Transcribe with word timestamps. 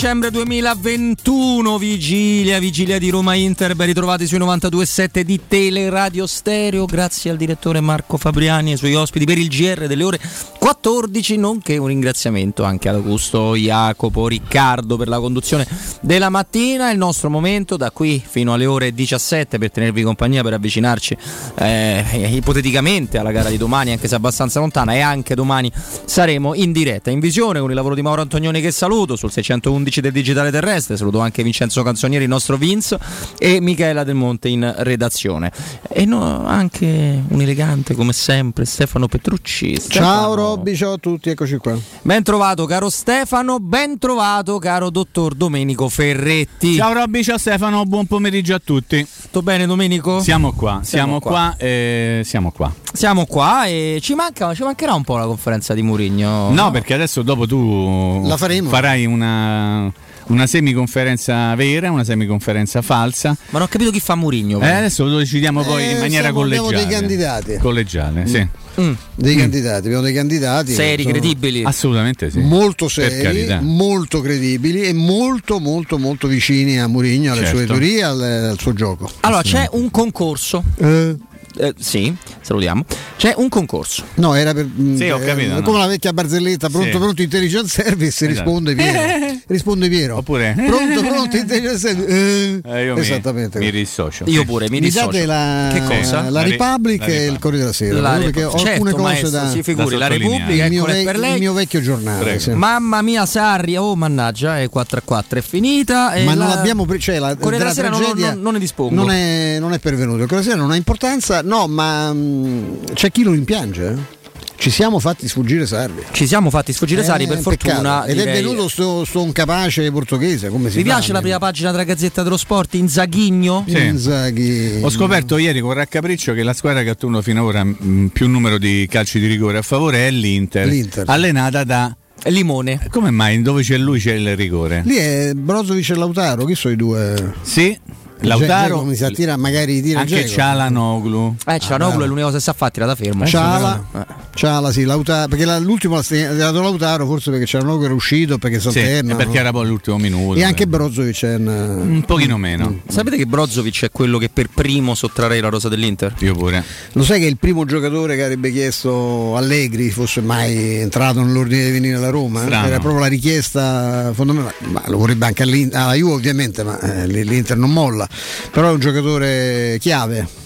23 0.00 0.10
dicembre 0.10 0.30
2021, 0.30 1.76
vigilia, 1.76 2.58
vigilia 2.58 2.98
di 2.98 3.10
Roma 3.10 3.34
Inter, 3.34 3.74
ben 3.74 3.88
ritrovati 3.88 4.26
sui 4.26 4.38
92.7 4.38 5.20
di 5.20 5.40
Teleradio 5.46 6.26
Stereo, 6.26 6.86
grazie 6.86 7.30
al 7.30 7.36
direttore 7.36 7.80
Marco 7.80 8.16
Fabriani 8.16 8.70
e 8.70 8.72
ai 8.72 8.78
suoi 8.78 8.94
ospiti 8.94 9.26
per 9.26 9.36
il 9.36 9.48
GR 9.48 9.86
delle 9.86 10.02
ore 10.02 10.18
14, 10.58 11.36
nonché 11.36 11.76
un 11.76 11.88
ringraziamento 11.88 12.64
anche 12.64 12.88
ad 12.88 12.94
Augusto, 12.94 13.54
Jacopo, 13.54 14.26
Riccardo 14.26 14.96
per 14.96 15.08
la 15.08 15.20
conduzione 15.20 15.66
della 16.00 16.30
mattina, 16.30 16.90
il 16.90 16.96
nostro 16.96 17.28
momento 17.28 17.76
da 17.76 17.90
qui 17.90 18.22
fino 18.26 18.54
alle 18.54 18.64
ore 18.64 18.94
17 18.94 19.58
per 19.58 19.70
tenervi 19.70 20.02
compagnia, 20.02 20.42
per 20.42 20.54
avvicinarci 20.54 21.14
eh, 21.56 22.30
ipoteticamente 22.32 23.18
alla 23.18 23.32
gara 23.32 23.50
di 23.50 23.58
domani, 23.58 23.92
anche 23.92 24.08
se 24.08 24.14
abbastanza 24.14 24.60
lontana, 24.60 24.94
e 24.94 25.00
anche 25.00 25.34
domani 25.34 25.70
saremo 26.06 26.54
in 26.54 26.72
diretta, 26.72 27.10
in 27.10 27.20
visione 27.20 27.60
con 27.60 27.68
il 27.68 27.76
lavoro 27.76 27.94
di 27.94 28.00
Mauro 28.00 28.22
Antonioni 28.22 28.62
che 28.62 28.70
saluto 28.70 29.14
sul 29.14 29.30
611 29.30 29.89
del 29.98 30.12
Digitale 30.12 30.52
Terrestre, 30.52 30.96
saluto 30.96 31.18
anche 31.18 31.42
Vincenzo 31.42 31.82
Canzonieri, 31.82 32.22
il 32.22 32.30
nostro 32.30 32.56
Vince, 32.56 32.96
e 33.36 33.60
Michela 33.60 34.04
Del 34.04 34.14
Monte 34.14 34.48
in 34.48 34.72
redazione. 34.78 35.50
E 35.88 36.04
no, 36.04 36.46
anche 36.46 37.24
un 37.26 37.40
elegante 37.40 37.94
come 37.94 38.12
sempre 38.12 38.64
Stefano 38.64 39.08
Petrucci. 39.08 39.74
Stefano. 39.80 40.06
Ciao 40.06 40.34
Robby, 40.34 40.76
ciao 40.76 40.92
a 40.92 40.98
tutti, 40.98 41.30
eccoci 41.30 41.56
qua. 41.56 41.76
Ben 42.02 42.22
trovato 42.22 42.66
caro 42.66 42.88
Stefano, 42.88 43.58
ben 43.58 43.98
trovato 43.98 44.58
caro 44.58 44.90
dottor 44.90 45.34
Domenico 45.34 45.88
Ferretti. 45.88 46.76
Ciao 46.76 46.92
Robby, 46.92 47.24
ciao 47.24 47.38
Stefano, 47.38 47.84
buon 47.84 48.06
pomeriggio 48.06 48.54
a 48.54 48.60
tutti. 48.62 49.04
Tutto 49.22 49.42
bene 49.42 49.66
Domenico? 49.66 50.20
Siamo 50.20 50.52
qua, 50.52 50.80
siamo, 50.82 51.18
siamo 51.18 51.20
qua, 51.20 51.30
qua 51.30 51.56
eh, 51.56 52.22
siamo 52.24 52.52
qua. 52.52 52.72
Siamo 52.92 53.24
qua 53.24 53.66
e 53.66 54.00
ci, 54.02 54.14
manca, 54.14 54.52
ci 54.52 54.64
mancherà 54.64 54.94
un 54.94 55.04
po' 55.04 55.16
la 55.16 55.24
conferenza 55.24 55.74
di 55.74 55.82
Murigno. 55.82 56.50
No, 56.50 56.70
perché 56.70 56.92
adesso 56.92 57.22
dopo 57.22 57.46
tu 57.46 58.26
la 58.26 58.36
faremo. 58.36 58.68
farai 58.68 59.06
una 59.06 59.79
una 60.26 60.46
semiconferenza 60.46 61.54
vera, 61.54 61.90
una 61.90 62.04
semiconferenza 62.04 62.82
falsa. 62.82 63.30
Ma 63.30 63.58
non 63.58 63.62
ho 63.62 63.66
capito 63.68 63.90
chi 63.90 64.00
fa 64.00 64.14
Murigno. 64.14 64.60
Eh, 64.60 64.70
adesso 64.70 65.04
lo 65.04 65.18
decidiamo 65.18 65.62
poi 65.62 65.84
eh, 65.84 65.90
in 65.92 65.98
maniera 65.98 66.32
collegiale. 66.32 66.68
Abbiamo 66.68 66.88
dei 66.88 66.98
candidati. 66.98 67.56
Collegiale, 67.58 68.22
mm. 68.22 68.26
sì. 68.26 68.48
Mm. 68.80 68.92
Dei 69.16 69.34
mm. 69.34 69.38
candidati, 69.38 69.86
abbiamo 69.86 70.02
dei 70.02 70.14
candidati 70.14 70.72
seri, 70.72 71.04
credibili. 71.04 71.64
Assolutamente 71.64 72.30
sì. 72.30 72.38
Molto 72.38 72.88
seri, 72.88 73.58
molto 73.60 74.20
credibili 74.20 74.82
e 74.82 74.92
molto 74.92 75.58
molto 75.58 75.98
molto 75.98 76.28
vicini 76.28 76.78
a 76.80 76.86
Murigno, 76.86 77.32
alle 77.32 77.42
certo. 77.42 77.56
sue 77.56 77.66
teorie, 77.66 78.02
al, 78.02 78.22
al, 78.22 78.58
suo 78.58 78.72
gioco. 78.72 79.10
Allora, 79.20 79.42
c'è 79.42 79.68
un 79.72 79.90
concorso. 79.90 80.62
Eh 80.76 81.28
eh, 81.56 81.74
sì, 81.78 82.14
salutiamo. 82.40 82.84
C'è 83.16 83.34
un 83.36 83.48
concorso. 83.48 84.04
No, 84.14 84.34
era 84.34 84.54
per. 84.54 84.66
Mm, 84.66 84.96
sì, 84.96 85.08
ho 85.10 85.18
capito. 85.18 85.58
Eh, 85.58 85.62
come 85.62 85.76
no. 85.76 85.82
la 85.84 85.86
vecchia 85.88 86.12
barzelletta, 86.12 86.68
pronto, 86.68 86.92
sì. 86.92 86.96
pronto, 86.98 87.22
intelligence 87.22 87.82
service, 87.82 88.26
esatto. 88.26 88.28
risponde 88.28 88.74
Piero. 88.74 89.38
risponde 89.46 89.88
Piero. 89.88 90.16
Oppure. 90.16 90.54
Pronto, 90.56 91.00
pronto, 91.02 91.36
intelligence 91.36 91.78
service. 91.78 92.60
Eh, 92.64 92.84
io 92.84 92.96
Esattamente. 92.96 93.58
Mi, 93.58 93.66
mi 93.66 93.70
rissocio. 93.70 94.24
Io 94.26 94.44
pure, 94.44 94.70
mi, 94.70 94.78
mi 94.78 94.86
rissocio. 94.86 95.06
date 95.06 95.26
la, 95.26 95.70
che 95.72 95.82
cosa? 95.82 96.22
La, 96.22 96.30
la 96.30 96.42
Repubblic 96.42 97.00
la 97.00 97.06
e 97.06 97.26
il 97.26 97.38
Corriere 97.38 97.64
della 97.64 97.74
Sera. 97.74 98.00
La 98.00 98.18
perché 98.18 98.44
ho 98.44 98.56
certo, 98.56 98.70
alcune 98.70 98.90
cose 98.92 99.02
maestro, 99.02 99.30
da. 99.30 99.50
Si 99.50 99.62
figuri, 99.62 99.96
la 99.96 100.06
Repubblica 100.06 100.64
il 100.64 100.70
mio, 100.70 100.84
ve- 100.84 101.02
per 101.04 101.18
lei. 101.18 101.34
il 101.34 101.40
mio 101.40 101.52
vecchio 101.52 101.80
giornale. 101.80 102.38
Sì. 102.38 102.52
Mamma 102.52 103.02
mia, 103.02 103.26
Sarri, 103.26 103.76
oh 103.76 103.96
mannaggia, 103.96 104.60
è 104.60 104.68
4 104.68 104.98
a 104.98 105.02
4, 105.04 105.38
è 105.38 105.42
finita. 105.42 106.12
Ma 106.24 106.34
non 106.34 106.50
abbiamo. 106.50 106.86
Cioè, 106.96 107.18
la, 107.18 107.36
Corriere 107.36 107.58
della 107.58 107.74
Sera 107.74 107.88
non 108.34 108.52
ne 108.52 108.58
dispongo. 108.58 108.94
Non 108.94 109.10
è 109.10 109.78
pervenuto. 109.78 110.22
Il 110.22 110.28
Corriere 110.28 110.42
della 110.42 110.42
Sera 110.42 110.56
non 110.56 110.70
ha 110.70 110.76
importanza, 110.76 111.39
no, 111.42 111.66
ma 111.66 112.12
Mm, 112.12 112.84
c'è 112.94 113.10
chi 113.10 113.22
lo 113.22 113.32
rimpiange. 113.32 113.88
Eh? 113.88 114.18
Ci 114.60 114.68
siamo 114.68 114.98
fatti 114.98 115.26
sfuggire 115.26 115.64
Sarri. 115.64 116.04
Ci 116.12 116.26
siamo 116.26 116.50
fatti 116.50 116.74
sfuggire 116.74 117.00
eh, 117.00 117.04
Sarri 117.04 117.26
per 117.26 117.38
fortuna. 117.38 118.04
Ed 118.04 118.18
direi... 118.18 118.38
è 118.38 118.42
venuto 118.42 118.68
sto, 118.68 119.06
sto 119.06 119.22
incapace 119.22 119.90
portoghese. 119.90 120.50
Come 120.50 120.68
si 120.68 120.76
Mi 120.76 120.82
piace 120.82 121.12
la 121.12 121.22
prima 121.22 121.38
pagina 121.38 121.70
della 121.70 121.84
Gazzetta 121.84 122.22
dello 122.22 122.36
Sport, 122.36 122.74
Inzaghigno. 122.74 123.64
Sì. 123.66 123.82
Inzaghi. 123.86 124.80
Ho 124.82 124.90
scoperto 124.90 125.38
ieri 125.38 125.60
con 125.60 125.72
raccapriccio 125.72 126.34
che 126.34 126.42
la 126.42 126.52
squadra 126.52 126.82
che 126.82 126.90
ha 126.90 126.92
ottenuto 126.92 127.22
finora 127.22 127.64
mm, 127.64 128.08
più 128.08 128.28
numero 128.28 128.58
di 128.58 128.86
calci 128.90 129.18
di 129.18 129.26
rigore 129.28 129.56
a 129.56 129.62
favore 129.62 130.06
è 130.06 130.10
l'Inter. 130.10 130.66
L'Inter. 130.66 131.04
Allenata 131.08 131.64
da 131.64 131.96
Limone. 132.24 132.86
Come 132.90 133.10
mai? 133.10 133.40
Dove 133.40 133.62
c'è 133.62 133.78
lui 133.78 133.98
c'è 133.98 134.12
il 134.12 134.36
rigore? 134.36 134.82
Lì 134.84 134.96
è 134.96 135.32
Brozovic 135.32 135.88
e 135.88 135.94
Lautaro, 135.94 136.44
chi 136.44 136.54
sono 136.54 136.74
i 136.74 136.76
due? 136.76 137.32
Sì. 137.40 137.78
Lautaro 138.22 138.82
mi 138.84 138.94
sa 138.96 139.10
tira 139.10 139.36
magari 139.36 139.80
tira 139.80 140.00
anche 140.00 140.26
Cialanoglu 140.26 141.36
eh 141.46 141.58
Cialanoglu 141.58 142.02
ah, 142.02 142.04
è 142.04 142.06
l'unica 142.06 142.26
cosa 142.26 142.36
che 142.36 142.42
sa 142.42 142.52
fare 142.52 142.70
tira 142.70 142.86
da 142.86 142.94
fermo 142.94 143.26
Ciala 143.26 143.84
eh. 143.94 144.06
Ciala 144.34 144.70
sì 144.72 144.84
Lautaro 144.84 145.28
perché 145.28 145.44
la, 145.44 145.58
l'ultimo 145.58 145.96
l'ha 145.96 146.34
dato 146.34 146.60
Lautaro 146.60 147.06
forse 147.06 147.30
perché 147.30 147.46
Cialanoglu 147.46 147.84
era 147.84 147.94
uscito 147.94 148.38
perché 148.38 148.60
si 148.60 148.70
sì, 148.70 148.80
perché 148.80 149.24
no? 149.24 149.34
era 149.34 149.50
poi 149.52 149.66
l'ultimo 149.66 149.96
minuto 149.98 150.38
e 150.38 150.44
anche 150.44 150.66
Brozovic 150.66 151.24
è 151.24 151.34
un, 151.36 151.46
un 151.46 152.02
pochino 152.06 152.36
meno 152.36 152.70
mm. 152.70 152.88
sapete 152.88 153.16
che 153.16 153.26
Brozovic 153.26 153.84
è 153.84 153.90
quello 153.90 154.18
che 154.18 154.28
per 154.28 154.48
primo 154.52 154.94
sottrarrei 154.94 155.40
la 155.40 155.48
rosa 155.48 155.68
dell'Inter? 155.68 156.14
io 156.18 156.34
pure 156.34 156.62
lo 156.92 157.02
sai 157.02 157.20
che 157.20 157.26
è 157.26 157.28
il 157.28 157.38
primo 157.38 157.64
giocatore 157.64 158.16
che 158.16 158.22
avrebbe 158.22 158.52
chiesto 158.52 159.36
Allegri 159.36 159.90
fosse 159.90 160.20
mai 160.20 160.76
entrato 160.76 161.22
nell'ordine 161.22 161.64
di 161.64 161.70
venire 161.70 161.96
alla 161.96 162.10
Roma 162.10 162.42
Strano. 162.42 162.66
era 162.66 162.78
proprio 162.78 163.00
la 163.00 163.08
richiesta 163.08 164.12
fondamentale 164.12 164.54
ma 164.70 164.82
lo 164.86 164.98
vorrebbe 164.98 165.26
anche 165.26 165.42
alla 165.42 165.94
Juve 165.94 166.12
ovviamente 166.12 166.62
ma 166.62 166.78
eh, 166.80 167.06
l'Inter 167.06 167.56
non 167.56 167.72
molla 167.72 168.08
però 168.50 168.68
è 168.68 168.72
un 168.72 168.80
giocatore 168.80 169.78
chiave 169.80 170.38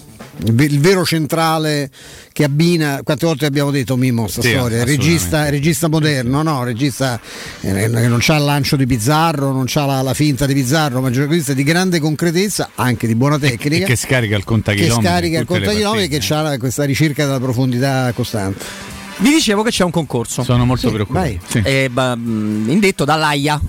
il 0.47 0.81
vero 0.81 1.05
centrale 1.05 1.91
che 2.33 2.45
abbina, 2.45 3.01
quante 3.05 3.27
volte 3.27 3.47
abbiamo 3.47 3.71
detto 3.71 3.97
Mimo 3.97 4.27
sta 4.27 4.43
sì, 4.43 4.51
storia, 4.51 4.85
regista, 4.85 5.49
regista, 5.49 5.89
moderno, 5.89 6.43
no? 6.43 6.65
regista 6.65 7.21
eh, 7.61 7.73
che 7.73 8.09
non 8.09 8.21
ha 8.27 8.37
il 8.37 8.45
lancio 8.45 8.77
di 8.77 8.87
Pizzarro, 8.87 9.53
non 9.53 9.67
ha 9.73 9.87
la, 9.87 10.03
la, 10.03 10.15
finta 10.15 10.47
di 10.47 10.55
Pizzarro, 10.55 11.01
ma 11.01 11.11
giocatore 11.11 11.55
di 11.55 11.63
grande 11.63 12.01
concretezza, 12.01 12.71
anche 12.75 13.07
di 13.07 13.15
buona 13.15 13.39
tecnica. 13.39 13.85
E 13.85 13.89
che 13.89 13.97
scarica 13.97 14.37
il 14.37 14.45
contachilometri. 14.45 15.03
Che 15.03 15.09
scarica 15.09 15.39
il 15.39 15.47
contachilometri 15.47 16.17
e 16.17 16.19
che 16.19 16.35
ha 16.35 16.59
questa 16.59 16.85
ricerca 16.85 17.25
della 17.25 17.41
profondità 17.41 18.13
costante. 18.13 18.93
Vi 19.19 19.31
dicevo 19.31 19.63
che 19.63 19.71
c'è 19.71 19.85
un 19.85 19.93
concorso. 19.93 20.43
Sono 20.43 20.65
molto 20.65 20.89
sì, 20.89 20.93
preoccupato. 20.93 21.39
Sì. 21.47 21.63
Eh, 21.65 21.89
indetto 21.95 23.05
dall'AIA 23.05 23.61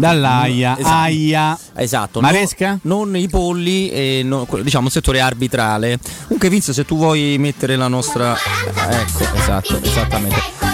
Dall'AIA, 0.00 0.78
esatto. 0.78 0.94
AIA. 0.94 1.58
Esatto. 1.76 2.20
Maresca? 2.20 2.78
No, 2.82 3.04
non 3.04 3.16
i 3.16 3.28
polli, 3.28 3.90
e 3.90 4.22
no, 4.24 4.46
diciamo 4.62 4.86
il 4.86 4.92
settore 4.92 5.20
arbitrale. 5.20 5.98
Comunque 6.22 6.48
Vince 6.48 6.72
se 6.72 6.84
tu 6.84 6.96
vuoi 6.96 7.36
mettere 7.38 7.76
la 7.76 7.88
nostra... 7.88 8.34
Ecco, 8.34 9.36
esatto, 9.36 9.80
esattamente. 9.82 10.69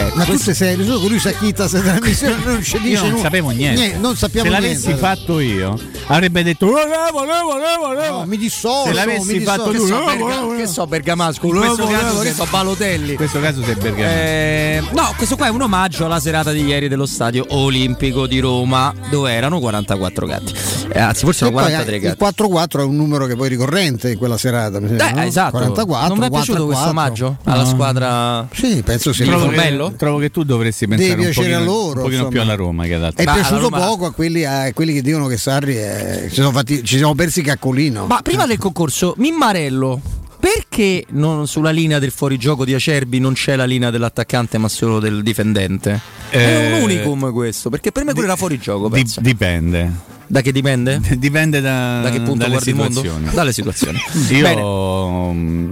Eh, 0.00 0.12
ma 0.14 0.24
tu 0.24 0.36
sei 0.38 0.54
serio, 0.54 0.84
solo 0.84 1.08
lui 1.08 1.18
sa 1.18 1.30
chi 1.32 1.52
se 1.54 1.82
trasmissione 1.82 2.36
non 2.44 2.62
ci 2.62 2.78
dice 2.80 3.04
Io 3.04 3.10
non 3.10 3.20
sapevo 3.20 3.50
niente. 3.50 3.80
niente 3.80 3.98
non 3.98 4.16
sappiamo 4.16 4.48
se 4.48 4.54
l'avessi 4.54 4.86
niente. 4.86 5.02
fatto 5.02 5.40
io 5.40 5.78
avrebbe 6.06 6.42
detto 6.42 6.66
volevo, 6.66 7.10
volevo, 7.12 7.86
volevo. 7.86 8.18
No, 8.18 8.26
mi 8.26 8.36
dissocio. 8.36 8.88
Se 8.88 8.92
l'avessi 8.92 9.38
mi 9.38 9.40
fatto 9.40 9.70
tu, 9.70 9.86
che, 9.86 9.86
so, 9.86 10.04
Berga, 10.04 10.56
che 10.56 10.66
so 10.66 10.86
Bergamasco, 10.86 11.46
in 11.46 11.56
questo 11.56 11.86
caso 11.86 12.18
che 12.20 12.32
so 12.32 12.46
Balotelli. 12.50 13.10
In 13.10 13.16
questo 13.16 13.40
caso 13.40 13.62
sei 13.62 13.74
Bergamasco. 13.74 14.16
Eh, 14.16 14.82
no, 14.92 15.12
questo 15.16 15.36
qua 15.36 15.46
è 15.46 15.50
un 15.50 15.62
omaggio 15.62 16.04
alla 16.04 16.20
serata 16.20 16.50
di 16.52 16.64
ieri 16.64 16.88
dello 16.88 17.06
stadio 17.06 17.46
olimpico 17.50 18.26
di 18.26 18.40
Roma 18.40 18.92
dove 19.10 19.32
erano 19.32 19.60
44 19.60 20.26
gatti. 20.26 20.54
Eh, 20.92 20.98
anzi, 20.98 21.24
forse 21.24 21.44
erano 21.44 21.60
43 21.60 21.98
poi, 21.98 22.08
gatti. 22.08 22.24
Il 22.24 22.48
4-4 22.48 22.80
è 22.80 22.84
un 22.84 22.96
numero 22.96 23.26
che 23.26 23.36
poi 23.36 23.48
ricorrente 23.48 24.10
in 24.10 24.18
quella 24.18 24.36
serata. 24.36 24.78
Eh, 24.78 25.12
no? 25.12 25.22
esatto. 25.22 25.52
44, 25.58 26.08
non 26.08 26.18
mi 26.18 26.26
è 26.26 26.30
piaciuto 26.30 26.66
questo 26.66 26.88
omaggio 26.88 27.36
alla 27.44 27.64
squadra? 27.64 28.48
Sì, 28.52 28.82
penso 28.82 29.12
sia 29.12 29.36
bello. 29.36 29.89
Trovo 29.96 30.18
che 30.18 30.30
tu 30.30 30.44
dovresti 30.44 30.86
pensare 30.86 31.14
Devi 31.14 31.26
un 31.26 31.32
pochino, 31.32 31.56
a 31.56 31.60
loro, 31.60 31.98
un 31.98 32.04
pochino 32.04 32.28
più 32.28 32.40
alla 32.40 32.54
Roma 32.54 32.84
che 32.84 32.94
ad 32.94 33.04
altri. 33.04 33.24
È 33.24 33.26
Ma 33.26 33.34
piaciuto 33.34 33.68
Roma... 33.68 33.78
poco 33.78 34.06
a 34.06 34.12
quelli, 34.12 34.44
a 34.44 34.72
quelli, 34.72 34.92
che 34.94 35.02
dicono 35.02 35.26
che 35.26 35.36
Sarri 35.36 35.76
è... 35.76 36.24
ci, 36.28 36.34
siamo 36.34 36.52
fatti, 36.52 36.84
ci 36.84 36.96
siamo 36.96 37.14
persi 37.14 37.42
caccolino. 37.42 38.06
Ma 38.06 38.20
prima 38.22 38.46
del 38.46 38.58
concorso, 38.58 39.14
Mimmarello 39.18 40.18
perché 40.40 41.04
non, 41.10 41.46
sulla 41.46 41.70
linea 41.70 41.98
del 41.98 42.10
fuorigioco 42.10 42.64
di 42.64 42.72
Acerbi 42.72 43.18
non 43.18 43.34
c'è 43.34 43.56
la 43.56 43.66
linea 43.66 43.90
dell'attaccante 43.90 44.56
ma 44.56 44.68
solo 44.68 44.98
del 44.98 45.22
difendente? 45.22 46.00
Eh, 46.30 46.38
è 46.38 46.76
un 46.76 46.82
unicum 46.82 47.30
questo, 47.30 47.68
perché 47.68 47.92
per 47.92 48.04
me 48.04 48.12
quello 48.12 48.28
era 48.28 48.36
fuorigioco. 48.36 48.88
Di, 48.88 49.06
dipende. 49.18 50.08
Da 50.26 50.40
che 50.40 50.52
dipende? 50.52 51.00
Dipende 51.18 51.60
da, 51.60 52.02
da 52.02 52.10
che 52.10 52.20
punto 52.20 52.38
dalle 52.38 52.52
guardi 52.52 52.70
situazioni. 52.70 53.06
il 53.06 53.12
mondo? 53.14 53.34
Dalle 53.34 53.52
situazioni. 53.52 53.98
Io 54.30 54.42
Bene. 54.42 54.60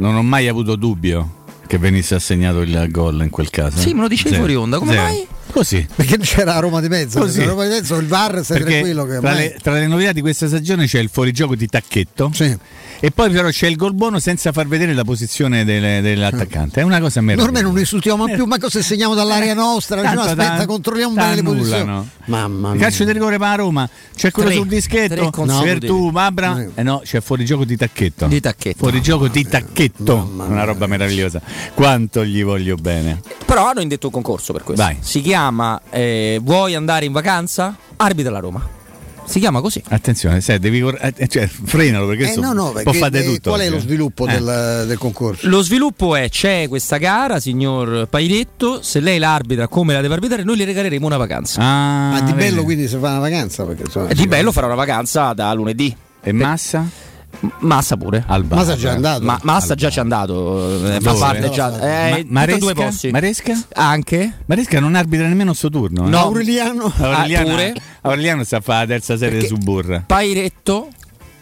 non 0.01 0.17
ho 0.17 0.23
mai 0.23 0.49
avuto 0.49 0.75
dubbio 0.75 1.37
che 1.69 1.79
venisse 1.79 2.17
assegnato 2.17 2.63
il 2.63 2.89
gol 2.91 3.21
in 3.23 3.31
quel 3.31 3.51
caso. 3.51 3.79
Sì, 3.79 3.93
me 3.95 4.01
lo 4.01 4.09
dicevi 4.09 4.35
fuori 4.35 4.57
onda, 4.57 4.79
come 4.79 4.93
Zero. 4.93 5.03
mai? 5.05 5.27
Così. 5.53 5.87
Perché 5.95 6.19
c'era 6.19 6.55
la 6.55 6.59
Roma 6.59 6.81
di 6.81 6.89
mezzo, 6.89 7.21
Così. 7.21 7.45
Roma 7.45 7.65
di 7.65 7.69
mezzo 7.71 7.97
il 7.97 8.07
VAR 8.07 8.45
sei 8.45 8.63
tranquillo 8.63 9.05
che 9.05 9.19
tra, 9.21 9.33
le, 9.33 9.57
tra 9.63 9.73
le 9.75 9.87
novità 9.87 10.13
di 10.13 10.21
questa 10.21 10.47
stagione 10.49 10.87
c'è 10.87 10.99
il 10.99 11.11
fuorigioco 11.13 11.55
di 11.55 11.67
Tacchetto. 11.67 12.31
Sì 12.33 12.57
e 13.01 13.11
poi 13.11 13.31
però 13.31 13.49
c'è 13.49 13.67
il 13.67 13.77
gol 13.77 13.95
buono 13.95 14.19
senza 14.19 14.53
far 14.53 14.67
vedere 14.67 14.95
la 14.95 15.05
posizione 15.05 15.65
delle, 15.65 16.01
dell'attaccante. 16.01 16.81
È 16.81 16.85
una 16.85 17.01
cosa 17.01 17.21
meravigliosa. 17.21 17.49
Ormai 17.49 17.63
non 17.63 17.79
insultiamo 17.79 18.25
più, 18.27 18.45
ma 18.45 18.59
cosa 18.59 18.83
segniamo 18.83 19.15
dall'area 19.15 19.55
nostra? 19.55 20.03
Tanto, 20.03 20.23
no, 20.23 20.27
aspetta, 20.29 20.67
controlliamo 20.67 21.15
bene 21.15 21.35
le 21.37 21.43
posizioni. 21.43 22.11
Mamma 22.27 22.73
mia. 22.73 22.81
Calcio 22.81 23.05
di 23.05 23.13
rigore 23.13 23.39
per 23.39 23.49
la 23.49 23.55
Roma. 23.55 23.89
C'è 24.15 24.31
quello 24.31 24.51
sul 24.51 24.69
dischetto. 24.69 25.31
No, 25.45 25.61
per 25.63 25.79
tu, 25.79 26.11
Mabra. 26.11 26.67
Eh 26.75 26.83
no, 26.83 27.01
c'è 27.05 27.21
fuori 27.21 27.45
gioco 27.45 27.65
di 27.65 27.77
tacchetto. 27.77 28.27
Di 28.27 28.41
tacchetto. 28.41 28.79
Fuori 28.79 29.01
gioco 29.01 29.29
di 29.29 29.47
tacchetto. 29.47 30.31
Una 30.37 30.65
roba 30.65 30.87
meravigliosa. 30.87 31.41
Quanto 31.75 32.25
gli 32.25 32.43
voglio 32.43 32.77
bene. 32.77 33.21
Però 33.45 33.69
hanno 33.69 33.81
indetto 33.81 34.07
un 34.07 34.13
concorso 34.13 34.53
per 34.53 34.63
questo. 34.63 34.83
Vai. 34.83 34.97
Si 35.01 35.21
chiama 35.21 35.37
chiama 35.39 35.81
eh, 35.91 36.41
Vuoi 36.43 36.75
andare 36.75 37.05
in 37.05 37.13
vacanza? 37.13 37.77
Arbitra 37.97 38.33
la 38.33 38.41
Roma. 38.41 38.78
Si 39.29 39.41
chiama 39.41 39.61
così. 39.61 39.83
Attenzione, 39.89 40.41
se 40.41 40.59
devi 40.59 40.79
eh, 40.81 41.29
cioè, 41.29 41.47
frenalo 41.47 42.07
perché, 42.07 42.33
eh, 42.33 42.37
no, 42.37 42.55
no, 42.55 42.73
può 42.83 42.93
fare 42.93 43.23
tutto. 43.23 43.51
Qual 43.51 43.61
è 43.61 43.69
lo 43.69 43.79
sviluppo 43.79 44.27
eh. 44.27 44.33
del, 44.33 44.85
del, 44.87 44.97
concorso? 44.97 45.49
Lo 45.49 45.61
sviluppo 45.61 46.17
è 46.17 46.31
c'è 46.31 46.67
questa 46.67 46.97
gara, 46.97 47.39
signor 47.39 48.07
Pairetto, 48.09 48.81
se 48.83 49.01
lei 49.01 49.19
l'arbitra 49.19 49.69
come 49.69 49.93
la 49.93 50.01
deve 50.01 50.15
arbitrare, 50.15 50.45
noi 50.45 50.57
le 50.57 50.65
regaleremo 50.65 51.05
una 51.05 51.19
vacanza. 51.19 51.61
Ah, 51.61 52.11
Ma 52.13 52.21
di 52.23 52.33
bello 52.33 52.65
quindi 52.65 52.89
se 52.89 52.99
fa 52.99 53.11
una 53.11 53.19
vacanza? 53.19 53.65
Perché, 53.65 53.83
insomma, 53.83 54.13
di 54.13 54.27
bello 54.27 54.51
farà 54.51 54.67
una 54.67 54.77
vacanza 54.77 55.35
da 55.35 55.53
lunedì. 55.53 55.95
E 56.23 56.33
Massa? 56.33 57.08
Massa 57.61 57.97
pure. 57.97 58.25
Alba. 58.27 58.57
Massa 58.57 58.77
già 58.77 58.93
andato. 58.93 59.25
Ma, 59.25 59.39
Massa 59.43 59.75
già 59.75 59.91
ci 59.91 59.99
è 59.99 60.01
andato. 60.01 60.95
Eh, 60.95 61.01
fa 61.01 61.13
parte 61.15 61.51
già. 61.51 61.79
Eh, 61.81 62.25
Ma, 62.25 62.41
Maresca? 62.41 62.59
Due 62.59 62.75
posti. 62.75 63.11
Maresca? 63.11 63.61
Anche. 63.75 64.39
Maresca 64.47 64.81
non 64.81 64.95
arbitra 64.95 65.27
nemmeno 65.29 65.53
il 65.53 65.57
suo 65.57 65.71
turno. 65.71 66.07
Eh? 66.07 66.09
No. 66.09 66.19
Aureliano. 66.19 66.93
Aureliano, 66.97 67.47
ah, 67.47 67.51
pure. 67.51 67.75
Aureliano 68.03 68.45
sta 68.45 68.57
a 68.57 68.61
fare 68.61 68.81
la 68.81 68.87
terza 68.87 69.17
serie 69.17 69.41
Perché 69.41 69.55
su 69.55 69.57
Burra. 69.57 70.03
Pairetto 70.05 70.89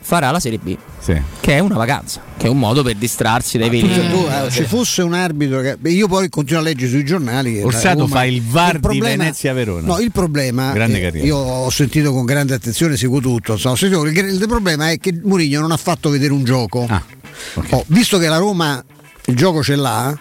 farà 0.06 0.30
la 0.30 0.38
Serie 0.38 0.58
B, 0.62 0.76
sì. 1.00 1.20
che 1.40 1.54
è 1.54 1.58
una 1.58 1.74
vacanza, 1.74 2.22
che 2.36 2.46
è 2.46 2.48
un 2.48 2.60
modo 2.60 2.84
per 2.84 2.94
distrarsi 2.94 3.58
dai 3.58 3.68
veri. 3.68 3.90
Eh, 3.92 4.50
ci 4.52 4.62
fosse 4.62 5.02
un 5.02 5.14
arbitro 5.14 5.60
che 5.60 5.76
io 5.88 6.06
poi 6.06 6.28
continuo 6.28 6.60
a 6.60 6.64
leggere 6.64 6.88
sui 6.92 7.04
giornali. 7.04 7.60
Orsato 7.60 8.02
Roma, 8.02 8.14
fa 8.14 8.24
il 8.24 8.40
VAR 8.40 8.74
il 8.74 8.80
problema, 8.80 9.08
di 9.08 9.16
Venezia 9.16 9.52
Verona. 9.52 9.84
No, 9.84 9.98
il 9.98 10.12
problema 10.12 10.72
eh, 10.72 11.10
io 11.24 11.36
ho 11.36 11.68
sentito 11.70 12.12
con 12.12 12.24
grande 12.24 12.54
attenzione, 12.54 12.96
seguo 12.96 13.18
tutto. 13.20 13.56
So, 13.56 13.74
sentito, 13.74 14.06
il, 14.06 14.16
il, 14.16 14.44
problema 14.46 14.90
è 14.90 14.98
che 15.00 15.12
Mourinho 15.24 15.60
non 15.60 15.72
ha 15.72 15.76
fatto 15.76 16.08
vedere 16.08 16.32
un 16.32 16.44
gioco. 16.44 16.86
Ah, 16.88 17.02
okay. 17.54 17.70
oh, 17.72 17.84
visto 17.88 18.16
che 18.18 18.28
la 18.28 18.38
Roma 18.38 18.80
il 19.24 19.34
gioco 19.34 19.60
ce 19.60 19.74
l'ha 19.74 20.16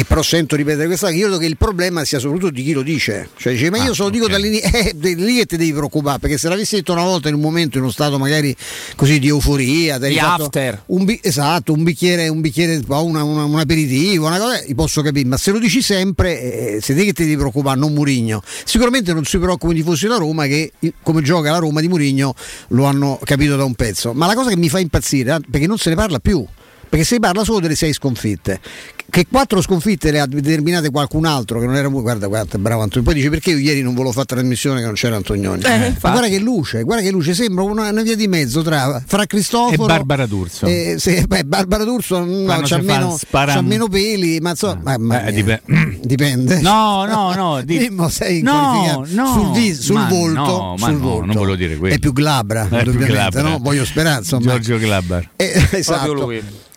e 0.00 0.04
però 0.04 0.22
sento 0.22 0.56
ripetere 0.56 0.86
questa 0.86 1.08
cosa, 1.08 1.18
io 1.18 1.26
credo 1.26 1.38
che 1.38 1.46
il 1.46 1.58
problema 1.58 2.06
sia 2.06 2.18
soprattutto 2.18 2.50
di 2.50 2.62
chi 2.62 2.72
lo 2.72 2.80
dice. 2.80 3.28
Cioè 3.36 3.52
dice, 3.52 3.68
ma 3.68 3.76
io 3.76 3.90
ah, 3.90 3.94
se 3.94 4.02
lo 4.02 4.08
dico 4.08 4.24
okay. 4.24 4.40
da 4.40 4.78
eh, 4.78 4.92
lì 5.14 5.36
che 5.36 5.44
ti 5.44 5.58
devi 5.58 5.74
preoccupare, 5.74 6.18
perché 6.18 6.38
se 6.38 6.48
l'avessi 6.48 6.76
detto 6.76 6.92
una 6.92 7.02
volta 7.02 7.28
in 7.28 7.34
un 7.34 7.42
momento, 7.42 7.76
in 7.76 7.82
uno 7.82 7.92
stato 7.92 8.18
magari 8.18 8.56
così 8.96 9.18
di 9.18 9.28
euforia, 9.28 9.98
di 9.98 10.18
after. 10.18 10.84
Un 10.86 11.04
bi- 11.04 11.20
esatto, 11.22 11.74
un 11.74 11.82
bicchiere, 11.82 12.28
un 12.28 12.40
bicchiere, 12.40 12.80
una, 12.86 13.22
una, 13.22 13.44
un 13.44 13.58
aperitivo, 13.58 14.26
una 14.26 14.38
cosa, 14.38 14.60
ti 14.60 14.74
posso 14.74 15.02
capire, 15.02 15.28
ma 15.28 15.36
se 15.36 15.50
lo 15.50 15.58
dici 15.58 15.82
sempre, 15.82 16.76
eh, 16.76 16.80
se 16.80 16.94
te 16.94 17.04
che 17.04 17.12
ti 17.12 17.24
devi 17.24 17.36
preoccupare, 17.36 17.78
non 17.78 17.92
Murigno. 17.92 18.42
Sicuramente 18.64 19.12
non 19.12 19.26
si 19.26 19.36
preoccupano 19.36 19.72
i 19.72 19.82
tifosi 19.82 20.06
della 20.06 20.16
Roma 20.16 20.46
che 20.46 20.72
come 21.02 21.20
gioca 21.20 21.50
la 21.50 21.58
Roma 21.58 21.82
di 21.82 21.88
Murigno 21.88 22.34
lo 22.68 22.84
hanno 22.84 23.20
capito 23.22 23.56
da 23.56 23.64
un 23.64 23.74
pezzo. 23.74 24.14
Ma 24.14 24.26
la 24.26 24.34
cosa 24.34 24.48
che 24.48 24.56
mi 24.56 24.70
fa 24.70 24.78
impazzire, 24.78 25.34
eh, 25.34 25.40
perché 25.50 25.66
non 25.66 25.76
se 25.76 25.90
ne 25.90 25.96
parla 25.96 26.20
più 26.20 26.46
perché 26.90 27.04
si 27.04 27.20
parla 27.20 27.44
solo 27.44 27.60
delle 27.60 27.76
sei 27.76 27.92
sconfitte 27.92 28.60
che 29.10 29.26
quattro 29.30 29.60
sconfitte 29.60 30.10
le 30.10 30.20
ha 30.20 30.26
determinate 30.26 30.90
qualcun 30.90 31.24
altro 31.26 31.58
che 31.60 31.66
non 31.66 31.76
era 31.76 31.88
guarda 31.88 32.26
guarda 32.28 32.58
bravo 32.58 32.82
Antonio 32.82 33.04
poi 33.04 33.14
dice 33.14 33.28
perché 33.28 33.50
io 33.50 33.58
ieri 33.58 33.82
non 33.82 33.92
volevo 33.92 34.12
fare 34.12 34.26
trasmissione 34.26 34.80
che 34.80 34.86
non 34.86 34.94
c'era 34.94 35.16
Antonioni? 35.16 35.62
Eh, 35.62 35.94
guarda 36.00 36.28
che 36.28 36.38
luce 36.38 36.82
guarda 36.82 37.02
che 37.02 37.10
luce 37.10 37.34
sembra 37.34 37.64
una, 37.64 37.90
una 37.90 38.02
via 38.02 38.16
di 38.16 38.28
mezzo 38.28 38.62
tra 38.62 39.02
fra 39.04 39.26
Cristoforo 39.26 39.82
e 39.82 39.86
Barbara 39.86 40.26
D'Urso. 40.26 40.66
eh, 40.66 40.94
se, 40.98 41.24
beh, 41.28 41.44
Barbara 41.44 41.84
D'Urso 41.84 42.24
no, 42.24 42.60
c'ha, 42.62 42.78
meno, 42.80 43.18
c'ha, 43.30 43.60
meno, 43.60 43.88
peli 43.88 44.38
ma, 44.40 44.54
so, 44.54 44.78
ah, 44.82 44.98
ma, 44.98 45.26
eh, 45.26 45.32
dipende. 45.32 45.98
dipende. 46.02 46.60
No 46.60 47.04
no 47.04 47.34
no 47.36 47.60
di... 47.62 47.78
Dimmo, 47.78 48.08
sei 48.08 48.42
no, 48.42 49.04
no, 49.08 49.32
sul, 49.32 49.50
vis- 49.50 49.80
sul 49.80 50.06
volto, 50.06 50.40
no, 50.40 50.74
sul 50.78 50.92
no, 50.92 50.98
volto. 50.98 51.26
non 51.26 51.34
volevo 51.34 51.56
dire 51.56 51.76
questo 51.76 51.96
è 51.96 52.00
più 52.00 52.12
glabra 52.12 52.68
è 52.70 52.82
più 52.82 52.92
glabra. 52.92 53.42
No? 53.42 53.58
voglio 53.58 53.84
sperare 53.84 54.18
insomma. 54.18 54.52
Giorgio 54.52 54.78
Glabbar 54.78 55.30
eh, 55.36 55.68
esatto 55.72 56.32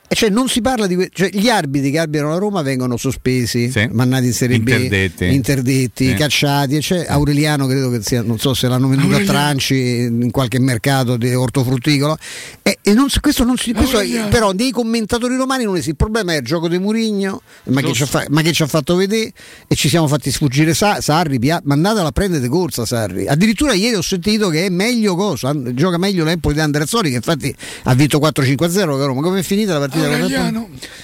cioè 0.07 0.29
non 0.29 0.47
si 0.47 0.61
parla 0.61 0.87
di 0.87 1.09
cioè, 1.11 1.29
gli 1.31 1.49
arbitri 1.49 1.91
che 1.91 1.99
arbitrano 1.99 2.33
la 2.33 2.39
Roma 2.39 2.61
vengono 2.61 2.97
sospesi, 2.97 3.71
sì. 3.71 3.87
mandati 3.91 4.25
in 4.25 4.33
Serie 4.33 4.57
interdetti. 4.57 5.27
B, 5.27 5.31
interdetti, 5.31 6.07
sì. 6.07 6.13
cacciati. 6.13 6.81
Cioè, 6.81 7.05
Aureliano 7.07 7.67
credo 7.67 7.89
che 7.89 8.01
sia, 8.01 8.21
non 8.21 8.37
so 8.37 8.53
se 8.53 8.67
l'hanno 8.67 8.87
venduto 8.87 9.13
Aureliano. 9.13 9.37
a 9.37 9.41
Tranci 9.41 9.75
in 9.75 10.31
qualche 10.31 10.59
mercato 10.59 11.17
di 11.17 11.33
ortofrutticolo. 11.33 12.17
E, 12.61 12.77
e 12.81 12.93
non, 12.93 13.07
questo 13.19 13.43
non 13.43 13.57
si, 13.57 13.73
questo 13.73 13.99
è, 13.99 14.27
però 14.29 14.53
dei 14.53 14.71
commentatori 14.71 15.35
romani 15.35 15.63
non 15.63 15.73
esiste. 15.73 15.91
Il 15.91 15.95
problema 15.95 16.33
è 16.33 16.37
il 16.37 16.43
gioco 16.43 16.67
di 16.67 16.77
Murigno, 16.77 17.41
ma, 17.65 17.81
che 17.81 17.93
ci, 17.93 18.05
fa, 18.05 18.25
ma 18.29 18.41
che 18.41 18.53
ci 18.53 18.63
ha 18.63 18.67
fatto 18.67 18.95
vedere 18.95 19.31
e 19.67 19.75
ci 19.75 19.89
siamo 19.89 20.07
fatti 20.07 20.31
sfuggire 20.31 20.73
Sa, 20.73 21.01
Sarri, 21.01 21.39
pia, 21.39 21.61
mandatela 21.63 22.07
a 22.07 22.11
prendere 22.11 22.47
corsa 22.47 22.85
Sarri. 22.85 23.27
Addirittura 23.27 23.73
ieri 23.73 23.95
ho 23.95 24.01
sentito 24.01 24.49
che 24.49 24.65
è 24.65 24.69
meglio 24.69 25.15
cosa, 25.15 25.53
gioca 25.73 25.97
meglio 25.97 26.23
l'Empoli 26.23 26.55
di 26.55 26.61
Andreazzoli 26.61 27.09
che 27.09 27.15
infatti 27.15 27.53
ha 27.83 27.93
vinto 27.93 28.19
4-5-0 28.19 29.13
ma 29.13 29.21
come 29.21 29.39
è 29.39 29.43
finita 29.43 29.73
la 29.73 29.79
partita? 29.79 30.02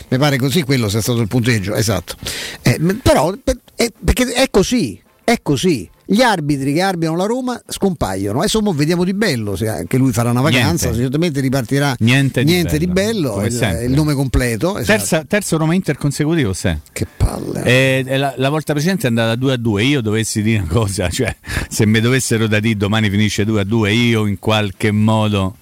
Mi 0.08 0.18
pare 0.18 0.38
così 0.38 0.64
quello 0.64 0.90
sia 0.90 1.02
stato 1.02 1.22
il 1.22 1.28
punteggio, 1.28 1.76
esatto. 1.76 2.16
Eh, 2.62 2.80
però 3.02 3.34
è, 3.76 3.92
perché 4.04 4.32
è 4.34 4.50
così, 4.50 5.00
è 5.24 5.40
così. 5.42 5.90
Gli 6.12 6.24
arbitri 6.24 6.74
che 6.74 6.82
arbitrano 6.82 7.16
la 7.18 7.28
Roma 7.28 7.62
scompaiono. 7.68 8.40
Adesso 8.40 8.60
vediamo 8.74 9.04
di 9.04 9.14
bello, 9.14 9.56
se 9.56 9.68
anche 9.68 9.98
lui 9.98 10.12
farà 10.12 10.32
una 10.32 10.42
vacanza, 10.42 10.86
niente. 10.88 11.04
certamente 11.04 11.40
ripartirà 11.40 11.96
niente, 12.00 12.44
niente 12.44 12.80
di 12.80 12.88
bello, 12.88 13.40
di 13.44 13.50
bello 13.56 13.80
il, 13.80 13.86
il, 13.86 13.92
nome 13.92 14.16
completo. 14.16 14.80
Esatto. 14.80 14.98
Terza, 14.98 15.24
terzo 15.28 15.58
Roma 15.58 15.76
Inter 15.76 15.98
consecutivo, 15.98 16.54
se. 16.54 16.80
Che 16.92 17.06
palle. 17.16 17.64
Eh, 17.64 18.04
eh 18.08 18.18
la, 18.18 18.34
la, 18.38 18.50
volta 18.50 18.74
precedente 18.74 19.06
è 19.06 19.10
andata 19.10 19.36
2 19.36 19.54
a 19.54 19.58
2. 19.58 19.84
Io 19.84 20.02
dovessi 20.02 20.42
dire 20.42 20.64
una 20.64 20.72
cosa, 20.72 21.10
cioè 21.14 21.36
se 21.70 21.86
mi 21.86 22.00
dovessero 22.00 22.48
da 22.48 22.60
dire 22.60 22.76
domani 22.76 23.12
finisce 23.12 23.46
2 23.46 23.62
a 23.62 23.64
2, 23.64 23.94
io 23.94 24.26
in 24.26 24.40
qualche 24.40 24.90
modo 24.90 25.58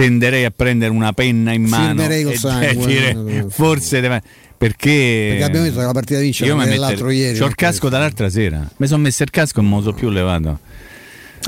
tenderei 0.00 0.44
a 0.44 0.50
prendere 0.50 0.90
una 0.90 1.12
penna 1.12 1.52
in 1.52 1.64
mano 1.64 2.02
e 2.02 2.36
sangue, 2.36 2.86
dire, 2.86 3.46
forse 3.50 4.00
deve, 4.00 4.22
perché, 4.56 5.28
perché 5.30 5.44
abbiamo 5.44 5.64
visto 5.64 5.80
che 5.80 5.86
la 5.86 5.92
partita 5.92 6.20
vince 6.20 6.44
io 6.44 6.56
l'altro 6.56 7.10
ieri 7.10 7.38
c'ho 7.38 7.46
il 7.46 7.54
casco 7.54 7.88
dall'altra 7.88 8.30
sera. 8.30 8.68
Mi 8.76 8.86
sono 8.86 9.02
messo 9.02 9.22
il 9.22 9.30
casco 9.30 9.60
e 9.60 9.62
non 9.62 9.82
so 9.82 9.92
più 9.92 10.08
levato. 10.08 10.58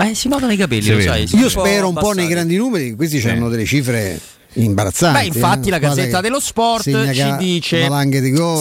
Eh, 0.03 0.15
si 0.15 0.29
notano 0.29 0.53
i 0.53 0.57
capelli, 0.57 0.89
lo 0.89 1.01
sai. 1.01 1.29
Io 1.33 1.49
spero 1.49 1.89
un 1.89 1.95
po' 1.95 2.13
nei 2.13 2.27
grandi 2.27 2.57
numeri, 2.57 2.95
questi 2.95 3.21
sì. 3.21 3.29
hanno 3.29 3.49
delle 3.49 3.65
cifre 3.65 4.21
imbarazzanti. 4.55 5.19
Beh, 5.19 5.27
infatti, 5.27 5.69
eh? 5.69 5.71
la 5.71 5.79
Gazzetta 5.79 6.21
dello 6.21 6.41
Sport 6.41 7.13
ci 7.13 7.37
dice: 7.39 7.89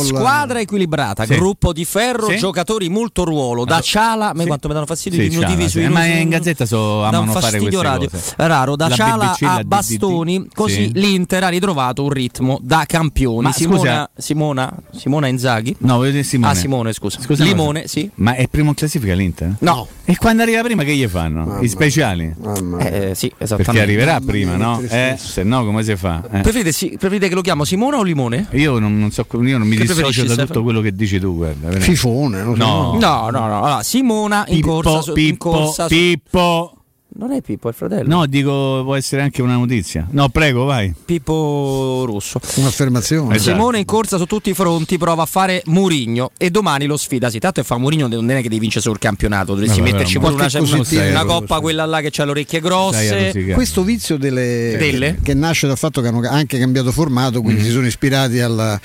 squadra 0.04 0.60
equilibrata, 0.60 1.26
sì. 1.26 1.36
gruppo 1.36 1.74
di 1.74 1.86
ferro, 1.86 2.30
sì. 2.30 2.38
giocatori 2.38 2.90
molto 2.90 3.24
ruolo. 3.24 3.66
Da 3.66 3.80
Ciala, 3.82 4.30
a 4.30 4.34
me 4.34 4.46
quanto 4.46 4.68
mi 4.68 4.74
danno 4.74 4.86
fastidio 4.86 5.22
sì, 5.22 5.34
i 5.34 5.40
motivi 5.40 5.70
sui 5.70 5.88
Ma 5.90 6.06
in 6.06 6.30
Gazzetta 6.30 6.66
so, 6.66 7.08
da 7.10 7.20
un 7.20 7.30
fastidio 7.30 7.82
radio. 7.82 8.10
Cose. 8.10 8.34
raro. 8.38 8.76
Da 8.76 8.88
la 8.88 8.96
Ciala 8.96 9.26
BBC, 9.32 9.44
a 9.44 9.64
Bastoni, 9.64 10.48
così 10.54 10.92
l'Inter 10.94 11.44
ha 11.44 11.50
ritrovato 11.50 12.04
un 12.04 12.10
ritmo 12.10 12.60
da 12.62 12.84
campioni. 12.86 13.42
Ma 13.42 13.52
Simona, 13.52 14.10
Simona, 14.16 14.74
Simona 14.92 15.28
Inzaghi. 15.28 15.76
No, 15.80 15.98
voglio 15.98 16.12
dire 16.12 16.24
Simone. 16.24 16.52
Ah, 16.52 16.56
Simone, 16.56 16.94
scusa. 16.94 17.20
scusa 17.22 17.44
Limone, 17.44 17.88
sì. 17.88 18.10
Ma 18.16 18.36
è 18.36 18.48
primo 18.48 18.70
in 18.70 18.76
classifica 18.76 19.14
l'Inter? 19.14 19.56
No. 19.60 19.88
E 20.12 20.18
quando 20.18 20.42
arriva 20.42 20.62
prima 20.62 20.84
che 20.84 20.94
gli 20.94 21.08
fanno? 21.08 21.46
Mamma. 21.46 21.62
I 21.62 21.70
speciali? 21.70 22.36
Eh, 22.80 23.16
sì, 23.16 23.32
esattamente. 23.38 23.56
Perché 23.56 23.80
arriverà 23.80 24.20
prima, 24.20 24.58
no? 24.58 24.82
Eh, 24.82 25.16
se 25.18 25.44
no 25.44 25.64
come 25.64 25.84
si 25.84 25.96
fa? 25.96 26.22
Eh. 26.30 26.42
Preferite, 26.42 26.74
sì, 26.74 26.98
preferite, 27.00 27.30
che 27.30 27.34
lo 27.34 27.40
chiamo 27.40 27.64
Simone 27.64 27.96
o 27.96 28.04
Limone? 28.04 28.48
Io 28.52 28.78
non, 28.78 29.00
non 29.00 29.12
so, 29.12 29.26
io 29.32 29.58
non 29.58 29.66
mi 29.66 29.78
che 29.78 29.86
dissocio 29.86 30.26
da 30.26 30.36
tutto 30.46 30.64
quello 30.64 30.82
che 30.82 30.94
dici 30.94 31.18
tu, 31.18 31.38
guarda. 31.38 31.72
Fifone, 31.80 32.44
no. 32.44 32.56
No, 32.56 32.98
no, 33.00 33.30
no. 33.30 33.64
Allora, 33.64 33.84
Simona 33.84 34.44
in 34.50 34.56
Pippo, 34.56 34.82
corsa, 34.82 35.14
Pippo, 35.14 35.30
in 35.30 35.38
corsa 35.38 35.88
Pippo. 35.88 36.76
Non 37.14 37.32
è 37.32 37.42
Pippo, 37.42 37.68
è 37.68 37.72
il 37.72 37.76
fratello. 37.76 38.08
No, 38.08 38.26
dico, 38.26 38.82
può 38.84 38.96
essere 38.96 39.22
anche 39.22 39.42
una 39.42 39.56
notizia. 39.56 40.08
No, 40.12 40.30
prego, 40.30 40.64
vai. 40.64 40.94
Pippo 41.04 42.04
Russo. 42.06 42.40
Un'affermazione. 42.56 43.36
Esatto. 43.36 43.58
Simone 43.58 43.80
in 43.80 43.86
corsa 43.86 44.18
su 44.18 44.26
tutti 44.26 44.52
i 44.52 44.54
fronti, 44.54 44.98
prova 44.98 45.24
a 45.24 45.26
fare 45.26 45.62
Murigno 45.66 46.32
e 46.38 46.50
domani 46.50 46.86
lo 46.86 46.96
sfida. 46.96 47.30
Sì, 47.30 47.40
tanto 47.40 47.60
è 47.60 47.64
fa 47.64 47.78
Murigno 47.78 48.08
non 48.08 48.30
è 48.30 48.42
che 48.42 48.48
devi 48.48 48.60
vincere 48.60 48.82
solo 48.82 48.96
il 48.96 49.02
campionato, 49.02 49.54
dovresti 49.54 49.80
Vabbè, 49.80 49.92
metterci 49.92 50.20
pure 50.20 50.34
una, 50.34 50.48
una, 50.54 51.10
una 51.10 51.26
coppa, 51.26 51.60
quella 51.60 51.86
là 51.86 52.00
che 52.00 52.22
ha 52.22 52.24
le 52.24 52.32
orecchie 52.32 52.62
grosse. 52.62 53.52
Questo 53.54 53.84
vizio 53.84 54.18
delle, 54.18 54.78
delle? 54.78 55.18
che 55.22 55.34
nasce 55.34 55.68
dal 55.68 55.78
fatto 55.78 56.00
che 56.00 56.08
hanno 56.08 56.22
anche 56.30 56.58
cambiato 56.58 56.94
formato, 56.94 57.42
quindi 57.42 57.62
mm. 57.62 57.66
si 57.66 57.72
sono 57.72 57.88
ispirati 57.88 58.40
alla 58.40 58.80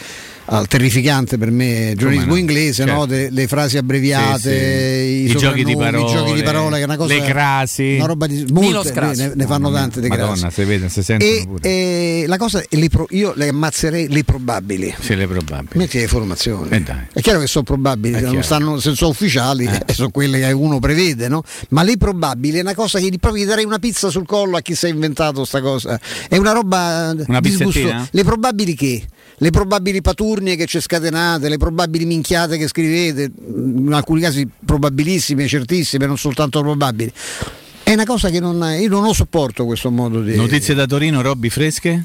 al 0.47 0.69
terrificante 0.69 1.39
per 1.39 1.51
me 1.51 1.95
giornalismo 1.97 2.35
no? 2.35 2.39
inglese, 2.39 2.85
certo. 2.85 2.93
no? 2.93 3.07
De, 3.07 3.31
le 3.31 3.47
frasi 3.47 3.79
abbreviate, 3.79 4.39
sì, 4.39 4.49
sì. 4.49 5.31
I, 5.31 5.31
I, 5.31 5.37
giochi 5.37 5.65
di 5.65 5.77
parole, 5.77 6.05
i 6.05 6.13
giochi 6.13 6.33
di 6.35 6.43
parole, 6.43 6.77
che 6.77 6.83
è 6.83 6.85
una 6.85 6.97
cosa, 6.97 7.15
le 7.15 7.23
crasi, 7.23 7.97
una 7.97 8.07
roba 8.17 8.27
di 8.27 8.47
molte, 8.51 8.93
ne, 9.15 9.33
ne, 9.35 9.47
fanno 9.47 9.71
tante 9.71 10.01
di 10.01 10.09
Madonna, 10.09 10.51
si 10.51 10.65
vede, 10.65 10.89
si 10.89 11.01
e, 11.13 11.47
e, 11.61 12.25
la 12.27 12.39
cosa 12.39 12.63
le 12.69 12.89
pro, 12.89 13.07
io 13.11 13.35
le 13.37 13.49
ammazzerei 13.49 14.09
le 14.09 14.25
probabili. 14.25 14.95
Sì, 14.99 15.15
le 15.15 15.29
probabili. 15.29 15.79
Metti 15.79 15.99
le 15.99 16.09
formazioni. 16.09 16.71
Eh 16.71 16.85
è 17.13 17.21
chiaro 17.21 17.41
che 17.41 17.47
sono 17.47 17.65
probabili, 17.65 18.21
non 18.21 18.43
stanno, 18.43 18.81
se 18.81 18.95
sono 18.95 19.11
ufficiali, 19.11 19.65
eh. 19.65 19.93
sono 19.93 20.11
quelle 20.11 20.41
che 20.41 20.51
uno 20.53 20.79
prevede, 20.79 21.29
no? 21.29 21.43
Ma 21.71 21.83
le 21.83 21.97
probabili 21.97 22.59
è 22.59 22.63
una 22.63 22.75
cosa 22.75 22.99
che 22.99 23.13
proprio 23.21 23.45
gli 23.45 23.47
darei 23.47 23.65
una 23.65 23.79
pizza 23.79 24.09
sul 24.09 24.27
collo 24.27 24.57
a 24.57 24.61
chi 24.61 24.75
si 24.75 24.87
è 24.87 24.89
inventato 24.89 25.45
sta 25.45 25.61
cosa. 25.61 26.01
È 26.29 26.37
una 26.37 26.53
roba 26.53 27.15
una 27.27 27.41
disgustosa. 27.41 28.09
Le 28.11 28.25
probabili 28.25 28.75
che? 28.75 29.05
le 29.39 29.51
probabili 29.51 30.01
paturnie 30.01 30.57
che 30.57 30.67
ci 30.67 30.81
scatenate, 30.81 31.49
le 31.49 31.59
probabili 31.59 32.07
minchiate 32.07 32.57
che 32.57 32.69
scrivete, 32.69 33.31
in 33.49 33.93
alcuni 33.93 34.21
casi 34.21 34.49
probabilissime, 34.65 35.47
certissime, 35.47 36.07
non 36.07 36.17
soltanto 36.17 36.61
probabili. 36.63 37.13
È 37.87 37.93
una 37.93 38.05
cosa 38.05 38.31
che 38.31 38.41
non, 38.41 38.57
io 38.81 38.89
non 38.89 39.05
lo 39.05 39.13
sopporto 39.13 39.65
questo 39.65 39.93
modo 39.93 40.21
di. 40.21 40.35
Notizie 40.35 40.75
da 40.75 40.87
Torino, 40.87 41.23
Robby 41.23 41.49
fresche? 41.49 42.01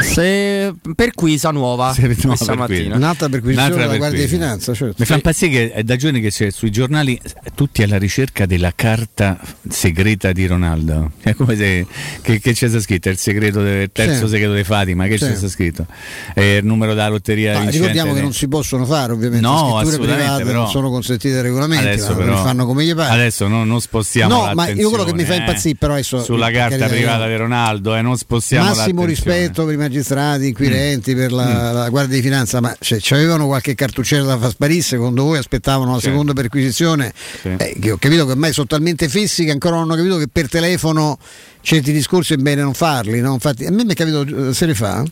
Se 0.00 0.72
perquisa 0.94 1.50
nuova 1.50 1.92
Se- 1.92 2.06
no, 2.06 2.14
questa 2.28 2.44
per 2.46 2.56
mattina. 2.56 2.96
Un'altra 2.96 3.28
perquisizione 3.28 3.66
Un'altra 3.74 3.86
della 3.86 3.96
Guardia 3.98 4.22
di. 4.24 4.28
Finanza, 4.28 4.74
certo. 4.74 4.94
Mi 4.98 5.04
fa 5.04 5.14
impazzire 5.14 5.50
che 5.50 5.72
è 5.72 5.82
da 5.82 5.96
giorni 5.96 6.20
che 6.20 6.30
c'è 6.30 6.50
sui 6.50 6.70
giornali 6.70 7.20
eh, 7.22 7.50
tutti 7.54 7.82
alla 7.82 7.98
ricerca 7.98 8.46
della 8.46 8.72
carta 8.74 9.38
segreta 9.68 10.32
di 10.32 10.46
Ronaldo. 10.46 11.12
È 11.22 11.34
come 11.34 11.56
se 11.56 11.86
che, 12.22 12.40
che 12.40 12.52
c'è 12.52 12.68
sta 12.68 12.80
scritto, 12.80 13.08
è 13.08 13.12
il 13.12 13.18
segreto 13.18 13.62
del 13.62 13.90
terzo 13.92 14.26
Sì. 14.26 14.32
segreto 14.32 14.54
di 14.54 14.64
Fatima, 14.64 15.06
che 15.06 15.18
Sì. 15.18 15.26
c'è 15.26 15.48
scritto? 15.48 15.86
È 16.34 16.40
il 16.40 16.64
numero 16.64 16.94
della 16.94 17.08
lotteria 17.08 17.50
Ah, 17.56 17.60
vincente 17.60 17.78
ricordiamo 17.78 18.14
che 18.14 18.20
non 18.22 18.32
si 18.32 18.48
possono 18.48 18.84
fare 18.86 19.12
ovviamente 19.12 19.46
No, 19.46 19.56
scritture 19.56 19.80
assolutamente, 19.88 20.22
private, 20.24 20.44
però- 20.44 20.60
non 20.62 20.70
sono 20.70 20.90
consentite 20.90 21.34
dai 21.34 21.42
regolamenti, 21.42 21.86
Adesso 21.86 22.10
ma 22.12 22.16
però 22.16 22.42
fanno 22.42 22.66
come 22.66 22.84
gli 22.84 22.94
pare. 22.94 23.12
Adesso 23.14 23.48
non, 23.48 23.66
non 23.66 23.80
spostiamo 23.80 24.46
No, 24.46 24.54
ma 24.54 24.68
io 24.68 24.88
quello 24.88 25.04
che 25.04 25.12
mi 25.12 25.24
fa 25.24 25.30
l'attenzione, 25.34 25.44
impazzire, 25.44 25.76
però, 25.78 25.92
adesso- 25.94 26.22
sulla 26.22 26.50
carta 26.50 26.86
privata 26.86 27.26
di 27.26 27.36
Ronaldo, 27.36 27.94
eh, 27.96 28.02
non 28.02 28.16
spostiamo 28.16 28.64
Massimo 28.66 29.00
l'attenzione. 29.02 29.36
rispetto 29.38 29.64
per 29.70 29.78
i 29.78 29.82
magistrati, 29.82 30.46
inquirenti, 30.48 31.14
per 31.14 31.30
Mm. 31.32 31.34
la, 31.36 31.72
la 31.72 31.88
Guardia 31.88 32.16
di 32.16 32.22
Finanza, 32.22 32.60
ma 32.60 32.74
se 32.80 33.00
avevano 33.10 33.46
qualche 33.46 33.74
cartuccera 33.74 34.22
da 34.24 34.38
far 34.38 34.50
sparire, 34.50 34.82
secondo 34.82 35.24
voi 35.24 35.38
aspettavano 35.38 35.92
la 35.92 35.96
Certo. 35.98 36.10
seconda 36.10 36.32
perquisizione? 36.32 37.12
Sì. 37.40 37.54
Eh, 37.56 37.76
che 37.80 37.90
ho 37.92 37.96
capito 37.98 38.24
che 38.26 38.32
ormai 38.32 38.52
sono 38.52 38.66
talmente 38.66 39.08
fessi 39.08 39.44
che 39.44 39.50
ancora 39.52 39.76
non 39.76 39.84
hanno 39.84 39.96
capito 39.96 40.16
che 40.18 40.28
per 40.30 40.48
telefono 40.48 41.18
certi 41.62 41.92
discorsi 41.92 42.34
è 42.34 42.36
bene 42.36 42.62
non 42.62 42.74
farli. 42.74 43.20
no? 43.20 43.34
Infatti, 43.34 43.64
a 43.66 43.70
me 43.70 43.84
mi 43.84 43.92
è 43.92 43.94
capitato 43.94 44.48
eh, 44.48 44.54
sere 44.54 44.74
fa, 44.74 45.04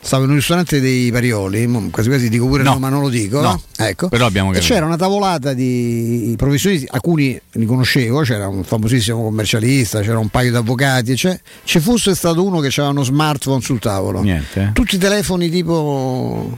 stavo 0.00 0.24
in 0.24 0.30
un 0.30 0.36
ristorante 0.36 0.80
dei 0.80 1.10
Parioli, 1.10 1.66
quasi 1.90 2.08
quasi 2.08 2.28
dico 2.28 2.46
pure 2.46 2.62
No. 2.62 2.74
no, 2.74 2.78
ma 2.78 2.88
non 2.88 3.00
lo 3.00 3.08
dico, 3.08 3.40
No. 3.40 3.60
Ecco. 3.78 4.08
Però 4.08 4.24
abbiamo 4.26 4.50
e 4.50 4.54
capito. 4.54 4.72
c'era 4.72 4.86
una 4.86 4.96
tavolata 4.96 5.52
di 5.52 6.34
professionisti, 6.36 6.86
alcuni 6.90 7.38
li 7.52 7.66
conoscevo, 7.66 8.20
c'era 8.22 8.46
un 8.48 8.62
famosissimo 8.64 9.22
commercialista, 9.22 10.00
c'era 10.00 10.18
un 10.18 10.28
paio 10.28 10.50
di 10.50 10.56
avvocati, 10.56 11.12
e 11.12 11.14
c'è- 11.14 11.40
ci 11.64 11.80
fosse 11.80 12.14
stato 12.14 12.42
uno 12.44 12.60
che 12.60 12.68
aveva 12.68 12.88
uno 12.88 13.02
smartphone 13.02 13.60
sul 13.60 13.78
tavolo. 13.78 14.22
Niente. 14.22 14.60
eh. 14.60 14.72
Tutti 14.72 14.94
i 14.94 14.98
telefoni 14.98 15.50
tipo 15.50 16.56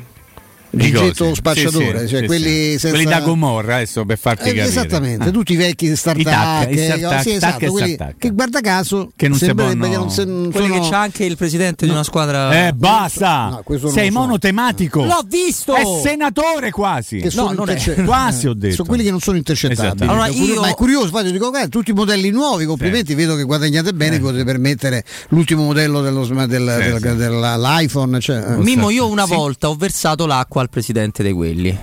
Cose. 0.71 1.35
spacciatore, 1.35 2.01
Sì, 2.01 2.05
sì, 2.05 2.09
cioè 2.13 2.21
sì, 2.21 2.27
quelli 2.27 2.69
senza 2.79 2.89
Quelli 2.91 3.05
da 3.07 3.21
Gomorra, 3.21 3.77
adesso 3.77 4.05
per 4.05 4.19
farti 4.19 4.43
eh, 4.43 4.47
capire. 4.49 4.65
esattamente, 4.67 5.29
Ah. 5.29 5.31
tutti 5.31 5.53
i 5.55 5.57
vecchi 5.57 5.97
start-up, 5.97 6.69
sì, 6.71 7.39
tac 7.39 7.63
esatto, 7.63 8.15
che 8.19 8.31
guarda 8.31 8.61
caso 8.61 9.11
Che 9.17 9.29
non 9.29 9.39
si 9.39 9.47
sembrerebbe 9.47 9.89
possono- 9.89 9.93
che 9.93 9.99
non 9.99 10.11
se- 10.11 10.51
Quelli 10.53 10.69
sono- 10.69 10.81
che 10.83 10.89
c'ha 10.91 11.01
anche 11.01 11.25
il 11.25 11.37
presidente 11.37 11.87
di 11.87 11.91
una 11.91 12.03
squadra. 12.05 12.67
Eh, 12.67 12.73
basta! 12.75 13.63
No, 13.67 13.89
Sei 13.91 14.11
so. 14.11 14.19
monotematico. 14.19 15.05
L'ho 15.05 15.25
visto! 15.27 15.75
È 15.75 15.83
senatore 16.03 16.71
quasi. 16.71 17.19
che 17.19 17.31
sono 17.31 17.53
non 17.53 17.71
è- 17.71 17.77
Quasi 18.05 18.47
ho 18.47 18.55
detto. 18.55 18.75
Sono 18.75 18.89
quelli 18.89 19.05
che 19.05 19.11
non 19.11 19.21
sono 19.21 19.37
intercettabili. 19.39 19.87
Esattamente. 19.89 20.13
Allora, 20.37 20.53
io- 20.55 20.61
Ma 20.61 20.69
è 20.69 20.75
curioso, 20.75 21.07
infatti, 21.07 21.27
io 21.27 21.33
dico, 21.33 21.49
guarda, 21.51 21.69
tutti 21.69 21.91
i 21.91 21.95
modelli 21.95 22.31
nuovi, 22.31 22.65
complimenti, 22.67 23.15
vedo 23.15 23.37
che 23.37 23.45
guadagnate 23.45 23.93
bene, 23.95 24.17
Eh. 24.17 24.21
potete 24.21 24.45
permettere 24.45 25.05
l'ultimo 25.29 25.63
modello 25.65 26.03
dell'iPhone. 26.47 28.21
Cioè, 28.21 28.37
eh. 28.37 28.57
Mimmo, 28.57 28.91
io 28.91 29.09
una 29.09 29.25
volta 29.25 29.69
ho 29.69 29.75
versato 29.75 30.27
l'acqua 30.27 30.58
al 30.61 30.71
presidente 30.71 31.23
dei 31.23 31.33
quelli. 31.33 31.79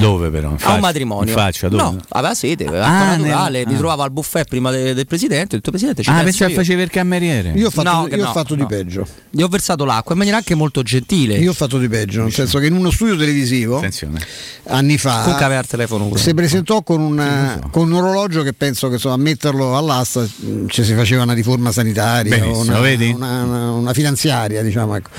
Dove 0.00 0.30
però? 0.30 0.48
In 0.48 0.54
A 0.54 0.58
faccia? 0.58 0.74
un 0.74 0.80
matrimonio. 0.80 1.32
Faccia, 1.32 1.68
dove? 1.68 1.80
No, 1.80 1.96
aveva 2.08 2.34
sete, 2.34 2.66
aveva 2.66 2.86
Ah, 2.86 3.16
naturale, 3.16 3.58
nel- 3.58 3.68
mi 3.68 3.74
ah. 3.74 3.78
trovava 3.78 4.02
al 4.02 4.10
buffet 4.10 4.44
prima 4.48 4.72
de- 4.72 4.94
del 4.94 5.06
presidente, 5.06 5.54
ho 5.54 5.58
detto 5.58 5.70
presidente 5.70 6.02
ci 6.02 6.10
Ah, 6.10 6.14
penso 6.14 6.38
pensavo 6.44 6.54
facevi 6.54 6.82
il 6.82 6.90
cameriere. 6.90 7.52
Io 7.54 7.68
ho 7.68 7.70
fatto, 7.70 7.88
No, 7.92 8.02
io 8.02 8.08
che 8.08 8.20
ho 8.20 8.24
no, 8.24 8.32
fatto 8.32 8.54
di 8.56 8.62
no. 8.62 8.66
peggio. 8.66 9.06
Gli 9.30 9.42
ho 9.42 9.46
versato 9.46 9.84
l'acqua 9.84 10.10
in 10.10 10.18
maniera 10.18 10.38
anche 10.38 10.56
molto 10.56 10.82
gentile. 10.82 11.36
Io 11.36 11.50
ho 11.50 11.54
fatto 11.54 11.78
di 11.78 11.88
peggio, 11.88 12.22
nel 12.22 12.32
senso 12.32 12.58
che 12.58 12.66
in 12.66 12.74
uno 12.74 12.90
studio 12.90 13.16
televisivo 13.16 13.76
Attenzione. 13.76 14.20
anni 14.64 14.98
fa 14.98 15.20
Comunque 15.20 15.44
aveva 15.44 15.60
il 15.60 15.66
telefono 15.68 16.08
pure. 16.08 16.18
si 16.20 16.34
presentò 16.34 16.82
con, 16.82 17.00
una- 17.00 17.60
con 17.70 17.86
un 17.88 17.92
orologio 17.94 18.42
che 18.42 18.54
penso 18.54 18.88
che 18.88 18.94
insomma, 18.94 19.14
a 19.14 19.18
metterlo 19.18 19.76
all'asta 19.78 20.22
mh, 20.22 20.66
ci 20.66 20.82
si 20.82 20.94
faceva 20.94 21.22
una 21.22 21.32
riforma 21.32 21.70
sanitaria 21.70 22.36
Benissimo, 22.36 22.56
o 22.58 22.62
una, 22.62 22.80
vedi? 22.80 23.12
una- 23.12 23.44
una- 23.44 23.70
una 23.70 23.92
finanziaria 23.92 24.62
diciamo 24.62 24.96
ecco. 24.96 25.10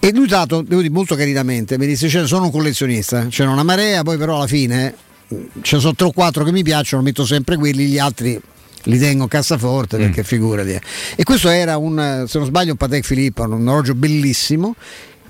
E 0.00 0.12
lui 0.12 0.26
dato, 0.26 0.62
devo 0.62 0.80
dire 0.80 0.92
molto 0.92 1.14
carinamente 1.16 1.76
mi 1.78 1.86
disse 1.86 2.08
"Cioè, 2.08 2.26
sono 2.26 2.44
un 2.46 2.50
collezionista 2.50 3.26
c'era 3.26 3.50
una 3.50 3.62
marea 3.64 4.02
poi 4.02 4.16
però 4.16 4.36
alla 4.36 4.46
fine 4.46 4.94
mh, 5.28 5.36
ce 5.62 5.76
ne 5.76 5.80
sono 5.82 5.94
tre 5.94 6.06
o 6.06 6.12
quattro 6.12 6.44
che 6.44 6.52
mi 6.52 6.62
piacciono 6.62 7.02
metto 7.02 7.24
sempre 7.26 7.56
quelli 7.56 7.86
gli 7.86 7.98
altri 7.98 8.40
li 8.84 8.98
tengo 8.98 9.24
a 9.24 9.28
cassaforte 9.28 9.96
Mm. 9.98 10.00
perché 10.00 10.22
figurati 10.24 10.70
eh. 10.70 10.80
e 11.16 11.22
questo 11.24 11.48
era 11.48 11.76
un 11.76 12.24
se 12.28 12.38
non 12.38 12.46
sbaglio 12.46 12.70
un 12.72 12.76
Patek 12.76 13.04
Philippe 13.06 13.42
un 13.42 13.66
orologio 13.66 13.94
bellissimo 13.94 14.76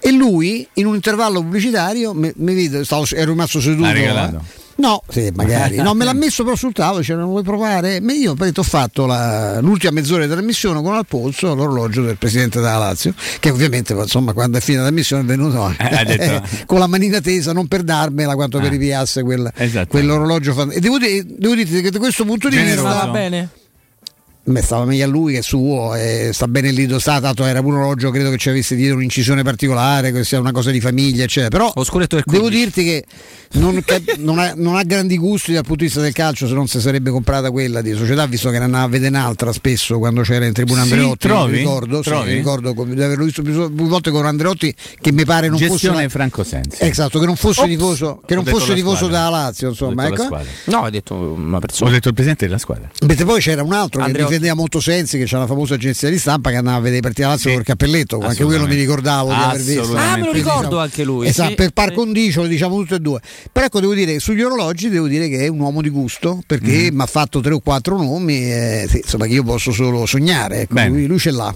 e 0.00 0.12
lui 0.12 0.66
in 0.74 0.86
un 0.86 0.94
intervallo 0.94 1.40
pubblicitario 1.40 2.12
mi, 2.14 2.30
mi 2.36 2.54
vide, 2.54 2.84
stavo, 2.84 3.04
ero 3.14 3.30
rimasto 3.32 3.60
seduto 3.60 3.82
L'ha 3.82 3.92
regalato? 3.92 4.36
eh. 4.36 4.66
No, 4.78 5.02
sì, 5.08 5.30
magari. 5.34 5.76
No, 5.82 5.92
me 5.94 6.04
l'ha 6.04 6.12
messo 6.12 6.44
però 6.44 6.54
sul 6.54 6.72
tavolo, 6.72 7.02
cioè, 7.02 7.16
non 7.16 7.28
vuoi 7.28 7.42
provare? 7.42 8.00
Ma 8.00 8.12
io 8.12 8.34
ho 8.38 8.62
fatto 8.62 9.06
la- 9.06 9.60
l'ultima 9.60 9.92
mezz'ora 9.92 10.24
di 10.24 10.30
trasmissione 10.30 10.80
con 10.82 10.94
al 10.94 11.04
polso 11.06 11.52
l'orologio 11.54 12.02
del 12.02 12.16
presidente 12.16 12.60
della 12.60 12.76
Lazio, 12.78 13.12
che 13.40 13.50
ovviamente 13.50 13.92
insomma 13.92 14.32
quando 14.32 14.58
è 14.58 14.60
finita 14.60 14.82
la 14.84 14.88
trasmissione 14.88 15.22
è 15.22 15.26
venuto 15.26 15.74
Eh, 15.78 16.04
detto- 16.04 16.42
con 16.66 16.78
la 16.78 16.86
manina 16.86 17.20
tesa, 17.20 17.52
non 17.52 17.66
per 17.66 17.82
darmela 17.82 18.34
quanto 18.34 18.58
per 18.58 18.68
Ah. 18.68 18.70
ripiasse 18.70 19.22
quel, 19.22 19.50
Esatto. 19.56 19.88
quell'orologio. 19.88 20.70
E 20.70 20.78
devo, 20.80 20.98
dire, 20.98 21.24
devo 21.26 21.54
dirti 21.54 21.80
che 21.82 21.90
da 21.90 21.98
questo 21.98 22.24
punto 22.24 22.48
di 22.48 22.56
Generoso. 22.56 22.86
Vista 22.88 23.04
va 23.06 23.10
bene? 23.10 23.48
Beh, 24.48 24.62
stava 24.62 24.86
meglio 24.86 25.04
a 25.04 25.08
lui 25.08 25.34
che 25.34 25.42
suo, 25.42 25.94
e 25.94 26.30
sta 26.32 26.48
bene 26.48 26.70
lì 26.70 26.86
tanto 26.86 27.44
era 27.44 27.60
un 27.60 27.74
orologio, 27.74 28.10
credo 28.10 28.30
che 28.30 28.38
ci 28.38 28.48
avesse 28.48 28.74
dietro 28.76 28.96
un'incisione 28.96 29.42
particolare, 29.42 30.10
che 30.10 30.24
sia 30.24 30.40
una 30.40 30.52
cosa 30.52 30.70
di 30.70 30.80
famiglia, 30.80 31.24
eccetera. 31.24 31.50
Però 31.50 31.72
devo 31.74 32.22
15. 32.24 32.50
dirti 32.50 32.84
che 32.84 33.04
non, 33.52 33.82
cap- 33.84 34.16
non 34.16 34.38
ha, 34.38 34.52
non 34.56 34.76
ha 34.76 34.82
grandi 34.84 35.18
gusti 35.18 35.52
dal 35.52 35.62
punto 35.64 35.80
di 35.80 35.84
vista 35.84 36.00
del 36.00 36.14
calcio, 36.14 36.46
se 36.46 36.54
non 36.54 36.66
si 36.66 36.80
sarebbe 36.80 37.10
comprata 37.10 37.50
quella 37.50 37.82
di 37.82 37.92
società, 37.94 38.24
visto 38.24 38.48
che 38.48 38.58
ne 38.58 38.64
andava 38.64 38.84
a 38.84 38.88
vedere 38.88 39.14
un'altra 39.16 39.52
spesso 39.52 39.98
quando 39.98 40.22
c'era 40.22 40.46
in 40.46 40.52
tribuna 40.54 40.82
Sì, 40.84 40.92
Andreotti. 40.92 41.28
trovi? 41.28 41.52
mi 41.52 41.58
ricordo, 41.58 42.02
sì, 42.02 42.08
Trovi? 42.08 42.28
mi 42.30 42.34
ricordo 42.36 42.72
co- 42.74 42.84
di 42.84 43.02
averlo 43.02 43.24
visto 43.24 43.42
più, 43.42 43.52
più 43.74 43.86
volte 43.86 44.10
con 44.10 44.24
Andreotti, 44.24 44.74
che 44.98 45.12
mi 45.12 45.24
pare 45.26 45.48
non 45.48 45.58
Gestione 45.58 45.96
fosse. 45.96 46.08
Franco 46.08 46.42
Sensi. 46.42 46.76
Esatto, 46.84 47.18
che 47.18 47.26
non 47.26 47.36
fosse 47.36 47.60
Ops, 47.60 47.68
tifoso, 47.68 48.22
che 48.24 48.32
Ho 48.32 48.36
non 48.36 48.44
fosse 48.46 48.68
la 48.68 48.74
tifoso 48.76 49.06
della 49.08 49.28
Lazio, 49.28 49.66
Ho 49.66 49.70
insomma. 49.72 50.04
detto 50.04 50.08
la 50.08 50.14
Ecco. 50.14 50.24
squadra. 50.24 50.50
No, 50.64 50.84
hai 50.84 50.90
detto 50.90 51.14
una 51.14 51.56
Ho 51.56 51.60
persona. 51.60 51.90
detto 51.90 52.08
il 52.08 52.14
presidente 52.14 52.46
della 52.46 52.58
squadra. 52.58 52.88
Mentre 53.06 53.24
poi 53.26 53.40
c'era 53.40 53.62
un 53.62 53.72
altro 53.74 54.00
Andreotti. 54.02 54.32
che 54.32 54.37
difendeva 54.38 54.54
molto 54.54 54.80
Sensi, 54.80 55.18
che 55.18 55.24
c'ha 55.26 55.38
la 55.38 55.46
famosa 55.46 55.74
agenzia 55.74 56.08
di 56.08 56.18
stampa 56.18 56.50
che 56.50 56.56
andava 56.56 56.76
a 56.76 56.80
vedere 56.80 56.98
i 56.98 57.00
partiti 57.02 57.22
della 57.22 57.32
Lazio 57.34 57.50
Sì. 57.50 57.56
col 57.56 57.64
cappelletto, 57.64 58.14
anche 58.16 58.44
quello 58.44 58.66
mi 58.66 58.74
Assolutamente. 58.74 58.80
ricordavo 58.80 59.28
di 59.28 59.34
aver 59.40 59.62
visto. 59.62 59.96
Ah, 59.96 60.16
me 60.16 60.24
lo 60.24 60.32
ricordo 60.32 60.58
diciamo- 60.60 60.78
anche 60.78 61.04
lui. 61.04 61.26
Esatto, 61.26 61.48
sì, 61.50 61.54
per 61.56 61.70
par 61.70 61.92
condicio 61.92 62.40
lo 62.42 62.46
diciamo 62.46 62.76
tutte 62.78 62.94
e 62.96 63.00
due. 63.00 63.20
Però 63.52 63.66
ecco, 63.66 63.80
devo 63.80 63.94
dire, 63.94 64.18
sugli 64.18 64.42
orologi 64.42 64.88
devo 64.88 65.06
dire 65.08 65.28
che 65.28 65.40
è 65.44 65.48
un 65.48 65.60
uomo 65.60 65.82
di 65.82 65.88
gusto, 65.90 66.36
Mm. 66.36 66.40
perché 66.46 66.88
mi 66.92 67.02
ha 67.02 67.06
fatto 67.06 67.40
tre 67.40 67.54
o 67.54 67.60
quattro 67.60 67.96
nomi, 67.96 68.34
eh, 68.52 68.86
sì, 68.88 68.98
insomma 68.98 69.26
che 69.26 69.32
io 69.34 69.42
posso 69.42 69.72
solo 69.72 70.06
sognare, 70.06 70.62
ecco, 70.62 70.80
lui, 70.86 71.06
lui 71.06 71.18
ce 71.18 71.30
l'ha. 71.30 71.54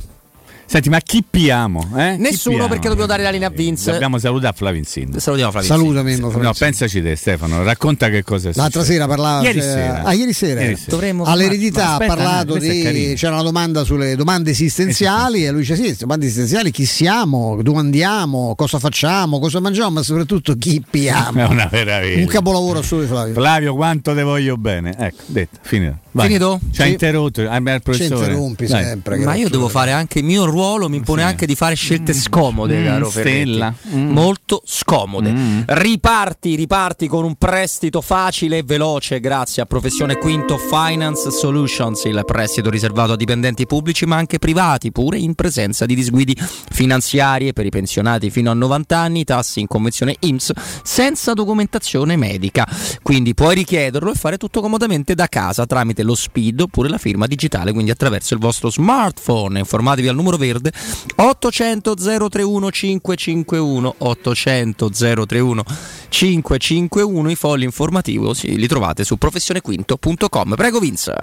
Senti, 0.64 0.88
ma 0.88 1.00
chi 1.00 1.22
piamo? 1.28 1.86
Eh? 1.96 2.14
Chi 2.16 2.22
Nessuno, 2.22 2.54
piamo? 2.56 2.68
perché 2.70 2.88
dobbiamo 2.88 3.06
dare 3.08 3.22
la 3.22 3.30
linea 3.30 3.48
a 3.48 3.50
Vince. 3.50 3.90
Dobbiamo 3.92 4.18
salutare 4.18 4.54
Flavin 4.56 4.84
Sind. 4.84 5.18
Salutiamo 5.18 5.50
Flavio. 5.50 5.68
Salutami. 5.68 6.14
Mimmo 6.14 6.30
No, 6.30 6.52
pensaci 6.56 7.02
te 7.02 7.14
Stefano, 7.14 7.62
racconta 7.62 8.08
che 8.08 8.22
cosa 8.22 8.48
è 8.48 8.52
L'altra 8.54 8.80
successo. 8.80 8.92
sera 8.92 9.06
parlava 9.06 9.42
Ieri 9.42 9.60
cioè, 9.60 9.68
sera. 9.70 10.02
Ah, 10.02 10.12
ieri 10.14 10.32
sera. 10.32 10.60
Ieri 10.62 10.76
sera. 10.76 10.90
Dovremmo 10.90 11.24
All'eredità 11.24 11.82
Ma 11.82 11.88
ha 11.88 11.92
aspetta, 11.92 12.14
parlato 12.14 12.54
è 12.56 12.60
di 12.60 13.14
c'era 13.16 13.34
una 13.34 13.42
domanda 13.42 13.84
sulle 13.84 14.16
domande 14.16 14.50
esistenziali 14.52 15.44
e 15.44 15.50
lui 15.50 15.60
dice 15.60 15.76
sì, 15.76 15.94
domande 15.98 16.24
esistenziali 16.26 16.70
chi 16.70 16.86
siamo, 16.86 17.58
dove 17.62 17.78
andiamo, 17.78 18.54
cosa 18.56 18.78
facciamo, 18.78 19.38
cosa 19.40 19.60
mangiamo, 19.60 19.90
ma 19.90 20.02
soprattutto 20.02 20.54
chi 20.56 20.76
È 20.82 20.88
piamo. 20.88 21.50
una 21.50 21.68
meraviglia. 21.70 22.18
Un 22.20 22.26
capolavoro 22.26 22.78
assoluto 22.78 23.06
di 23.06 23.12
Flavio. 23.12 23.34
Flavio, 23.34 23.74
quanto 23.74 24.14
te 24.14 24.22
voglio 24.22 24.56
bene. 24.56 24.94
Ecco, 24.98 25.22
detto, 25.26 25.58
finito. 25.62 25.98
Vai. 26.14 26.26
Finito? 26.26 26.60
Ci 26.72 26.82
ha 26.82 26.86
interrotto. 26.86 27.42
Ci 27.42 28.02
interrompi 28.02 28.66
Dai. 28.66 28.84
sempre. 28.84 29.16
Ma 29.18 29.34
io 29.34 29.48
devo 29.48 29.68
fare 29.68 29.92
anche 29.92 30.18
il 30.18 30.24
mio 30.26 30.44
ruolo, 30.44 30.88
mi 30.90 30.98
impone 30.98 31.22
Sì. 31.22 31.26
anche 31.28 31.46
di 31.46 31.54
fare 31.54 31.74
scelte 31.74 32.12
scomode, 32.12 32.78
Mm, 32.80 32.84
caro 32.84 33.10
Ferretti. 33.10 33.38
Stella. 33.38 33.74
Mm. 33.94 34.10
Molto 34.10 34.62
scomode. 34.66 35.32
Mm. 35.32 35.60
Riparti, 35.66 36.54
riparti 36.54 37.06
con 37.08 37.24
un 37.24 37.34
prestito 37.36 38.00
facile 38.02 38.58
e 38.58 38.62
veloce 38.62 39.20
grazie 39.20 39.62
a 39.62 39.66
Professione 39.66 40.16
Quinto 40.16 40.58
Finance 40.58 41.30
Solutions, 41.30 42.04
il 42.04 42.22
prestito 42.26 42.68
riservato 42.68 43.12
a 43.12 43.16
dipendenti 43.16 43.66
pubblici 43.66 44.04
ma 44.04 44.16
anche 44.16 44.38
privati, 44.38 44.92
pure 44.92 45.16
in 45.18 45.34
presenza 45.34 45.86
di 45.86 45.94
disguidi 45.94 46.36
finanziarie 46.70 47.52
per 47.52 47.64
i 47.66 47.70
pensionati 47.70 48.30
fino 48.30 48.50
a 48.50 48.54
90 48.54 48.98
anni, 48.98 49.24
tassi 49.24 49.60
in 49.60 49.66
convenzione 49.66 50.16
IMSS 50.20 50.52
senza 50.82 51.32
documentazione 51.32 52.16
medica. 52.16 52.66
Quindi 53.02 53.34
puoi 53.34 53.54
richiederlo 53.54 54.12
e 54.12 54.14
fare 54.14 54.36
tutto 54.36 54.60
comodamente 54.60 55.14
da 55.14 55.26
casa 55.26 55.64
tramite 55.66 56.01
lo 56.02 56.14
SPID 56.14 56.60
oppure 56.60 56.88
la 56.88 56.98
firma 56.98 57.26
digitale, 57.26 57.72
quindi 57.72 57.90
attraverso 57.90 58.34
il 58.34 58.40
vostro 58.40 58.70
smartphone. 58.70 59.58
Informatevi 59.58 60.08
al 60.08 60.14
numero 60.14 60.36
verde 60.36 60.72
800 61.14 61.94
031 61.94 62.70
551 62.70 63.94
800 63.98 64.90
031 64.90 65.64
551 66.08 67.30
i 67.30 67.34
fogli 67.34 67.62
informativi 67.62 68.34
sì, 68.34 68.56
li 68.56 68.66
trovate 68.66 69.04
su 69.04 69.16
professionequinto.com. 69.16 70.54
Prego 70.54 70.78
Vince. 70.78 71.14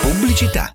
Pubblicità. 0.00 0.74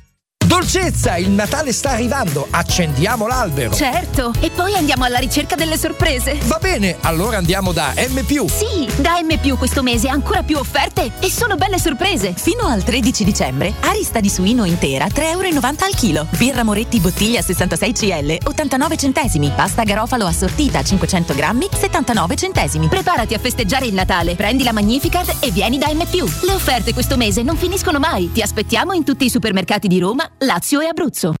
Dolcezza, 0.51 1.15
il 1.15 1.29
Natale 1.29 1.71
sta 1.71 1.91
arrivando, 1.91 2.45
accendiamo 2.49 3.25
l'albero. 3.25 3.73
Certo, 3.73 4.33
e 4.41 4.49
poi 4.49 4.75
andiamo 4.75 5.05
alla 5.05 5.17
ricerca 5.17 5.55
delle 5.55 5.77
sorprese. 5.77 6.37
Va 6.43 6.59
bene, 6.61 6.97
allora 7.03 7.37
andiamo 7.37 7.71
da 7.71 7.93
M. 7.95 8.21
Sì, 8.47 8.85
da 8.97 9.17
M 9.23 9.57
questo 9.57 9.81
mese 9.81 10.09
ancora 10.09 10.43
più 10.43 10.57
offerte 10.57 11.13
e 11.21 11.31
sono 11.31 11.55
belle 11.55 11.79
sorprese. 11.79 12.33
Fino 12.35 12.65
al 12.65 12.83
13 12.83 13.23
dicembre, 13.23 13.73
arista 13.79 14.19
di 14.19 14.29
suino 14.29 14.65
intera 14.65 15.05
3,90 15.05 15.21
euro 15.29 15.47
al 15.85 15.95
chilo. 15.95 16.27
Birra 16.37 16.65
Moretti 16.65 16.99
bottiglia 16.99 17.41
66 17.41 17.93
CL 17.93 18.37
89 18.43 18.97
centesimi. 18.97 19.53
Pasta 19.55 19.83
garofalo 19.83 20.25
assortita 20.25 20.83
500 20.83 21.33
grammi 21.33 21.69
79 21.71 22.35
centesimi. 22.35 22.89
Preparati 22.89 23.33
a 23.33 23.39
festeggiare 23.39 23.85
il 23.85 23.93
Natale, 23.93 24.35
prendi 24.35 24.63
la 24.63 24.73
Magnificat 24.73 25.37
e 25.39 25.49
vieni 25.49 25.77
da 25.77 25.87
M. 25.93 26.03
Le 26.11 26.53
offerte 26.53 26.91
questo 26.91 27.15
mese 27.15 27.41
non 27.41 27.55
finiscono 27.55 27.99
mai. 27.99 28.33
Ti 28.33 28.41
aspettiamo 28.41 28.91
in 28.91 29.05
tutti 29.05 29.23
i 29.23 29.29
supermercati 29.29 29.87
di 29.87 29.97
Roma, 29.97 30.29
Lazio 30.43 30.81
e 30.81 30.87
Abruzzo. 30.87 31.40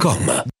www.radioticino.com 0.01 0.60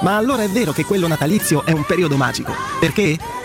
Ma 0.00 0.16
allora 0.16 0.42
è 0.42 0.48
vero 0.48 0.72
che 0.72 0.84
quello 0.84 1.06
natalizio 1.06 1.64
è 1.64 1.72
un 1.72 1.84
periodo 1.84 2.16
magico. 2.16 2.52
Perché? 2.78 3.18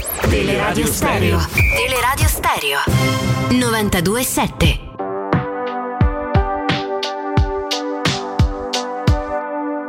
Teleradio 0.00 0.86
Stereo. 0.86 1.38
Teleradio 1.76 2.26
Stereo. 2.26 2.78
92.7. 3.50 4.88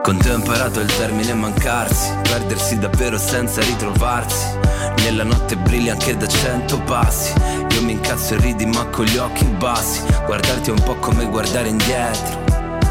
Con 0.02 0.18
te 0.18 0.32
ho 0.32 0.36
imparato 0.36 0.82
il 0.82 0.94
termine 0.98 1.34
mancarsi, 1.34 2.12
perdersi 2.24 2.78
davvero 2.78 3.18
senza 3.18 3.62
ritrovarsi. 3.62 4.58
Nella 5.04 5.24
notte 5.24 5.56
brilli 5.56 5.90
anche 5.90 6.18
da 6.18 6.28
cento 6.28 6.80
passi. 6.82 7.34
Io 7.72 7.82
mi 7.84 7.94
incazzo 7.94 8.34
e 8.34 8.40
ridi 8.40 8.66
ma 8.66 8.86
con 8.88 9.06
gli 9.06 9.18
occhi 9.18 9.46
bassi. 9.46 10.02
Guardarti 10.26 10.72
è 10.72 10.74
un 10.74 10.84
po' 10.84 10.96
come 10.96 11.26
guardare 11.26 11.70
indietro. 11.70 12.61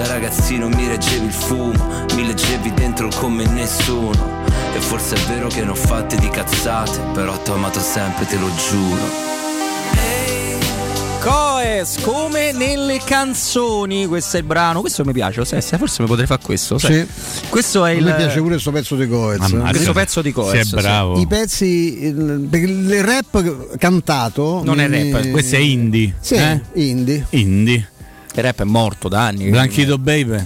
Da 0.00 0.06
ragazzino 0.06 0.70
mi 0.70 0.88
reggevi 0.88 1.26
il 1.26 1.32
fumo 1.32 2.06
Mi 2.14 2.26
leggevi 2.26 2.72
dentro 2.72 3.10
come 3.16 3.44
nessuno 3.44 4.48
e 4.74 4.80
forse 4.80 5.14
è 5.14 5.18
vero 5.28 5.48
che 5.48 5.62
ne 5.62 5.72
ho 5.72 5.74
fatte 5.74 6.16
di 6.16 6.30
cazzate, 6.30 7.00
però 7.12 7.36
t'ho 7.42 7.52
amato 7.52 7.80
sempre, 7.80 8.24
te 8.24 8.38
lo 8.38 8.48
giuro. 8.54 9.28
Coes, 11.20 11.98
come 12.00 12.52
nelle 12.52 12.98
canzoni, 13.04 14.06
questo 14.06 14.38
è 14.38 14.40
il 14.40 14.46
brano, 14.46 14.80
questo 14.80 15.04
mi 15.04 15.12
piace, 15.12 15.44
sai, 15.44 15.60
sai, 15.60 15.78
forse 15.78 16.00
mi 16.00 16.08
potrei 16.08 16.26
fare 16.26 16.40
questo. 16.42 16.78
Sai. 16.78 17.06
Sì. 17.06 17.48
Questo 17.50 17.84
è 17.84 17.90
il... 17.90 18.04
Mi 18.04 18.14
piace 18.14 18.38
pure 18.38 18.52
questo 18.52 18.70
pezzo 18.70 18.96
di 18.96 19.06
Coez. 19.06 19.40
Ammazza. 19.40 19.70
Questo 19.70 19.92
pezzo 19.92 20.22
di 20.22 20.32
Coez. 20.32 20.66
Sei 20.66 20.80
bravo. 20.80 21.20
I 21.20 21.26
pezzi, 21.26 22.04
il, 22.04 23.02
rap 23.02 23.76
cantato... 23.76 24.62
Non 24.64 24.80
è 24.80 24.88
rap, 24.88 25.28
questo 25.30 25.56
è 25.56 25.58
indie. 25.58 26.14
Sì, 26.20 26.36
eh? 26.36 26.60
indie. 26.74 27.26
Indie. 27.30 27.90
Il 28.34 28.42
rap 28.42 28.60
è 28.60 28.64
morto 28.64 29.08
da 29.08 29.26
anni. 29.26 29.50
Blanchito 29.50 29.98
Baby. 29.98 30.44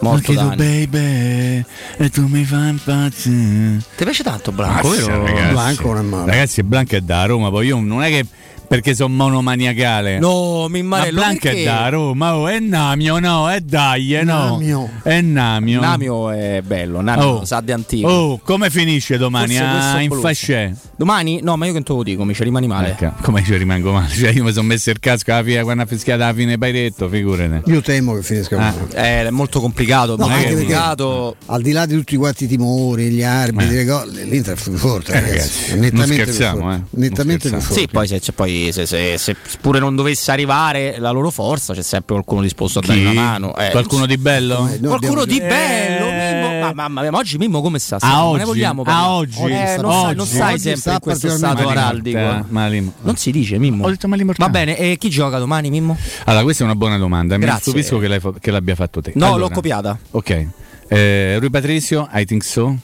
Morto 0.00 0.32
Blanchito. 0.32 0.62
Baby 0.62 1.64
e 1.96 2.10
tu 2.10 2.26
mi 2.26 2.44
fai 2.44 2.70
impazzire. 2.70 3.82
Ti 3.96 4.04
piace 4.04 4.22
tanto 4.22 4.52
Blanco, 4.52 4.88
Mazza, 4.88 5.06
vero? 5.06 5.24
ragazzi. 5.26 5.52
Blanco 5.52 5.92
non 5.92 5.98
è 5.98 6.02
male. 6.08 6.30
Ragazzi, 6.30 6.62
Blanco 6.62 6.96
è 6.96 7.00
da 7.00 7.24
Roma, 7.26 7.50
poi 7.50 7.66
io 7.66 7.80
non 7.80 8.02
è 8.02 8.08
che 8.08 8.26
perché 8.68 8.94
sono 8.94 9.14
monomaniacale. 9.14 10.18
No, 10.18 10.66
mi 10.68 10.82
Ma 10.82 10.98
immarello 10.98 11.20
Blanco 11.20 11.48
è 11.48 11.50
perché? 11.50 11.64
da 11.64 11.88
Roma, 11.88 12.36
oh, 12.36 12.48
è 12.48 12.58
Namio, 12.60 13.18
no, 13.18 13.50
è 13.50 13.60
dai, 13.60 14.14
eh, 14.14 14.22
no. 14.22 14.50
Namio. 14.50 14.90
È 15.02 15.20
Namio. 15.20 15.80
Namio 15.80 16.30
è 16.30 16.60
bello, 16.64 17.00
Namio 17.00 17.26
Oh. 17.28 17.44
sa 17.44 17.60
di 17.60 17.72
antico. 17.72 18.08
Oh, 18.08 18.38
come 18.42 18.70
finisce 18.70 19.16
domani? 19.16 19.54
Forse 19.56 19.62
Ah, 19.64 19.98
è 19.98 20.02
in 20.02 20.10
fasce. 20.12 20.76
Domani? 20.96 21.40
No, 21.42 21.56
ma 21.56 21.66
io 21.66 21.72
che 21.72 21.82
te 21.82 21.92
lo 21.92 22.02
dico, 22.02 22.24
mi 22.24 22.34
ci 22.34 22.44
rimani 22.44 22.66
male. 22.66 22.90
Ecco, 22.90 23.12
come 23.22 23.42
ci 23.44 23.56
rimango 23.56 23.92
male? 23.92 24.08
Cioè, 24.14 24.30
io 24.30 24.44
mi 24.44 24.52
sono 24.52 24.66
messo 24.66 24.90
il 24.90 24.98
casco 25.00 25.32
alla 25.32 25.42
fine 25.44 25.62
quando 25.62 25.82
ha 25.82 25.86
fischiato 25.86 26.22
alla 26.22 26.34
fine 26.34 26.58
Bairetto, 26.58 27.08
figurate. 27.08 27.62
Io 27.66 27.80
temo 27.80 28.14
che 28.14 28.22
finisca 28.22 28.58
Ah. 28.58 28.72
così. 28.72 28.94
Eh, 28.96 29.26
è 29.26 29.30
molto 29.30 29.60
complicato, 29.60 30.16
No, 30.16 30.26
molto 30.26 30.34
anche 30.34 30.48
complicato. 30.50 31.36
Al 31.46 31.62
di 31.62 31.72
là 31.72 31.86
di 31.86 31.94
tutti 31.94 32.16
quanti 32.16 32.44
i 32.44 32.46
timori, 32.48 33.08
gli 33.10 33.22
arbitri, 33.22 33.74
Eh. 33.74 33.78
le 33.78 33.84
gol, 33.84 34.10
l'Inter 34.10 34.56
è 34.58 34.60
più 34.60 34.74
forte, 34.76 35.12
Eh, 35.12 35.20
ragazzi. 35.20 35.36
ragazzi, 35.36 35.70
È 35.70 35.74
nettamente 35.76 35.96
non 35.96 36.04
più 36.06 36.14
scherziamo, 36.14 36.60
forte. 36.60 36.76
eh. 36.76 36.98
Nettamente 36.98 37.48
più 37.48 37.60
forte. 37.60 37.80
Sì, 37.80 37.88
poi, 37.90 38.06
se, 38.06 38.20
c'è- 38.20 38.32
poi 38.32 38.57
se, 38.72 38.86
se- 38.86 39.16
se 39.18 39.36
pure 39.60 39.78
non 39.78 39.94
dovesse 39.96 40.30
arrivare 40.30 40.96
la 40.98 41.10
loro 41.10 41.30
forza, 41.30 41.74
c'è 41.74 41.82
sempre 41.82 42.14
qualcuno 42.14 42.42
disposto 42.42 42.78
a 42.80 42.82
dare 42.86 42.98
Chi? 42.98 43.04
una 43.06 43.12
mano. 43.12 43.56
Eh, 43.56 43.70
Qualcuno 43.70 44.06
di 44.06 44.16
bello? 44.18 44.68
Eh, 44.68 44.78
Qualcuno 44.80 45.24
di 45.24 45.38
bello, 45.40 46.06
Eh. 46.06 46.32
Mimmo. 46.32 46.60
Ma, 46.66 46.72
mamma 46.74 47.00
mia, 47.02 47.10
ma 47.10 47.18
oggi 47.18 47.38
Mimmo 47.38 47.60
come 47.62 47.78
sta? 47.78 47.96
A 48.00 48.24
oggi? 48.26 48.38
ne 48.38 48.44
vogliamo 48.44 48.82
A 48.82 48.84
parlare? 48.84 49.12
oggi? 49.12 49.42
Eh, 49.44 49.76
non, 49.80 49.92
sai, 49.92 50.14
non 50.14 50.20
Oggi? 50.20 50.34
stai 50.34 50.52
Oggi 50.54 50.62
sempre 50.62 50.92
in 50.92 50.98
questo 51.00 51.28
stato 51.30 51.68
araldico. 51.68 52.18
Non 52.50 53.16
si 53.16 53.30
dice 53.30 53.58
Mimmo. 53.58 53.84
Ho 53.86 53.88
detto 53.90 54.08
mali 54.08 54.24
mortali. 54.24 54.50
Va 54.50 54.58
bene, 54.58 54.76
e 54.76 54.96
chi 54.98 55.08
gioca 55.10 55.38
domani 55.38 55.70
Mimmo? 55.70 55.96
Allora, 56.24 56.42
questa 56.42 56.62
è 56.62 56.66
una 56.66 56.74
buona 56.76 56.98
domanda. 56.98 57.36
Mi 57.36 57.44
Grazie. 57.44 57.72
stupisco 57.72 57.98
che, 57.98 58.20
che 58.40 58.50
l'abbia 58.50 58.74
fatto 58.74 59.00
te. 59.00 59.12
No, 59.14 59.26
Allora, 59.26 59.40
l'ho 59.40 59.50
copiata. 59.50 59.98
Ok. 60.10 60.46
Eh, 60.88 61.36
Rui 61.38 61.50
Patrizio, 61.50 62.08
I 62.12 62.24
think 62.24 62.42
so. 62.42 62.76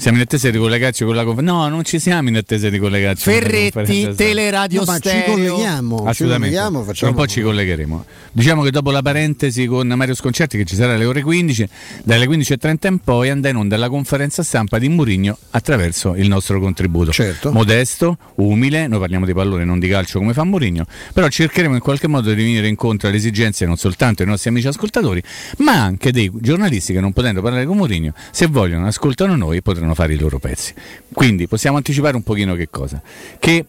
Siamo 0.00 0.16
in 0.16 0.22
attesa 0.22 0.48
di 0.48 0.56
collegarci 0.56 1.04
con 1.04 1.14
la 1.14 1.24
conferenza. 1.24 1.52
No, 1.54 1.68
non 1.68 1.84
ci 1.84 1.98
siamo 1.98 2.30
in 2.30 2.36
attesa 2.36 2.70
di 2.70 2.78
collegarci 2.78 3.24
con 3.24 3.34
la 3.34 3.40
Ferretti, 3.40 4.14
teleradio 4.14 4.80
No, 4.80 4.86
ma 4.86 4.98
ci 4.98 5.08
stereo. 5.10 5.34
colleghiamo. 5.34 5.96
Ci 5.98 6.06
Assolutamente. 6.06 6.38
colleghiamo, 6.56 6.78
Tra 6.78 6.86
facciamo 6.86 7.10
un 7.12 7.16
po' 7.18 7.26
ci 7.26 7.42
collegheremo. 7.42 8.04
Diciamo 8.32 8.62
che 8.62 8.70
dopo 8.70 8.90
la 8.92 9.02
parentesi 9.02 9.66
con 9.66 9.86
Mario 9.88 10.14
Sconcerti, 10.14 10.56
che 10.56 10.64
ci 10.64 10.74
sarà 10.74 10.94
alle 10.94 11.04
ore 11.04 11.20
15, 11.20 11.68
dalle 12.02 12.24
15.30 12.26 12.86
in 12.86 12.98
poi 13.00 13.28
andrà 13.28 13.50
in 13.50 13.56
onda 13.56 13.76
la 13.76 13.90
conferenza 13.90 14.42
stampa 14.42 14.78
di 14.78 14.88
Murigno 14.88 15.36
attraverso 15.50 16.14
il 16.14 16.28
nostro 16.28 16.58
contributo. 16.60 17.12
Certo. 17.12 17.52
Modesto, 17.52 18.16
umile, 18.36 18.86
noi 18.86 19.00
parliamo 19.00 19.26
di 19.26 19.34
pallone, 19.34 19.66
non 19.66 19.78
di 19.78 19.86
calcio 19.88 20.18
come 20.18 20.32
fa 20.32 20.44
Murigno, 20.44 20.86
però 21.12 21.28
cercheremo 21.28 21.74
in 21.74 21.80
qualche 21.80 22.08
modo 22.08 22.30
di 22.32 22.36
venire 22.42 22.68
incontro 22.68 23.06
alle 23.08 23.18
esigenze 23.18 23.66
non 23.66 23.76
soltanto 23.76 24.22
dei 24.22 24.32
nostri 24.32 24.48
amici 24.48 24.66
ascoltatori, 24.66 25.22
ma 25.58 25.72
anche 25.72 26.10
dei 26.10 26.30
giornalisti 26.32 26.94
che 26.94 27.00
non 27.00 27.12
potendo 27.12 27.42
parlare 27.42 27.66
con 27.66 27.76
Murigno, 27.76 28.14
se 28.30 28.46
vogliono 28.46 28.86
ascoltano 28.86 29.36
noi 29.36 29.58
e 29.58 29.60
potranno 29.62 29.88
fare 29.94 30.14
i 30.14 30.18
loro 30.18 30.38
pezzi. 30.38 30.74
Quindi 31.12 31.46
possiamo 31.48 31.76
anticipare 31.76 32.16
un 32.16 32.22
pochino 32.22 32.54
che 32.54 32.68
cosa? 32.70 33.00
Che 33.38 33.64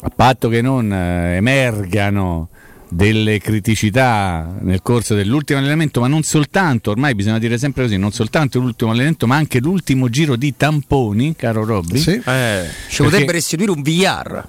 a 0.00 0.10
patto 0.14 0.48
che 0.48 0.60
non 0.60 0.92
eh, 0.92 1.36
emergano 1.36 2.48
delle 2.88 3.40
criticità 3.40 4.54
nel 4.60 4.80
corso 4.82 5.14
dell'ultimo 5.14 5.58
allenamento, 5.58 6.00
ma 6.00 6.06
non 6.06 6.22
soltanto, 6.22 6.90
ormai 6.90 7.14
bisogna 7.14 7.38
dire 7.38 7.58
sempre 7.58 7.82
così, 7.82 7.96
non 7.96 8.12
soltanto 8.12 8.58
l'ultimo 8.60 8.90
allenamento, 8.90 9.26
ma 9.26 9.36
anche 9.36 9.58
l'ultimo 9.58 10.08
giro 10.08 10.36
di 10.36 10.54
tamponi, 10.56 11.34
caro 11.34 11.64
Robby. 11.64 11.98
Sì. 11.98 12.10
Eh, 12.12 12.20
ci 12.20 12.22
Perché- 12.26 13.02
potrebbe 13.02 13.32
restituire 13.32 13.72
un 13.72 13.82
VR. 13.82 14.44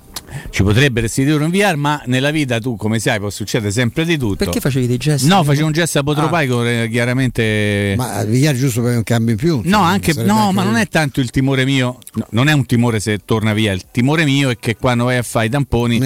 Ci 0.50 0.64
potrebbe 0.64 1.02
restituire 1.02 1.44
un 1.44 1.50
VR, 1.52 1.76
ma 1.76 2.02
nella 2.06 2.32
vita 2.32 2.60
tu, 2.60 2.76
come 2.76 3.00
sai, 3.00 3.20
può 3.20 3.30
succedere 3.30 3.72
sempre 3.72 4.06
di 4.06 4.18
tutto. 4.18 4.36
Perché 4.36 4.60
facevi 4.60 4.88
dei 4.88 4.98
gesti? 4.98 5.28
No, 5.28 5.44
facevo 5.44 5.66
un 5.68 5.72
gesto 5.72 5.98
Ah. 5.98 6.02
apotropaico 6.02 6.66
eh, 6.66 6.88
chiaramente. 6.92 7.94
Ma 7.98 8.24
Vigliar 8.24 8.56
giusto 8.56 8.82
per 8.82 8.96
un 8.98 9.04
cambio 9.04 9.32
in 9.34 9.38
più. 9.40 9.62
No, 9.64 9.80
anche, 9.80 10.14
no 10.14 10.40
anche- 10.40 10.54
ma 10.54 10.64
non 10.64 10.76
è 10.76 10.88
tanto 10.88 11.20
il 11.20 11.30
timore 11.30 11.66
mio, 11.66 11.98
no, 12.14 12.28
non 12.32 12.48
è 12.48 12.54
un 12.54 12.66
timore 12.66 13.00
se 13.00 13.20
torna 13.26 13.54
via, 13.54 13.72
il 13.72 13.84
timore 13.92 14.26
mio 14.26 14.50
è 14.50 14.58
che 14.60 14.76
quando 14.76 15.06
vai 15.06 15.18
a 15.18 15.24
fare 15.24 15.48
i 15.48 15.50
tamponi 15.50 16.00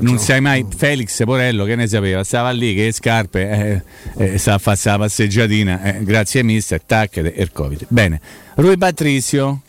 non 0.00 0.18
sai 0.18 0.40
mai, 0.40 0.64
Felix 0.74 1.22
Porello 1.24 1.64
che 1.64 1.76
ne 1.76 1.86
sapeva, 1.86 2.24
stava 2.24 2.50
lì 2.50 2.74
che 2.74 2.92
scarpe, 2.92 3.82
eh, 4.16 4.32
eh, 4.34 4.38
stava 4.38 4.56
a 4.56 4.60
fare 4.60 4.78
la 4.84 4.98
passeggiatina, 4.98 5.82
eh, 5.82 6.04
grazie 6.04 6.42
mister, 6.42 6.82
tac, 6.82 7.16
e 7.18 7.34
il 7.36 7.50
Covid. 7.52 7.86
Bene, 7.88 8.20
Rui 8.56 8.76
Patrizio, 8.76 9.62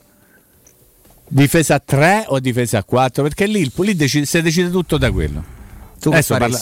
difesa 1.28 1.76
a 1.76 1.80
3 1.80 2.26
o 2.28 2.40
difesa 2.40 2.80
a 2.80 2.84
4? 2.84 3.24
Perché 3.24 3.46
lì, 3.48 3.60
il- 3.62 3.72
lì 3.78 3.96
decide, 3.96 4.26
si 4.26 4.42
decide 4.42 4.70
tutto 4.70 4.98
da 4.98 5.12
quello. 5.12 5.44
Tu 6.00 6.10
Adesso 6.10 6.34
parla-? 6.38 6.58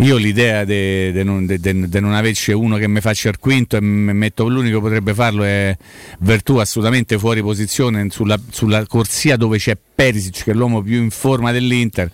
Io 0.00 0.16
l'idea 0.18 0.64
di 0.64 1.22
non 1.24 2.12
averci 2.12 2.52
uno 2.52 2.76
che 2.76 2.86
mi 2.86 3.00
faccia 3.00 3.30
il 3.30 3.38
quinto 3.38 3.78
e 3.78 3.80
mi 3.80 4.12
metto 4.12 4.46
l'unico 4.46 4.76
che 4.76 4.82
potrebbe 4.82 5.14
farlo 5.14 5.42
è 5.42 5.74
Vertù 6.18 6.56
assolutamente 6.56 7.18
fuori 7.18 7.40
posizione 7.40 8.08
sulla, 8.10 8.38
sulla 8.50 8.84
corsia 8.86 9.36
dove 9.38 9.56
c'è 9.56 9.74
Perisic 9.94 10.44
che 10.44 10.50
è 10.50 10.54
l'uomo 10.54 10.82
più 10.82 11.02
in 11.02 11.08
forma 11.08 11.50
dell'Inter. 11.50 12.10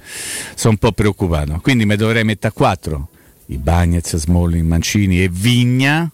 Sono 0.54 0.74
un 0.74 0.78
po' 0.78 0.92
preoccupato. 0.92 1.58
Quindi 1.60 1.84
mi 1.84 1.96
dovrei 1.96 2.22
mettere 2.22 2.48
a 2.48 2.56
quattro. 2.56 3.08
I 3.46 3.56
Bagnets, 3.58 4.16
Smalling, 4.16 4.64
Mancini 4.64 5.20
e 5.20 5.28
Vigna. 5.28 6.08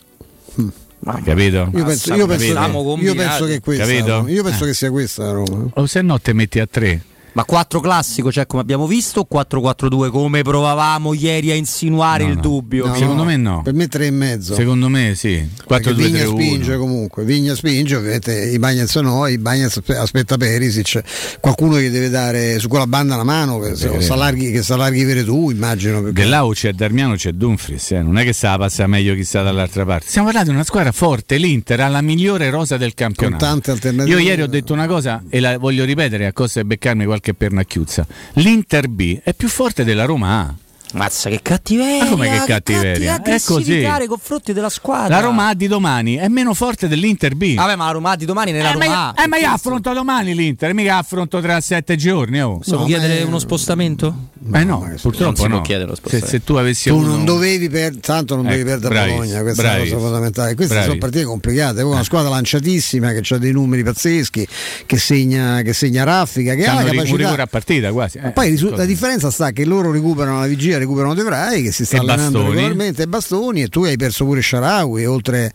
Hai 1.05 1.23
capito? 1.23 1.71
Io 1.75 1.85
penso, 1.85 2.15
io 2.15 2.27
penso, 2.27 2.45
che, 2.55 3.03
io 3.05 3.15
penso 3.15 3.45
che 3.47 3.61
questa. 3.61 3.85
Capito? 3.87 4.25
Io 4.29 4.43
penso 4.43 4.65
Eh. 4.65 4.67
che 4.67 4.75
sia 4.75 4.91
questa 4.91 5.25
la 5.25 5.33
Roma. 5.33 5.67
O 5.75 5.87
se 5.87 6.03
no 6.03 6.19
te 6.19 6.33
metti 6.33 6.59
a 6.59 6.67
tre. 6.67 7.01
Ma 7.39 7.45
4 7.45 7.79
classico, 7.79 8.33
cioè 8.33 8.47
come 8.49 8.63
abbiamo 8.63 8.89
visto, 8.89 9.21
o 9.21 9.29
4-4-2 9.33 10.11
come 10.11 10.43
provavamo 10.43 11.15
ieri 11.15 11.53
a 11.53 11.55
insinuare 11.55 12.25
No, 12.25 12.31
il 12.31 12.35
no. 12.35 12.41
dubbio? 12.43 12.87
No, 12.89 12.95
Secondo 12.97 13.23
me 13.23 13.37
no. 13.37 13.61
Per 13.63 13.75
me 13.75 13.87
tre 13.87 14.07
e 14.07 14.11
mezzo. 14.11 14.55
Secondo 14.55 14.89
me 14.89 15.13
sì. 15.15 15.47
4 15.65 15.67
Perché 15.67 15.93
2 15.95 16.05
Vigna 16.05 16.19
3 16.19 16.27
spinge 16.27 16.71
1. 16.73 16.79
comunque, 16.81 17.25
Vigna 17.25 17.55
spinge, 17.55 17.95
ovviamente 17.95 18.51
i 18.51 18.59
Bagnets 18.59 18.97
no, 18.97 19.25
i 19.29 19.39
Bagnets 19.39 19.77
aspe- 19.77 19.97
aspetta 19.97 20.37
Perisic, 20.37 21.39
qualcuno 21.39 21.77
che 21.77 21.91
deve 21.91 22.09
dare 22.09 22.59
su 22.59 22.67
quella 22.67 22.89
banda 22.89 23.15
la 23.15 23.23
mano 23.23 23.61
che, 23.61 23.77
se- 23.77 24.01
s'allarghi, 24.01 24.51
che 24.51 24.63
s'allarghi 24.65 25.05
per 25.05 25.25
tu, 25.25 25.51
immagino. 25.51 26.03
Perché... 26.03 26.23
Dell'Au 26.23 26.51
c'è 26.53 26.73
Darmiano, 26.73 27.15
c'è 27.15 27.31
Dumfries, 27.31 27.93
eh. 27.93 28.03
non 28.03 28.19
è 28.19 28.25
che 28.25 28.33
se 28.33 28.49
la 28.49 28.59
passa 28.59 28.85
meglio 28.89 29.15
chissà 29.15 29.43
dall'altra 29.43 29.85
parte. 29.85 30.07
Stiamo 30.09 30.27
parlando 30.27 30.51
di 30.51 30.57
una 30.57 30.67
squadra 30.67 30.91
forte, 30.91 31.37
l'Inter 31.37 31.83
ha 31.83 31.89
la 31.89 32.03
migliore 32.03 32.51
rosa 32.51 32.77
del 32.77 32.95
campionato. 32.95 33.45
Con 33.45 33.49
tante 33.53 33.71
alternative. 33.71 34.11
Io 34.11 34.19
ieri 34.27 34.43
ho 34.43 34.49
detto 34.49 34.73
una 34.73 34.89
cosa 34.89 35.23
e 35.29 35.39
la 35.39 35.57
voglio 35.57 35.85
ripetere 35.85 36.27
a 36.27 36.33
costo 36.33 36.59
di 36.61 36.67
beccarmi 36.67 37.05
qualche 37.05 37.27
pernacchiuzza. 37.35 38.07
L'Inter 38.35 38.89
B 38.89 39.21
è 39.23 39.35
più 39.35 39.49
forte 39.49 39.85
della 39.85 40.05
Roma 40.05 40.41
A. 40.41 40.55
Mazza 40.95 41.29
che 41.29 41.41
cattiveria! 41.43 42.05
Ma 42.05 42.11
come 42.11 42.31
che 42.31 42.45
cattiveria? 42.47 43.21
Che 43.21 43.35
È 43.35 43.41
così. 43.43 43.81
nei 43.81 44.07
confronti 44.07 44.53
della 44.53 44.71
squadra. 44.71 45.17
La 45.17 45.21
Roma 45.21 45.53
di 45.55 45.67
domani 45.67 46.17
è 46.17 46.29
meno 46.29 46.55
forte 46.55 46.89
dell'Inter 46.89 47.35
B. 47.35 47.55
Vabbè, 47.57 47.77
ma 47.77 47.87
la 47.87 47.91
Roma 47.93 48.17
di 48.17 48.25
domani 48.25 48.53
nella 48.53 48.73
eh, 48.73 48.77
ma, 48.77 48.85
Roma 48.85 49.15
A. 49.15 49.23
eh, 49.23 49.27
ma 49.27 49.37
io 49.37 49.51
affronto 49.51 49.93
domani 49.93 50.35
l'Inter, 50.35 50.73
mica 50.73 50.97
affronto 50.97 51.41
tra 51.41 51.61
sette 51.61 51.97
giorni. 51.97 52.41
Oh. 52.41 52.59
Possiamo 52.59 52.81
No, 52.81 52.87
chiedere 52.87 53.21
ma- 53.21 53.27
uno 53.27 53.39
spostamento? 53.39 54.15
Eh 54.55 54.65
no, 54.65 54.89
purtroppo 55.03 55.25
non 55.25 55.37
si 55.37 55.47
può 55.47 55.57
no. 55.57 55.61
chiedere 55.63 55.89
lo 55.89 55.95
se, 55.95 56.01
spostamento. 56.01 56.31
se 56.31 56.45
tu 56.45 56.55
avessi 56.55 56.89
Tu 56.89 56.95
avuto 56.95 57.11
non 57.11 57.25
dovevi 57.27 57.69
per, 57.69 57.97
tanto 58.01 58.35
non 58.37 58.45
dovevi 58.45 58.61
Ecco, 58.63 58.71
perdere 58.71 58.95
bravi, 58.95 59.11
Bologna, 59.13 59.41
questa 59.43 59.63
è 59.63 59.65
bravi. 59.67 59.79
la 59.89 59.95
cosa 59.95 60.05
fondamentale. 60.07 60.55
Queste 60.55 60.73
Bravi. 60.75 60.89
sono 60.89 60.99
partite 61.01 61.25
complicate, 61.25 61.83
poi 61.83 61.91
una 61.93 62.03
squadra 62.05 62.31
lanciatissima 62.31 63.13
che 63.13 63.35
ha 63.35 63.39
dei 63.39 63.53
numeri 63.53 63.83
pazzeschi, 63.83 64.47
che 64.87 64.97
segna, 64.97 65.61
che 65.63 65.73
segna 65.75 66.05
raffica, 66.05 66.55
che 66.55 66.65
ha 66.67 66.71
Hanno 66.71 66.79
la 66.79 66.85
ri- 66.85 66.89
un 66.91 66.97
capacità. 67.05 67.23
rigore 67.25 67.43
a 67.43 67.47
partita 67.47 67.93
quasi. 67.93 68.19
eh. 68.19 68.31
Poi 68.31 68.49
risu- 68.49 68.75
la 68.75 68.85
differenza 68.87 69.31
sta 69.31 69.51
che 69.51 69.65
loro 69.67 69.91
recuperano 69.91 70.41
la 70.41 70.47
vigilia 70.47 70.78
Recuperano 70.79 71.15
De 71.15 71.23
Vrij 71.23 71.63
che 71.65 71.73
si 71.73 71.85
sta 71.85 71.97
E 71.97 71.99
allenando 72.01 72.39
Bastoni. 72.39 72.55
regolarmente 72.55 73.03
e 73.03 73.07
Bastoni 73.07 73.63
e 73.63 73.69
tu 73.69 73.85
hai 73.85 73.97
perso 73.97 74.25
pure 74.25 74.41
Sharawi 74.43 75.05
oltre 75.07 75.53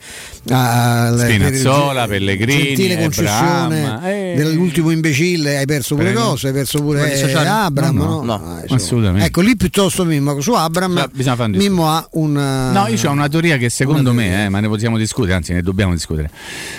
a 0.50 1.14
Spinazzola, 1.18 2.02
per- 2.02 2.10
Pellegrini, 2.18 2.64
gentile 2.64 2.98
concessione 3.00 4.00
eh. 4.04 4.36
dell'ultimo 4.36 4.92
imbecille 4.92 5.58
hai 5.58 5.66
perso 5.66 5.96
pure 5.96 6.12
Prego. 6.12 6.30
cose 6.30 6.48
hai 6.48 6.54
perso 6.54 6.82
pure? 6.82 7.12
Abram 7.46 7.96
No, 7.96 8.06
no? 8.06 8.22
no, 8.24 8.34
Ah, 8.34 8.60
insomma. 8.62 8.80
assolutamente. 8.80 9.26
ecco 9.28 9.42
lì 9.42 9.56
piuttosto 9.56 10.06
Mimmo 10.06 10.40
su 10.42 10.52
Abram. 10.54 11.10
Mimmo 11.58 11.90
ha 11.90 12.06
un 12.14 12.32
No, 12.34 12.88
io 12.88 13.10
ho 13.10 13.12
una 13.12 13.28
teoria 13.30 13.58
che 13.58 13.70
secondo 13.70 14.14
me, 14.14 14.46
eh, 14.46 14.50
ma 14.50 14.60
ne 14.60 14.68
possiamo 14.68 14.98
discutere, 14.98 15.34
anzi 15.36 15.54
ne 15.54 15.62
dobbiamo 15.62 15.94
discutere. 15.94 16.30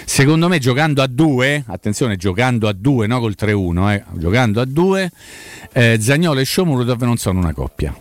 Secondo 0.05 0.49
me 0.49 0.59
giocando 0.59 1.03
a 1.03 1.07
due, 1.07 1.65
attenzione, 1.67 2.17
giocando 2.17 2.69
a 2.69 2.73
due, 2.73 3.07
no 3.07 3.21
col 3.21 3.35
3-1, 3.39 3.91
eh, 3.93 4.05
giocando 4.15 4.61
a 4.61 4.65
due, 4.65 5.11
eh, 5.73 5.99
Zagnolo 6.01 6.41
e 6.41 6.45
Shomurodov 6.45 7.03
non 7.03 7.17
sono 7.17 7.39
una 7.41 7.53
coppia. 7.53 7.95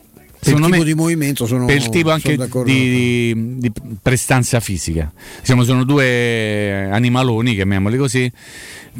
Per 0.43 0.53
il 0.53 0.59
tipo 0.63 0.77
me, 0.77 0.83
di 0.83 0.93
movimento 0.93 1.45
sono 1.45 1.65
per 1.65 1.75
il 1.75 1.89
tipo 1.89 2.11
anche 2.11 2.37
di, 2.65 3.57
di 3.57 3.71
prestanza 4.01 4.59
fisica. 4.59 5.11
Diciamo, 5.39 5.63
sono 5.63 5.83
due 5.83 6.89
animaloni, 6.91 7.53
chiamiamoli 7.53 7.97
così. 7.97 8.31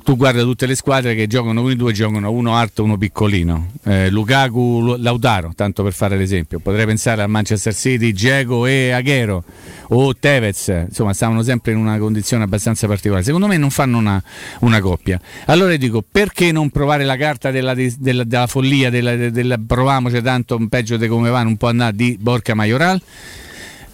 Tu 0.03 0.17
guarda 0.17 0.41
tutte 0.41 0.65
le 0.65 0.73
squadre 0.73 1.13
che 1.13 1.27
giocano 1.27 1.61
con 1.61 1.69
i 1.69 1.75
due, 1.75 1.93
giocano 1.93 2.31
uno 2.31 2.55
alto, 2.55 2.83
uno 2.83 2.97
piccolino. 2.97 3.73
Eh, 3.83 4.09
Lukaku, 4.09 4.81
Lu- 4.81 4.95
Lautaro, 4.97 5.51
tanto 5.55 5.83
per 5.83 5.93
fare 5.93 6.17
l'esempio. 6.17 6.57
Potrei 6.57 6.87
pensare 6.87 7.21
al 7.21 7.29
Manchester 7.29 7.75
City, 7.75 8.11
Diego 8.11 8.65
e 8.65 8.89
Aguero 8.89 9.43
o 9.89 10.15
Tevez, 10.15 10.85
insomma, 10.87 11.13
stavano 11.13 11.43
sempre 11.43 11.73
in 11.73 11.77
una 11.77 11.99
condizione 11.99 12.43
abbastanza 12.43 12.87
particolare. 12.87 13.23
Secondo 13.23 13.45
me 13.45 13.57
non 13.57 13.69
fanno 13.69 13.99
una, 13.99 14.23
una 14.61 14.81
coppia. 14.81 15.19
Allora 15.45 15.75
dico, 15.75 16.03
perché 16.09 16.51
non 16.51 16.71
provare 16.71 17.03
la 17.03 17.15
carta 17.15 17.51
della, 17.51 17.75
della- 17.75 18.23
della 18.23 18.47
follia, 18.47 18.89
della, 18.89 19.15
della 19.29 19.59
proviamoci 19.59 20.23
tanto 20.23 20.59
peggio 20.69 20.97
di 20.97 21.07
come 21.07 21.29
va, 21.33 21.41
un 21.41 21.57
po' 21.57 21.67
andare 21.67 21.95
di 21.95 22.17
Borca 22.19 22.53
Majoral? 22.53 23.01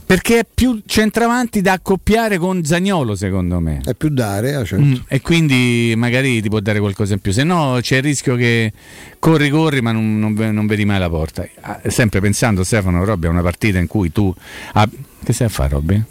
Perché 0.05 0.39
è 0.39 0.45
più 0.51 0.81
centravanti 0.87 1.61
da 1.61 1.73
accoppiare 1.73 2.39
con 2.39 2.63
Zagnolo, 2.65 3.15
secondo 3.15 3.59
me. 3.59 3.79
è 3.85 3.93
più 3.93 4.09
d'area 4.09 4.65
certo. 4.65 4.83
Mm, 4.83 4.93
e 5.07 5.21
quindi 5.21 5.93
magari 5.95 6.41
ti 6.41 6.49
può 6.49 6.59
dare 6.59 6.79
qualcosa 6.79 7.13
in 7.13 7.19
più, 7.19 7.31
se 7.31 7.43
no 7.43 7.77
c'è 7.79 7.97
il 7.97 8.01
rischio 8.01 8.35
che 8.35 8.73
corri, 9.19 9.51
corri, 9.51 9.81
ma 9.81 9.91
non, 9.91 10.17
non 10.17 10.33
non 10.33 10.65
vedi 10.65 10.83
mai 10.83 10.97
la 10.97 11.09
porta. 11.09 11.47
Ah, 11.61 11.79
Sempre 11.85 12.21
pensando, 12.21 12.63
Stefano, 12.63 13.03
Robby, 13.05 13.27
a 13.27 13.29
una 13.29 13.43
partita 13.43 13.77
in 13.77 13.85
cui 13.85 14.11
tu. 14.11 14.33
ah, 14.73 14.89
che 15.23 15.31
stai 15.31 15.45
a 15.45 15.49
fare, 15.51 15.69
Robby? 15.69 16.03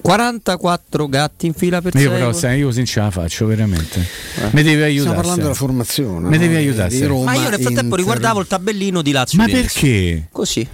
44 0.00 1.08
gatti 1.08 1.46
in 1.46 1.52
fila 1.54 1.80
per 1.80 1.94
Io 1.96 2.10
però, 2.10 2.32
sai, 2.32 2.58
io 2.58 2.66
così 2.66 2.78
non 2.78 2.86
ce 2.86 3.00
la 3.00 3.10
faccio 3.10 3.46
veramente. 3.46 4.04
Mi 4.50 4.62
devi 4.62 4.82
aiutare. 4.82 4.90
stiamo 4.98 5.14
parlando 5.14 5.42
della 5.42 5.54
formazione 5.54 6.28
Mi 6.28 6.36
no? 6.36 6.42
devi 6.42 6.54
aiutare. 6.56 6.88
di 6.88 6.96
Stefano. 6.96 7.18
Roma, 7.18 7.30
Ma 7.32 7.36
io 7.36 7.48
nel 7.50 7.60
frattempo 7.60 7.80
Inter. 7.82 7.98
riguardavo 7.98 8.40
il 8.40 8.46
tabellino 8.46 9.02
di 9.02 9.10
Lazio. 9.12 9.38
Ma 9.38 9.46
perché? 9.46 10.28
Così. 10.32 10.66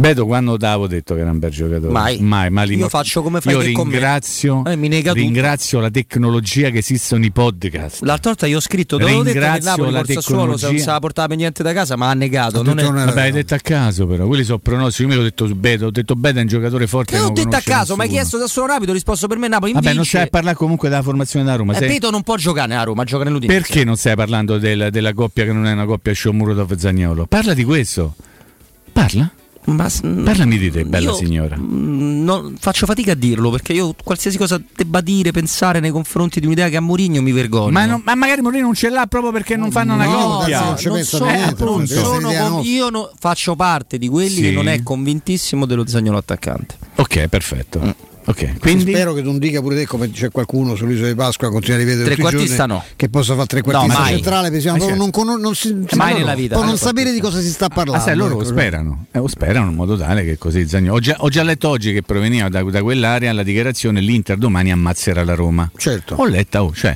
Beto, 0.00 0.26
quando 0.26 0.56
ti 0.56 0.64
avevo 0.64 0.86
detto 0.86 1.14
che 1.16 1.22
era 1.22 1.30
un 1.32 1.40
bel 1.40 1.50
giocatore? 1.50 1.90
Mai. 1.90 2.20
mai, 2.20 2.50
mai 2.50 2.72
Io 2.76 2.88
faccio 2.88 3.20
come 3.20 3.40
fai 3.40 3.54
Io 3.54 3.60
ringrazio, 3.60 4.64
Eh, 4.64 4.76
mi 4.76 4.86
nega 4.86 5.10
tutto. 5.10 5.22
ringrazio 5.24 5.80
la 5.80 5.90
tecnologia 5.90 6.70
che 6.70 6.78
esistono 6.78 7.24
i 7.24 7.32
podcast. 7.32 8.02
L'altra 8.02 8.30
volta 8.30 8.46
io 8.46 8.58
ho 8.58 8.60
scritto, 8.60 8.96
te 8.96 9.02
l'avevo 9.02 9.24
detto 9.24 9.40
che 9.40 9.44
Ringrazio 9.44 9.70
Napoli 9.70 9.90
la 9.90 10.04
Sassuolo 10.06 10.56
se 10.56 10.66
non 10.70 10.78
se 10.78 10.86
la 10.86 11.00
portava 11.00 11.26
per 11.26 11.36
niente 11.38 11.64
da 11.64 11.72
casa, 11.72 11.96
ma 11.96 12.10
ha 12.10 12.14
negato. 12.14 12.62
Non 12.62 12.78
è... 12.78 12.84
Vabbè, 12.84 13.22
hai 13.22 13.32
detto 13.32 13.54
a 13.54 13.58
caso 13.58 14.06
però, 14.06 14.28
quelli 14.28 14.44
sono 14.44 14.58
pronostici. 14.58 15.02
Io 15.02 15.08
mi 15.08 15.16
ho 15.16 15.22
detto 15.22 15.46
Beto, 15.52 15.86
ho 15.86 15.90
detto 15.90 16.14
Beto 16.14 16.38
è 16.38 16.42
un 16.42 16.46
giocatore 16.46 16.86
forte. 16.86 17.12
Che 17.14 17.18
ho 17.18 17.24
non 17.24 17.34
detto 17.34 17.56
a 17.56 17.60
caso, 17.60 17.96
ma 17.96 18.04
hai 18.04 18.08
chiesto 18.08 18.38
Sassuolo 18.38 18.68
rapido, 18.74 18.92
ho 18.92 18.94
risposto 18.94 19.26
per 19.26 19.38
me 19.38 19.48
Napoli 19.48 19.72
Vabbè, 19.72 19.84
non 19.86 19.94
vince. 19.96 20.10
stai 20.10 20.22
a 20.22 20.28
parlare 20.28 20.54
comunque 20.54 20.88
della 20.88 21.02
formazione 21.02 21.44
da 21.44 21.56
Roma. 21.56 21.72
Eh, 21.72 21.76
sei- 21.78 21.88
Beto 21.88 22.10
non 22.10 22.22
può 22.22 22.36
giocare 22.36 22.72
a 22.76 22.84
Roma, 22.84 23.02
gioca 23.02 23.24
nell'Udinese. 23.24 23.58
Perché 23.60 23.82
non 23.82 23.96
stai 23.96 24.14
parlando 24.14 24.58
del- 24.58 24.90
della 24.92 25.12
coppia 25.12 25.44
che 25.44 25.52
non 25.52 25.66
è 25.66 25.72
una 25.72 25.86
coppia 25.86 26.14
Shomurodov 26.14 26.70
e 26.70 26.78
Zagnolo? 26.78 27.26
Parla 27.26 27.52
di 27.52 27.64
questo. 27.64 28.14
Parla. 28.92 29.32
Ma, 29.68 29.86
Parlami 30.24 30.56
di 30.56 30.70
te, 30.70 30.84
bella 30.84 31.10
io- 31.10 31.14
signora. 31.16 31.56
Non- 31.58 32.54
faccio 32.58 32.86
fatica 32.86 33.12
a 33.12 33.14
dirlo 33.14 33.50
perché 33.50 33.72
io 33.74 33.94
qualsiasi 34.02 34.38
cosa 34.38 34.60
debba 34.74 35.00
dire, 35.00 35.30
pensare 35.30 35.78
nei 35.80 35.90
confronti 35.90 36.40
di 36.40 36.46
un'idea 36.46 36.68
che 36.68 36.76
ha 36.76 36.80
Mourinho 36.80 37.20
mi 37.20 37.32
vergogno. 37.32 37.70
Ma, 37.72 37.84
non- 37.84 38.00
ma 38.04 38.14
magari 38.14 38.40
Mourinho 38.40 38.64
non 38.64 38.74
ce 38.74 38.88
l'ha 38.88 39.06
proprio 39.06 39.30
perché 39.32 39.56
non 39.56 39.70
fanno 39.70 39.94
una 39.94 40.06
No, 40.06 40.38
coppia. 40.38 40.64
non 40.64 40.78
sono- 41.04 41.26
non 41.58 41.86
sono 41.86 42.32
con- 42.32 42.62
io 42.64 42.88
no- 42.88 43.10
faccio 43.18 43.56
parte 43.56 43.98
di 43.98 44.08
quelli 44.08 44.28
Sì. 44.36 44.42
che 44.42 44.50
non 44.52 44.68
è 44.68 44.82
convintissimo 44.82 45.66
dello 45.66 45.86
zagnolo 45.86 46.16
attaccante. 46.18 46.76
Ok, 46.96 47.26
perfetto. 47.28 47.80
Mm. 47.84 47.90
Ok, 48.28 48.58
quindi 48.58 48.92
spero 48.92 49.14
che 49.14 49.22
tu 49.22 49.28
non 49.28 49.38
dica 49.38 49.62
pure 49.62 49.74
te 49.74 49.86
come 49.86 50.10
c'è 50.10 50.30
qualcuno 50.30 50.74
sull'isola 50.76 51.08
di 51.08 51.14
Pasqua 51.14 51.48
continua 51.50 51.76
a 51.76 51.78
rivedere 51.78 52.08
tutti 52.10 52.20
i 52.20 52.22
Trequartista 52.22 52.66
giorni 52.66 52.72
no. 52.74 52.84
che 52.94 53.08
possa 53.08 53.34
fare 53.34 53.46
trequartista 53.46 53.94
No, 53.94 54.00
mai. 54.02 54.12
centrale 54.12 54.42
perché 54.48 54.60
siamo 54.60 54.76
Ma 54.76 54.84
proprio 54.84 55.02
certo. 55.06 55.18
non, 55.22 55.38
conos- 55.38 55.66
non 55.66 55.86
si, 55.88 55.96
Mai 55.96 56.12
nella 56.14 56.34
vita. 56.34 56.56
può 56.56 56.64
non 56.64 56.76
sapere 56.76 57.12
di 57.12 57.20
cosa 57.20 57.40
si 57.40 57.48
sta 57.48 57.68
parlando 57.68 58.02
Ah, 58.02 58.04
sai, 58.04 58.16
loro 58.16 58.34
ecco. 58.34 58.44
sperano, 58.44 59.06
eh, 59.12 59.18
lo 59.18 59.28
sperano 59.28 59.70
in 59.70 59.76
modo 59.76 59.96
tale 59.96 60.24
che 60.24 60.36
così 60.36 60.68
Zagnolo. 60.68 60.96
Ho 60.96 61.00
già, 61.00 61.16
ho 61.20 61.28
già 61.30 61.42
letto 61.42 61.68
oggi 61.70 61.92
che 61.94 62.02
proveniva 62.02 62.50
da, 62.50 62.62
da 62.62 62.82
quell'area 62.82 63.32
la 63.32 63.42
dichiarazione 63.42 64.00
l'Inter 64.02 64.36
domani 64.36 64.72
ammazzerà 64.72 65.24
la 65.24 65.34
Roma. 65.34 65.70
Certo. 65.74 66.16
Ho 66.16 66.26
letta, 66.26 66.62
oh, 66.62 66.74
cioè, 66.74 66.94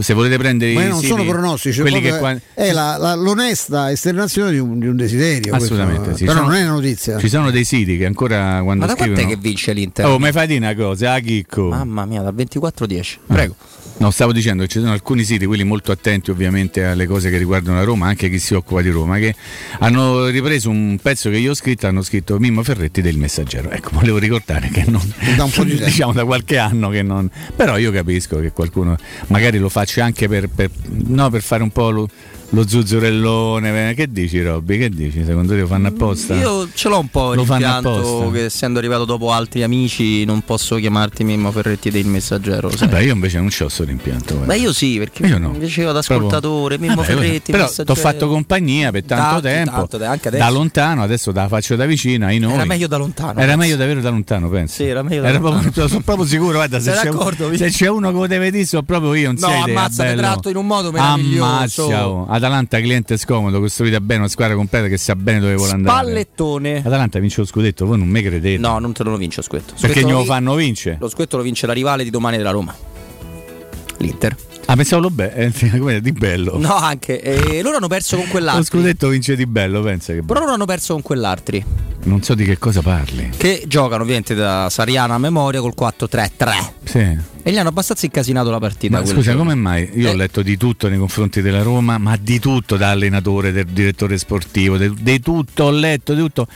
se 0.00 0.14
volete 0.14 0.36
prendere 0.38 0.72
ma 0.72 0.82
i 0.84 0.88
non 0.88 0.96
siti, 1.00 1.08
sono 1.08 1.24
pronostici 1.24 1.80
quelli 1.80 2.00
che 2.00 2.16
qua- 2.18 2.36
è 2.54 2.72
la- 2.72 2.96
la- 2.96 3.14
l'onesta 3.14 3.90
esternazione 3.90 4.50
di 4.52 4.58
un, 4.58 4.78
di 4.78 4.86
un 4.86 4.96
desiderio 4.96 5.54
questo, 5.54 5.74
Assolutamente, 5.74 6.16
sì. 6.16 6.24
però 6.24 6.38
Sono- 6.38 6.48
non 6.48 6.56
è 6.56 6.62
una 6.62 6.72
notizia 6.72 7.18
Ci 7.18 7.28
sono 7.28 7.50
dei 7.50 7.64
siti 7.64 7.96
che 7.98 8.06
ancora 8.06 8.60
quando 8.62 8.86
Ma 8.86 8.92
da 8.92 8.94
quant'è 8.96 9.14
scrivono 9.14 9.34
che 9.36 9.40
vince 9.40 9.72
l'Inter? 9.72 10.06
Oh, 10.06 10.18
mi 10.18 10.32
fai 10.32 10.46
dire 10.46 10.58
una 10.58 10.74
cosa, 10.74 11.12
ah, 11.12 11.18
Chicco. 11.20 11.68
Mamma 11.68 12.04
mia, 12.06 12.22
dal 12.22 12.34
24-10. 12.34 13.18
Prego. 13.26 13.54
No, 13.98 14.10
stavo 14.10 14.32
dicendo 14.32 14.62
che 14.62 14.68
ci 14.68 14.80
sono 14.80 14.92
alcuni 14.92 15.22
siti, 15.22 15.46
quelli 15.46 15.62
molto 15.62 15.92
attenti 15.92 16.30
ovviamente 16.30 16.84
alle 16.84 17.06
cose 17.06 17.30
che 17.30 17.36
riguardano 17.36 17.76
la 17.76 17.84
Roma, 17.84 18.08
anche 18.08 18.28
chi 18.28 18.38
si 18.38 18.54
occupa 18.54 18.82
di 18.82 18.90
Roma, 18.90 19.18
che 19.18 19.34
hanno 19.78 20.26
ripreso 20.26 20.70
un 20.70 20.98
pezzo 21.00 21.30
che 21.30 21.36
io 21.36 21.52
ho 21.52 21.54
scritto, 21.54 21.86
hanno 21.86 22.02
scritto 22.02 22.38
Mimmo 22.38 22.64
Ferretti 22.64 23.00
del 23.00 23.16
Messaggero. 23.16 23.70
Ecco, 23.70 23.90
volevo 23.92 24.18
ricordare 24.18 24.70
che 24.70 24.84
non 24.88 25.00
da 25.36 25.44
un 25.44 25.50
po' 25.50 25.62
di 25.62 25.76
diciamo 25.82 26.12
da 26.12 26.24
qualche 26.24 26.58
anno 26.58 26.88
che 26.88 27.02
non. 27.02 27.30
Però 27.54 27.76
io 27.76 27.92
capisco 27.92 28.40
che 28.40 28.50
qualcuno 28.50 28.96
magari 29.28 29.58
lo 29.58 29.68
faccia 29.68 30.04
anche 30.04 30.26
per, 30.26 30.48
per- 30.48 30.70
no, 30.88 31.30
per 31.30 31.42
fare 31.42 31.62
un 31.62 31.70
po' 31.70 31.90
lo, 31.90 32.08
lo 32.54 32.66
zuzzurellone. 32.68 33.94
Che 33.94 34.10
dici 34.10 34.42
Robby? 34.42 34.78
Che 34.78 34.88
dici? 34.90 35.24
Secondo 35.24 35.54
te 35.54 35.60
lo 35.60 35.66
fanno 35.66 35.88
apposta? 35.88 36.34
Io 36.34 36.68
ce 36.74 36.88
l'ho 36.88 36.98
un 36.98 37.08
po' 37.08 37.34
Lo 37.34 37.44
fanno 37.44 37.60
rimpianto 37.64 37.96
apposta. 37.96 38.30
che 38.32 38.44
essendo 38.44 38.78
arrivato 38.78 39.04
dopo 39.04 39.32
altri 39.32 39.62
amici 39.62 40.24
non 40.24 40.42
posso 40.42 40.76
chiamarti 40.76 41.24
Mimmo 41.24 41.50
Ferretti 41.50 41.90
del 41.90 42.06
messaggero. 42.06 42.70
sai. 42.70 42.88
Vabbè, 42.88 43.02
io 43.02 43.12
invece 43.14 43.38
non 43.38 43.48
c'ho 43.48 43.68
sto 43.68 43.84
rimpianto. 43.84 44.34
Beh, 44.36 44.56
io 44.58 44.72
sì, 44.72 44.98
perché 44.98 45.26
Io 45.26 45.38
no. 45.38 45.50
mi 45.50 45.58
piaceva 45.58 45.92
da 45.92 46.00
ascoltatore, 46.00 46.78
Mimmo 46.78 46.96
Vabbè, 46.96 47.06
Ferretti. 47.06 47.52
Però 47.52 47.68
ti 47.68 47.82
ho 47.86 47.94
fatto 47.94 48.28
compagnia 48.28 48.90
per 48.90 49.04
tanto 49.04 49.22
Tanto, 49.24 49.40
tempo. 49.40 49.86
tanto, 49.98 50.30
da 50.36 50.50
lontano, 50.50 51.02
adesso 51.02 51.32
te 51.32 51.38
la 51.38 51.48
faccio 51.48 51.74
da 51.76 51.86
vicino 51.86 52.26
ai 52.26 52.38
noi. 52.38 52.52
Era 52.52 52.64
meglio 52.64 52.86
da 52.86 52.96
lontano. 52.98 53.32
Era 53.32 53.40
penso. 53.40 53.56
meglio 53.58 53.76
davvero 53.76 54.00
da 54.00 54.10
lontano, 54.10 54.48
penso. 54.48 54.74
Sì, 54.74 54.84
era 54.84 55.02
meglio 55.02 55.22
da 55.22 55.28
Era 55.28 55.38
lontano. 55.38 55.62
proprio- 55.62 55.88
sono 55.88 56.00
proprio 56.02 56.26
sicuro, 56.26 56.52
guarda, 56.52 56.78
se 56.80 56.92
Sei 56.92 57.10
c'è, 57.10 57.56
se 57.56 57.68
c'è 57.70 57.88
uno 57.88 58.08
che 58.10 58.14
lo 58.16 58.26
deve 58.26 58.50
dire, 58.50 58.64
so 58.66 58.82
proprio 58.82 59.14
io. 59.14 59.32
Non 59.32 59.36
No, 59.40 59.46
sia 59.48 59.58
idea, 59.62 59.78
ammazza, 59.78 60.02
bello. 60.04 60.20
tratto 60.20 60.48
in 60.50 60.56
un 60.56 60.66
modo 60.66 60.90
meraviglioso. 60.92 61.44
Ammazza, 61.44 62.08
oh. 62.08 62.26
Atalanta 62.42 62.80
cliente 62.80 63.16
scomodo, 63.16 63.60
costruita 63.60 64.00
bene, 64.00 64.20
una 64.20 64.28
squadra 64.28 64.56
completa 64.56 64.88
che 64.88 64.96
sa 64.98 65.14
bene 65.14 65.38
dove 65.38 65.54
vuole 65.54 65.72
andare. 65.74 66.02
Pallettone. 66.04 66.78
Atalanta 66.78 67.20
vince 67.20 67.40
lo 67.40 67.46
scudetto, 67.46 67.86
voi 67.86 67.98
non 67.98 68.08
mi 68.08 68.20
credete. 68.20 68.58
No, 68.58 68.80
non 68.80 68.92
te 68.92 69.04
lo 69.04 69.16
vince 69.16 69.36
lo 69.36 69.42
scudetto. 69.44 69.74
Perché 69.80 70.00
Scudetto 70.00 70.08
glielo 70.08 70.24
fanno 70.24 70.54
vince. 70.56 70.96
Lo 70.98 71.08
scudetto 71.08 71.36
lo 71.36 71.44
vince 71.44 71.66
la 71.68 71.72
rivale 71.72 72.02
di 72.02 72.10
domani 72.10 72.36
della 72.38 72.50
Roma. 72.50 72.74
L'Inter. 73.98 74.36
Ah, 74.66 74.74
pensavo 74.74 75.02
lo 75.02 75.10
be- 75.10 75.32
eh, 75.34 76.00
di 76.02 76.12
bello. 76.12 76.58
No, 76.58 76.74
anche. 76.74 77.20
E 77.20 77.62
loro 77.62 77.76
hanno 77.76 77.86
perso 77.88 78.16
con 78.16 78.24
Lo 78.24 78.30
quell'altro. 78.32 78.64
scudetto 78.64 79.08
vince 79.08 79.36
di 79.36 79.46
bello, 79.46 79.80
pensa 79.82 80.12
che 80.12 80.22
Però 80.22 80.40
loro 80.40 80.52
hanno 80.52 80.64
perso 80.64 80.94
con 80.94 81.02
quell'altri. 81.02 81.64
Non 82.04 82.20
so 82.22 82.34
di 82.34 82.44
che 82.44 82.58
cosa 82.58 82.82
parli. 82.82 83.30
Che 83.36 83.64
giocano 83.68 84.02
ovviamente 84.02 84.34
da 84.34 84.68
Sariana 84.68 85.14
a 85.14 85.18
memoria 85.18 85.60
col 85.60 85.74
4-3-3. 85.78 86.50
Sì. 86.82 86.98
E 87.44 87.50
gli 87.52 87.56
hanno 87.58 87.68
abbastanza 87.68 88.06
incasinato 88.06 88.50
la 88.50 88.58
partita. 88.58 88.98
Ma 88.98 89.06
scusa, 89.06 89.20
giorno. 89.30 89.38
come 89.42 89.54
mai? 89.54 89.88
Io 89.94 90.08
ho 90.08 90.12
Eh. 90.12 90.16
letto 90.16 90.42
di 90.42 90.56
tutto 90.56 90.88
nei 90.88 90.98
confronti 90.98 91.40
della 91.42 91.62
Roma, 91.62 91.98
ma 91.98 92.16
di 92.20 92.40
tutto 92.40 92.76
da 92.76 92.90
allenatore, 92.90 93.52
del 93.52 93.66
direttore 93.66 94.18
sportivo, 94.18 94.76
di 94.76 95.20
tutto, 95.20 95.64
ho 95.64 95.70
letto 95.70 96.14
di 96.14 96.20
tutto. 96.20 96.46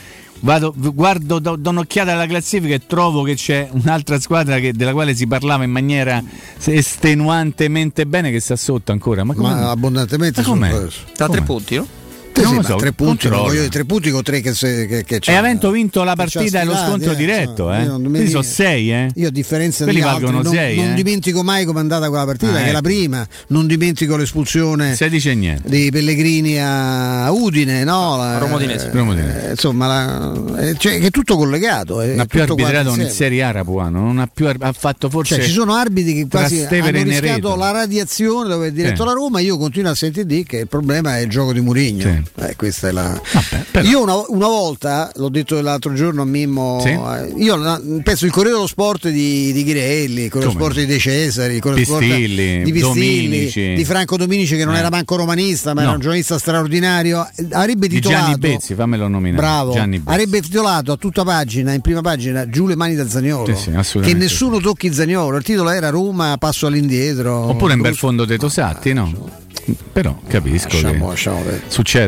Vado, 0.40 0.74
guardo, 0.76 1.38
do, 1.38 1.56
do 1.56 1.70
un'occhiata 1.70 2.12
alla 2.12 2.26
classifica 2.26 2.74
e 2.74 2.82
trovo 2.86 3.22
che 3.22 3.34
c'è 3.36 3.68
un'altra 3.70 4.20
squadra 4.20 4.58
che- 4.58 4.72
della 4.74 4.92
quale 4.92 5.14
si 5.14 5.26
parlava 5.26 5.64
in 5.64 5.70
maniera 5.70 6.22
estenuantemente 6.58 8.04
bene 8.06 8.30
che 8.30 8.40
sta 8.40 8.56
sotto 8.56 8.92
ancora. 8.92 9.24
Ma, 9.24 9.32
come- 9.34 9.48
ma 9.54 9.70
abbondantemente 9.70 10.40
Ma 10.42 10.46
com'è? 10.46 10.86
Da 11.16 11.28
tre 11.28 11.42
punti, 11.42 11.76
no? 11.76 11.86
Non 12.42 12.50
sì, 12.50 12.56
lo 12.56 12.62
so, 12.62 12.76
tre 12.76 12.92
punti, 12.92 13.28
controlla. 13.28 13.36
no, 13.36 13.42
voglio 13.42 13.58
dire, 13.60 13.70
tre 13.70 13.84
punti 13.84 14.10
con 14.10 14.22
tre 14.22 14.40
che, 14.40 14.54
se, 14.54 14.86
che, 14.86 15.04
che 15.04 15.18
c'è. 15.20 15.32
E 15.32 15.34
avendo 15.36 15.70
vinto 15.70 16.02
la 16.04 16.14
partita 16.14 16.60
e 16.60 16.64
lo 16.64 16.74
scontro 16.76 17.12
eh, 17.12 17.16
diretto, 17.16 17.72
eh. 17.72 17.82
io 17.82 17.96
non 17.96 18.02
mi 18.10 18.28
sono 18.28 18.42
sei, 18.42 18.92
eh. 18.92 19.10
Io 19.14 19.28
a 19.28 19.30
differenza 19.30 19.84
Quelli 19.84 20.00
di 20.00 20.04
altri 20.06 20.30
non, 20.30 20.44
sei, 20.44 20.76
non 20.76 20.90
eh. 20.90 20.94
dimentico 20.94 21.42
mai 21.42 21.64
come 21.64 21.78
è 21.78 21.82
andata 21.82 22.08
quella 22.08 22.24
partita, 22.24 22.52
Ah, 22.52 22.56
che 22.56 22.60
è 22.64 22.72
la 22.72 22.78
ecco. 22.78 22.80
prima, 22.82 23.26
non 23.48 23.66
dimentico 23.66 24.16
l'espulsione 24.16 24.94
dei 25.64 25.90
Pellegrini 25.90 26.58
a 26.60 27.30
Udine, 27.32 27.84
no? 27.84 28.16
La- 28.16 28.38
Roma 28.38 28.56
Udinese. 28.56 28.90
Roma 28.92 29.12
Udinese. 29.12 29.46
eh, 29.46 29.50
insomma, 29.50 29.86
la- 29.86 30.58
eh, 30.60 30.76
cioè, 30.78 30.98
che 30.98 31.06
è 31.06 31.10
tutto 31.10 31.36
collegato. 31.36 32.00
È 32.00 32.08
Non 32.10 32.20
ha 32.20 32.24
più 32.26 32.42
arbitrato 32.42 32.94
in. 33.00 33.10
Serie 33.10 33.42
A 33.42 33.50
Rapuano, 33.50 34.00
non 34.00 34.18
ha 34.18 34.28
più 34.32 34.46
ar- 34.46 34.56
ha 34.60 34.72
fatto 34.72 35.08
forse 35.08 35.36
Cioè, 35.36 35.44
ci 35.44 35.50
sono 35.52 35.74
arbitri 35.74 36.14
che 36.14 36.26
quasi 36.28 36.64
hanno 36.64 36.90
rischiato 37.02 37.54
la 37.56 37.70
radiazione 37.70 38.48
dove 38.48 38.68
è 38.68 38.72
diretto 38.72 39.04
la 39.04 39.12
Roma. 39.12 39.40
Io 39.40 39.56
continuo 39.58 39.90
a 39.90 39.94
sentire 39.94 40.26
dire 40.26 40.42
che 40.44 40.58
il 40.58 40.68
problema 40.68 41.16
è 41.18 41.20
il 41.22 41.28
gioco 41.30 41.52
di 41.52 41.60
Murigno. 41.60 42.24
Eh, 42.34 42.56
questa 42.56 42.88
è 42.88 42.92
la... 42.92 43.20
Io 43.82 44.02
una, 44.02 44.14
una 44.28 44.46
volta, 44.48 45.10
l'ho 45.16 45.28
detto 45.28 45.60
l'altro 45.60 45.92
giorno 45.94 46.22
a 46.22 46.24
Mimmo, 46.24 46.80
Sì? 46.82 46.88
eh, 46.88 47.32
io 47.36 48.00
penso 48.02 48.26
il 48.26 48.32
Corriere 48.32 48.56
dello 48.56 48.66
Sport 48.66 49.08
di, 49.08 49.52
di 49.52 49.64
Ghirelli, 49.64 50.24
il 50.24 50.30
Corriere 50.30 50.52
dello? 50.52 50.64
Sport 50.64 50.76
di 50.78 50.86
De 50.86 50.98
Cesari, 50.98 51.54
il 51.54 51.60
Corriere 51.60 51.84
dello 51.84 51.96
Sport 51.98 52.12
di 52.12 52.72
Pistilli, 52.72 52.80
Dominici. 52.80 53.74
di 53.74 53.84
Franco 53.84 54.16
Dominici 54.16 54.56
che 54.56 54.64
non 54.64 54.74
Eh. 54.74 54.78
era 54.78 54.90
manco 54.90 55.16
romanista 55.16 55.72
ma 55.74 55.80
era 55.80 55.90
No. 55.90 55.94
un 55.96 56.00
giornalista 56.02 56.38
straordinario, 56.38 57.26
eh, 57.36 57.46
avrebbe 57.52 57.88
Di 57.88 57.96
titolato... 57.96 58.24
Gianni 58.24 58.38
Bezzi, 58.38 58.74
fammelo 58.74 59.08
nominare. 59.08 59.42
Bravo, 59.42 59.74
avrebbe 60.04 60.40
titolato 60.40 60.92
a 60.92 60.96
tutta 60.96 61.22
pagina, 61.24 61.72
in 61.72 61.80
prima 61.80 62.00
pagina, 62.00 62.48
giù 62.48 62.66
le 62.66 62.76
mani 62.76 62.94
da 62.94 63.08
Zagnolo. 63.08 63.54
Sì, 63.54 63.70
sì, 63.82 63.98
che 64.00 64.14
nessuno 64.14 64.58
tocchi 64.60 64.92
Zagnolo. 64.92 65.36
Il 65.38 65.44
titolo 65.44 65.70
era 65.70 65.90
Roma, 65.90 66.36
passo 66.38 66.66
all'indietro. 66.66 67.34
Oppure 67.48 67.74
un 67.74 67.80
bel 67.80 67.96
fondo 67.96 68.24
dei 68.24 68.38
Tosatti, 68.38 68.92
no? 68.92 69.44
Però 69.92 70.16
capisco 70.28 70.68
Lasciamo- 70.68 70.92
che 70.92 71.10
lasciamo 71.10 71.36
perdere. 71.40 71.62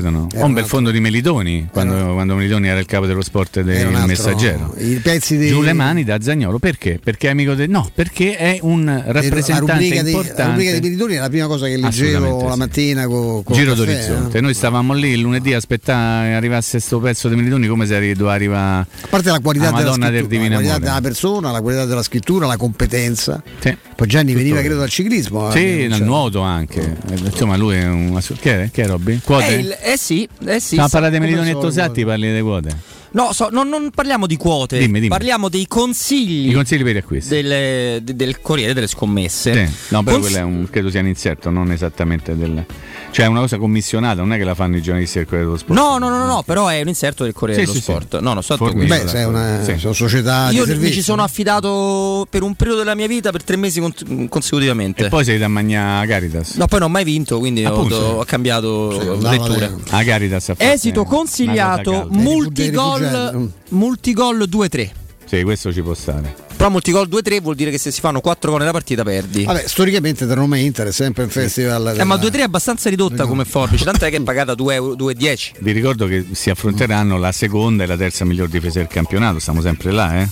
Succedono. 0.09 0.29
Era 0.33 0.45
un 0.45 0.53
bel 0.53 0.65
fondo 0.65 0.91
di 0.91 1.01
Melidoni, 1.01 1.69
quando, 1.71 2.13
quando 2.15 2.35
Melidoni 2.35 2.69
era 2.69 2.79
il 2.79 2.87
capo 2.87 3.07
dello 3.07 3.23
sport 3.23 3.61
del 3.61 3.87
altro- 3.87 4.07
Messaggero. 4.07 4.75
I 4.79 4.97
pezzi 4.97 5.37
di... 5.37 5.49
Giù 5.49 5.61
le 5.63 5.73
mani 5.73 6.05
da 6.05 6.21
Zagnolo 6.21 6.59
perché? 6.59 6.99
Perché 7.03 7.29
è 7.29 7.31
amico 7.31 7.55
del. 7.55 7.69
No, 7.71 7.89
perché 7.95 8.37
è 8.37 8.59
un 8.63 8.85
la 8.85 9.03
rappresentante 9.13 9.73
rubrica, 9.73 10.03
di, 10.03 10.11
la 10.13 10.19
importante. 10.19 10.51
rubrica 10.51 10.71
dei 10.73 10.81
Meridoni 10.81 11.15
è 11.15 11.19
la 11.19 11.29
prima 11.29 11.47
cosa 11.47 11.67
che 11.67 11.77
leggevo 11.77 12.45
la 12.47 12.53
sì. 12.53 12.59
mattina 12.59 13.07
con, 13.07 13.43
con 13.45 13.57
Giro 13.57 13.75
d'orizzonte. 13.75 14.39
eh. 14.39 14.41
Noi 14.41 14.55
stavamo 14.55 14.95
lì 14.95 15.11
il 15.11 15.21
lunedì 15.21 15.53
a 15.53 15.57
aspettare 15.59 16.29
che 16.31 16.35
arrivasse 16.35 16.81
sto 16.81 16.99
pezzo 16.99 17.29
di 17.29 17.37
Melidoni 17.37 17.67
come 17.67 17.87
se 17.87 17.95
arri- 17.97 18.15
doveva 18.15 18.33
arrivare 18.35 18.87
A 19.03 19.07
parte 19.09 19.31
la 19.31 19.41
qualità, 19.41 19.71
la 19.71 19.79
della, 19.79 20.11
del 20.11 20.23
la 20.23 20.29
qualità 20.29 20.57
Amore. 20.57 20.79
della 20.81 21.01
persona, 21.01 21.51
la 21.51 21.61
qualità 21.61 21.85
della 21.85 22.03
scrittura, 22.03 22.47
la 22.47 22.57
competenza. 22.57 23.43
Sì. 23.59 23.77
Poi 23.95 24.07
Gianni 24.07 24.29
Tutto 24.33 24.39
veniva 24.45 24.61
credo 24.61 24.77
dal 24.79 24.89
ciclismo. 24.89 25.51
Sì, 25.51 25.83
eh, 25.83 25.89
nel 25.89 25.99
cioè. 25.99 26.07
nuoto 26.07 26.41
anche. 26.41 26.97
Eh, 27.11 27.17
Insomma, 27.25 27.57
lui 27.57 27.77
è 27.77 27.87
un. 27.89 28.19
Che 28.41 28.63
è, 28.65 28.71
che 28.71 28.83
è 28.85 28.87
Robby? 28.87 29.21
Quote? 29.23 29.47
Eh, 29.47 29.55
il- 29.59 29.77
eh 29.83 29.97
sì, 29.99 30.27
eh 30.47 30.61
sì. 30.61 30.77
Ma 30.77 30.89
parlate 30.89 31.15
di 31.19 31.21
Melidoni 31.21 31.51
e 31.51 31.59
Tosatti, 31.59 32.05
parli 32.05 32.33
di 32.33 32.41
quote. 32.41 32.97
No, 33.11 33.33
so- 33.33 33.49
non, 33.51 33.69
non 33.71 33.91
parliamo 33.91 34.27
di 34.27 34.37
quote, 34.37 34.79
Dimmi, 34.79 34.95
dimmi. 35.01 35.09
parliamo 35.09 35.49
dei 35.49 35.67
consigli 35.67 36.51
I 36.51 36.53
consigli 36.53 36.83
per 36.83 36.95
gli 36.95 36.99
acquisti. 36.99 37.35
delle- 37.35 38.01
de- 38.03 38.15
del 38.15 38.41
Corriere 38.41 38.75
delle 38.75 38.87
Scommesse. 38.87 39.53
Sì. 39.67 39.75
No, 39.95 40.03
però 40.03 40.17
Cons- 40.19 40.31
quello 40.31 40.43
è 40.45 40.47
un, 40.47 40.69
credo 40.71 40.91
sia 40.91 41.01
un 41.01 41.07
inserto, 41.07 41.49
non 41.51 41.73
esattamente 41.73 42.37
del. 42.37 42.65
Cioè 43.11 43.25
è 43.25 43.29
una 43.29 43.41
cosa 43.41 43.57
commissionata, 43.59 44.21
non 44.21 44.33
è 44.33 44.37
che 44.37 44.45
la 44.45 44.55
fanno 44.55 44.77
i 44.77 44.83
giornalisti 44.83 45.19
del 45.19 45.27
Corriere 45.27 45.47
dello 45.47 45.59
Sport. 45.59 45.79
No, 45.81 45.99
no, 45.99 46.09
no, 46.09 46.19
no, 46.19 46.27
no, 46.27 46.43
però 46.45 46.69
è 46.69 46.81
un 46.83 46.89
inserto 46.89 47.25
del 47.25 47.33
Corriere 47.33 47.61
Sì, 47.63 47.67
dello 47.67 47.79
sì, 47.79 47.85
sì. 47.85 47.91
Sport. 47.91 48.21
No, 48.21 48.33
no, 48.35 48.43
so 48.43 48.57
Fornito. 48.57 48.87
questo. 48.87 49.05
Beh, 49.05 49.11
sei 49.11 49.25
una 49.25 49.63
Sì. 49.65 49.79
sono 49.79 49.93
società 49.93 50.45
Io 50.51 50.51
di 50.51 50.59
mi 50.61 50.67
servizi. 50.67 50.93
ci 50.93 51.03
sono 51.03 51.23
affidato 51.23 52.27
per 52.31 52.43
un 52.43 52.55
periodo 52.55 52.81
della 52.81 52.95
mia 52.95 53.07
vita 53.09 53.31
per 53.33 53.43
tre 53.43 53.57
mesi 53.57 53.81
con- 53.81 54.29
consecutivamente. 54.29 55.07
E 55.07 55.09
poi 55.09 55.25
sei 55.25 55.39
da 55.39 55.49
Magna 55.49 56.05
Caritas. 56.07 56.55
No, 56.55 56.67
poi 56.67 56.79
non 56.81 56.89
ho 56.89 56.93
mai 56.93 57.05
vinto, 57.05 57.39
quindi 57.39 57.65
ho, 57.65 57.73
ho 57.73 58.25
cambiato 58.25 59.17
letture. 59.21 59.75
A 59.91 60.03
Caritas 60.05 60.53
Esito 60.57 61.05
cosa 61.05 61.17
consigliato, 61.17 62.09
multigol, 62.11 63.51
multigol 63.71 64.45
2-3. 64.49 64.91
Sì, 65.29 65.43
questo 65.43 65.73
ci 65.73 65.83
può 65.83 65.93
stare. 65.95 66.35
Però 66.57 66.71
multigol 66.71 67.07
2-3 67.07 67.41
vuol 67.41 67.55
dire 67.55 67.71
che 67.71 67.79
se 67.79 67.91
si 67.91 68.01
fanno 68.01 68.21
4 68.21 68.51
gol 68.51 68.61
nella 68.61 68.73
partita 68.73 69.03
perdi. 69.05 69.45
Vabbè, 69.45 69.65
storicamente 69.67 70.25
tra 70.27 70.35
Roma 70.35 70.57
e 70.57 70.61
Inter 70.65 70.89
è 70.89 70.93
sempre 70.93 71.25
un 71.25 71.29
festival. 71.31 71.95
Eh, 71.99 72.05
ma 72.05 72.17
2-3 72.17 72.33
è 72.39 72.43
abbastanza 72.43 72.89
ridotta 72.91 73.27
come 73.27 73.45
forbice, 73.45 73.85
tant'è 73.85 74.09
che 74.11 74.17
è 74.17 74.21
pagata 74.23 74.55
2 74.55 74.75
euro- 74.75 74.95
2,10. 74.95 75.53
Vi 75.61 75.73
ricordo 75.73 76.07
che 76.07 76.27
si 76.33 76.51
affronteranno 76.51 77.19
la 77.19 77.31
seconda 77.33 77.85
e 77.85 77.87
la 77.87 77.97
terza 77.97 78.25
miglior 78.25 78.49
difesa 78.49 78.79
del 78.79 78.89
campionato, 78.89 79.39
stiamo 79.39 79.61
sempre 79.61 79.93
là, 79.93 80.21
eh. 80.21 80.29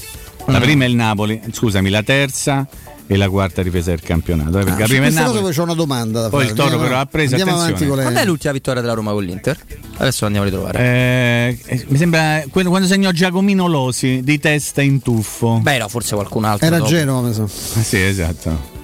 La 0.46 0.58
Mm. 0.58 0.62
prima 0.62 0.84
è 0.84 0.88
il 0.88 0.94
Napoli, 0.94 1.40
scusami, 1.52 1.90
la 1.90 2.02
terza 2.02 2.66
e 3.08 3.16
la 3.16 3.28
quarta 3.28 3.62
difesa 3.62 3.90
del 3.90 4.00
campionato. 4.00 4.58
eh, 4.58 4.64
Perché 4.64 4.82
Ah, 4.82 4.86
prima 4.86 5.08
Napoli. 5.10 5.40
poi 5.40 5.52
c'è 5.52 5.62
una 5.62 5.74
domanda 5.74 6.20
da 6.22 6.28
Poi 6.28 6.40
fare. 6.40 6.50
il 6.50 6.56
Toro 6.56 6.68
Andiamo- 6.68 6.88
però 6.88 7.00
ha 7.00 7.06
preso, 7.06 7.34
andiamo 7.36 7.52
attenzione. 7.60 7.70
avanti 7.76 7.86
con 7.88 7.96
le- 7.96 8.02
Quando 8.02 8.20
è 8.20 8.24
l'ultima 8.24 8.52
vittoria 8.52 8.80
della 8.80 8.94
Roma 8.94 9.12
con 9.12 9.24
l'Inter? 9.24 9.58
Adesso 9.98 10.24
andiamo 10.26 10.46
a 10.46 10.50
ritrovare. 10.50 10.78
Eh, 10.78 11.58
eh, 11.66 11.84
mi 11.88 11.96
sembra 11.98 12.42
quello- 12.50 12.68
quando 12.70 12.88
segnò 12.88 13.10
Giacomino 13.12 13.66
Losi 13.68 14.20
di 14.24 14.38
testa 14.40 14.82
in 14.82 15.00
tuffo. 15.02 15.60
Beh, 15.62 15.78
no, 15.78 15.88
forse 15.88 16.14
qualcun 16.14 16.44
altro. 16.44 16.66
Era 16.66 16.78
dopo. 16.78 16.90
Genova, 16.90 17.28
mi 17.28 17.32
sa. 17.34 17.42
Ah, 17.42 17.82
sì, 17.82 18.00
esatto. 18.00 18.74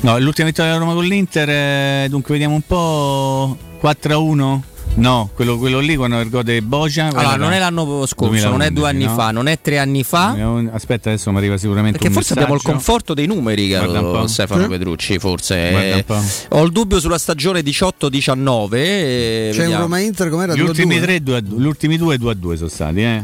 No, 0.00 0.18
l'ultima 0.18 0.48
vittoria 0.48 0.72
della 0.72 0.82
Roma 0.84 0.94
con 0.94 1.04
l'Inter, 1.04 1.48
eh, 1.48 2.06
dunque 2.08 2.32
vediamo 2.32 2.54
un 2.54 2.62
po'. 2.66 3.56
4-1? 3.78 4.62
No, 4.94 5.30
quello, 5.32 5.58
quello 5.58 5.78
lì 5.78 5.94
quando 5.94 6.16
ergode 6.18 6.60
Bocia. 6.60 7.06
Allora, 7.06 7.36
non 7.36 7.52
è 7.52 7.58
l'anno 7.60 8.04
scorso, 8.06 8.48
non 8.50 8.62
è 8.62 8.70
due 8.72 8.88
anni 8.88 9.04
fa, 9.06 9.30
non 9.30 9.46
è 9.46 9.60
tre 9.60 9.78
anni 9.78 10.02
fa. 10.02 10.34
Aspetta, 10.72 11.10
adesso 11.10 11.30
mi 11.30 11.36
arriva 11.38 11.56
sicuramente 11.56 11.92
Perché 11.98 12.08
un 12.08 12.14
forse 12.14 12.32
abbiamo 12.32 12.54
il 12.54 12.60
messaggio. 12.64 12.74
conforto 12.74 13.14
dei 13.14 13.26
numeri, 13.26 13.68
Guarda 13.68 13.86
un 13.86 13.94
caro 13.94 14.10
po'. 14.22 14.26
Stefano 14.26 14.62
Sì. 14.64 14.68
Petrucci, 14.68 15.18
forse. 15.20 15.54
Un 15.54 15.80
Eh. 15.80 16.04
Ho 16.48 16.64
il 16.64 16.72
dubbio 16.72 16.98
sulla 16.98 17.18
stagione 17.18 17.62
18-19. 17.62 18.76
eh, 18.76 19.50
C'è 19.52 19.56
un 19.58 19.62
vediamo. 19.62 19.82
Roma 19.84 19.98
Inter 20.00 20.28
com'era? 20.30 20.54
Gli 20.54 20.58
2 20.58 20.68
ultimi, 20.68 20.96
2? 20.96 21.06
tre, 21.06 21.22
due 21.22 21.36
a 21.36 21.40
due- 21.40 21.60
gli 21.60 21.66
ultimi 21.66 21.96
due 21.96 22.18
2 22.18 22.32
a 22.32 22.34
2 22.34 22.56
sono 22.56 22.68
stati, 22.68 23.00
eh. 23.02 23.22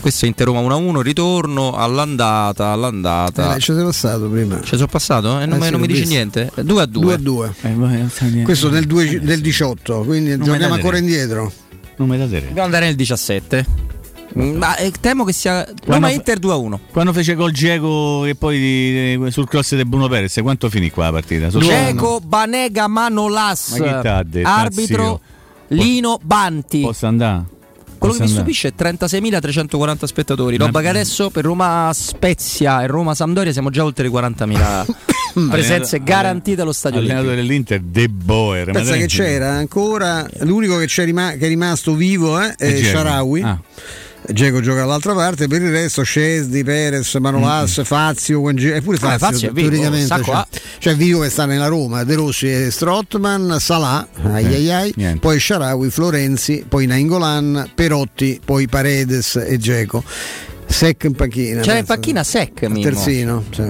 Questo 0.00 0.24
è 0.24 0.28
Inter 0.28 0.46
Roma 0.46 0.60
1-1, 0.60 1.00
ritorno 1.00 1.72
all'andata, 1.74 2.68
all'andata. 2.68 3.56
Eh, 3.56 3.60
ci 3.60 3.72
sei 3.72 3.82
passato 3.84 4.28
prima. 4.28 4.60
Ci 4.60 4.76
sono 4.76 4.86
passato? 4.86 5.40
Eh, 5.40 5.46
non, 5.46 5.56
Eh 5.56 5.58
mi- 5.58 5.64
sì, 5.64 5.70
non 5.70 5.80
mi 5.80 5.86
dici 5.86 5.98
visto. 6.00 6.14
niente? 6.14 6.50
2 6.54 6.82
a 6.82 6.86
2. 6.86 7.02
2 7.02 7.14
a 7.14 7.16
2. 7.16 7.54
Eh, 7.62 8.42
Questo 8.42 8.68
del, 8.68 8.86
due- 8.86 9.20
del 9.20 9.40
18, 9.40 10.00
quindi 10.02 10.36
torniamo 10.36 10.58
date 10.58 10.72
ancora 10.72 10.98
indietro. 10.98 11.50
Non 11.96 12.08
mi 12.08 12.18
date. 12.18 12.40
Dobbiamo 12.40 12.62
andare 12.64 12.86
nel 12.86 12.94
17. 12.94 13.66
Mm, 14.38 14.56
Ma 14.58 14.76
eh, 14.76 14.92
temo 15.00 15.24
che 15.24 15.32
sia 15.32 15.66
Roma 15.86 16.06
fa- 16.06 16.12
Inter 16.12 16.38
2 16.38 16.52
a 16.52 16.56
1. 16.56 16.80
Quando 16.92 17.12
fece 17.12 17.34
col 17.34 17.50
Geco 17.50 18.24
e 18.26 18.34
poi 18.36 18.58
di- 18.58 19.30
sul 19.30 19.48
cross 19.48 19.74
di 19.74 19.84
Bruno 19.84 20.06
Perez, 20.08 20.38
quanto 20.42 20.68
finì 20.70 20.90
qua 20.90 21.06
la 21.06 21.12
partita? 21.12 21.48
Geco 21.48 22.20
Banega 22.24 22.86
Manolas. 22.86 23.76
Ma 23.76 23.76
chi 23.84 24.02
t'ha 24.02 24.22
detto, 24.24 24.48
Arbitro? 24.48 25.20
Lino 25.68 26.18
Banti. 26.22 26.80
Posso 26.82 27.06
andare? 27.06 27.44
Quello 28.00 28.14
che 28.14 28.22
mi 28.22 28.28
stupisce 28.28 28.68
è 28.68 28.72
36.340 28.76 30.04
spettatori. 30.04 30.56
Roba 30.56 30.80
che 30.80 30.88
adesso 30.88 31.28
per 31.30 31.44
Roma 31.44 31.90
Spezia 31.92 32.82
e 32.82 32.86
Roma 32.86 33.14
Sampdoria 33.14 33.52
siamo 33.52 33.68
già 33.70 33.84
oltre 33.84 34.06
i 34.06 34.10
40.000 34.10 34.86
presenze 35.50 35.96
Allenatore- 35.96 36.02
garantite 36.02 36.60
allo 36.62 36.72
stadio 36.72 36.98
Allenatore 36.98 37.36
dell'Inter 37.36 37.80
De 37.80 38.08
Boer. 38.08 38.70
Pensa 38.70 38.96
che 38.96 39.06
c'era 39.06 39.50
ancora 39.50 40.26
l'unico 40.40 40.78
che, 40.78 40.86
c'è 40.86 41.04
rima- 41.04 41.32
che 41.32 41.44
è 41.44 41.48
rimasto 41.48 41.94
vivo 41.94 42.40
eh, 42.40 42.54
è. 42.56 42.82
Sharawi. 42.82 43.42
Ah. 43.42 43.60
Geco 44.28 44.60
gioca 44.60 44.80
dall'altra 44.80 45.14
parte, 45.14 45.48
per 45.48 45.62
il 45.62 45.70
resto 45.70 46.02
Scesdi, 46.02 46.62
Perez, 46.62 47.14
Manolas, 47.14 47.80
Fazio, 47.84 48.40
Guangi- 48.40 48.68
eppure 48.68 48.96
Ah, 49.00 49.00
Fazio, 49.18 49.26
Fazio 49.26 49.48
è 49.48 49.52
vivo, 49.52 49.68
teoricamente 49.70 50.12
ha. 50.30 50.46
c'è 50.78 50.94
vivo 50.94 51.20
che 51.20 51.30
sta 51.30 51.46
nella 51.46 51.66
Roma, 51.66 52.04
De 52.04 52.14
Rossi 52.14 52.50
e 52.50 52.70
Strottman, 52.70 53.56
Salà, 53.58 54.06
ai 54.32 54.46
ai 54.46 54.70
ai, 54.70 54.92
niente. 54.96 55.18
poi 55.20 55.40
Sharawi, 55.40 55.90
Florenzi, 55.90 56.64
poi 56.68 56.86
Nainggolan, 56.86 57.70
Perotti, 57.74 58.40
poi 58.44 58.68
Paredes 58.68 59.36
e 59.36 59.56
Geco. 59.58 60.04
Sec 60.70 61.04
in 61.04 61.12
panchina. 61.14 61.60
C'era 61.62 61.78
in 61.78 61.84
penso. 61.84 61.92
panchina 61.92 62.22
Sec, 62.24 62.62
Mimmo. 62.62 62.80
terzino. 62.80 63.44
sì. 63.50 63.62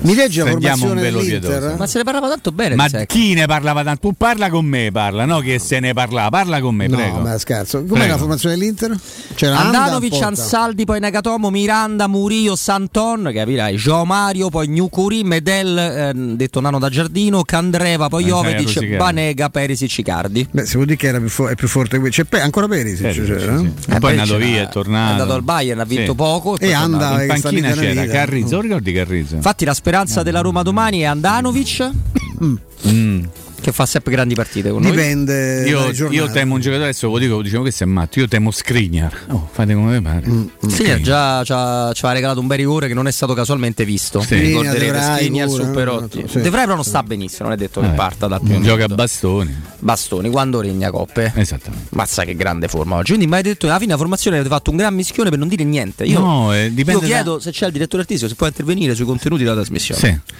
Mi 0.00 0.14
legge 0.14 0.42
la 0.42 0.50
formazione 0.50 1.00
dell'Inter? 1.00 1.38
pietoso. 1.40 1.74
Ma 1.78 1.86
se 1.86 1.98
ne 1.98 2.04
parlava 2.04 2.28
tanto 2.28 2.52
bene 2.52 2.74
Ma 2.74 2.88
chi 2.88 3.34
ne 3.34 3.46
parlava 3.46 3.84
tanto? 3.84 4.08
Tu 4.08 4.14
parla 4.16 4.50
con 4.50 4.66
me, 4.66 4.90
parla, 4.92 5.24
no 5.24 5.38
che 5.38 5.58
se 5.60 5.78
ne 5.80 5.92
parla, 5.94 6.28
parla 6.30 6.60
con 6.60 6.74
me, 6.74 6.88
No, 6.88 6.96
prego. 6.96 7.18
ma 7.20 7.38
scherzo. 7.38 7.78
Com'è 7.84 7.92
Prego. 7.98 8.12
la 8.12 8.18
formazione 8.18 8.56
dell'Inter? 8.56 8.98
C'era 9.34 9.58
Anda, 9.58 9.82
Andanovic. 9.84 10.20
Ansaldi, 10.20 10.84
poi 10.84 10.98
Nagatomo, 11.00 11.48
Miranda, 11.50 12.06
Murillo, 12.08 12.56
Santon, 12.56 13.30
capirai, 13.32 13.76
Gio 13.76 14.04
Mario, 14.04 14.48
poi 14.50 14.68
Gnukuri, 14.68 15.22
Medel, 15.24 15.78
ehm, 15.78 16.34
detto 16.36 16.60
nano 16.60 16.78
da 16.80 16.88
giardino, 16.90 17.42
Candreva, 17.44 18.08
poi 18.08 18.24
Eh, 18.24 18.26
Jovetic. 18.26 18.96
Banega, 18.96 19.48
Perisic, 19.48 19.98
Icardi. 19.98 20.46
Beh, 20.50 20.66
si 20.66 20.74
può 20.76 20.84
dire 20.84 20.96
che 20.96 21.06
era 21.06 21.18
più 21.18 21.28
fo- 21.28 21.48
è 21.48 21.54
più 21.54 21.68
forte 21.68 21.98
qui. 21.98 22.10
C'è 22.10 22.24
pe- 22.24 22.40
ancora 22.40 22.66
Perisic, 22.66 23.02
Perisic, 23.02 23.36
c'era, 23.36 23.58
sì. 23.58 23.64
eh? 23.86 23.94
E 23.94 23.98
poi 24.00 24.16
è 24.16 24.18
andato 24.18 24.36
via, 24.38 24.62
è 24.62 24.64
È 24.64 24.68
tornato. 24.68 25.12
andato 25.12 25.32
al 25.34 25.42
Bayern, 25.42 25.78
ha 25.80 25.84
vinto 25.84 26.10
Sì. 26.10 26.16
poco. 26.16 26.47
E 26.56 26.68
è 26.68 26.72
tornato. 26.72 27.04
anda- 27.04 27.22
In 27.22 27.28
panchina 27.40 27.70
c'era 27.72 28.02
vita. 28.02 28.12
Carrizzo, 28.12 28.54
lo 28.56 28.60
ricordi 28.62 28.92
Carrizzo? 28.92 29.34
Infatti 29.36 29.64
la 29.64 29.74
speranza 29.74 30.22
della 30.22 30.40
Roma 30.40 30.62
domani 30.62 31.00
è 31.00 31.04
Andanovic, 31.04 31.90
Mm. 32.88 33.24
Che 33.60 33.72
fa 33.72 33.86
sempre 33.86 34.12
grandi 34.12 34.34
partite 34.34 34.70
con 34.70 34.82
noi. 34.82 34.92
Dipende 34.92 35.68
Io, 35.68 35.80
dalle 35.80 35.92
giornate. 35.92 36.16
io 36.22 36.30
temo 36.30 36.54
un 36.54 36.60
giocatore, 36.60 36.88
adesso 36.88 37.08
lo 37.08 37.18
dico, 37.18 37.42
dicevo 37.42 37.64
che 37.64 37.70
sei 37.70 37.86
matto, 37.88 38.20
io 38.20 38.28
temo 38.28 38.50
Skriniar. 38.50 39.16
Oh, 39.28 39.48
fate 39.52 39.74
come 39.74 39.98
vi 39.98 40.02
pare. 40.04 40.26
Mm, 40.28 40.46
Sì, 40.68 41.02
già 41.02 41.42
ci 41.44 41.52
ha, 41.54 41.90
ci 41.92 42.04
ha 42.06 42.12
regalato 42.12 42.40
un 42.40 42.46
bel 42.46 42.58
rigore 42.58 42.86
che 42.88 42.94
non 42.94 43.06
è 43.06 43.10
stato 43.10 43.34
casualmente 43.34 43.84
visto. 43.84 44.20
Sì. 44.20 44.36
Ricorderete 44.38 45.00
Skriniar 45.00 45.48
pure, 45.48 45.64
su 45.64 45.70
Perotti. 45.70 46.20
eh, 46.20 46.28
sì. 46.28 46.40
De 46.40 46.50
Vrij 46.50 46.62
però 46.64 46.74
non 46.74 46.84
sta 46.84 47.02
benissimo, 47.02 47.48
non 47.48 47.52
è 47.52 47.56
detto 47.56 47.80
che 47.80 47.86
Vabbè, 47.86 47.96
parta 47.98 48.26
dal 48.26 48.40
primo 48.40 48.54
non 48.54 48.62
gioca 48.62 48.84
a 48.84 48.88
bastoni. 48.88 49.56
Bastoni, 49.80 50.30
quando 50.30 50.60
regna 50.60 50.90
coppe. 50.90 51.32
Esattamente. 51.34 51.86
Mazza 51.96 52.24
che 52.24 52.34
grande 52.36 52.68
forma 52.68 52.96
oggi. 52.96 53.08
Quindi 53.12 53.26
mi 53.26 53.34
hai 53.36 53.42
detto 53.42 53.66
alla 53.66 53.78
fine 53.78 53.90
la 53.92 53.98
formazione 53.98 54.36
avete 54.38 54.52
fatto 54.54 54.70
un 54.70 54.76
gran 54.76 54.94
mischione 54.94 55.30
per 55.30 55.38
non 55.38 55.48
dire 55.48 55.64
niente. 55.64 56.04
Io, 56.04 56.18
No, 56.20 56.54
eh, 56.54 56.70
dipende 56.72 57.00
io 57.00 57.06
chiedo 57.06 57.34
da- 57.36 57.40
se 57.42 57.50
c'è 57.50 57.66
il 57.66 57.72
direttore 57.72 58.02
artistico 58.02 58.28
se 58.30 58.36
può 58.36 58.46
intervenire 58.46 58.94
sui 58.94 59.04
contenuti 59.04 59.42
della 59.42 59.54
trasmissione. 59.56 60.00
Sì. 60.00 60.36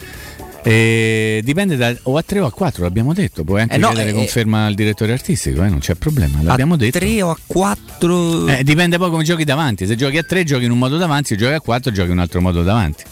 Eh, 0.63 1.41
dipende 1.45 1.77
da 1.77 1.95
o 2.03 2.17
a 2.17 2.23
3 2.23 2.41
o 2.41 2.47
a 2.47 2.53
4, 2.53 2.83
l'abbiamo 2.83 3.15
detto. 3.15 3.45
Puoi 3.45 3.63
anche 3.63 3.75
Eh 3.75 3.79
no, 3.79 3.89
chiedere 3.89 4.11
eh, 4.11 4.15
conferma 4.15 4.67
al 4.67 4.75
direttore 4.75 5.13
artistico, 5.13 5.63
eh, 5.63 5.69
non 5.69 5.79
c'è 5.79 5.95
problema. 5.95 6.43
L'abbiamo 6.43 6.75
a 6.75 6.77
detto. 6.77 6.99
3 6.99 7.23
o 7.23 7.31
a 7.31 7.39
4 7.47 8.47
Eh, 8.49 8.65
dipende 8.65 8.99
poi 8.99 9.11
come 9.11 9.25
giochi 9.25 9.45
davanti. 9.45 9.87
Se 9.87 9.97
giochi 9.97 10.19
a 10.19 10.23
3 10.23 10.45
giochi 10.45 10.65
in 10.65 10.71
un 10.71 10.79
modo 10.79 10.97
davanti, 10.97 11.29
se 11.29 11.37
giochi 11.37 11.55
a 11.55 11.61
4 11.61 11.93
giochi 11.93 12.09
in 12.09 12.17
un 12.17 12.23
altro 12.23 12.41
modo 12.41 12.63
davanti. 12.63 13.05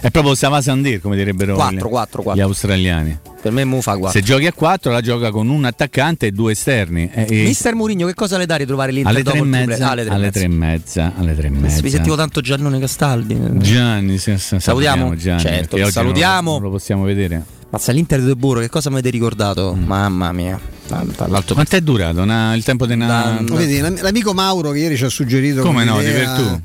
È 0.00 0.10
proprio 0.10 0.34
Sava 0.34 0.60
Sandir, 0.62 1.00
come 1.00 1.16
direbbero 1.16 1.54
4, 1.54 1.76
gli, 1.76 1.90
4, 1.90 2.22
4. 2.22 2.40
gli 2.40 2.44
australiani. 2.44 3.18
Per 3.40 3.52
me 3.52 3.64
Mu 3.64 3.80
fa 3.80 3.96
4. 3.96 4.18
Se 4.18 4.24
giochi 4.24 4.46
a 4.46 4.52
4 4.52 4.90
la 4.92 5.00
gioca 5.00 5.30
con 5.30 5.48
un 5.48 5.64
attaccante 5.64 6.26
e 6.26 6.30
due 6.32 6.52
esterni. 6.52 7.10
E- 7.12 7.26
e- 7.28 7.42
Mister 7.44 7.74
Mourinho, 7.74 8.06
che 8.06 8.14
cosa 8.14 8.36
le 8.36 8.46
dà 8.46 8.56
ritrovare 8.56 8.92
l'Inter 8.92 9.10
alle 9.12 9.22
dopo 9.22 9.36
3 9.38 9.46
e 9.46 9.48
il 9.48 9.52
triple- 9.52 9.66
mezza, 9.74 9.86
Ah, 9.86 9.90
alle 9.92 10.02
tre 10.04 10.10
e 10.10 10.14
alle 10.14 10.24
mezza. 10.24 10.38
tre 10.38 10.44
e 10.44 10.48
mezza, 10.48 11.12
alle 11.16 11.34
tre 11.36 11.46
e 11.46 11.50
mezza. 11.50 11.82
Mi 11.82 11.90
sentivo 11.90 12.16
tanto 12.16 12.40
Giannone 12.40 12.78
Castaldi. 12.78 13.38
Gianni, 13.58 14.18
Salutiamo? 14.18 15.16
Gianni, 15.16 15.40
Certo, 15.40 15.90
salutiamo. 15.90 16.50
Non 16.50 16.52
lo, 16.54 16.60
non 16.60 16.62
lo 16.70 16.70
possiamo 16.76 17.04
vedere. 17.04 17.42
Mazza 17.70 17.92
l'Inter 17.92 18.20
di 18.20 18.34
Burro, 18.34 18.58
che 18.60 18.68
cosa 18.68 18.88
mi 18.90 18.96
avete 18.96 19.10
ricordato? 19.10 19.74
Mm. 19.76 19.84
Mamma 19.84 20.32
mia. 20.32 20.58
Tra 20.88 21.28
l'altro 21.28 21.54
Quanto 21.54 21.76
è 21.76 21.80
durato? 21.82 22.20
Una- 22.20 22.52
il 22.54 22.64
tempo 22.64 22.84
di 22.84 22.94
una. 22.94 23.38
Vedi, 23.48 23.78
l'amico 24.00 24.34
Mauro 24.34 24.72
che 24.72 24.80
ieri 24.80 24.96
ci 24.96 25.04
ha 25.04 25.08
suggerito 25.08 25.62
Come 25.62 25.84
no, 25.84 26.00
di 26.00 26.10
Virtù, 26.10 26.60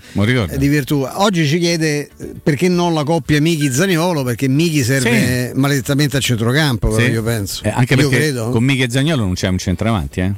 eh, 0.51 0.57
di 0.57 0.67
Virtù. 0.67 1.07
Oggi 1.17 1.45
ci 1.45 1.59
chiede 1.59 2.09
eh, 2.17 2.31
perché 2.41 2.67
non 2.67 2.95
la 2.95 3.03
coppia 3.03 3.39
Michi 3.39 3.71
Zaniolo, 3.71 4.23
perché 4.23 4.47
Michi 4.47 4.83
serve 4.83 5.51
maledettamente 5.53 6.17
a 6.17 6.19
centrocampo, 6.19 6.87
però 6.89 7.03
Sì. 7.05 7.11
io 7.11 7.21
penso. 7.21 7.63
Eh, 7.65 7.69
anche 7.69 7.93
io 7.93 8.09
perché 8.09 8.15
credo. 8.23 8.49
con 8.49 8.63
Michi 8.63 8.81
e 8.81 8.89
Zagnolo 8.89 9.21
non 9.25 9.33
c'è 9.35 9.47
un 9.47 9.59
centravanti, 9.59 10.19
eh? 10.21 10.33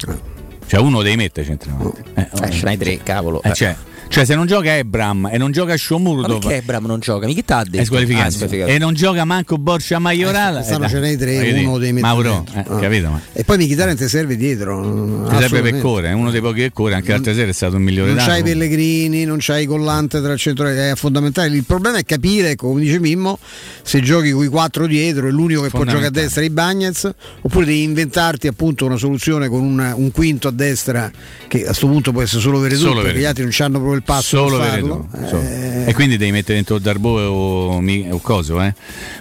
Cioè 0.68 0.80
uno 0.82 1.02
dei 1.02 1.16
mette 1.16 1.46
centravanti. 1.46 2.02
Eh, 2.14 2.28
Eh, 2.44 2.62
n'hai 2.64 2.78
tre, 2.78 3.00
cavolo. 3.04 3.42
eh, 3.42 3.54
cioè, 3.54 3.74
cioè, 4.10 4.26
se 4.26 4.36
non 4.36 4.46
gioca 4.46 4.76
Ebram 4.76 5.30
e 5.32 5.38
non 5.38 5.52
gioca 5.52 5.72
Ma 5.72 5.78
Shomurdov 5.78 6.40
perché 6.40 6.56
Ebram 6.58 6.86
non 6.86 7.00
gioca? 7.00 7.28
T'ha 7.28 7.64
detto? 7.64 7.78
è 7.78 7.86
squalificato. 7.86 8.44
Ah, 8.44 8.48
è 8.48 8.74
e 8.74 8.78
non 8.78 8.94
gioca 8.94 9.26
manco 9.26 9.58
Borcia 9.58 10.00
Maioral. 10.00 10.54
Eh, 10.54 10.58
quest'anno 10.58 10.86
eh, 10.86 10.90
ce 10.90 11.00
n'hai 11.00 11.18
tre, 11.18 11.52
uno 11.64 11.78
dei 11.78 11.94
metti 11.94 12.06
Mauro, 12.06 12.46
eh, 12.54 12.64
Ah. 12.68 12.80
capito? 12.80 13.10
Ma 13.10 13.22
E 13.34 13.44
poi 13.44 13.58
Mkhitaryan 13.58 13.96
ti 13.96 14.08
serve 14.08 14.36
dietro. 14.36 15.26
ti 15.30 15.48
serve 15.48 15.80
correre, 15.80 16.10
è 16.10 16.14
uno 16.14 16.32
dei 16.32 16.42
pochi 16.42 16.62
che 16.62 16.72
corre, 16.72 16.96
anche 16.96 17.12
l'altra 17.12 17.34
sera 17.34 17.50
è 17.50 17.54
stato 17.54 17.76
il 17.76 17.82
migliore 17.82 18.14
Non 18.14 18.24
c'hai 18.26 18.44
Pellegrini, 18.44 19.26
non 19.26 19.38
c'hai 19.40 19.66
Collante 19.66 20.22
tra 20.22 20.34
il 20.34 20.40
centro 20.40 20.68
è 20.68 20.94
fondamentale. 20.96 21.56
Il 21.56 21.64
problema 21.64 21.98
è 21.98 22.04
capire, 22.04 22.52
ecco, 22.52 22.68
come 22.68 22.82
dice 22.82 23.00
Mimmo, 23.00 23.38
se 23.82 24.02
giochi 24.02 24.32
con 24.32 24.44
i 24.44 24.48
quattro 24.48 24.88
dietro 24.88 25.28
e 25.28 25.32
l'unico 25.32 25.62
che 25.62 25.70
può 25.70 25.84
giocare 25.84 26.08
a 26.08 26.12
destra 26.12 26.42
è 26.42 26.46
i 26.46 26.50
Bagnets, 26.50 27.10
oppure 27.42 27.66
devi 27.66 27.84
inventarti 27.84 28.48
appunto 28.48 28.86
una 28.86 28.98
soluzione 28.98 29.48
con 29.48 29.62
un, 29.62 29.94
un 29.96 30.12
quinto 30.12 30.48
a 30.48 30.52
destra 30.52 31.12
che 31.48 31.62
a 31.62 31.66
questo 31.66 31.88
punto 31.88 32.12
può 32.12 32.22
essere 32.22 32.42
solo 32.42 32.60
Veretù, 32.60 32.94
perché 32.94 33.20
gli 33.20 33.24
altri 33.26 33.44
non 33.44 33.54
hanno 33.60 33.80
proprio 33.80 33.97
il 33.98 34.04
passo 34.04 34.48
Solo 34.48 34.58
farlo. 34.60 35.08
Eh, 35.14 35.86
E 35.88 35.94
quindi 35.94 36.18
devi 36.18 36.32
mettere 36.32 36.56
dentro 36.56 36.80
Darbo 36.80 37.20
o, 37.20 37.82
o 37.82 38.20
Coso, 38.22 38.62
eh? 38.62 38.74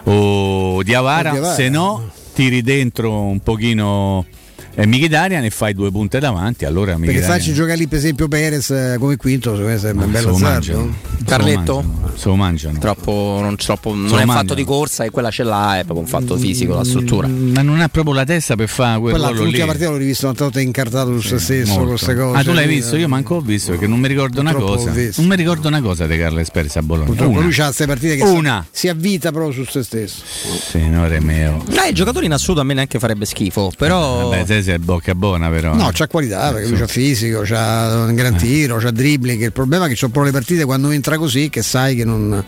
O 0.04 0.82
Diavara, 0.82 1.30
O 1.30 1.32
Diawara. 1.32 1.54
se 1.54 1.68
no 1.68 2.10
tiri 2.34 2.62
dentro 2.62 3.12
un 3.12 3.40
pochino 3.40 4.24
eh, 4.76 4.86
Mkhitaryan 4.86 5.44
e 5.44 5.50
fai 5.50 5.74
due 5.74 5.90
punte 5.90 6.18
davanti, 6.18 6.64
allora 6.64 6.96
perché 6.96 7.20
farci 7.20 7.52
giocare 7.52 7.76
lì 7.76 7.88
per 7.88 7.98
esempio 7.98 8.28
Perez 8.28 8.70
eh, 8.70 8.96
come 8.98 9.16
quinto 9.16 9.50
secondo 9.50 9.70
me 9.72 9.78
sarebbe 9.78 10.04
un 10.04 10.10
bello 10.10 10.28
lo 10.30 10.36
azzardo. 10.36 10.94
Carletto? 11.24 11.84
Se 12.14 12.28
lo 12.28 12.36
mangiano. 12.36 12.78
Troppo, 12.78 13.38
non, 13.42 13.56
troppo, 13.56 13.90
non 13.90 13.98
è 13.98 14.04
un 14.04 14.10
mangiano. 14.10 14.32
fatto 14.32 14.54
di 14.54 14.64
corsa 14.64 15.04
e 15.04 15.10
quella 15.10 15.30
ce 15.30 15.42
l'ha, 15.42 15.78
è 15.78 15.84
proprio 15.84 16.00
un 16.00 16.06
fatto 16.06 16.36
fisico, 16.36 16.74
la 16.74 16.84
struttura. 16.84 17.26
Ma 17.26 17.62
non 17.62 17.80
ha 17.80 17.88
proprio 17.88 18.14
la 18.14 18.24
testa 18.24 18.54
per 18.54 18.68
fare 18.68 19.00
quel 19.00 19.14
Quella 19.14 19.30
l'ultima 19.30 19.66
partita 19.66 19.90
l'ho 19.90 19.96
rivisto 19.96 20.26
tante 20.26 20.42
volte 20.44 20.60
incartato 20.60 21.20
su 21.20 21.28
se 21.28 21.38
stesso 21.38 21.78
con 21.78 21.88
queste 21.88 22.14
cose. 22.14 22.38
Ah, 22.38 22.42
tu 22.44 22.52
l'hai 22.52 22.68
visto? 22.68 22.96
Io 22.96 23.08
manco 23.08 23.36
ho 23.36 23.40
visto 23.40 23.70
perché 23.72 23.86
non 23.86 23.98
mi 23.98 24.08
ricordo 24.08 24.40
una 24.40 24.54
cosa. 24.54 24.92
Non 24.92 25.26
mi 25.26 25.36
ricordo 25.36 25.68
una 25.68 25.80
cosa 25.80 26.06
di 26.06 26.16
Carlo 26.16 26.38
Esperis 26.40 26.76
a 26.76 26.82
Bologna. 26.82 27.06
Purtroppo 27.06 27.32
Una. 27.32 27.40
lui 27.40 27.54
ha 27.58 27.64
queste 27.64 27.86
partite 27.86 28.16
che 28.16 28.22
Una. 28.22 28.66
si 28.70 28.88
avvita 28.88 29.32
proprio 29.32 29.52
su 29.52 29.64
se 29.64 29.82
stesso. 29.82 30.22
Signore 30.24 31.20
mio. 31.20 31.64
Eh, 31.84 31.88
il 31.88 31.94
giocatore 31.94 32.26
in 32.26 32.32
assoluto 32.32 32.60
a 32.60 32.64
me 32.64 32.74
neanche 32.74 32.98
farebbe 32.98 33.24
schifo, 33.24 33.72
però... 33.76 34.28
Vabbè, 34.28 34.44
te 34.66 34.70
sei 34.72 34.78
bocca 34.78 35.14
buona 35.14 35.48
però. 35.48 35.74
No, 35.74 35.90
c'ha 35.92 36.06
qualità 36.06 36.52
perché 36.52 36.68
lui 36.68 36.78
c'ha 36.78 36.86
fisico, 36.86 37.42
c'ha 37.44 38.04
un 38.06 38.14
gran 38.14 38.36
tiro, 38.36 38.76
c'ha 38.76 38.90
dribbling. 38.90 39.42
Il 39.42 39.52
problema 39.52 39.86
è 39.86 39.88
che 39.88 39.94
c'ho 39.94 40.08
proprio 40.08 40.24
le 40.24 40.32
partite 40.32 40.64
quando 40.64 40.90
entra 40.90 41.16
così 41.18 41.48
che 41.48 41.62
sai 41.62 41.94
che 41.96 42.04
non, 42.04 42.44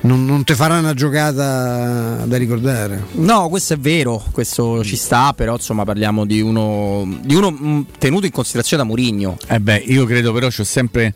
non, 0.00 0.24
non 0.24 0.44
ti 0.44 0.54
farà 0.54 0.78
una 0.78 0.94
giocata 0.94 2.24
da 2.24 2.36
ricordare. 2.36 3.04
No, 3.12 3.48
questo 3.48 3.74
è 3.74 3.78
vero, 3.78 4.22
questo 4.32 4.82
ci 4.84 4.96
sta, 4.96 5.32
però 5.34 5.54
insomma 5.54 5.84
parliamo 5.84 6.24
di 6.24 6.40
uno, 6.40 7.18
di 7.22 7.34
uno 7.34 7.50
mh, 7.50 7.86
tenuto 7.98 8.26
in 8.26 8.32
considerazione 8.32 8.82
da 8.82 8.88
Murigno. 8.88 9.36
Eh 9.46 9.60
beh, 9.60 9.82
io 9.86 10.04
credo 10.06 10.32
però 10.32 10.48
c'ho 10.48 10.64
sempre 10.64 11.14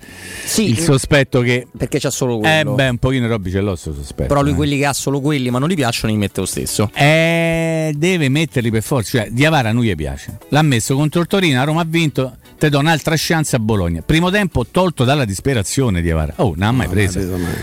il 0.59 0.79
sospetto 0.79 1.41
che. 1.41 1.67
Perché 1.77 1.99
c'ha 1.99 2.11
solo 2.11 2.37
Eh 2.39 2.41
quello. 2.63 2.75
beh, 2.75 2.89
un 2.89 2.99
pochino 2.99 3.27
Robby 3.27 3.51
ce 3.51 3.61
l'ho 3.61 3.75
sto 3.77 3.95
sospetto. 3.95 4.29
però 4.29 4.43
lui 4.43 4.53
eh. 4.53 4.55
quelli 4.57 4.79
che 4.79 4.87
ha 4.87 4.93
solo 4.93 5.21
quelli 5.21 5.51
ma 5.51 5.59
non 5.59 5.69
gli 5.69 5.75
piacciono 5.75 6.13
li 6.13 6.19
mette 6.19 6.41
lo 6.41 6.47
stesso. 6.47 6.91
Eh, 6.95 7.93
deve 7.97 8.29
metterli 8.29 8.71
per 8.71 8.83
forza. 8.83 9.19
Cioè, 9.19 9.29
Diavara 9.31 9.71
a 9.71 9.73
noi 9.73 9.87
gli 9.89 9.95
piace. 9.95 10.39
L'ha 10.49 10.63
messo 10.63 10.95
contro 10.97 11.21
il 11.21 11.27
Torino, 11.27 11.61
a 11.61 11.65
Roma 11.65 11.81
ha 11.81 11.87
vinto. 11.87 12.37
Te 12.59 12.69
do 12.69 12.79
un'altra 12.79 13.15
chance 13.17 13.57
a 13.57 13.59
Bologna. 13.59 14.03
Primo 14.03 14.31
tempo 14.31 14.65
tolto 14.71 15.03
dalla 15.05 15.25
disperazione 15.25 16.01
Diavara. 16.01 16.35
Oh, 16.37 16.53
non 16.57 16.69
ha 16.69 16.73
mai 16.73 16.87
presa. 16.89 17.21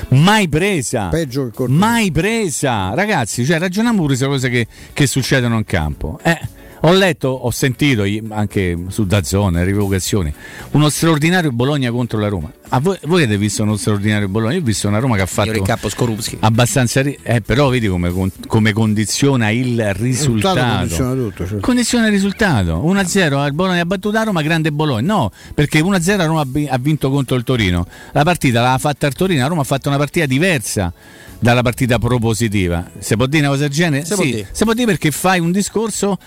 Mai 0.10 0.50
presa. 0.50 1.08
Peggio 1.08 1.46
che 1.46 1.52
col- 1.54 1.70
Mai 1.70 2.12
presa. 2.12 2.94
Ragazzi, 2.94 3.46
cioè, 3.46 3.60
ragioniamo 3.60 4.02
pure 4.02 4.16
su 4.18 4.26
cose 4.26 4.50
che, 4.50 4.68
che 4.92 5.08
succedono 5.08 5.56
in 5.58 5.64
campo. 5.64 6.20
Eh. 6.22 6.40
Ho 6.82 6.94
letto, 6.94 7.28
ho 7.28 7.52
sentito 7.52 8.04
anche 8.30 8.78
su 8.88 9.06
Dazzone, 9.06 9.64
rievocazioni, 9.66 10.34
uno 10.72 10.88
straordinario 10.90 11.52
Bologna 11.52 11.92
contro 11.92 12.18
la 12.20 12.30
Roma. 12.30 12.50
A 12.70 12.80
voi, 12.80 12.98
voi 13.04 13.24
avete 13.24 13.38
visto 13.38 13.64
uno 13.64 13.76
straordinario 13.76 14.30
Bologna? 14.30 14.54
Io 14.54 14.62
ho 14.62 14.64
visto 14.64 14.88
una 14.88 15.00
Roma 15.00 15.16
che 15.18 15.22
ha 15.24 15.26
fatto 15.26 15.90
Skorupski. 15.90 16.38
abbastanza 16.40 17.02
ri- 17.02 17.18
eh, 17.22 17.42
però 17.42 17.68
vedi 17.70 17.88
come, 17.88 18.14
come 18.48 18.72
condiziona 18.72 19.50
il 19.50 19.94
risultato 19.96 20.60
condiziona 20.78 21.14
tutto, 21.14 21.46
certo. 21.46 21.60
condiziona 21.66 22.06
il 22.06 22.12
risultato 22.12 22.82
1-0 22.86 23.46
il 23.48 23.54
Bologna 23.54 23.82
ha 23.82 23.86
battuto 23.86 24.12
la 24.12 24.24
Roma 24.24 24.42
grande 24.44 24.72
Bologna 24.72 25.14
no 25.14 25.32
perché 25.54 25.82
1-0 25.82 26.16
la 26.16 26.26
Roma 26.28 26.42
ha 26.42 26.46
vi- 26.48 26.68
ha 26.70 26.78
vinto 26.78 27.10
contro 27.10 27.36
il 27.36 27.44
Torino 27.44 27.88
la 28.12 28.24
partita 28.24 28.62
l'ha 28.62 28.78
fatta 28.78 29.08
il 29.08 29.14
Torino 29.14 29.42
la 29.42 29.48
Roma 29.48 29.62
ha 29.62 29.66
fatto 29.66 29.90
una 29.90 29.98
partita 29.98 30.26
diversa 30.28 30.94
dalla 31.40 31.62
partita 31.64 31.98
propositiva 31.98 32.88
si 33.00 33.16
può 33.16 33.26
dire 33.26 33.42
una 33.48 33.50
cosa 33.56 33.64
del 33.64 33.72
genere? 33.72 34.06
Si 34.06 34.14
può 34.14 34.24
Sì, 34.24 34.32
dire. 34.32 34.48
si 34.52 34.64
può 34.64 34.74
dire 34.74 34.86
perché 34.86 35.10
fai 35.12 35.40
un 35.40 35.52
discorso 35.52 36.18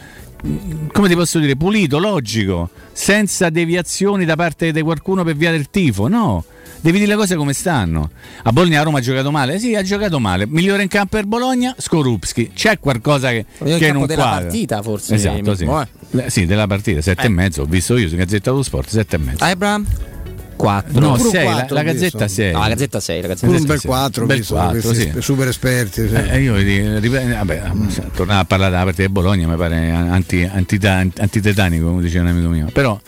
come 0.93 1.09
ti 1.09 1.15
posso 1.15 1.39
dire, 1.39 1.57
pulito, 1.57 1.99
logico, 1.99 2.71
senza 2.93 3.49
deviazioni 3.51 4.25
da 4.25 4.35
parte 4.37 4.73
di 4.73 4.83
qualcuno 4.83 5.23
per 5.25 5.37
via 5.37 5.51
del 5.51 5.71
tifo, 5.71 6.09
no. 6.09 6.45
Devi 6.81 6.99
dire 6.99 7.11
le 7.13 7.17
cose 7.17 7.37
come 7.37 7.53
stanno. 7.53 8.11
A 8.43 8.51
Bologna 8.51 8.79
la 8.79 8.83
Roma 8.85 8.99
ha 8.99 9.01
giocato 9.01 9.31
male? 9.31 9.61
Sì, 9.61 9.77
ha 9.77 9.83
giocato 9.83 10.19
male. 10.19 10.47
Migliore 10.49 10.83
in 10.83 10.89
campo 10.89 11.17
per 11.17 11.27
Bologna? 11.27 11.73
Skorupski. 11.79 12.51
C'è 12.53 12.81
qualcosa 12.81 13.31
che, 13.31 13.47
che 13.63 13.93
non 13.93 14.07
della 14.07 14.23
quadra. 14.23 14.41
partita, 14.43 14.83
forse, 14.83 15.15
Esatto, 15.15 15.55
sì. 15.55 15.65
Eh. 15.65 16.29
Sì, 16.29 16.45
della 16.45 16.67
partita, 16.67 17.01
sette 17.01 17.23
Eh. 17.23 17.27
e 17.27 17.29
mezzo, 17.29 17.63
ho 17.63 17.67
visto 17.67 17.97
io 17.97 18.09
su 18.09 18.17
Gazzetta 18.17 18.51
dello 18.51 18.65
Sport, 18.65 18.89
sette 18.89 19.15
e 19.15 19.19
mezzo. 19.21 19.45
Abraham? 19.45 19.87
4. 20.63 21.01
No, 21.01 21.13
Pure 21.13 21.23
un 21.23 21.31
sei, 21.31 21.45
la, 21.45 21.53
quattro 21.53 21.75
la 21.75 21.83
Gazzetta 21.83 22.25
visto. 22.25 22.29
6. 22.43 22.53
No, 22.53 22.59
la 22.61 22.69
Gazzetta 22.69 23.01
6, 23.01 23.21
la 23.21 23.27
Gazzetta 23.29 23.47
Pure 23.47 23.59
un 23.59 23.67
6. 23.67 23.77
bel 23.77 23.85
4, 23.85 24.27
Bel 24.27 24.47
quattro, 24.47 24.95
sì. 24.95 25.13
super 25.19 25.49
esperti. 25.49 26.09
sì. 26.09 26.15
Eh, 26.15 26.41
io 26.41 26.55
rip- 26.57 27.35
vabbè, 27.37 27.63
tornare 28.15 28.41
a 28.41 28.45
parlare 28.45 28.71
della 28.71 28.85
partita 28.85 29.07
di 29.07 29.13
Bologna 29.13 29.49
mi 29.49 29.57
pare 29.57 29.91
anti, 29.91 30.43
antita- 30.45 31.05
antitetanico, 31.19 31.87
come 31.89 32.03
diceva 32.03 32.25
un 32.25 32.31
amico 32.31 32.49
mio. 32.49 32.67
Però 32.73 32.99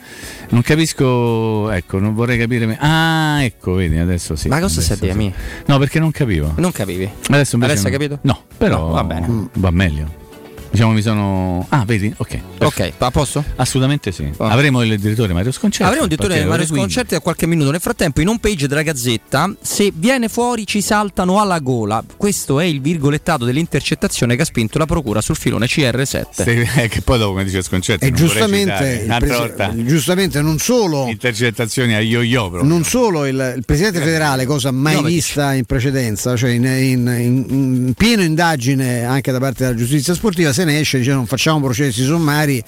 non 0.51 0.63
capisco, 0.63 1.71
ecco, 1.71 1.99
non 1.99 2.15
vorrei 2.15 2.39
capire. 2.39 2.77
Ah, 2.81 3.43
ecco, 3.43 3.75
vedi, 3.75 3.99
adesso 3.99 4.35
sì. 4.37 4.49
Ma 4.49 4.59
cosa 4.61 4.81
stai 4.81 5.11
a 5.11 5.15
dire? 5.15 5.33
No, 5.67 5.79
perché 5.79 5.99
non 6.01 6.11
capivo. 6.11 6.53
Non 6.57 6.73
capivi. 6.73 7.09
Adesso, 7.29 7.57
Adesso 7.57 7.87
hai 7.87 7.93
no. 7.93 7.99
capito? 7.99 8.19
No, 8.23 8.43
però 8.59 8.79
No, 8.87 8.93
va 8.93 9.05
bene. 9.05 9.49
va 9.55 9.71
meglio. 9.71 10.23
Diciamo 10.75 10.91
mi 10.91 11.03
sono. 11.03 11.65
Ah, 11.69 11.85
vedi? 11.87 12.13
Ok. 12.17 12.39
Ok, 12.59 12.93
a 12.99 13.11
posto? 13.13 13.45
Assolutamente 13.55 14.11
sì. 14.11 14.29
Oh. 14.39 14.45
Avremo 14.47 14.83
il 14.83 14.99
direttore 14.99 15.33
Mario 15.33 15.53
Sconcerti. 15.53 15.85
Avremo 15.85 16.03
un 16.03 16.09
direttore 16.09 16.35
Mario 16.35 16.51
dalle 16.51 16.67
15. 16.67 16.81
Sconcerti 16.91 17.15
da 17.15 17.21
qualche 17.21 17.47
minuto. 17.47 17.71
Nel 17.71 17.79
frattempo, 17.81 18.21
in 18.21 18.27
home 18.27 18.41
page 18.41 18.67
della 18.67 18.83
Gazzetta, 18.83 19.55
se 19.61 19.93
viene 19.95 20.29
fuori 20.29 20.67
ci 20.67 20.81
saltano 20.81 21.41
alla 21.41 21.61
gola. 21.61 22.03
Questo 22.17 22.59
è 22.59 22.65
il 22.65 22.81
virgolettato 22.81 23.45
dell'intercettazione 23.45 24.35
che 24.35 24.43
ha 24.43 24.45
spinto 24.45 24.79
la 24.79 24.87
procura 24.87 25.21
sul 25.21 25.37
filone 25.37 25.67
CR7. 25.67 26.25
Sì, 26.43 26.69
eh, 26.81 26.89
che 26.89 27.03
poi 27.03 27.19
dopo 27.19 27.31
come 27.31 27.45
dice 27.45 27.63
Sconcerti 27.63 28.07
E 28.07 28.11
giustamente, 28.11 29.07
il 29.09 29.17
presi- 29.21 29.85
giustamente 29.85 30.43
non 30.43 30.59
solo 30.59 31.07
intercettazioni 31.07 31.95
a 31.95 32.01
yo-yo 32.01 32.49
proprio. 32.51 32.69
Non 32.69 32.83
solo 32.83 33.27
il, 33.27 33.55
il 33.59 33.65
Presidente 33.65 34.01
federale, 34.01 34.45
cosa 34.45 34.73
mai 34.73 34.95
Jovetic. 34.95 35.15
vista 35.15 35.53
in 35.55 35.67
precedenza, 35.67 36.37
cioè 36.37 36.51
in, 36.51 36.65
in- 36.65 37.17
in- 37.17 37.47
in 37.49 37.95
pieno 37.97 38.23
indagine 38.23 39.05
anche 39.05 39.31
da 39.31 39.39
parte 39.39 39.63
della 39.65 39.77
giustizia 39.77 40.15
sportiva, 40.15 40.53
se 40.65 40.71
ne 40.73 40.81
esce, 40.81 40.99
dice 40.99 41.13
non 41.13 41.27
facciamo 41.27 41.61
processi 41.61 42.03
sommari, 42.05 42.63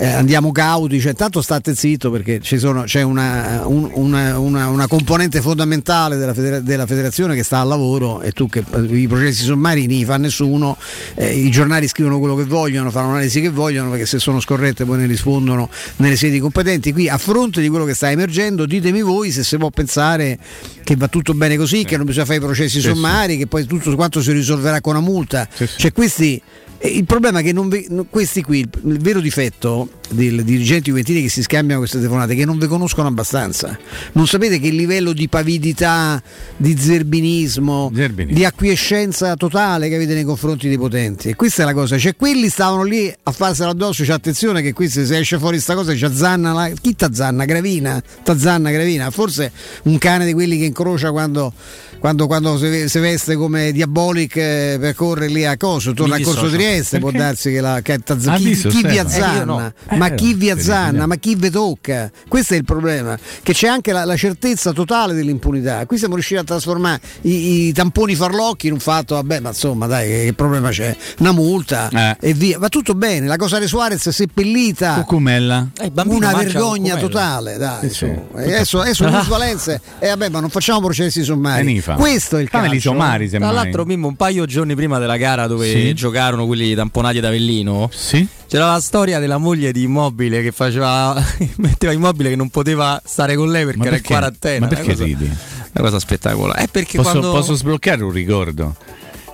eh, 0.00 0.06
andiamo 0.06 0.52
cauti, 0.52 1.00
cioè, 1.00 1.12
tanto 1.12 1.42
state 1.42 1.74
zitto 1.74 2.10
perché 2.12 2.38
ci 2.40 2.56
sono- 2.58 2.84
c'è 2.84 3.02
una, 3.02 3.62
un- 3.66 3.90
una- 3.94 4.38
una- 4.38 4.68
una 4.68 4.86
componente 4.86 5.40
fondamentale 5.40 6.16
della, 6.16 6.32
federa- 6.34 6.60
della 6.60 6.86
federazione 6.86 7.34
che 7.34 7.42
sta 7.42 7.58
al 7.58 7.66
lavoro 7.68 8.20
e 8.22 8.30
tu 8.30 8.48
che 8.48 8.62
i 8.90 9.08
processi 9.08 9.42
sommari 9.42 9.86
non 9.88 9.96
li 9.96 10.04
fa 10.04 10.16
nessuno, 10.16 10.76
eh, 11.16 11.34
i 11.34 11.50
giornali 11.50 11.88
scrivono 11.88 12.18
quello 12.20 12.36
che 12.36 12.44
vogliono, 12.44 12.90
fanno 12.92 13.08
l'analisi 13.08 13.40
che 13.40 13.50
vogliono 13.50 13.90
perché 13.90 14.06
se 14.06 14.20
sono 14.20 14.38
scorrette 14.40 14.84
poi 14.84 14.98
ne 14.98 15.06
rispondono 15.06 15.68
nelle 15.96 16.16
sedi 16.16 16.38
competenti. 16.38 16.92
Qui 16.92 17.08
a 17.08 17.18
fronte 17.18 17.60
di 17.60 17.68
quello 17.68 17.84
che 17.84 17.94
sta 17.94 18.08
emergendo 18.10 18.66
ditemi 18.66 19.02
voi 19.02 19.32
se 19.32 19.42
si 19.42 19.56
può 19.56 19.70
pensare 19.70 20.38
che 20.84 20.94
va 20.94 21.08
tutto 21.08 21.34
bene 21.34 21.56
così, 21.56 21.84
che 21.84 21.96
non 21.96 22.06
bisogna 22.06 22.24
fare 22.24 22.38
i 22.38 22.40
processi 22.40 22.80
sommari, 22.80 23.36
che 23.36 23.46
poi 23.48 23.66
tutto 23.66 23.92
quanto 23.96 24.22
si 24.22 24.30
risolverà 24.30 24.80
con 24.80 24.94
una 24.96 25.04
multa. 25.04 25.48
Cioè 25.76 25.92
questi... 25.92 26.40
eh, 26.78 26.88
Il 26.88 27.04
problema 27.04 27.40
è 27.40 27.42
che 27.42 27.52
no, 27.52 27.68
questi 28.08 28.42
qui, 28.42 28.60
il, 28.60 28.98
vero 28.98 29.20
difetto 29.20 29.88
dei 30.10 30.42
dirigenti 30.42 30.88
juventini 30.90 31.22
che 31.22 31.28
si 31.28 31.42
scambiano 31.42 31.80
queste 31.80 31.98
telefonate 31.98 32.34
che 32.34 32.44
non 32.44 32.58
vi 32.58 32.66
conoscono 32.66 33.08
abbastanza. 33.08 33.76
Non 34.12 34.26
sapete 34.26 34.58
che 34.58 34.70
livello 34.70 35.12
di 35.12 35.28
pavidità, 35.28 36.22
di 36.56 36.76
zerbinismo, 36.78 37.90
Zerbini. 37.94 38.32
di 38.32 38.44
acquiescenza 38.44 39.34
totale 39.36 39.88
che 39.88 39.96
avete 39.96 40.14
nei 40.14 40.24
confronti 40.24 40.68
dei 40.68 40.78
potenti. 40.78 41.28
E 41.28 41.36
questa 41.36 41.62
è 41.62 41.64
la 41.66 41.74
cosa. 41.74 41.98
Cioè, 41.98 42.16
quelli 42.16 42.48
stavano 42.48 42.84
lì 42.84 43.12
a 43.22 43.30
farsela 43.30 43.70
addosso. 43.70 44.04
C'è 44.04 44.12
attenzione 44.12 44.62
che 44.62 44.72
qui 44.72 44.88
se 44.88 45.04
se 45.04 45.18
esce 45.18 45.38
fuori 45.38 45.58
sta 45.58 45.74
cosa 45.74 45.92
c'è 45.92 46.10
Zanna. 46.10 46.52
La... 46.52 46.70
Chi 46.80 46.94
t'azzanna? 46.94 47.44
Gravina? 47.44 48.02
T'azzanna 48.22 48.70
Gravina? 48.70 49.10
Forse 49.10 49.52
un 49.84 49.98
cane 49.98 50.24
di 50.24 50.32
quelli 50.32 50.58
che 50.58 50.66
incrocia 50.66 51.10
quando 51.10 51.52
quando, 51.98 52.26
quando 52.26 52.56
si, 52.58 52.88
si 52.88 52.98
veste 52.98 53.34
come 53.36 53.72
Diabolic 53.72 54.36
eh, 54.36 54.76
per 54.80 54.94
correre 54.94 55.32
lì 55.32 55.44
a 55.44 55.56
Coso, 55.56 55.92
torna 55.94 56.16
Mi 56.16 56.22
a 56.22 56.24
Corso. 56.24 56.48
Trieste, 56.48 56.98
può 56.98 57.10
darsi 57.10 57.50
che 57.50 57.60
la 57.60 57.74
Ha 57.74 57.80
chi, 57.82 58.44
visto, 58.44 58.68
chi 58.68 58.82
vi 58.86 58.98
azzanna, 58.98 59.42
Eh, 59.42 59.44
no. 59.44 59.72
ma 59.98 60.06
Eh, 60.06 60.14
chi 60.14 60.34
vi 60.34 60.50
azzanna, 60.50 61.06
ma 61.06 61.16
chi 61.16 61.34
vi 61.34 61.50
tocca? 61.50 62.10
Questo 62.28 62.54
è 62.54 62.56
il 62.56 62.64
problema, 62.64 63.18
che 63.42 63.52
c'è 63.52 63.68
anche 63.68 63.92
la, 63.92 64.04
la 64.04 64.16
certezza 64.16 64.72
totale 64.72 65.14
dell'impunità. 65.14 65.84
Qui 65.86 65.98
siamo 65.98 66.14
riusciti 66.14 66.38
a 66.40 66.44
trasformare 66.44 67.00
i, 67.22 67.66
i 67.68 67.72
tamponi 67.72 68.14
farlocchi 68.14 68.66
in 68.68 68.74
un 68.74 68.80
fatto, 68.80 69.14
vabbè, 69.16 69.40
ma 69.40 69.48
insomma, 69.50 69.86
dai, 69.86 70.08
che, 70.08 70.24
che 70.26 70.32
problema 70.34 70.70
c'è? 70.70 70.96
Una 71.18 71.32
multa 71.32 71.88
Eh. 72.20 72.28
e 72.30 72.32
via. 72.34 72.58
Va 72.58 72.68
tutto 72.68 72.94
bene, 72.94 73.26
la 73.26 73.36
cosa 73.36 73.58
di 73.58 73.66
Suarez 73.66 74.06
è 74.06 74.12
seppellita. 74.12 74.94
Cucumella. 74.94 75.68
Eh, 75.80 75.90
Una 76.06 76.32
vergogna 76.34 76.94
cucumella. 76.94 76.98
totale, 77.00 77.56
dai. 77.56 77.88
Sì, 77.88 77.94
sì. 77.94 78.12
Adesso, 78.34 78.80
adesso 78.80 79.04
Ah. 79.08 79.10
plusvalenze, 79.10 79.80
e 79.98 80.08
vabbè, 80.08 80.28
ma 80.28 80.40
non 80.40 80.50
facciamo 80.50 80.80
processi 80.80 81.22
sommari. 81.24 81.62
Nifa. 81.92 82.02
Questo 82.02 82.36
è 82.36 82.42
il 82.42 82.48
Fameli 82.48 82.72
calcio. 82.72 82.90
sommari, 82.90 83.28
Tra 83.28 83.50
l'altro, 83.50 83.84
Mimmo, 83.84 84.08
un 84.08 84.16
paio 84.16 84.44
di 84.44 84.52
giorni 84.52 84.74
prima 84.74 84.98
della 84.98 85.16
gara 85.16 85.46
dove 85.46 85.70
Sì. 85.70 85.94
giocarono 85.94 86.46
quelli 86.46 86.74
tamponati 86.74 87.20
da 87.20 87.28
Avellino, 87.28 87.88
Sì? 87.92 88.26
c'era 88.46 88.72
la 88.72 88.80
storia 88.80 89.18
della 89.18 89.38
moglie 89.38 89.72
di 89.72 89.82
Immobile 89.82 90.42
che 90.42 90.52
faceva 90.52 91.14
metteva 91.56 91.92
Immobile 91.92 92.30
che 92.30 92.36
non 92.36 92.48
poteva 92.50 93.00
stare 93.04 93.34
con 93.36 93.50
lei 93.50 93.64
perché 93.64 93.78
Ma 93.78 93.86
era 93.86 93.96
in 93.96 94.02
perché? 94.02 94.14
quarantena. 94.16 94.58
Ma 94.60 94.66
Una 94.66 94.74
perché 94.76 94.92
cosa- 94.92 95.04
ridi? 95.04 95.24
Una 95.24 95.84
cosa 95.84 95.98
spettacolare. 95.98 96.62
È 96.62 96.68
perché 96.68 96.96
Posso, 96.96 97.10
quando 97.10 97.30
posso 97.30 97.54
sbloccare 97.54 98.02
un 98.02 98.10
ricordo? 98.10 98.74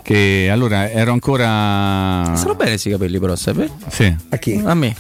Che 0.03 0.49
allora 0.53 0.91
ero 0.91 1.13
ancora. 1.13 2.33
Stanno 2.37 2.55
bene 2.57 2.71
questi 2.73 2.91
capelli, 2.91 3.19
però, 3.19 3.35
sai? 3.37 3.71
Sì. 3.89 4.15
A 4.29 4.37
chi? 4.37 4.61
A 4.63 4.75
me. 4.75 4.95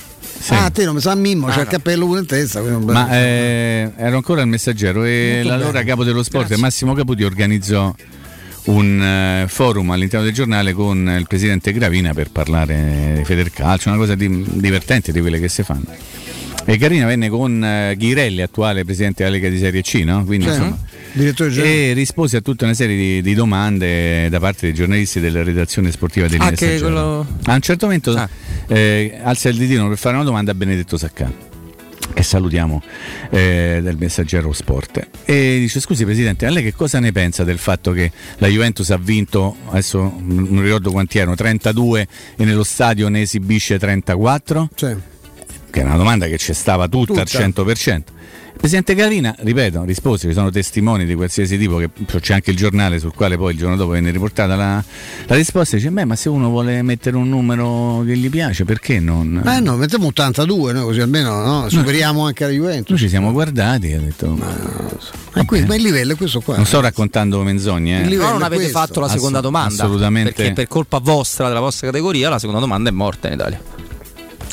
Sì. 0.44 0.52
Ah, 0.52 0.64
a 0.66 0.70
te 0.70 0.84
non 0.84 0.94
mi 0.96 1.00
sa 1.00 1.14
Mimmo, 1.14 1.46
c'è 1.46 1.52
Ah, 1.52 1.58
il 1.60 1.64
no. 1.64 1.70
cappello 1.70 2.04
pure 2.06 2.20
in 2.20 2.26
testa. 2.26 2.60
non- 2.60 2.82
Ma 2.84 3.08
eh, 3.16 3.90
ero 3.96 4.16
ancora 4.16 4.42
al 4.42 4.48
messaggero 4.48 5.02
e 5.04 5.40
Molto 5.42 5.48
l'allora 5.48 5.82
capo 5.84 6.04
dello 6.04 6.22
sport 6.22 6.48
Grazie. 6.48 6.62
Massimo 6.62 6.92
Caputi 6.92 7.22
organizzò 7.24 7.94
un 8.64 9.02
eh, 9.02 9.44
forum 9.48 9.90
all'interno 9.90 10.26
del 10.26 10.34
giornale 10.34 10.74
con 10.74 11.14
il 11.18 11.26
presidente 11.26 11.72
Gravina 11.72 12.12
per 12.12 12.30
parlare 12.30 13.14
di 13.16 13.24
Federcalcio, 13.24 13.88
una 13.88 13.96
cosa 13.96 14.14
di- 14.14 14.44
divertente 14.50 15.12
di 15.12 15.20
quelle 15.20 15.40
che 15.40 15.48
si 15.48 15.62
fanno. 15.62 15.84
E 16.66 16.76
Gravina 16.76 17.06
venne 17.06 17.30
con 17.30 17.64
eh, 17.64 17.94
Ghirelli, 17.96 18.42
attuale 18.42 18.84
presidente 18.84 19.22
della 19.24 19.36
Lega 19.36 19.48
di 19.48 19.58
Serie 19.58 19.80
C, 19.80 20.02
no? 20.04 20.24
Quindi, 20.24 20.44
Sì. 20.46 20.50
insomma. 20.52 20.78
E 21.62 21.92
rispose 21.92 22.36
a 22.38 22.40
tutta 22.40 22.64
una 22.64 22.74
serie 22.74 22.96
di, 22.96 23.22
di 23.22 23.34
domande 23.34 24.28
da 24.28 24.40
parte 24.40 24.66
dei 24.66 24.74
giornalisti 24.74 25.20
della 25.20 25.42
redazione 25.42 25.90
sportiva 25.92 26.26
del 26.26 26.40
Ah, 26.40 26.52
quello- 26.56 27.26
A 27.44 27.54
un 27.54 27.60
certo 27.60 27.86
momento 27.86 28.12
Ah. 28.16 28.28
eh, 28.68 29.18
alza 29.22 29.48
il 29.48 29.56
ditino 29.56 29.88
per 29.88 29.96
fare 29.98 30.16
una 30.16 30.24
domanda 30.24 30.50
a 30.50 30.54
Benedetto 30.54 30.96
Saccà 30.96 31.52
che 32.12 32.22
salutiamo 32.22 32.82
eh, 33.30 33.80
del 33.82 33.96
messaggero 33.98 34.52
sport 34.52 35.08
e 35.24 35.56
dice 35.58 35.80
scusi 35.80 36.04
presidente 36.04 36.44
a 36.46 36.50
lei 36.50 36.62
che 36.62 36.74
cosa 36.74 37.00
ne 37.00 37.12
pensa 37.12 37.44
del 37.44 37.58
fatto 37.58 37.92
che 37.92 38.12
la 38.38 38.46
Juventus 38.46 38.90
ha 38.90 38.98
vinto 38.98 39.56
adesso 39.70 40.00
non 40.20 40.62
ricordo 40.62 40.90
quanti 40.90 41.18
erano 41.18 41.34
32 41.34 42.06
e 42.36 42.44
nello 42.44 42.62
stadio 42.62 43.08
ne 43.08 43.22
esibisce 43.22 43.78
34 43.78 44.68
Sì. 44.74 44.94
che 45.70 45.80
è 45.80 45.84
una 45.84 45.96
domanda 45.96 46.26
che 46.26 46.36
ci 46.38 46.52
stava 46.52 46.86
tutta, 46.88 47.24
Tutta. 47.24 47.38
al 47.42 47.52
100%. 47.52 48.02
Il 48.54 48.70
presidente 48.70 48.94
Gravina, 48.94 49.34
ripeto, 49.36 49.84
rispose, 49.84 50.28
ci 50.28 50.32
sono 50.32 50.48
testimoni 50.48 51.04
di 51.04 51.14
qualsiasi 51.14 51.58
tipo, 51.58 51.76
che 51.76 51.90
c'è 52.20 52.34
anche 52.34 52.50
il 52.50 52.56
giornale 52.56 52.98
sul 52.98 53.12
quale 53.12 53.36
poi 53.36 53.52
il 53.52 53.58
giorno 53.58 53.76
dopo 53.76 53.90
venne 53.90 54.10
riportata 54.10 54.56
la, 54.56 54.82
la 55.26 55.34
risposta, 55.34 55.76
dice, 55.76 55.90
beh, 55.90 56.06
ma 56.06 56.16
se 56.16 56.30
uno 56.30 56.48
vuole 56.48 56.80
mettere 56.80 57.16
un 57.16 57.28
numero 57.28 58.02
che 58.06 58.16
gli 58.16 58.30
piace, 58.30 58.64
perché 58.64 59.00
non... 59.00 59.42
Eh 59.44 59.60
no, 59.60 59.76
mettiamo 59.76 60.06
82, 60.06 60.72
noi 60.72 60.84
così 60.84 61.00
almeno 61.00 61.42
no, 61.44 61.68
superiamo 61.68 62.24
anche 62.24 62.44
la 62.44 62.50
Juventus. 62.52 62.90
Noi 62.90 62.98
ci 62.98 63.08
siamo 63.08 63.32
guardati 63.32 63.88
e 63.90 63.96
ha 63.96 64.00
detto... 64.00 64.28
Ma, 65.34 65.44
qui, 65.44 65.64
ma 65.66 65.74
il 65.74 65.82
livello 65.82 66.12
è 66.12 66.16
questo 66.16 66.40
qua. 66.40 66.56
Non 66.56 66.64
sto 66.64 66.80
raccontando 66.80 67.42
menzogne, 67.42 68.04
eh. 68.04 68.08
Però 68.08 68.30
non 68.32 68.42
avete 68.42 68.62
questo. 68.62 68.78
fatto 68.78 69.00
la 69.00 69.08
seconda 69.08 69.40
Assolut- 69.40 69.42
domanda. 69.42 69.82
assolutamente. 69.82 70.32
Perché 70.32 70.52
per 70.52 70.68
colpa 70.68 70.98
vostra, 71.00 71.48
della 71.48 71.60
vostra 71.60 71.88
categoria, 71.88 72.30
la 72.30 72.38
seconda 72.38 72.60
domanda 72.60 72.88
è 72.88 72.92
morta 72.92 73.26
in 73.26 73.34
Italia. 73.34 73.60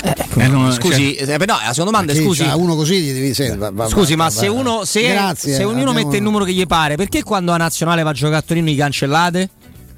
Eh, 0.04 0.47
non- 0.47 0.72
Scusi, 0.72 1.14
eh, 1.16 1.26
beh, 1.38 1.45
no, 1.45 1.54
la 1.64 1.74
seconda 1.74 1.91
domanda 1.91 2.14
è 2.14 2.16
scusi. 2.16 2.43
c'ha 2.43 2.56
uno 2.56 2.76
così 2.76 2.99
gli 3.02 3.12
devi 3.14 3.34
senti, 3.34 3.58
va- 3.58 3.70
va- 3.72 3.88
Scusi, 3.88 4.16
va- 4.16 4.24
ma 4.24 4.30
va- 4.30 4.36
se 4.36 4.47
uno, 4.47 4.86
se, 4.86 5.02
Grazie, 5.08 5.54
se 5.56 5.64
ognuno 5.64 5.89
abbiamo- 5.91 6.06
mette 6.06 6.18
il 6.18 6.24
numero 6.24 6.43
che 6.45 6.54
gli 6.54 6.66
pare, 6.66 6.95
perché 6.95 7.22
quando 7.24 7.52
a 7.52 7.58
nazionale 7.58 8.02
va 8.02 8.10
a 8.10 8.14
giocare 8.14 8.38
a 8.38 8.41
Torino 8.41 8.70
gli 8.70 8.78
cancellate? 8.78 9.49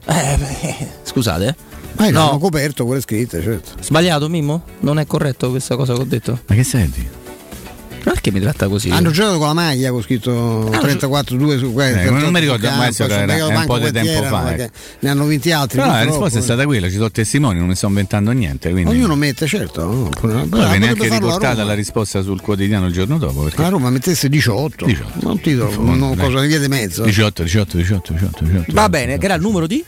Eh, 0.06 0.38
beh, 0.38 0.88
scusate. 1.04 1.56
Ma 1.96 2.08
io 2.08 2.12
No. 2.12 2.32
no. 2.32 2.38
coperto 2.40 2.86
quelle 2.86 3.02
scritte, 3.02 3.42
certo. 3.42 3.72
Sbagliato, 3.80 4.28
Mimmo? 4.28 4.64
Non 4.80 5.00
è 5.00 5.06
corretto 5.06 5.50
questa 5.52 5.76
cosa 5.76 5.94
che 5.94 6.02
ho 6.02 6.06
detto? 6.06 6.40
Ma 6.48 6.56
che 6.56 6.64
senti? 6.64 7.08
Perché 8.24 8.40
mi 8.40 8.42
tratta 8.42 8.70
così? 8.70 8.90
Hanno 8.90 9.12
giocato 9.12 9.38
con 9.38 9.48
la 9.48 9.54
maglia 9.54 9.92
con 9.92 10.02
scritto 10.02 10.70
34-2 10.70 11.58
su 11.58 11.74
questo. 11.74 12.00
Eh, 12.00 12.10
non 12.10 12.32
mi 12.32 12.40
ricordo, 12.40 12.70
ormai 12.70 12.94
campo, 12.94 13.14
era- 13.14 13.36
è 13.36 13.44
un 13.44 13.66
po' 13.66 13.80
di 13.80 13.92
tempo 13.92 14.24
fa, 14.24 14.56
ecco. 14.56 14.74
Ne 15.00 15.10
hanno 15.10 15.26
vinti 15.26 15.52
altri. 15.52 15.80
Però 15.80 15.92
la 15.92 16.04
risposta 16.04 16.38
è 16.38 16.42
eh. 16.42 16.46
stata 16.46 16.64
quella, 16.64 16.88
ci 16.88 16.96
sono 16.96 17.12
testimoni, 17.12 17.60
non 17.60 17.68
mi 17.68 17.76
sto 17.76 17.88
inventando 17.88 18.32
niente. 18.32 18.72
Quindi... 18.72 18.92
Ognuno 18.92 19.16
mette, 19.16 19.46
certo. 19.46 19.84
No? 19.84 20.10
Poi 20.18 20.32
potrebbe 20.32 20.70
viene 20.70 20.88
anche 20.88 21.08
a 21.08 21.10
riportata 21.20 21.66
la 21.66 21.74
risposta 21.74 22.22
sul 22.22 22.40
quotidiano 22.40 22.86
il 22.86 22.94
giorno 22.94 23.18
dopo. 23.18 23.42
Perché... 23.42 23.62
La 23.62 23.68
Roma 23.68 23.90
mettesse 23.90 24.30
18. 24.30 24.86
18. 24.86 25.20
Non 25.20 25.38
Fondo, 25.70 25.94
non 25.94 26.16
dai. 26.16 26.26
cosa 26.26 26.40
ne 26.40 26.48
via 26.48 26.60
di 26.60 26.70
mezzo. 26.70 27.04
18, 27.04 27.44
18, 27.44 27.76
18, 27.76 28.14
18, 28.14 28.44
18. 28.46 28.72
Va 28.72 28.88
bene, 28.88 29.18
che 29.18 29.26
era 29.26 29.34
il 29.34 29.42
numero 29.42 29.68
di? 29.68 29.84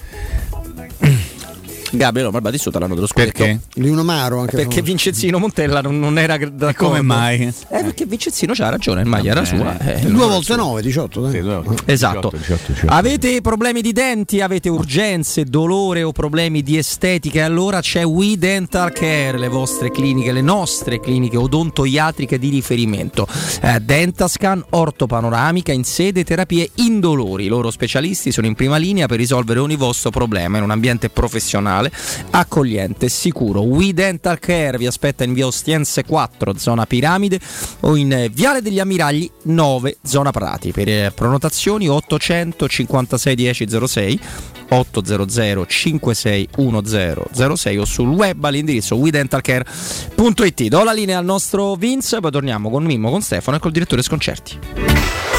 Gabriele, 1.97 2.31
ma 2.31 2.41
Battistuta 2.41 2.79
l'anno 2.79 2.95
dello 2.95 3.07
scudetto. 3.07 3.43
Perché? 3.43 3.59
Lino 3.75 4.03
Maro 4.03 4.39
anche 4.39 4.51
Perché 4.55 4.69
famoso. 4.69 4.83
Vincenzino 4.85 5.39
Montella 5.39 5.81
non, 5.81 5.99
non 5.99 6.17
era 6.17 6.37
d'accordo. 6.37 6.73
come 6.73 7.01
mai? 7.01 7.41
Eh, 7.41 7.53
perché 7.69 8.05
Vincenzino 8.05 8.53
c'ha 8.53 8.69
ragione, 8.69 9.01
il 9.01 9.07
maglia 9.07 9.31
era 9.31 9.45
sua. 9.45 9.77
eh, 9.79 9.99
Due 10.01 10.27
volte. 10.27 10.55
9, 10.55 10.81
18. 10.81 11.21
dai. 11.21 11.31
Sì, 11.31 11.39
due 11.41 11.61
volte. 11.61 11.91
Esatto. 11.91 12.29
18, 12.33 12.37
18, 12.37 12.71
18. 12.73 12.93
Avete 12.93 13.41
problemi 13.41 13.81
di 13.81 13.91
denti, 13.91 14.41
avete 14.41 14.69
urgenze, 14.69 15.43
dolore 15.45 16.03
o 16.03 16.11
problemi 16.11 16.61
di 16.61 16.77
estetica? 16.77 17.45
Allora 17.45 17.81
c'è 17.81 18.03
We 18.03 18.37
Dental 18.37 18.91
Care, 18.91 19.37
le 19.37 19.47
vostre 19.47 19.91
cliniche, 19.91 20.31
le 20.31 20.41
nostre 20.41 20.99
cliniche 20.99 21.37
odontoiatriche 21.37 22.37
di 22.39 22.49
riferimento. 22.49 23.27
Eh, 23.61 23.79
Dentascan, 23.79 24.63
ortopanoramica 24.69 25.71
in 25.71 25.83
sede 25.83 26.23
terapie 26.23 26.69
indolori. 26.75 27.45
I 27.45 27.47
loro 27.47 27.71
specialisti 27.71 28.31
sono 28.31 28.47
in 28.47 28.55
prima 28.55 28.77
linea 28.77 29.07
per 29.07 29.17
risolvere 29.17 29.59
ogni 29.59 29.75
vostro 29.75 30.09
problema 30.09 30.57
in 30.57 30.63
un 30.63 30.71
ambiente 30.71 31.09
professionale, 31.09 31.84
accogliente 32.31 33.05
e 33.05 33.09
sicuro. 33.09 33.61
We 33.61 33.93
Dental 33.93 34.39
Care 34.39 34.77
vi 34.77 34.87
aspetta 34.87 35.23
in 35.23 35.33
via 35.33 35.45
Ostiense 35.45 36.03
4, 36.03 36.57
zona 36.57 36.85
Piramide 36.85 37.39
o 37.81 37.95
in 37.95 38.29
Viale 38.31 38.61
degli 38.61 38.79
Ammiragli 38.79 39.29
9, 39.43 39.97
zona 40.03 40.31
Prati. 40.31 40.71
Per 40.71 40.87
eh, 40.87 41.11
prenotazioni 41.13 41.87
856 41.87 43.35
1006 43.35 44.19
800 44.69 45.65
561006 45.67 47.77
o 47.77 47.85
sul 47.85 48.09
web 48.09 48.43
all'indirizzo 48.43 48.95
wedentalcare.it. 48.95 50.67
Do 50.67 50.83
la 50.83 50.93
linea 50.93 51.19
al 51.19 51.25
nostro 51.25 51.75
Vince, 51.75 52.19
poi 52.19 52.31
torniamo 52.31 52.69
con 52.69 52.83
Mimmo, 52.83 53.11
con 53.11 53.21
Stefano 53.21 53.57
e 53.57 53.59
col 53.59 53.71
direttore 53.71 54.01
Sconcerti. 54.01 55.34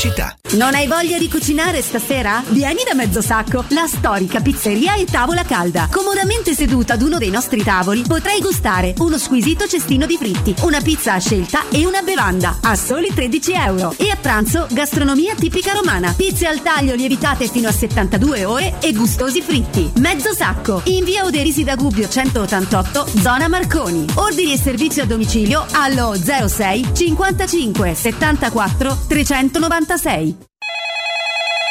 Pubblicità. 0.00 0.34
Non 0.52 0.74
hai 0.74 0.86
voglia 0.86 1.18
di 1.18 1.28
cucinare 1.28 1.82
stasera? 1.82 2.42
Vieni 2.48 2.82
da 2.88 2.94
Mezzo 2.94 3.20
Sacco, 3.20 3.64
la 3.68 3.86
storica 3.86 4.40
pizzeria 4.40 4.94
e 4.94 5.04
tavola 5.04 5.44
calda. 5.44 5.88
Comodamente 5.92 6.54
seduta 6.54 6.94
ad 6.94 7.02
uno 7.02 7.18
dei 7.18 7.28
nostri 7.28 7.62
tavoli 7.62 8.02
potrai 8.06 8.40
gustare 8.40 8.94
uno 8.98 9.18
squisito 9.18 9.66
cestino 9.68 10.06
di 10.06 10.16
fritti, 10.16 10.54
una 10.62 10.80
pizza 10.80 11.12
a 11.12 11.18
scelta 11.18 11.68
e 11.68 11.86
una 11.86 12.00
bevanda 12.00 12.58
a 12.62 12.74
soli 12.74 13.12
13 13.12 13.52
euro. 13.52 13.94
E 13.98 14.10
a 14.10 14.16
pranzo 14.16 14.66
gastronomia 14.70 15.34
tipica 15.34 15.72
romana, 15.72 16.14
pizze 16.16 16.46
al 16.46 16.62
taglio 16.62 16.94
lievitate 16.94 17.46
fino 17.46 17.68
a 17.68 17.72
72 17.72 18.44
ore 18.44 18.80
e 18.80 18.92
gustosi 18.92 19.42
fritti. 19.42 19.92
Mezzo 19.98 20.34
Sacco, 20.34 20.80
in 20.84 21.04
via 21.04 21.24
Oderisi 21.24 21.62
da 21.62 21.76
Gubbio 21.76 22.08
188, 22.08 23.06
zona 23.20 23.48
Marconi. 23.48 24.06
Ordini 24.14 24.54
e 24.54 24.58
servizio 24.58 25.02
a 25.02 25.06
domicilio 25.06 25.66
allo 25.72 26.14
06 26.14 26.88
55 26.94 27.94
74 27.94 28.98
E 29.90 29.98
SEI. 29.98 30.49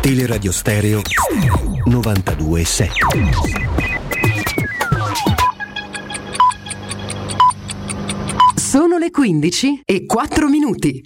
Teleradio 0.00 0.52
Stereo 0.52 1.02
927. 1.84 2.92
Sono 8.54 8.98
le 8.98 9.10
15 9.10 9.82
e 9.84 10.06
4 10.06 10.48
minuti. 10.48 11.02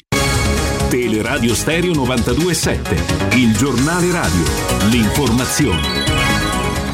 Teleradio 0.88 1.54
Stereo 1.54 1.92
927, 1.94 3.36
il 3.36 3.56
giornale 3.56 4.10
radio, 4.10 4.42
l'informazione. 4.90 5.99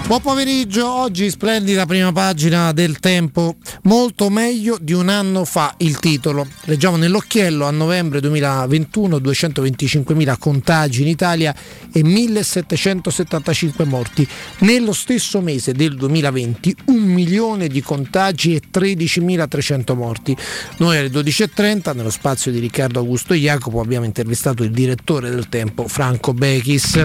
Buon 0.07 0.21
pomeriggio, 0.21 0.89
oggi 0.89 1.29
splendida 1.29 1.85
prima 1.85 2.13
pagina 2.13 2.71
del 2.71 3.01
tempo, 3.01 3.57
molto 3.83 4.31
meglio 4.31 4.79
di 4.81 4.93
un 4.93 5.09
anno 5.09 5.45
fa 5.45 5.75
il 5.79 5.99
titolo. 5.99 6.47
Leggiamo 6.67 6.97
nell'occhiello 6.97 7.67
a 7.67 7.73
novembre 7.73 8.21
2021 8.21 9.17
225.000 9.17 10.39
contagi 10.39 11.03
in 11.03 11.09
Italia 11.09 11.53
e 11.93 12.03
1.775 12.03 13.85
morti. 13.85 14.25
Nello 14.59 14.93
stesso 14.93 15.41
mese 15.41 15.73
del 15.73 15.97
2020 15.97 16.77
un 16.87 17.03
milione 17.03 17.67
di 17.67 17.83
contagi 17.83 18.55
e 18.55 18.63
13.300 18.73 19.97
morti. 19.97 20.37
Noi 20.77 20.99
alle 20.99 21.11
12.30 21.11 21.97
nello 21.97 22.11
spazio 22.11 22.53
di 22.53 22.61
Riccardo 22.61 23.01
Augusto 23.01 23.35
Jacopo 23.35 23.81
abbiamo 23.81 24.05
intervistato 24.05 24.63
il 24.63 24.71
direttore 24.71 25.31
del 25.31 25.49
tempo 25.49 25.89
Franco 25.89 26.33
Bechis. 26.33 27.03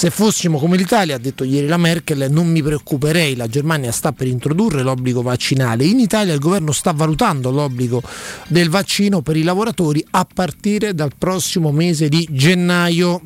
Se 0.00 0.08
fossimo 0.08 0.58
come 0.58 0.78
l'Italia, 0.78 1.16
ha 1.16 1.18
detto 1.18 1.44
ieri 1.44 1.66
la 1.66 1.76
Merkel, 1.76 2.28
non 2.30 2.50
mi 2.50 2.62
preoccuperei, 2.62 3.36
la 3.36 3.48
Germania 3.48 3.92
sta 3.92 4.12
per 4.12 4.28
introdurre 4.28 4.80
l'obbligo 4.80 5.20
vaccinale. 5.20 5.84
In 5.84 6.00
Italia 6.00 6.32
il 6.32 6.40
governo 6.40 6.72
sta 6.72 6.92
valutando 6.92 7.50
l'obbligo 7.50 8.02
del 8.48 8.70
vaccino 8.70 9.20
per 9.20 9.36
i 9.36 9.42
lavoratori 9.42 10.02
a 10.12 10.26
partire 10.32 10.94
dal 10.94 11.12
prossimo 11.18 11.70
mese 11.70 12.08
di 12.08 12.26
gennaio. 12.30 13.20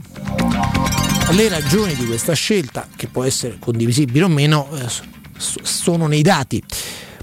Le 1.31 1.49
ragioni 1.49 1.95
di 1.95 2.07
questa 2.07 2.33
scelta, 2.33 2.89
che 2.97 3.07
può 3.07 3.22
essere 3.22 3.59
condivisibile 3.61 4.25
o 4.25 4.29
meno, 4.29 4.68
eh, 4.75 4.89
sono 5.37 6.09
nei 6.09 6.22
dati. 6.22 6.61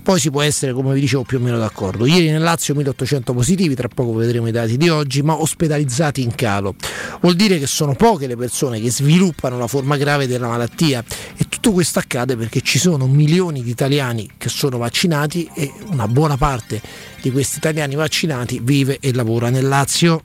Poi 0.02 0.20
si 0.20 0.30
può 0.30 0.42
essere, 0.42 0.74
come 0.74 0.94
vi 0.94 1.00
dicevo, 1.02 1.24
più 1.24 1.38
o 1.38 1.42
meno 1.42 1.58
d'accordo. 1.58 2.06
Ieri 2.06 2.30
nel 2.30 2.42
Lazio 2.42 2.74
1800 2.76 3.34
positivi, 3.34 3.76
tra 3.76 3.88
poco 3.88 4.14
vedremo 4.14 4.48
i 4.48 4.52
dati 4.52 4.78
di 4.78 4.90
oggi, 4.90 5.22
ma 5.22 5.40
ospedalizzati 5.40 6.22
in 6.22 6.34
calo. 6.36 6.76
Vuol 7.22 7.36
dire 7.36 7.60
che 7.60 7.68
sono 7.68 7.94
poche 7.94 8.28
le 8.28 8.36
persone 8.36 8.80
che 8.80 8.92
sviluppano 8.92 9.58
la 9.58 9.68
forma 9.68 9.98
grave 9.98 10.28
della 10.28 10.48
malattia 10.48 11.04
e 11.38 11.46
tutto 11.48 11.72
questo 11.72 12.00
accade 12.00 12.36
perché 12.36 12.62
ci 12.62 12.80
sono 12.80 13.08
milioni 13.08 13.62
di 13.62 13.70
italiani 13.70 14.30
che 14.38 14.50
sono 14.50 14.78
vaccinati 14.78 15.50
e 15.54 15.72
una 15.92 16.08
buona 16.08 16.38
parte 16.38 16.82
di 17.22 17.32
questi 17.32 17.58
italiani 17.58 17.96
vaccinati 17.96 18.60
vive 18.62 18.98
e 19.00 19.14
lavora 19.14 19.50
nel 19.50 19.68
Lazio. 19.68 20.24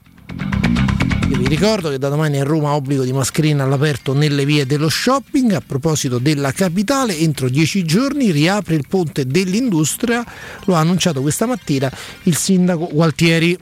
Io 1.29 1.37
vi 1.37 1.47
ricordo 1.47 1.89
che 1.89 1.97
da 1.97 2.07
domani 2.07 2.39
a 2.39 2.43
Roma 2.43 2.71
obbligo 2.71 3.03
di 3.03 3.11
mascherina 3.11 3.63
all'aperto 3.63 4.13
nelle 4.13 4.45
vie 4.45 4.65
dello 4.65 4.87
shopping. 4.87 5.51
A 5.51 5.61
proposito 5.65 6.19
della 6.19 6.53
capitale, 6.53 7.17
entro 7.17 7.49
dieci 7.49 7.83
giorni 7.83 8.31
riapre 8.31 8.75
il 8.75 8.85
ponte 8.87 9.27
dell'industria. 9.27 10.23
Lo 10.63 10.75
ha 10.75 10.79
annunciato 10.79 11.21
questa 11.21 11.45
mattina 11.45 11.91
il 12.23 12.35
sindaco 12.37 12.87
Gualtieri. 12.91 13.57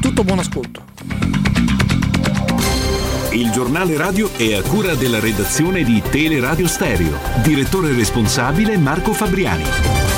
Tutto 0.00 0.24
buon 0.24 0.38
ascolto. 0.38 0.84
Il 3.32 3.50
giornale 3.50 3.96
radio 3.98 4.32
è 4.34 4.54
a 4.54 4.62
cura 4.62 4.94
della 4.94 5.20
redazione 5.20 5.84
di 5.84 6.02
Teleradio 6.10 6.66
Stereo. 6.66 7.18
Direttore 7.42 7.92
responsabile 7.92 8.78
Marco 8.78 9.12
Fabriani. 9.12 10.17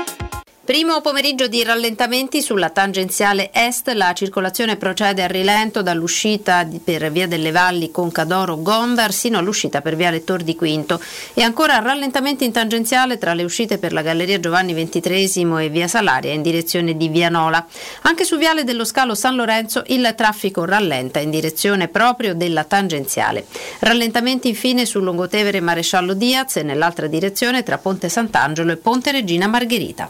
Primo 0.71 1.01
pomeriggio 1.01 1.47
di 1.47 1.65
rallentamenti 1.65 2.41
sulla 2.41 2.69
tangenziale 2.69 3.51
est, 3.51 3.89
la 3.89 4.13
circolazione 4.13 4.77
procede 4.77 5.21
a 5.21 5.27
rilento 5.27 5.81
dall'uscita 5.81 6.65
per 6.81 7.11
via 7.11 7.27
delle 7.27 7.51
Valli 7.51 7.91
con 7.91 8.09
Cadoro 8.09 8.61
Gondar 8.61 9.11
sino 9.11 9.37
all'uscita 9.37 9.81
per 9.81 9.97
via 9.97 10.11
Lettor 10.11 10.43
di 10.43 10.55
Quinto 10.55 11.01
e 11.33 11.41
ancora 11.41 11.79
rallentamenti 11.79 12.45
in 12.45 12.53
tangenziale 12.53 13.17
tra 13.17 13.33
le 13.33 13.43
uscite 13.43 13.79
per 13.79 13.91
la 13.91 14.01
Galleria 14.01 14.39
Giovanni 14.39 14.73
XXIII 14.73 15.61
e 15.61 15.67
via 15.67 15.89
Salaria 15.89 16.31
in 16.31 16.41
direzione 16.41 16.95
di 16.95 17.09
Vianola. 17.09 17.67
Anche 18.03 18.23
su 18.23 18.37
viale 18.37 18.63
dello 18.63 18.85
scalo 18.85 19.13
San 19.13 19.35
Lorenzo 19.35 19.83
il 19.87 20.13
traffico 20.15 20.63
rallenta 20.63 21.19
in 21.19 21.31
direzione 21.31 21.89
proprio 21.89 22.33
della 22.33 22.63
tangenziale. 22.63 23.45
Rallentamenti 23.79 24.47
infine 24.47 24.85
sul 24.85 25.03
Lungotevere 25.03 25.59
Maresciallo 25.59 26.13
Diaz 26.13 26.55
e 26.55 26.63
nell'altra 26.63 27.07
direzione 27.07 27.61
tra 27.61 27.77
Ponte 27.77 28.07
Sant'Angelo 28.07 28.71
e 28.71 28.77
Ponte 28.77 29.11
Regina 29.11 29.47
Margherita. 29.47 30.09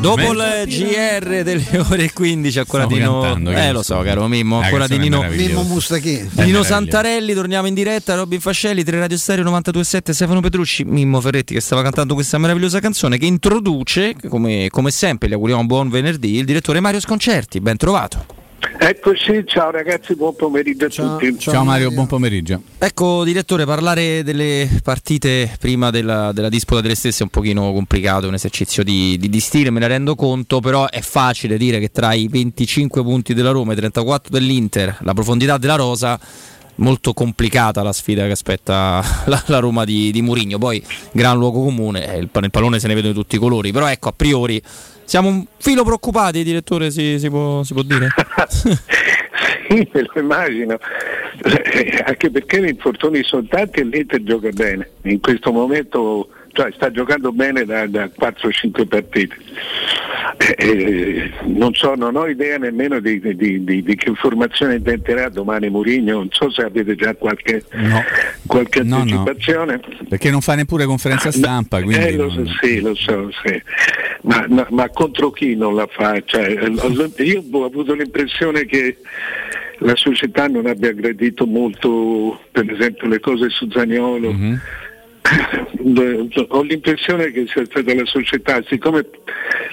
Dopo 0.00 0.32
il 0.32 0.64
GR 0.66 1.42
delle 1.42 1.66
ore 1.90 2.12
15 2.12 2.58
ancora 2.60 2.84
Stavo 2.84 2.98
di 2.98 3.34
Nino 3.40 3.50
Eh 3.50 3.72
lo 3.72 3.82
so. 3.82 4.00
caro 4.02 4.28
Mimmo 4.28 4.60
Eh, 4.60 4.64
Ancora 4.66 4.86
questo 4.86 5.02
di 5.02 5.08
Nino. 5.10 5.22
Mimmo 5.28 5.62
Mustachì. 5.64 6.28
Nino. 6.34 6.62
Santarelli 6.62 7.34
Torniamo 7.34 7.66
in 7.66 7.74
diretta 7.74 8.14
Robin 8.14 8.40
Fascelli 8.40 8.84
3 8.84 8.98
Radio 9.00 9.16
Stereo 9.16 9.42
927 9.44 10.12
Stefano 10.12 10.40
Petrucci 10.40 10.84
Mimmo 10.84 11.20
Ferretti 11.20 11.52
che 11.54 11.60
stava 11.60 11.82
cantando 11.82 12.14
questa 12.14 12.38
meravigliosa 12.38 12.78
canzone 12.80 13.18
Che 13.18 13.26
introduce 13.26 14.14
come, 14.28 14.68
come 14.70 14.90
sempre 14.92 15.28
gli 15.28 15.32
auguriamo 15.32 15.64
buon 15.66 15.88
venerdì 15.88 16.36
Il 16.36 16.44
direttore 16.44 16.78
Mario 16.80 17.00
Sconcerti 17.00 17.60
Ben 17.60 17.76
trovato 17.76 18.24
Eccoci, 18.60 19.44
ciao 19.46 19.70
ragazzi, 19.70 20.16
buon 20.16 20.34
pomeriggio 20.34 20.86
a 20.86 20.88
tutti. 20.88 21.38
Ciao, 21.38 21.62
Mario, 21.62 21.92
buon 21.92 22.06
pomeriggio. 22.06 22.60
Ecco 22.78 23.22
direttore 23.22 23.64
parlare 23.64 24.24
delle 24.24 24.68
partite 24.82 25.54
prima 25.60 25.90
della, 25.90 26.32
della 26.32 26.48
disputa 26.48 26.80
delle 26.80 26.96
stesse 26.96 27.20
è 27.20 27.22
un 27.22 27.28
pochino 27.28 27.72
complicato, 27.72 28.24
è 28.24 28.28
un 28.28 28.34
esercizio 28.34 28.82
di, 28.82 29.16
di, 29.16 29.28
di 29.28 29.40
stile, 29.40 29.70
me 29.70 29.78
ne 29.78 29.86
rendo 29.86 30.16
conto, 30.16 30.58
però 30.58 30.88
è 30.88 31.00
facile 31.00 31.56
dire 31.56 31.78
che 31.78 31.92
tra 31.92 32.12
i 32.14 32.26
25 32.26 33.02
punti 33.02 33.32
della 33.32 33.52
Roma 33.52 33.70
e 33.70 33.74
i 33.74 33.78
34 33.78 34.30
dell'Inter, 34.32 34.98
la 35.02 35.14
profondità 35.14 35.56
della 35.56 35.76
rosa, 35.76 36.18
molto 36.76 37.12
complicata 37.12 37.82
la 37.82 37.92
sfida 37.92 38.24
che 38.26 38.32
aspetta 38.32 39.02
la, 39.26 39.42
la 39.46 39.58
Roma 39.60 39.84
di, 39.84 40.10
di 40.10 40.20
Murigno. 40.20 40.58
Poi 40.58 40.84
gran 41.12 41.38
luogo 41.38 41.62
comune, 41.62 42.12
eh, 42.12 42.18
il, 42.18 42.28
nel 42.32 42.50
pallone 42.50 42.80
se 42.80 42.88
ne 42.88 42.94
vedono 42.94 43.12
di 43.12 43.18
tutti 43.20 43.36
i 43.36 43.38
colori, 43.38 43.70
però 43.70 43.86
ecco 43.88 44.08
a 44.08 44.12
priori 44.12 44.60
siamo 45.08 45.28
un 45.28 45.46
filo 45.56 45.84
preoccupati, 45.84 46.44
direttore, 46.44 46.90
si, 46.90 47.18
si 47.18 47.30
può, 47.30 47.62
si 47.62 47.72
può 47.72 47.82
dire? 47.82 48.08
Sì, 49.68 49.86
me 49.92 50.02
lo 50.02 50.20
immagino, 50.20 50.78
anche 52.04 52.30
perché 52.30 52.62
gli 52.62 52.68
infortuni 52.68 53.22
sono 53.22 53.44
tanti 53.46 53.80
e 53.80 53.84
l'Inter 53.84 54.22
gioca 54.22 54.48
bene. 54.48 54.92
In 55.02 55.20
questo 55.20 55.52
momento 55.52 56.30
cioè, 56.58 56.72
sta 56.72 56.90
giocando 56.90 57.30
bene 57.30 57.64
da, 57.64 57.86
da 57.86 58.06
4-5 58.06 58.86
partite. 58.88 59.36
Eh, 60.38 60.54
eh, 60.58 61.30
non, 61.44 61.72
so, 61.74 61.94
non 61.94 62.16
ho 62.16 62.26
idea 62.26 62.58
nemmeno 62.58 62.98
di, 62.98 63.20
di- 63.20 63.62
di- 63.64 63.82
di 63.82 63.94
che 63.94 64.12
formazione 64.16 64.74
intenterà 64.74 65.28
domani 65.28 65.68
Mourinho, 65.70 66.14
non 66.14 66.28
so 66.32 66.50
se 66.50 66.62
avete 66.62 66.96
già 66.96 67.14
qualche, 67.14 67.62
qualche 68.46 68.82
No, 68.82 68.96
no. 68.96 69.00
anticipazione. 69.02 69.80
Perché 70.08 70.30
non 70.32 70.40
fa 70.40 70.56
neppure 70.56 70.84
conferenza 70.84 71.30
stampa, 71.30 71.80
quindi 71.80 72.04
Eh, 72.04 72.16
lo 72.16 72.28
so, 72.30 72.42
sì, 72.60 72.80
lo 72.80 72.94
so, 72.96 73.30
sì. 73.44 73.62
Ma, 74.22 74.44
ma- 74.48 74.66
ma 74.70 74.88
contro 74.88 75.30
chi 75.30 75.54
non 75.54 75.76
la 75.76 75.86
fa? 75.88 76.20
Cioè, 76.24 76.58
io 77.22 77.44
ho 77.52 77.64
avuto 77.64 77.94
l'impressione 77.94 78.64
che 78.66 78.96
la 79.78 79.94
società 79.94 80.48
non 80.48 80.66
abbia 80.66 80.90
gradito 80.92 81.46
molto, 81.46 82.40
per 82.50 82.68
esempio, 82.68 83.06
le 83.06 83.20
cose 83.20 83.48
su 83.48 83.68
Zagnolo. 83.70 84.32
Mhm. 84.32 84.60
Eh, 85.30 86.46
Ho 86.48 86.62
l'impressione 86.62 87.30
che 87.30 87.46
sia 87.48 87.64
stata 87.64 87.94
la 87.94 88.04
società, 88.04 88.62
siccome, 88.68 89.06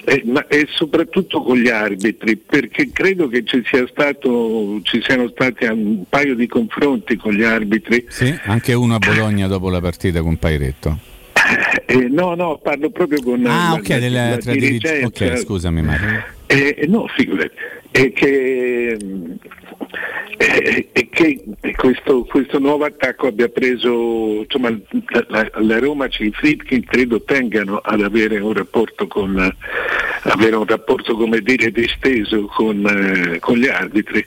eh, 0.04 0.22
ma- 0.26 0.46
e 0.48 0.66
soprattutto 0.70 1.42
con 1.42 1.56
gli 1.56 1.68
arbitri, 1.68 2.36
perché 2.36 2.90
credo 2.92 3.28
che 3.28 3.44
ci, 3.44 3.62
sia 3.64 3.86
stato, 3.88 4.80
ci 4.82 5.00
siano 5.02 5.28
stati 5.28 5.64
un 5.64 6.04
paio 6.08 6.34
di 6.34 6.46
confronti 6.46 7.16
con 7.16 7.32
gli 7.32 7.42
arbitri. 7.42 8.04
Sì, 8.08 8.34
anche 8.44 8.72
uno 8.74 8.94
a 8.94 8.98
Bologna 8.98 9.46
dopo 9.46 9.70
la 9.70 9.80
partita 9.80 10.20
con 10.22 10.36
Pairetto. 10.36 10.98
Eh, 11.86 12.08
no, 12.10 12.34
no, 12.34 12.58
parlo 12.62 12.90
proprio 12.90 13.22
con 13.22 13.44
Ah, 13.46 13.70
la, 13.70 13.72
ok, 13.74 13.88
la- 13.88 13.98
delle 13.98 14.38
la 14.42 14.52
dirigenza. 14.52 15.06
Ok, 15.06 15.36
scusami 15.38 15.82
Mario. 15.82 16.24
Eh, 16.46 16.84
no, 16.88 17.06
figurati, 17.08 17.50
è 17.90 18.12
che, 18.12 18.96
eh, 20.38 20.88
è 20.92 21.08
che 21.08 21.42
questo, 21.76 22.24
questo 22.24 22.58
nuovo 22.58 22.84
attacco 22.84 23.26
abbia 23.28 23.48
preso, 23.48 24.42
insomma, 24.42 24.70
la, 25.08 25.24
la- 25.28 25.50
la 25.60 25.78
Roma, 25.78 26.06
i 26.18 26.30
Friedkin 26.32 26.84
credo 26.84 27.22
tengano 27.22 27.78
ad 27.78 28.02
avere 28.02 28.38
un 28.38 28.52
rapporto 28.52 29.06
con, 29.06 29.38
eh, 29.38 29.54
avere 30.28 30.56
un 30.56 30.66
rapporto 30.66 31.16
come 31.16 31.40
dire 31.40 31.70
disteso 31.70 32.46
con, 32.46 32.84
eh, 32.86 33.38
con 33.38 33.56
gli 33.56 33.66
arbitri, 33.68 34.24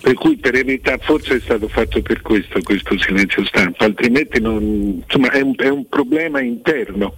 per 0.00 0.14
cui 0.14 0.36
per 0.36 0.52
verità 0.52 0.96
forse 0.98 1.36
è 1.36 1.40
stato 1.40 1.68
fatto 1.68 2.00
per 2.00 2.22
questo 2.22 2.60
questo 2.62 2.98
silenzio 2.98 3.44
stampa, 3.44 3.84
altrimenti 3.84 4.40
non, 4.40 5.02
insomma, 5.04 5.30
è, 5.30 5.40
un, 5.40 5.54
è 5.56 5.68
un 5.68 5.86
problema 5.88 6.40
interno, 6.40 7.14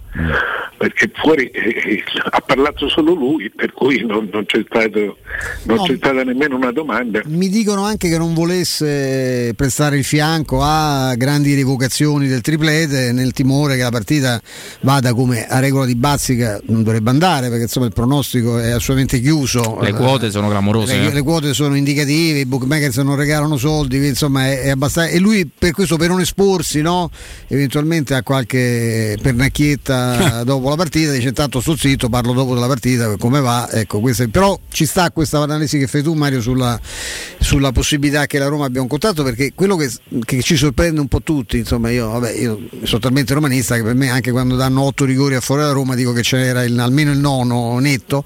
perché 0.76 1.10
fuori 1.14 1.46
eh, 1.50 2.02
ha 2.30 2.40
parlato 2.40 2.88
solo 2.88 3.12
lui, 3.14 3.50
per 3.50 3.72
cui 3.72 4.04
non, 4.04 4.28
non 4.32 4.44
c'è, 4.46 4.62
stato, 4.66 5.18
non 5.64 5.76
No. 5.78 5.82
c'è 5.84 5.96
stata 5.96 6.24
nemmeno 6.24 6.56
una 6.56 6.72
domanda. 6.72 7.20
Mi 7.26 7.48
dicono 7.68 7.84
anche 7.84 8.08
che 8.08 8.16
non 8.16 8.32
volesse 8.32 9.52
prestare 9.54 9.98
il 9.98 10.04
fianco 10.04 10.62
a 10.62 11.14
grandi 11.16 11.52
rievocazioni 11.52 12.26
del 12.26 12.40
triplete 12.40 13.12
nel 13.12 13.32
timore 13.32 13.76
che 13.76 13.82
la 13.82 13.90
partita 13.90 14.40
vada 14.80 15.12
come 15.12 15.46
a 15.46 15.58
regola 15.58 15.84
di 15.84 15.94
Bazzica 15.94 16.58
non 16.68 16.82
dovrebbe 16.82 17.10
andare 17.10 17.50
perché 17.50 17.64
insomma 17.64 17.84
il 17.84 17.92
pronostico 17.92 18.58
è 18.58 18.70
assolutamente 18.70 19.20
chiuso. 19.20 19.78
Le 19.82 19.92
quote 19.92 20.30
sono 20.30 20.48
clamorose. 20.48 20.96
Le, 20.96 21.08
eh. 21.08 21.12
le 21.12 21.22
quote 21.22 21.52
sono 21.52 21.76
indicative, 21.76 22.38
i 22.38 22.46
bookmakers 22.46 22.96
non 22.98 23.16
regalano 23.16 23.58
soldi, 23.58 23.98
insomma 24.06 24.46
è, 24.46 24.62
è 24.62 24.70
abbastanza. 24.70 25.10
E 25.10 25.18
lui 25.18 25.46
per 25.46 25.72
questo 25.72 25.98
per 25.98 26.08
non 26.08 26.20
esporsi, 26.22 26.80
no? 26.80 27.10
eventualmente 27.48 28.14
a 28.14 28.22
qualche 28.22 29.18
pernacchietta 29.20 30.42
dopo 30.48 30.70
la 30.70 30.76
partita, 30.76 31.12
dice 31.12 31.28
intanto 31.28 31.60
sto 31.60 31.76
zitto, 31.76 32.08
parlo 32.08 32.32
dopo 32.32 32.54
della 32.54 32.66
partita, 32.66 33.14
come 33.18 33.40
va. 33.40 33.68
Ecco, 33.70 34.00
questa 34.00 34.26
però 34.26 34.58
ci 34.70 34.86
sta 34.86 35.10
questa 35.10 35.42
analisi 35.42 35.76
che 35.76 35.86
fai 35.86 36.02
tu 36.02 36.14
Mario 36.14 36.40
sulla, 36.40 36.80
sulla 37.48 37.72
possibilità 37.72 38.26
che 38.26 38.38
la 38.38 38.46
Roma 38.46 38.66
abbia 38.66 38.82
un 38.82 38.88
contratto 38.88 39.22
perché 39.22 39.52
quello 39.54 39.74
che, 39.76 39.90
che 40.22 40.42
ci 40.42 40.54
sorprende 40.54 41.00
un 41.00 41.08
po' 41.08 41.22
tutti, 41.22 41.56
insomma 41.56 41.88
io, 41.88 42.10
vabbè, 42.10 42.32
io 42.32 42.68
sono 42.82 43.00
talmente 43.00 43.32
romanista 43.32 43.74
che 43.74 43.82
per 43.82 43.94
me 43.94 44.10
anche 44.10 44.30
quando 44.30 44.54
danno 44.54 44.82
otto 44.82 45.06
rigori 45.06 45.34
a 45.34 45.40
fuori 45.40 45.62
da 45.62 45.72
Roma 45.72 45.94
dico 45.94 46.12
che 46.12 46.20
c'era 46.20 46.62
il, 46.62 46.78
almeno 46.78 47.10
il 47.10 47.18
nono 47.18 47.78
netto, 47.78 48.22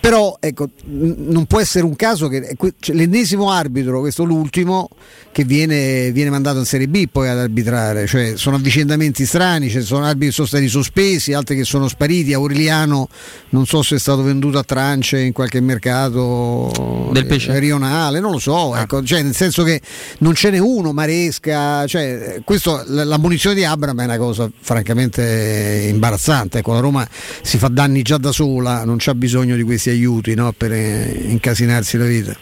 però 0.00 0.38
ecco, 0.40 0.70
non 0.86 1.46
può 1.46 1.60
essere 1.60 1.84
un 1.84 1.94
caso 1.94 2.26
che 2.26 2.56
cioè, 2.80 2.96
l'ennesimo 2.96 3.48
arbitro, 3.48 4.00
questo 4.00 4.24
l'ultimo, 4.24 4.88
che 5.30 5.44
viene, 5.44 6.10
viene, 6.10 6.30
mandato 6.30 6.58
in 6.58 6.64
Serie 6.64 6.88
B 6.88 7.06
poi 7.06 7.28
ad 7.28 7.38
arbitrare, 7.38 8.08
cioè 8.08 8.32
sono 8.34 8.56
avvicendamenti 8.56 9.24
strani, 9.24 9.70
cioè, 9.70 9.82
sono 9.82 10.04
arbitri 10.04 10.26
che 10.26 10.32
sono 10.32 10.48
stati 10.48 10.66
sospesi, 10.66 11.32
altri 11.32 11.54
che 11.54 11.64
sono 11.64 11.86
spariti, 11.86 12.32
Aureliano 12.32 13.08
non 13.50 13.66
so 13.66 13.82
se 13.82 13.94
è 13.94 13.98
stato 14.00 14.24
venduto 14.24 14.58
a 14.58 14.64
trance 14.64 15.20
in 15.20 15.32
qualche 15.32 15.60
mercato 15.60 17.10
del 17.12 17.26
pesce 17.26 17.56
rionale, 17.60 18.18
non 18.18 18.32
lo 18.32 18.40
so, 18.40 18.62
ah. 18.72 18.80
ecco, 18.80 19.02
cioè, 19.04 19.22
nel 19.22 19.34
senso 19.34 19.62
che 19.62 19.80
non 20.18 20.34
ce 20.34 20.50
n'è 20.50 20.58
uno, 20.58 20.92
Maresca, 20.92 21.86
cioè, 21.86 22.40
questo, 22.44 22.82
la, 22.86 23.04
la 23.04 23.18
munizione 23.18 23.54
di 23.54 23.64
Abram 23.64 24.00
è 24.00 24.04
una 24.04 24.18
cosa 24.18 24.50
francamente 24.58 25.86
imbarazzante, 25.88 26.58
ecco, 26.58 26.72
la 26.72 26.80
Roma 26.80 27.06
si 27.10 27.58
fa 27.58 27.68
danni 27.68 28.02
già 28.02 28.16
da 28.16 28.32
sola, 28.32 28.84
non 28.84 28.96
c'ha 28.98 29.14
bisogno 29.14 29.56
di 29.56 29.62
questi 29.62 29.90
aiuti 29.90 30.34
no, 30.34 30.52
per 30.56 30.72
eh, 30.72 31.24
incasinarsi 31.26 31.96
la 31.98 32.06
vita. 32.06 32.36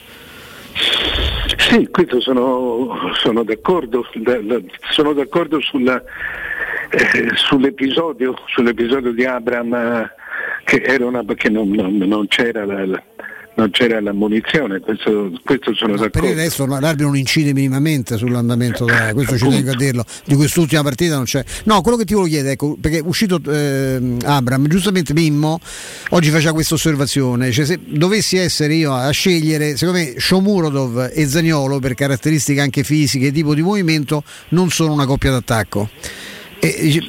Sì, 1.57 1.89
questo 1.91 2.21
sono, 2.21 3.13
sono 3.15 3.43
d'accordo, 3.45 4.05
sono 4.91 5.13
d'accordo 5.13 5.61
sulla, 5.61 6.03
eh, 6.91 7.31
sull'episodio, 7.35 8.35
sull'episodio, 8.47 9.13
di 9.13 9.25
Abram 9.25 9.73
eh, 9.73 10.11
che, 10.65 10.97
una, 11.01 11.25
che 11.35 11.49
non, 11.49 11.71
non, 11.71 11.97
non, 11.97 12.27
c'era 12.29 12.65
la, 12.65 12.85
la 12.87 13.03
non 13.63 13.71
c'era 13.71 14.01
la 14.01 14.13
munizione, 14.13 14.81
questo, 14.81 15.33
questo 15.45 15.75
sono 15.75 15.93
no, 15.93 15.99
d'accordo. 15.99 16.21
Per 16.21 16.37
il 16.37 16.37
resto 16.37 16.67
l'arbitro 16.67 17.07
non 17.07 17.17
incide 17.17 17.53
minimamente 17.53 18.17
sull'andamento, 18.17 18.85
da, 18.85 19.13
questo 19.15 19.37
ci 19.37 19.49
tengo 19.49 19.71
a 19.71 19.77
dirlo, 19.77 20.05
di 20.25 20.35
quest'ultima 20.35 20.83
partita 20.83 21.15
non 21.15 21.25
c'è. 21.25 21.45
No, 21.65 21.81
quello 21.81 21.97
che 21.97 22.05
ti 22.05 22.15
volevo 22.15 22.31
chiedere, 22.31 22.55
ecco, 22.55 22.77
perché 22.81 22.99
è 22.99 23.03
uscito 23.05 23.41
eh, 23.49 24.17
Abram, 24.25 24.67
giustamente 24.67 25.13
Mimmo 25.13 25.61
oggi 26.11 26.31
faceva 26.31 26.53
questa 26.53 26.75
osservazione, 26.75 27.53
cioè 27.53 27.65
se 27.65 27.79
dovessi 27.85 28.37
essere 28.37 28.75
io 28.75 28.93
a 28.93 29.11
scegliere, 29.11 29.77
secondo 29.77 30.01
me 30.01 30.15
Shomurodov 30.19 31.11
e 31.13 31.29
Zagnolo 31.29 31.79
per 31.79 31.95
caratteristiche 31.95 32.61
anche 32.61 32.83
fisiche 32.83 33.27
e 33.27 33.33
tipo 33.33 33.55
di 33.55 33.63
movimento 33.63 34.25
non 34.51 34.71
sono 34.71 34.93
una 34.93 35.07
coppia 35.07 35.31
d'attacco. 35.31 35.89
E, 36.59 37.01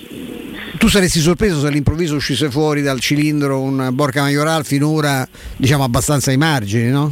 tu 0.77 0.87
saresti 0.87 1.19
sorpreso 1.19 1.59
se 1.59 1.67
all'improvviso 1.67 2.15
uscisse 2.15 2.49
fuori 2.49 2.81
dal 2.81 2.99
cilindro 2.99 3.59
un 3.59 3.89
Borca 3.93 4.21
Majoral 4.21 4.65
finora 4.65 5.27
diciamo 5.55 5.83
abbastanza 5.83 6.31
ai 6.31 6.37
margini, 6.37 6.89
no? 6.89 7.11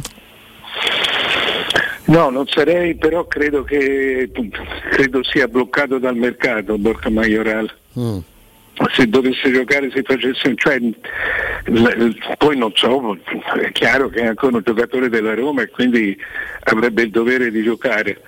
No, 2.04 2.28
non 2.30 2.46
sarei, 2.46 2.96
però 2.96 3.26
credo 3.26 3.62
che 3.62 4.30
credo 4.90 5.22
sia 5.22 5.46
bloccato 5.48 5.98
dal 5.98 6.16
mercato 6.16 6.76
Borca 6.76 7.08
Majoral. 7.08 7.72
Mm. 7.98 8.18
Se 8.94 9.06
dovesse 9.06 9.52
giocare, 9.52 9.90
se 9.94 10.02
facesse, 10.02 10.52
cioè, 10.56 10.78
poi 12.38 12.56
non 12.56 12.72
so, 12.74 13.16
è 13.60 13.70
chiaro 13.70 14.08
che 14.08 14.20
è 14.20 14.26
ancora 14.26 14.56
un 14.56 14.62
giocatore 14.64 15.08
della 15.08 15.34
Roma 15.34 15.62
e 15.62 15.68
quindi 15.68 16.16
avrebbe 16.64 17.02
il 17.02 17.10
dovere 17.10 17.50
di 17.50 17.62
giocare. 17.62 18.20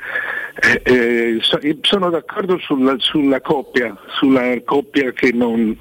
Eh, 0.57 0.83
eh, 0.85 1.39
sono 1.81 2.11
d'accordo 2.11 2.59
sulla, 2.59 2.95
sulla, 2.99 3.41
coppia, 3.41 3.97
sulla 4.19 4.61
coppia 4.65 5.11
che 5.13 5.33
non, 5.33 5.77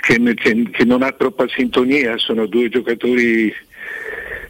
che, 0.00 0.20
che, 0.34 0.70
che 0.72 0.84
non, 0.84 1.02
ha 1.02 1.12
troppa 1.12 1.46
sintonia, 1.46 2.18
sono 2.18 2.46
due 2.46 2.68
giocatori 2.68 3.54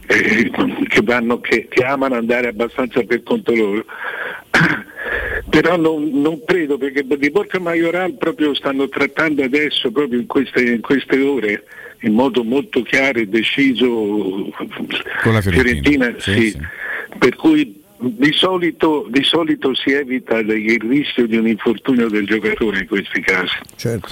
eh, 0.06 0.50
che, 0.88 1.00
vanno, 1.02 1.40
che, 1.40 1.68
amano 1.84 2.14
andare 2.14 2.48
abbastanza 2.48 3.02
per 3.02 3.22
conto 3.24 3.54
loro. 3.54 3.84
Però 5.50 5.76
non, 5.76 6.10
non, 6.12 6.42
credo 6.44 6.78
perché 6.78 7.06
di 7.06 7.30
Borca 7.30 7.60
Majoral 7.60 8.14
proprio 8.14 8.54
stanno 8.54 8.88
trattando 8.88 9.44
adesso, 9.44 9.90
proprio 9.90 10.18
in 10.18 10.26
queste, 10.26 10.62
in 10.62 10.80
queste 10.80 11.20
ore, 11.20 11.64
in 12.00 12.14
modo 12.14 12.42
molto 12.42 12.82
chiaro 12.82 13.18
e 13.18 13.26
deciso 13.26 13.86
con 15.22 15.32
la 15.32 15.40
Fiorentina, 15.40 16.12
Fiorentina 16.12 16.14
sì, 16.18 16.32
sì. 16.32 16.50
Sì. 16.50 16.58
per 17.18 17.36
cui 17.36 17.84
di 17.98 18.32
solito, 18.32 19.06
di 19.10 19.22
solito, 19.22 19.74
si 19.74 19.90
evita 19.90 20.38
il 20.38 20.80
rischio 20.80 21.26
di 21.26 21.36
un 21.36 21.48
infortunio 21.48 22.08
del 22.08 22.26
giocatore 22.26 22.80
in 22.80 22.86
questi 22.86 23.20
casi. 23.20 23.56
Certo. 23.76 24.08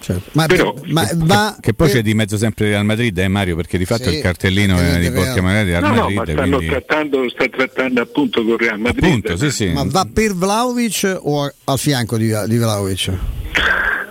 Certo. 0.00 0.30
Ma, 0.32 0.46
Però, 0.46 0.74
ma 0.86 1.06
va, 1.14 1.52
che, 1.56 1.60
che 1.60 1.74
poi 1.74 1.88
per... 1.88 1.96
c'è 1.96 2.02
di 2.02 2.14
mezzo 2.14 2.38
sempre 2.38 2.70
Real 2.70 2.86
Madrid, 2.86 3.16
eh 3.18 3.28
Mario, 3.28 3.54
perché 3.54 3.76
di 3.76 3.84
fatto 3.84 4.08
sì, 4.08 4.16
il 4.16 4.22
cartellino 4.22 4.78
è 4.78 4.98
di 4.98 5.10
Borca 5.10 5.42
magari 5.42 5.68
Real 5.68 5.82
no, 5.82 5.88
Madrid. 5.88 6.16
No, 6.16 6.22
ma 6.22 6.32
stanno 6.32 6.56
quindi... 6.56 6.66
trattando, 6.74 7.28
sta 7.28 7.48
trattando 7.48 8.00
appunto 8.00 8.42
con 8.42 8.56
Real 8.56 8.78
Madrid. 8.78 9.04
Appunto, 9.04 9.36
sì, 9.36 9.50
sì. 9.50 9.66
Ma 9.68 9.84
va 9.86 10.08
per 10.10 10.34
Vlaovic 10.34 11.18
o 11.20 11.52
al 11.64 11.78
fianco 11.78 12.16
di, 12.16 12.34
di 12.46 12.56
Vlaovic? 12.56 13.18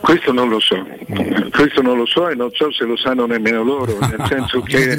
Questo 0.09 0.33
non 0.33 0.49
lo 0.49 0.59
so, 0.59 0.87
questo 1.51 1.83
non 1.83 1.95
lo 1.95 2.07
so 2.07 2.29
e 2.29 2.33
non 2.33 2.49
so 2.51 2.71
se 2.71 2.83
lo 2.83 2.97
sanno 2.97 3.27
nemmeno 3.27 3.61
loro, 3.61 3.99
nel 3.99 4.25
senso 4.27 4.59
che 4.61 4.95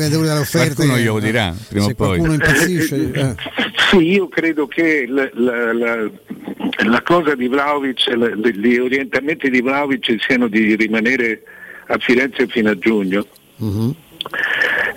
qualcuno 0.49 0.97
glielo 0.97 1.19
dirà 1.19 1.53
prima 1.69 1.87
o 1.87 1.95
poi. 1.95 2.21
impazzisce. 2.21 3.11
Eh. 3.13 3.35
Sì, 3.91 4.13
io 4.13 4.29
credo 4.29 4.69
che 4.69 5.07
la, 5.09 5.29
la, 5.33 5.73
la, 5.73 6.11
la 6.87 7.03
cosa 7.03 7.35
di 7.35 7.49
Vlaovic, 7.49 8.09
gli 8.53 8.77
orientamenti 8.77 9.51
di 9.51 9.61
Vlaovic 9.61 10.15
siano 10.21 10.47
di 10.47 10.77
rimanere 10.77 11.43
a 11.89 11.99
Firenze 11.99 12.47
fino 12.47 12.71
a 12.71 12.79
giugno. 12.79 13.27
Uh-huh. 13.57 13.93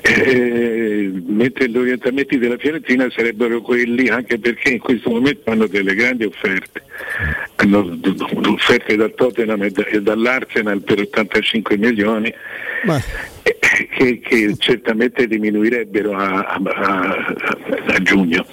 Eh, 0.02 1.12
mentre 1.28 1.70
gli 1.70 1.78
orientamenti 1.78 2.38
della 2.38 2.58
Fiorentina 2.58 3.10
sarebbero 3.10 3.62
quelli 3.62 4.10
anche 4.10 4.38
perché 4.38 4.72
in 4.72 4.80
questo 4.80 5.10
momento 5.10 5.50
hanno 5.50 5.68
delle 5.68 5.96
grandi 5.96 6.26
offerte. 6.26 6.84
Hanno 7.56 7.98
offerte 8.48 8.96
dal 8.96 9.14
Tottenham 9.16 9.64
e 9.64 10.02
dall'Arsenal 10.02 10.82
per 10.82 11.00
85 11.00 11.78
milioni 11.78 12.34
eh, 13.44 13.58
che, 13.90 14.20
che, 14.20 14.56
certamente 14.58 15.26
diminuirebbero 15.26 16.16
a, 16.16 16.46
a, 16.46 16.62
a, 16.64 17.26
a 17.88 18.02
giugno. 18.02 18.46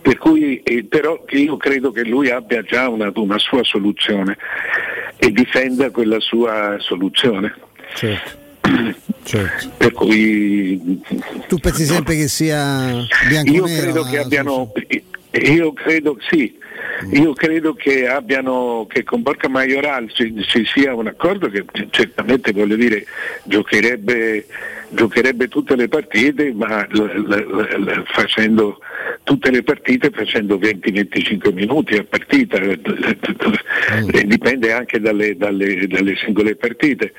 Per 0.00 0.16
cui 0.16 0.62
eh, 0.62 0.84
però 0.84 1.24
io 1.28 1.56
credo 1.58 1.90
che 1.90 2.04
lui 2.04 2.30
abbia 2.30 2.62
già 2.62 2.88
una, 2.88 3.12
una 3.14 3.38
sua 3.38 3.62
soluzione 3.64 4.38
e 5.18 5.30
difenda 5.30 5.90
quella 5.90 6.20
sua 6.20 6.76
soluzione. 6.78 7.54
Certo. 7.94 8.46
Certo. 9.24 9.70
Per 9.76 9.92
cui 9.92 11.02
tu 11.48 11.58
pensi 11.58 11.84
sempre 11.84 12.16
che 12.16 12.28
sia 12.28 13.06
bianco 13.28 13.52
Io 13.52 13.64
credo 13.64 14.02
che 14.04 14.18
abbiano 14.18 14.72
io 15.30 15.72
credo 15.74 16.16
sì, 16.20 16.56
io 17.12 17.34
credo 17.34 17.74
che 17.74 18.08
abbiano 18.08 18.86
che 18.88 19.04
con 19.04 19.22
Borca 19.22 19.48
Majoral 19.48 20.10
ci, 20.10 20.34
ci, 20.42 20.64
sia 20.64 20.94
un 20.94 21.06
accordo 21.06 21.48
che 21.48 21.64
certamente 21.90 22.52
voglio 22.52 22.76
dire 22.76 23.04
giocherebbe, 23.44 24.46
giocherebbe 24.88 25.48
tutte 25.48 25.76
le 25.76 25.88
partite 25.88 26.52
ma 26.54 26.86
l, 26.90 26.98
l, 26.98 27.78
l, 27.78 28.04
facendo 28.06 28.78
tutte 29.22 29.50
le 29.50 29.62
partite 29.62 30.10
facendo 30.10 30.56
20-25 30.56 31.52
minuti 31.52 31.96
a 31.96 32.04
partita 32.04 32.58
mm. 32.58 34.08
dipende 34.24 34.72
anche 34.72 34.98
dalle, 34.98 35.36
dalle, 35.36 35.86
dalle 35.86 36.16
singole 36.16 36.56
partite 36.56 37.12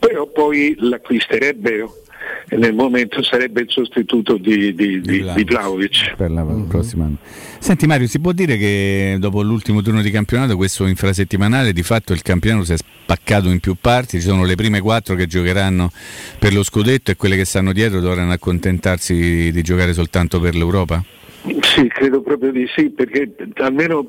però 0.00 0.26
poi 0.26 0.74
l'acquisterebbero 0.78 2.02
e 2.48 2.56
nel 2.56 2.74
momento 2.74 3.22
sarebbe 3.22 3.62
il 3.62 3.70
sostituto 3.70 4.36
di, 4.36 4.74
di, 4.74 5.00
di, 5.00 5.24
di 5.34 5.44
Vlaovic. 5.44 6.14
Per 6.16 6.30
la 6.30 6.44
mm-hmm. 6.44 6.68
prossima 6.68 7.04
anno. 7.04 7.16
Senti 7.58 7.86
Mario, 7.86 8.06
si 8.06 8.20
può 8.20 8.32
dire 8.32 8.56
che 8.56 9.16
dopo 9.18 9.42
l'ultimo 9.42 9.82
turno 9.82 10.02
di 10.02 10.10
campionato, 10.10 10.56
questo 10.56 10.86
infrasettimanale, 10.86 11.72
di 11.72 11.82
fatto 11.82 12.12
il 12.12 12.22
campionato 12.22 12.64
si 12.64 12.72
è 12.72 12.76
spaccato 12.76 13.48
in 13.48 13.60
più 13.60 13.76
parti, 13.80 14.18
ci 14.20 14.26
sono 14.26 14.44
le 14.44 14.54
prime 14.54 14.80
quattro 14.80 15.14
che 15.14 15.26
giocheranno 15.26 15.90
per 16.38 16.52
lo 16.52 16.62
scudetto 16.62 17.10
e 17.10 17.16
quelle 17.16 17.36
che 17.36 17.44
stanno 17.44 17.72
dietro 17.72 18.00
dovranno 18.00 18.32
accontentarsi 18.32 19.50
di 19.52 19.62
giocare 19.62 19.92
soltanto 19.92 20.40
per 20.40 20.54
l'Europa? 20.54 21.02
Sì, 21.42 21.88
credo 21.88 22.22
proprio 22.22 22.52
di 22.52 22.68
sì, 22.74 22.90
perché 22.90 23.34
almeno 23.56 24.06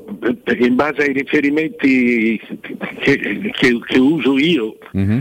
in 0.60 0.76
base 0.76 1.02
ai 1.02 1.14
riferimenti 1.14 2.40
che, 3.00 3.52
che, 3.52 3.80
che 3.84 3.98
uso 3.98 4.38
io, 4.38 4.78
mm-hmm. 4.96 5.20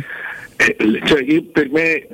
eh, 0.56 1.00
cioè 1.04 1.22
io 1.22 1.42
per 1.44 1.70
me, 1.70 2.06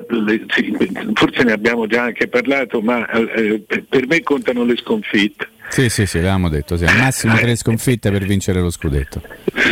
sì, 0.54 0.76
forse 1.14 1.42
ne 1.42 1.52
abbiamo 1.52 1.88
già 1.88 2.04
anche 2.04 2.28
parlato, 2.28 2.80
ma 2.80 3.08
eh, 3.10 3.60
per 3.88 4.06
me 4.06 4.22
contano 4.22 4.64
le 4.64 4.76
sconfitte. 4.76 5.48
Sì, 5.68 5.88
sì, 5.88 6.06
sì, 6.06 6.18
l'avevamo 6.18 6.48
detto, 6.48 6.76
sì, 6.76 6.84
al 6.84 6.96
massimo 6.96 7.34
tre 7.36 7.56
sconfitte 7.56 8.10
per 8.10 8.24
vincere 8.24 8.60
lo 8.60 8.70
scudetto. 8.70 9.20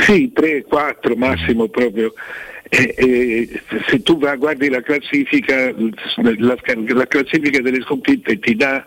Sì, 0.02 0.32
tre, 0.34 0.64
quattro 0.64 1.14
massimo 1.14 1.68
proprio. 1.68 2.12
E, 2.68 2.94
e, 2.96 3.62
se 3.86 4.02
tu 4.02 4.18
va, 4.18 4.34
guardi 4.34 4.68
la 4.68 4.82
classifica, 4.82 5.72
la, 6.16 6.56
la 6.88 7.06
classifica 7.06 7.60
delle 7.60 7.80
sconfitte 7.82 8.38
ti 8.40 8.56
dà 8.56 8.84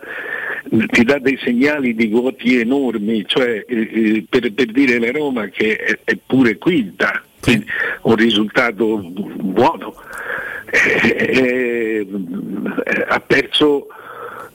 ti 0.68 1.04
dà 1.04 1.18
dei 1.18 1.38
segnali 1.42 1.94
di 1.94 2.08
voti 2.08 2.58
enormi, 2.58 3.24
cioè 3.26 3.64
eh, 3.66 3.90
eh, 3.92 4.24
per, 4.28 4.52
per, 4.52 4.66
dire 4.66 4.98
la 4.98 5.10
Roma 5.10 5.46
che 5.48 5.76
è, 5.76 5.98
è 6.04 6.16
pure 6.24 6.58
quinta, 6.58 7.22
quindi 7.40 7.66
un 8.02 8.16
risultato 8.16 8.98
buono. 8.98 9.94
Eh, 10.72 12.06
eh, 12.06 12.06
ha 13.08 13.20
perso 13.20 13.88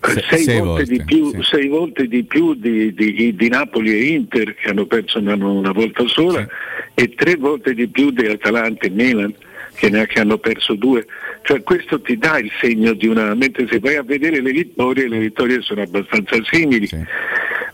sei, 0.02 0.44
sei 0.44 0.60
volte, 0.60 0.62
volte, 0.62 0.84
di 0.86 1.04
più, 1.04 1.44
sei 1.44 1.68
volte 1.68 2.08
di 2.08 2.24
più 2.24 2.54
di, 2.54 2.94
di- 2.94 3.36
di 3.36 3.50
Napoli 3.50 3.92
e 3.92 4.14
Inter 4.14 4.54
che 4.54 4.70
hanno 4.70 4.86
perso 4.86 5.20
una, 5.20 5.34
una 5.34 5.72
volta 5.72 6.08
sola 6.08 6.48
e 6.94 7.14
tre 7.16 7.36
volte 7.36 7.74
di 7.74 7.88
più 7.88 8.12
di 8.12 8.26
Atalanta 8.28 8.86
e 8.86 8.90
Milan 8.90 9.34
che 9.76 9.90
ne 9.90 10.06
che 10.08 10.20
hanno 10.20 10.38
perso 10.38 10.74
due. 10.76 11.06
Cioè 11.44 11.62
questo 11.64 12.02
ti 12.02 12.18
dà 12.18 12.40
il 12.40 12.52
segno 12.60 12.94
di 12.94 13.08
una... 13.08 13.34
mentre 13.36 13.68
se 13.68 13.80
vai 13.80 13.96
a 13.96 14.04
vedere 14.04 14.42
le 14.42 14.52
vittorie, 14.52 15.08
le 15.08 15.20
vittorie 15.20 15.62
sono 15.62 15.82
abbastanza 15.82 16.38
simili. 16.44 16.88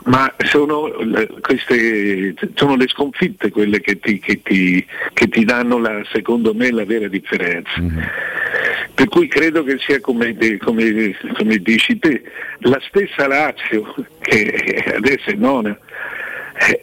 Ma 0.06 0.34
sono, 0.46 0.88
le- 1.04 1.28
queste, 1.42 2.34
sono 2.56 2.76
le 2.76 2.88
sconfitte 2.88 3.52
quelle 3.52 3.80
che 3.82 4.00
ti, 4.00 4.20
che 4.20 4.42
ti- 4.44 4.84
che 5.14 5.28
ti 5.28 5.46
danno 5.46 5.78
la- 5.78 6.02
secondo 6.12 6.54
me 6.56 6.72
la 6.72 6.86
vera 6.86 7.08
differenza. 7.08 7.72
Per 8.94 9.08
cui 9.08 9.28
credo 9.28 9.64
che 9.64 9.78
sia 9.80 10.00
come, 10.02 10.36
come- 10.58 11.16
come 11.38 11.58
dici 11.58 11.98
te, 12.00 12.24
la 12.62 12.80
stessa 12.88 13.28
Lazio, 13.28 13.94
che 14.22 14.84
adesso 14.96 15.30
è 15.30 15.34
nona, 15.36 15.78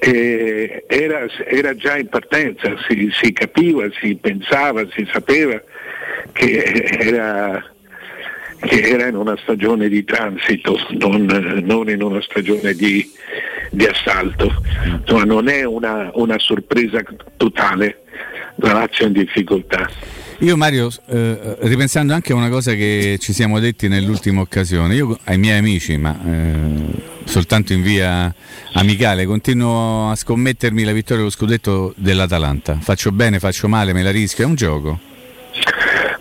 eh, 0.01 0.85
era, 0.87 1.27
era 1.47 1.75
già 1.75 1.97
in 1.97 2.09
partenza, 2.09 2.75
si, 2.89 3.11
si 3.13 3.33
capiva, 3.33 3.87
si 4.01 4.17
pensava, 4.17 4.87
si 4.91 5.09
sapeva 5.13 5.61
che 6.33 6.63
era, 6.99 7.65
che 8.61 8.81
era 8.81 9.07
in 9.07 9.17
una 9.17 9.37
stagione 9.37 9.89
di 9.89 10.05
transito, 10.05 10.79
non, 10.99 11.25
non 11.65 11.89
in 11.89 12.03
una 12.03 12.21
stagione 12.21 12.75
di, 12.75 13.09
di 13.71 13.87
assalto. 13.87 14.53
Insomma, 15.01 15.25
non 15.25 15.49
è 15.49 15.65
una, 15.65 16.11
una 16.15 16.39
sorpresa 16.39 17.03
totale 17.37 18.03
la 18.57 18.73
Lazio 18.73 19.07
in 19.07 19.13
difficoltà. 19.13 19.89
Io 20.41 20.57
Mario, 20.57 20.89
eh, 21.07 21.57
ripensando 21.63 22.13
anche 22.15 22.33
a 22.33 22.37
una 22.37 22.49
cosa 22.49 22.73
che 22.75 23.17
ci 23.21 23.33
siamo 23.33 23.59
detti 23.59 23.89
nell'ultima 23.89 24.41
occasione, 24.41 24.95
io 24.95 25.19
ai 25.25 25.37
miei 25.37 25.59
amici, 25.59 25.97
ma 25.97 26.17
eh, 26.25 27.03
soltanto 27.25 27.73
in 27.73 27.83
via 27.83 28.33
amicale, 28.75 29.27
continuo 29.27 30.11
a 30.11 30.15
scommettermi 30.15 30.85
la 30.85 30.93
vittoria 30.93 31.17
dello 31.19 31.31
scudetto 31.31 31.93
dell'Atalanta. 31.97 32.79
Faccio 32.81 33.11
bene, 33.11 33.41
faccio 33.41 33.67
male, 33.67 33.93
me 33.93 34.03
la 34.05 34.13
rischio, 34.13 34.45
è 34.45 34.47
un 34.47 34.55
gioco. 34.55 35.01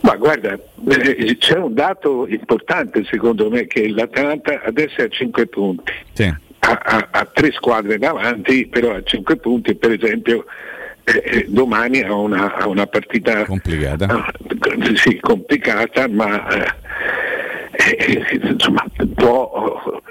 Ma 0.02 0.16
guarda, 0.16 0.58
eh, 0.90 1.38
c'è 1.38 1.58
un 1.58 1.76
dato 1.76 2.26
importante 2.28 3.06
secondo 3.08 3.50
me 3.52 3.68
che 3.68 3.88
l'Atalanta 3.88 4.62
adesso 4.66 4.96
è 5.02 5.04
a 5.04 5.10
5 5.10 5.46
punti, 5.46 5.92
Sì. 6.14 6.24
ha, 6.24 6.80
ha- 6.84 7.08
ha 7.12 7.26
tre 7.32 7.52
squadre 7.52 8.00
davanti, 8.00 8.66
però 8.68 8.96
a 8.96 9.04
5 9.04 9.36
punti 9.36 9.76
per 9.76 9.92
esempio 9.92 10.46
eh, 11.08 11.24
eh, 11.24 11.46
domani 11.48 12.02
ha 12.02 12.14
una, 12.14 12.54
ha 12.56 12.68
una 12.68 12.86
partita 12.86 13.46
complicata, 13.46 14.26
sì, 14.96 15.18
complicata 15.22 16.06
ma 16.10 16.46
eh, 16.50 16.76
eh, 17.78 18.40
insomma, 18.42 18.84
può, 19.16 20.02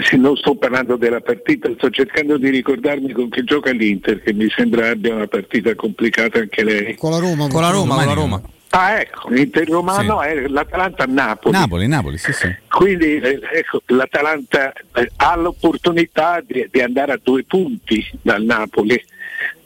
sì, 0.00 0.16
non 0.16 0.36
sto 0.38 0.54
parlando 0.54 0.96
della 0.96 1.20
partita, 1.20 1.68
sto 1.76 1.90
cercando 1.90 2.38
di 2.38 2.48
ricordarmi 2.48 3.12
con 3.12 3.28
chi 3.28 3.44
gioca 3.44 3.70
l'Inter, 3.70 4.22
che 4.22 4.32
mi 4.32 4.48
sembra 4.48 4.88
abbia 4.88 5.14
una 5.14 5.26
partita 5.26 5.74
complicata 5.74 6.38
anche 6.38 6.64
lei. 6.64 6.94
Con 6.94 7.10
la 7.10 7.18
Roma. 7.18 7.48
Con 7.48 7.60
la 7.60 7.70
Roma, 7.70 7.94
con 7.96 8.06
la 8.06 8.12
Roma. 8.14 8.42
Ah 8.72 9.00
ecco, 9.00 9.28
l'Inter 9.28 9.68
romano 9.68 10.22
è 10.22 10.46
l'Atalanta 10.46 11.02
a 11.02 11.06
Napoli. 11.06 11.54
Napoli, 11.54 11.86
Napoli, 11.86 12.16
sì, 12.16 12.32
sì. 12.32 12.48
Quindi 12.68 13.18
eh, 13.18 13.40
ecco, 13.52 13.82
l'Atalanta 13.86 14.72
eh, 14.94 15.10
ha 15.16 15.36
l'opportunità 15.36 16.40
di, 16.46 16.66
di 16.70 16.80
andare 16.80 17.12
a 17.12 17.20
due 17.22 17.42
punti 17.42 18.08
dal 18.22 18.42
Napoli 18.42 18.98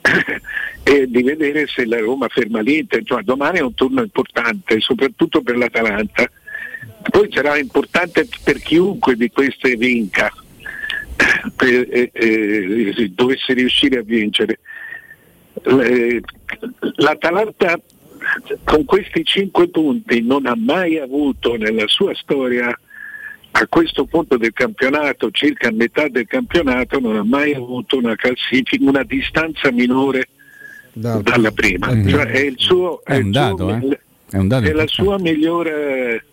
e 0.83 1.07
di 1.07 1.23
vedere 1.23 1.67
se 1.67 1.85
la 1.85 1.99
Roma 1.99 2.27
ferma 2.27 2.61
l'Inter. 2.61 3.03
Cioè, 3.03 3.23
domani 3.23 3.59
è 3.59 3.61
un 3.61 3.73
turno 3.73 4.01
importante, 4.01 4.79
soprattutto 4.79 5.41
per 5.41 5.57
l'Atalanta. 5.57 6.29
Poi 7.09 7.29
sarà 7.31 7.57
importante 7.57 8.27
per 8.43 8.59
chiunque 8.59 9.15
di 9.15 9.29
queste 9.29 9.75
vinca, 9.75 10.31
per, 11.55 11.87
eh, 11.89 12.09
eh, 12.11 12.93
se 12.95 13.11
dovesse 13.13 13.53
riuscire 13.53 13.99
a 13.99 14.03
vincere. 14.03 14.59
L'Atalanta 16.97 17.79
con 18.63 18.85
questi 18.85 19.23
cinque 19.23 19.69
punti 19.69 20.21
non 20.21 20.45
ha 20.45 20.55
mai 20.55 20.97
avuto 20.97 21.55
nella 21.55 21.87
sua 21.87 22.13
storia 22.15 22.77
a 23.57 23.67
questo 23.67 24.03
punto 24.05 24.35
del 24.37 24.51
campionato, 24.51 25.31
circa 25.31 25.69
a 25.69 25.71
metà 25.71 26.09
del 26.09 26.27
campionato, 26.27 26.99
non 26.99 27.15
ha 27.15 27.23
mai 27.23 27.53
avuto 27.53 27.97
una 27.97 28.15
classifica, 28.15 28.83
una 28.83 29.03
distanza 29.03 29.71
minore 29.71 30.27
dalla 30.91 31.51
prima. 31.51 31.93
Mhm. 31.93 32.07
Cioè, 32.09 32.25
è, 32.25 32.39
il 32.39 32.55
suo, 32.57 33.01
È 33.03 33.15
il 33.15 33.25
un 33.25 33.33
suo- 33.33 33.41
dato, 33.41 33.69
eh? 33.69 33.99
È 34.29 34.37
un 34.37 34.47
dato 34.49 34.65
è 34.65 34.73
la 34.73 34.87
sua 34.87 35.17
migliore 35.19 36.25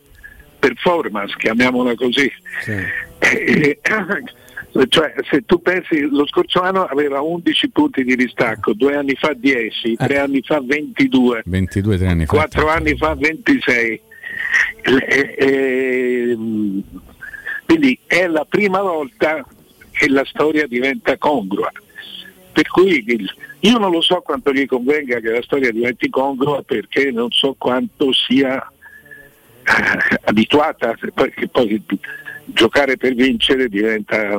performance, 0.58 1.36
chiamiamola 1.38 1.94
così. 1.94 2.30
Eh, 2.66 2.88
eh, 3.20 3.78
cioè, 4.88 5.14
se 5.30 5.44
tu 5.46 5.62
pensi, 5.62 6.00
lo 6.00 6.26
scorso 6.26 6.60
anno 6.60 6.86
aveva 6.86 7.20
11 7.20 7.70
punti 7.70 8.02
di 8.02 8.16
distacco, 8.16 8.72
due 8.72 8.96
anni 8.96 9.14
fa 9.14 9.32
10, 9.32 9.94
tre 9.94 10.18
anni 10.18 10.42
fa 10.42 10.60
22, 10.60 11.42
22 11.44 11.98
tre 11.98 12.06
anni 12.08 12.26
fa. 12.26 12.34
quattro 12.34 12.68
anni 12.68 12.96
fa 12.96 13.14
26. 13.14 14.00
Eh, 14.84 15.34
eh, 15.38 16.36
quindi 17.72 17.98
è 18.06 18.26
la 18.26 18.44
prima 18.46 18.82
volta 18.82 19.42
che 19.92 20.06
la 20.10 20.26
storia 20.26 20.66
diventa 20.66 21.16
congrua. 21.16 21.72
Per 22.52 22.68
cui 22.68 23.02
io 23.60 23.78
non 23.78 23.90
lo 23.90 24.02
so 24.02 24.20
quanto 24.20 24.52
gli 24.52 24.66
convenga 24.66 25.20
che 25.20 25.30
la 25.30 25.40
storia 25.40 25.72
diventi 25.72 26.10
congrua 26.10 26.62
perché 26.62 27.10
non 27.10 27.30
so 27.30 27.54
quanto 27.56 28.12
sia 28.12 28.60
eh, 28.60 30.20
abituata, 30.24 30.94
perché 31.14 31.48
poi 31.48 31.82
giocare 32.44 32.98
per 32.98 33.14
vincere 33.14 33.70
diventa 33.70 34.38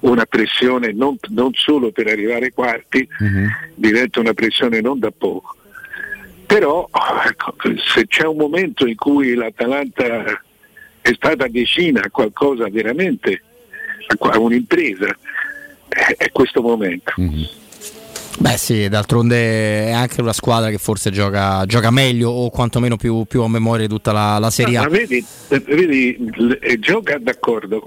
una 0.00 0.26
pressione 0.26 0.92
non, 0.92 1.16
non 1.30 1.52
solo 1.54 1.90
per 1.90 2.06
arrivare 2.06 2.46
ai 2.46 2.52
quarti, 2.52 3.08
diventa 3.74 4.20
una 4.20 4.32
pressione 4.32 4.80
non 4.80 5.00
da 5.00 5.10
poco. 5.10 5.56
Però 6.46 6.88
ecco, 7.26 7.56
se 7.78 8.06
c'è 8.06 8.26
un 8.26 8.36
momento 8.36 8.86
in 8.86 8.94
cui 8.94 9.34
l'Atalanta 9.34 10.40
è 11.02 11.12
stata 11.14 11.46
vicina 11.46 12.02
a 12.02 12.10
qualcosa 12.10 12.68
veramente, 12.70 13.42
a 14.18 14.38
un'impresa, 14.38 15.06
è, 15.88 16.14
è 16.16 16.30
questo 16.30 16.62
momento. 16.62 17.12
Beh 18.38 18.56
sì, 18.56 18.88
d'altronde 18.88 19.88
è 19.88 19.90
anche 19.90 20.22
una 20.22 20.32
squadra 20.32 20.70
che 20.70 20.78
forse 20.78 21.10
gioca, 21.10 21.66
gioca 21.66 21.90
meglio 21.90 22.30
o 22.30 22.48
quantomeno 22.48 22.96
più, 22.96 23.24
più 23.24 23.42
a 23.42 23.48
memoria 23.48 23.86
di 23.86 23.92
tutta 23.92 24.12
la, 24.12 24.38
la 24.38 24.48
Serie 24.50 24.78
Ma 24.78 24.84
A. 24.84 24.88
vedi, 24.88 25.22
eh, 25.48 25.58
vedi, 25.58 26.16
l- 26.36 26.56
eh, 26.58 26.78
gioca 26.78 27.18
d'accordo, 27.18 27.84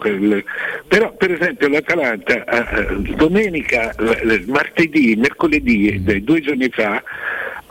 però 0.88 1.14
per 1.14 1.32
esempio 1.32 1.70
l'Atalanta 1.70 2.44
eh, 2.44 2.82
eh, 2.82 3.16
domenica, 3.16 3.96
martedì, 4.46 5.16
mercoledì, 5.16 6.00
Mm. 6.00 6.18
due 6.18 6.42
giorni 6.42 6.70
fa, 6.70 7.02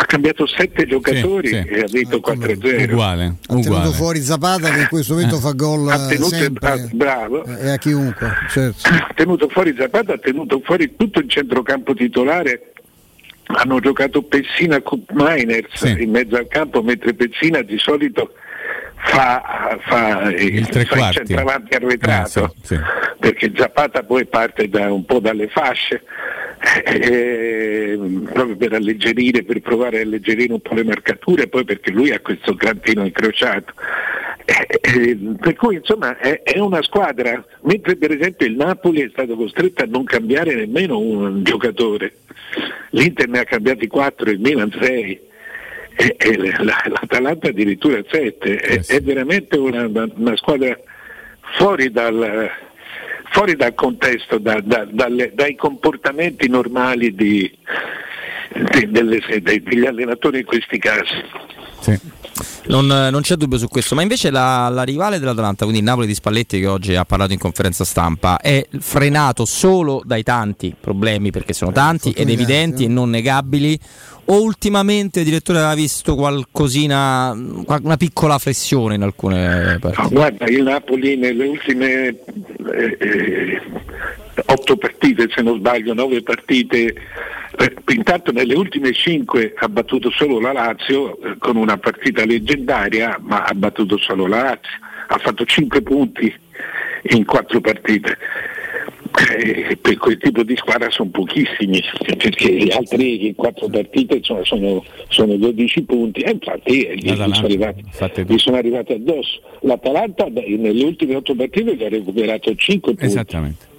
ha 0.03 0.05
cambiato 0.05 0.47
sette 0.47 0.85
giocatori 0.85 1.49
sì. 1.49 1.55
e 1.55 1.81
ha 1.81 1.87
vinto 1.91 2.19
4-0. 2.19 2.91
Uguale, 2.91 3.25
Ha 3.25 3.35
tenuto 3.47 3.69
uguale. 3.69 3.93
fuori 3.93 4.21
Zapata 4.21 4.71
che 4.71 4.81
in 4.81 4.89
questo 4.89 5.15
momento 5.15 5.37
fa 5.39 5.53
gol 5.53 5.89
Ha 5.89 6.07
tenuto 6.09 6.35
sempre 6.35 6.89
bravo. 6.93 7.45
e 7.45 7.71
a 7.71 7.77
chiunque. 7.79 8.29
Certo. 8.49 8.89
ha 8.89 9.13
tenuto 9.15 9.49
fuori 9.49 9.75
Zapata, 9.79 10.15
ha 10.15 10.19
tenuto 10.19 10.61
fuori 10.65 10.95
tutto 10.97 11.21
il 11.21 11.29
centrocampo 11.29 11.95
titolare. 11.95 12.73
Hanno 13.47 13.81
giocato 13.81 14.23
Pessina 14.23 14.81
con 14.83 15.05
Miners 15.13 15.83
in 15.83 16.11
mezzo 16.11 16.37
al 16.37 16.49
campo, 16.49 16.83
mentre 16.83 17.15
Pessina 17.15 17.61
di 17.63 17.79
solito 17.79 18.33
fa, 19.05 19.79
fa, 19.81 20.31
Il 20.31 20.67
tre 20.69 20.85
fa 20.85 20.97
quarti. 20.97 21.17
centravanti 21.19 21.75
arretrato, 21.75 22.45
Eh, 22.45 22.51
sì, 22.63 22.75
sì. 22.75 22.81
perché 23.19 23.53
Zapata 23.57 24.03
poi 24.03 24.25
parte 24.27 24.69
da, 24.69 24.93
un 24.93 25.05
po' 25.05 25.19
dalle 25.21 25.49
fasce. 25.49 26.03
eh, 26.85 27.99
proprio 28.33 28.57
per 28.57 28.73
alleggerire, 28.75 29.43
per 29.43 29.61
provare 29.61 29.99
a 29.99 30.03
alleggerire 30.03 30.53
un 30.53 30.61
po' 30.61 30.75
le 30.75 30.85
marcature, 30.85 31.49
poi 31.49 31.65
perché 31.65 31.91
lui 31.91 32.13
ha 32.13 32.21
questo 32.21 32.55
grantino 32.55 33.05
incrociato. 33.05 33.73
Eh, 34.45 34.81
eh, 34.81 35.19
per 35.41 35.55
cui 35.55 35.77
insomma 35.77 36.17
è, 36.19 36.43
è 36.43 36.59
una 36.59 36.83
squadra, 36.83 37.45
mentre 37.63 37.97
per 37.97 38.13
esempio 38.13 38.47
il 38.47 38.55
Napoli 38.57 39.01
è 39.03 39.09
stato 39.11 39.35
costretto 39.37 39.83
a 39.83 39.87
non 39.89 40.05
cambiare 40.05 40.55
nemmeno 40.55 40.99
un 40.99 41.43
giocatore, 41.43 42.15
l'Inter 42.91 43.29
ne 43.29 43.41
ha 43.41 43.45
cambiati 43.45 43.87
4, 43.89 44.31
il 44.31 44.41
Milan 44.41 44.73
6 44.81 45.21
e, 45.97 46.17
e 46.19 46.37
la- 46.63 46.83
l'Atalanta 46.87 47.49
addirittura 47.49 48.01
7, 48.11 48.57
è, 48.57 48.85
è 48.87 49.01
veramente 49.01 49.57
una, 49.59 49.87
una- 49.87 50.37
squadra 50.37 50.77
fuori 51.57 51.91
dal, 51.91 52.49
fuori 53.31 53.57
dal 53.57 53.75
contesto, 53.75 54.39
da- 54.39 54.61
da- 54.63 54.87
dalle- 54.91 55.33
dai 55.35 55.55
comportamenti 55.57 56.49
normali 56.49 57.15
di- 57.15 57.51
di- 58.75 58.91
delle- 58.91 59.21
dei- 59.43 59.63
degli 59.63 59.87
allenatori 59.87 60.41
in 60.41 60.45
questi 60.45 60.79
casi. 60.79 62.11
Non, 62.67 62.87
non 62.87 63.21
c'è 63.23 63.35
dubbio 63.35 63.59
su 63.59 63.67
questo, 63.69 63.95
ma 63.97 64.03
invece 64.03 64.31
la, 64.31 64.69
la 64.69 64.85
rivale 64.85 65.19
dell'Atalanta, 65.19 65.65
quindi 65.65 65.81
il 65.81 65.85
Napoli 65.85 66.07
di 66.07 66.15
Spalletti 66.15 66.61
che 66.61 66.67
oggi 66.67 66.95
ha 66.95 67.05
parlato 67.05 67.33
in 67.33 67.39
conferenza 67.39 67.85
stampa, 67.85 68.39
è 68.39 68.65
frenato 68.79 69.45
solo 69.45 70.01
dai 70.05 70.23
tanti 70.23 70.75
problemi, 70.79 71.31
perché 71.33 71.53
sono 71.53 71.73
tanti 71.73 72.13
ed 72.13 72.31
evidenti 72.31 72.85
e 72.85 72.89
non 72.89 73.11
negabili, 73.11 73.79
o 74.33 74.41
ultimamente 74.41 75.25
direttore 75.25 75.59
aveva 75.59 75.75
visto 75.75 76.15
qualcosina, 76.15 77.33
una 77.33 77.97
piccola 77.99 78.39
flessione 78.39 78.95
in 78.95 79.03
alcune 79.03 79.77
partite? 79.79 80.03
No, 80.03 80.09
guarda, 80.09 80.47
il 80.47 80.63
Napoli 80.63 81.17
nelle 81.17 81.47
ultime 81.47 82.07
eh, 82.73 82.97
eh, 82.99 83.61
otto 84.47 84.77
partite, 84.77 85.29
se 85.35 85.43
non 85.43 85.59
sbaglio, 85.59 85.93
nove 85.93 86.23
partite, 86.23 86.95
eh, 87.59 87.77
intanto 87.89 88.33
nelle 88.33 88.55
ultime 88.55 88.93
cinque 88.93 89.53
ha 89.55 89.69
battuto 89.69 90.11
solo 90.11 90.41
la 90.41 90.53
Lazio 90.53 91.21
eh, 91.21 91.37
con 91.39 91.57
una 91.57 91.77
partita 91.77 92.25
leggendaria, 92.25 93.19
ma 93.21 93.43
ha 93.43 93.53
battuto 93.53 93.99
solo 93.99 94.27
la 94.27 94.43
Lazio, 94.43 94.79
ha 95.09 95.19
fatto 95.19 95.45
cinque 95.45 95.83
punti 95.83 96.35
in 97.11 97.27
quattro 97.27 97.61
partite. 97.61 98.17
Eh, 99.15 99.77
per 99.77 99.97
quel 99.99 100.17
tipo 100.17 100.43
di 100.43 100.57
squadra 100.57 100.91
sono 100.91 101.11
pochissimi, 101.11 101.83
perché 102.17 102.51
gli 102.51 102.71
altri 102.71 103.27
in 103.27 103.35
quattro 103.35 103.69
partite 103.69 104.17
insomma, 104.17 104.45
sono, 104.45 104.83
sono 105.09 105.37
12 105.37 105.83
punti 105.83 106.21
e 106.23 106.31
infatti 106.31 106.83
eh, 106.83 106.95
gli, 106.97 107.13
gli 107.13 107.17
sono 107.17 107.47
arrivati, 107.47 107.85
gli 108.27 108.39
sono 108.39 108.57
arrivati 108.57 108.93
addosso. 108.95 109.41
L'Atalanta 109.61 110.27
nelle 110.29 110.85
ultime 110.85 111.17
otto 111.17 111.35
partite 111.35 111.85
ha 111.85 111.89
recuperato 111.89 112.55
5 112.55 112.93
punti. 112.93 113.05
Esattamente. 113.05 113.71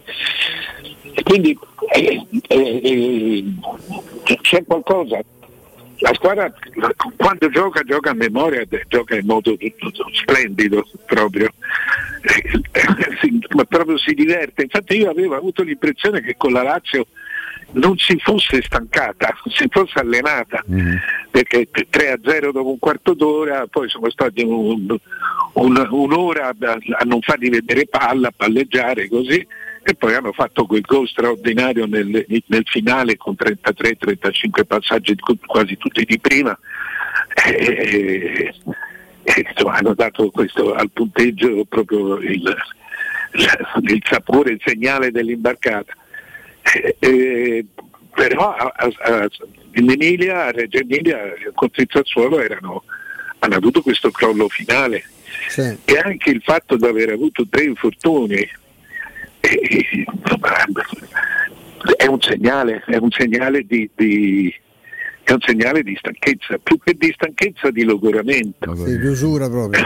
Quindi 1.24 1.58
eh, 1.94 2.26
eh, 2.48 2.82
eh, 2.84 3.44
c'è 4.42 4.64
qualcosa. 4.66 5.20
La 6.04 6.14
squadra 6.16 6.54
quando 7.16 7.50
gioca 7.50 7.82
gioca 7.84 8.10
a 8.10 8.14
memoria, 8.14 8.66
gioca 8.90 9.16
in 9.16 9.26
modo 9.26 9.58
splendido 10.12 10.86
proprio. 11.06 11.50
Sì, 13.22 13.40
ma 13.56 13.64
proprio 13.64 13.98
si 13.98 14.14
diverte. 14.14 14.64
Infatti 14.64 14.98
io 14.98 15.10
avevo 15.10 15.36
avuto 15.36 15.64
l'impressione 15.64 16.22
che 16.22 16.36
con 16.36 16.52
la 16.52 16.62
Lazio 16.62 17.08
non 17.72 17.98
si 17.98 18.18
fosse 18.20 18.62
stancata, 18.62 19.34
si 19.48 19.66
fosse 19.70 20.00
allenata, 20.00 20.62
mm-hmm. 20.70 20.96
perché 21.32 21.70
3 21.72 22.12
a 22.12 22.20
0 22.22 22.52
dopo 22.52 22.70
un 22.70 22.80
quarto 22.80 23.14
d'ora, 23.14 23.66
poi 23.68 23.88
sono 23.88 24.10
stati 24.10 24.44
un, 24.44 24.98
un, 25.54 25.88
un'ora 25.90 26.50
a, 26.50 26.78
a 27.00 27.04
non 27.06 27.22
fargli 27.22 27.50
vedere 27.50 27.88
palla, 27.88 28.28
a 28.28 28.34
palleggiare 28.36 29.08
così, 29.08 29.46
e 29.86 29.96
poi 29.96 30.14
hanno 30.16 30.32
fatto 30.32 30.66
quel 30.66 30.82
gol 30.82 31.08
straordinario 31.08 31.86
nel, 31.86 32.26
nel 32.48 32.64
finale 32.66 33.18
con 33.18 33.36
33-35 33.38 34.66
passaggi 34.66 35.16
quasi 35.46 35.78
tutti 35.78 36.06
di 36.06 36.20
prima. 36.20 36.58
E, 37.46 38.54
e, 39.24 39.46
insomma, 39.50 39.76
hanno 39.76 39.94
dato 39.94 40.30
questo 40.32 40.74
al 40.74 40.90
punteggio 40.90 41.66
proprio 41.66 42.16
il, 42.20 42.56
il 43.34 44.04
sapore, 44.10 44.52
il 44.52 44.62
segnale 44.64 45.12
dell'imbarcata. 45.12 45.94
E, 47.00 47.66
però 48.14 48.56
a, 48.56 48.74
a, 48.78 49.28
in 49.74 49.92
Emilia, 49.92 50.46
a 50.46 50.52
Reggio 50.52 50.78
Emilia, 50.78 51.20
con 51.54 51.70
Sassuolo 51.74 52.40
erano, 52.40 52.84
hanno 53.40 53.56
avuto 53.56 53.82
questo 53.82 54.12
crollo 54.12 54.48
finale 54.48 55.04
Sì. 55.50 55.78
e 55.84 55.98
anche 55.98 56.30
il 56.30 56.42
fatto 56.42 56.78
di 56.78 56.86
aver 56.86 57.10
avuto 57.10 57.46
tre 57.50 57.64
infortuni 57.64 58.48
eh, 59.44 60.06
è 61.98 62.06
un 62.08 62.22
segnale, 62.22 62.84
è 62.86 62.96
un 62.98 63.12
segnale 63.12 63.66
di, 63.66 63.90
di- 63.94 64.54
è 65.24 65.32
un 65.32 65.40
segnale 65.46 65.84
di 65.84 65.96
stanchezza, 65.98 66.58
più 66.62 66.78
che 66.84 66.96
di 66.98 67.12
stanchezza 67.14 67.72
di 67.72 67.84
logoramento. 67.84 68.76
Sì, 68.86 68.98
di 68.98 69.08
usura 69.08 69.50
proprio. 69.50 69.82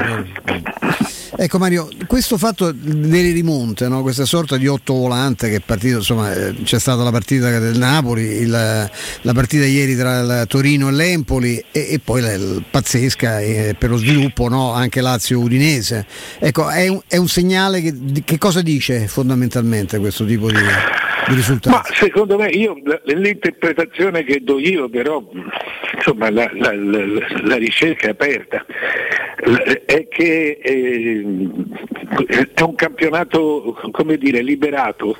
Ecco 1.39 1.57
Mario, 1.59 1.87
questo 2.07 2.37
fatto 2.37 2.71
delle 2.71 3.31
rimonte, 3.31 3.87
no? 3.87 4.01
questa 4.01 4.25
sorta 4.25 4.57
di 4.57 4.65
otto 4.65 4.93
volante 4.93 5.49
che 5.49 5.57
è 5.57 5.61
partito, 5.63 5.97
insomma 5.97 6.33
eh, 6.33 6.55
c'è 6.63 6.79
stata 6.79 7.03
la 7.03 7.11
partita 7.11 7.59
del 7.59 7.77
Napoli, 7.77 8.23
il- 8.23 8.49
la 8.49 9.33
partita 9.33 9.65
ieri 9.65 9.95
tra 9.95 10.45
Torino 10.45 10.87
e 10.87 10.91
l'Empoli 10.93 11.63
e, 11.71 11.87
e 11.91 11.99
poi 12.03 12.21
la, 12.21 12.33
il- 12.33 12.63
pazzesca 12.69 13.39
eh, 13.41 13.75
per 13.77 13.89
lo 13.89 13.97
sviluppo 13.97 14.47
no? 14.47 14.71
anche 14.73 15.01
Lazio-Udinese. 15.01 16.05
Ecco, 16.39 16.69
è 16.69 16.87
un, 16.87 17.01
è 17.07 17.17
un 17.17 17.27
segnale 17.27 17.81
che, 17.81 17.93
che 18.23 18.37
cosa 18.37 18.61
dice 18.61 19.07
fondamentalmente 19.07 19.99
questo 19.99 20.25
tipo 20.25 20.49
di, 20.49 20.57
di 21.27 21.35
risultati? 21.35 21.75
Ma 21.75 21.83
secondo 21.95 22.37
me, 22.37 22.47
io, 22.49 22.75
l'interpretazione 23.05 24.23
che 24.23 24.41
do 24.43 24.59
io 24.59 24.89
però, 24.89 25.23
insomma 25.95 26.29
la, 26.29 26.49
la- 26.53 26.75
la- 26.75 27.27
la 27.43 27.55
ricerca 27.57 28.07
è 28.07 28.11
aperta, 28.11 28.65
è 29.85 30.07
che 30.09 30.59
eh, 30.61 31.25
è 32.53 32.61
un 32.61 32.75
campionato, 32.75 33.77
come 33.91 34.17
dire, 34.17 34.41
liberato. 34.41 35.17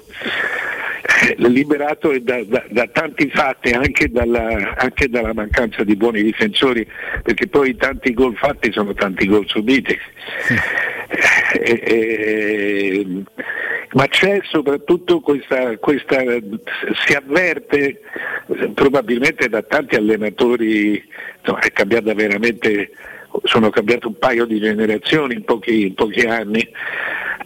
Eh, 1.24 1.36
liberato 1.38 2.14
da, 2.20 2.43
da- 2.43 2.66
da 2.70 2.88
tanti 2.91 3.30
fatti, 3.30 3.72
anche 3.72 4.10
dalla, 4.12 4.76
anche 4.78 5.08
dalla 5.10 5.34
mancanza 5.34 5.84
di 5.84 5.95
buoni 5.95 6.22
difensori, 6.22 6.86
perché 7.24 7.47
poi 7.47 7.76
tanti 7.76 8.14
gol 8.14 8.36
fatti 8.36 8.72
sono 8.72 8.93
tanti 8.93 9.26
gol 9.26 9.47
subiti. 9.47 9.97
Eh, 11.60 11.82
eh, 11.86 13.05
ma 13.94 14.08
c'è 14.08 14.40
soprattutto 14.44 15.20
questa, 15.22 15.78
questa 15.78 16.18
si 17.06 17.14
avverte 17.14 18.02
eh, 18.48 18.70
probabilmente 18.74 19.48
da 19.50 19.62
tanti 19.62 19.96
allenatori, 19.96 21.02
insomma, 21.40 21.60
è 21.60 21.72
cambiata 21.72 22.14
veramente, 22.14 22.92
sono 23.44 23.70
cambiate 23.70 24.08
un 24.08 24.18
paio 24.18 24.46
di 24.46 24.60
generazioni 24.60 25.36
in 25.36 25.44
pochi, 25.44 25.88
in 25.88 25.94
pochi 25.94 26.22
anni. 26.22 26.68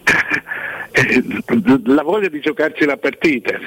Eh, 0.94 1.22
La 1.86 2.02
voglia 2.02 2.28
di 2.28 2.40
giocarsi 2.40 2.84
la 2.84 2.98
partita, 2.98 3.58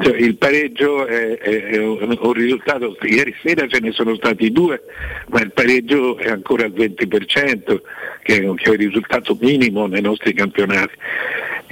Cioè, 0.00 0.16
il 0.16 0.36
pareggio 0.38 1.04
è, 1.04 1.36
è- 1.36 1.76
un 1.76 2.16
un 2.18 2.32
risultato, 2.32 2.96
ieri 3.02 3.34
sera 3.42 3.66
ce 3.66 3.78
ne 3.80 3.92
sono 3.92 4.14
stati 4.14 4.50
due, 4.50 4.80
ma 5.28 5.42
il 5.42 5.52
pareggio 5.52 6.16
è 6.16 6.30
ancora 6.30 6.64
al 6.64 6.72
20%, 6.72 7.82
che 8.22 8.40
è, 8.40 8.46
un- 8.48 8.56
che 8.56 8.70
è 8.70 8.72
il 8.72 8.78
risultato 8.78 9.36
minimo 9.38 9.86
nei 9.86 10.00
nostri 10.00 10.32
campionati. 10.32 10.94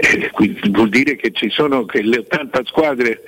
Eh, 0.02 0.30
quindi 0.30 0.60
vuol 0.70 0.88
dire 0.88 1.14
che 1.16 1.30
ci 1.30 1.50
sono 1.50 1.84
che 1.84 2.00
le 2.02 2.18
80 2.18 2.62
squadre 2.64 3.22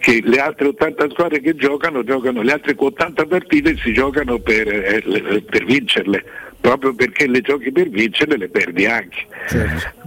che 0.00 0.20
le 0.22 0.36
altre 0.38 0.68
80 0.68 1.08
squadre 1.08 1.40
che 1.40 1.54
giocano, 1.56 2.04
giocano 2.04 2.42
le 2.42 2.52
altre 2.52 2.74
80 2.76 3.24
partite 3.24 3.74
si 3.78 3.94
giocano 3.94 4.38
per, 4.38 4.68
eh, 4.68 5.02
le- 5.02 5.40
per 5.40 5.64
vincerle, 5.64 6.22
proprio 6.60 6.94
perché 6.94 7.26
le 7.26 7.40
giochi 7.40 7.72
per 7.72 7.88
vincerle 7.88 8.36
le 8.36 8.48
perdi 8.50 8.84
anche. 8.84 9.24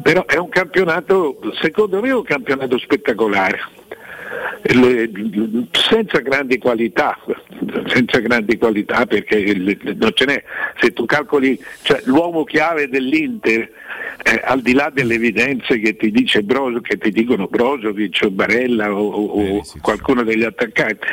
Però 0.04 0.24
è 0.28 0.38
un 0.38 0.50
campionato, 0.50 1.40
secondo 1.60 2.00
me 2.00 2.10
è 2.10 2.14
un 2.14 2.24
campionato 2.24 2.78
spettacolare. 2.78 3.60
Le- 4.62 5.10
senza 5.72 6.20
grandi 6.20 6.60
qualità, 6.60 7.18
senza 7.88 8.20
grandi 8.20 8.56
qualità 8.58 9.08
perché 9.08 9.38
il- 9.38 9.96
non 9.98 10.12
ce 10.14 10.26
n'è, 10.26 10.44
se 10.80 10.94
tu 10.94 11.06
calcoli 11.06 11.60
cioè, 11.82 12.02
l'uomo 12.06 12.44
chiave 12.44 12.88
dell'Inter, 12.88 13.72
eh, 14.24 14.42
al 14.44 14.62
di 14.62 14.74
là 14.74 14.90
delle 14.94 15.16
evidenze 15.16 15.80
che 15.80 15.96
ti, 15.96 16.12
dice 16.12 16.42
Brozo, 16.44 16.82
che 16.82 16.98
ti 16.98 17.12
dicono 17.12 17.48
Brozovic 17.48 18.20
o 18.24 18.30
Barella 18.32 18.94
o, 18.94 19.08
o- 19.10 19.24
o 19.58 19.64
qualcuno 19.82 20.24
degli 20.24 20.44
attaccanti, 20.44 21.06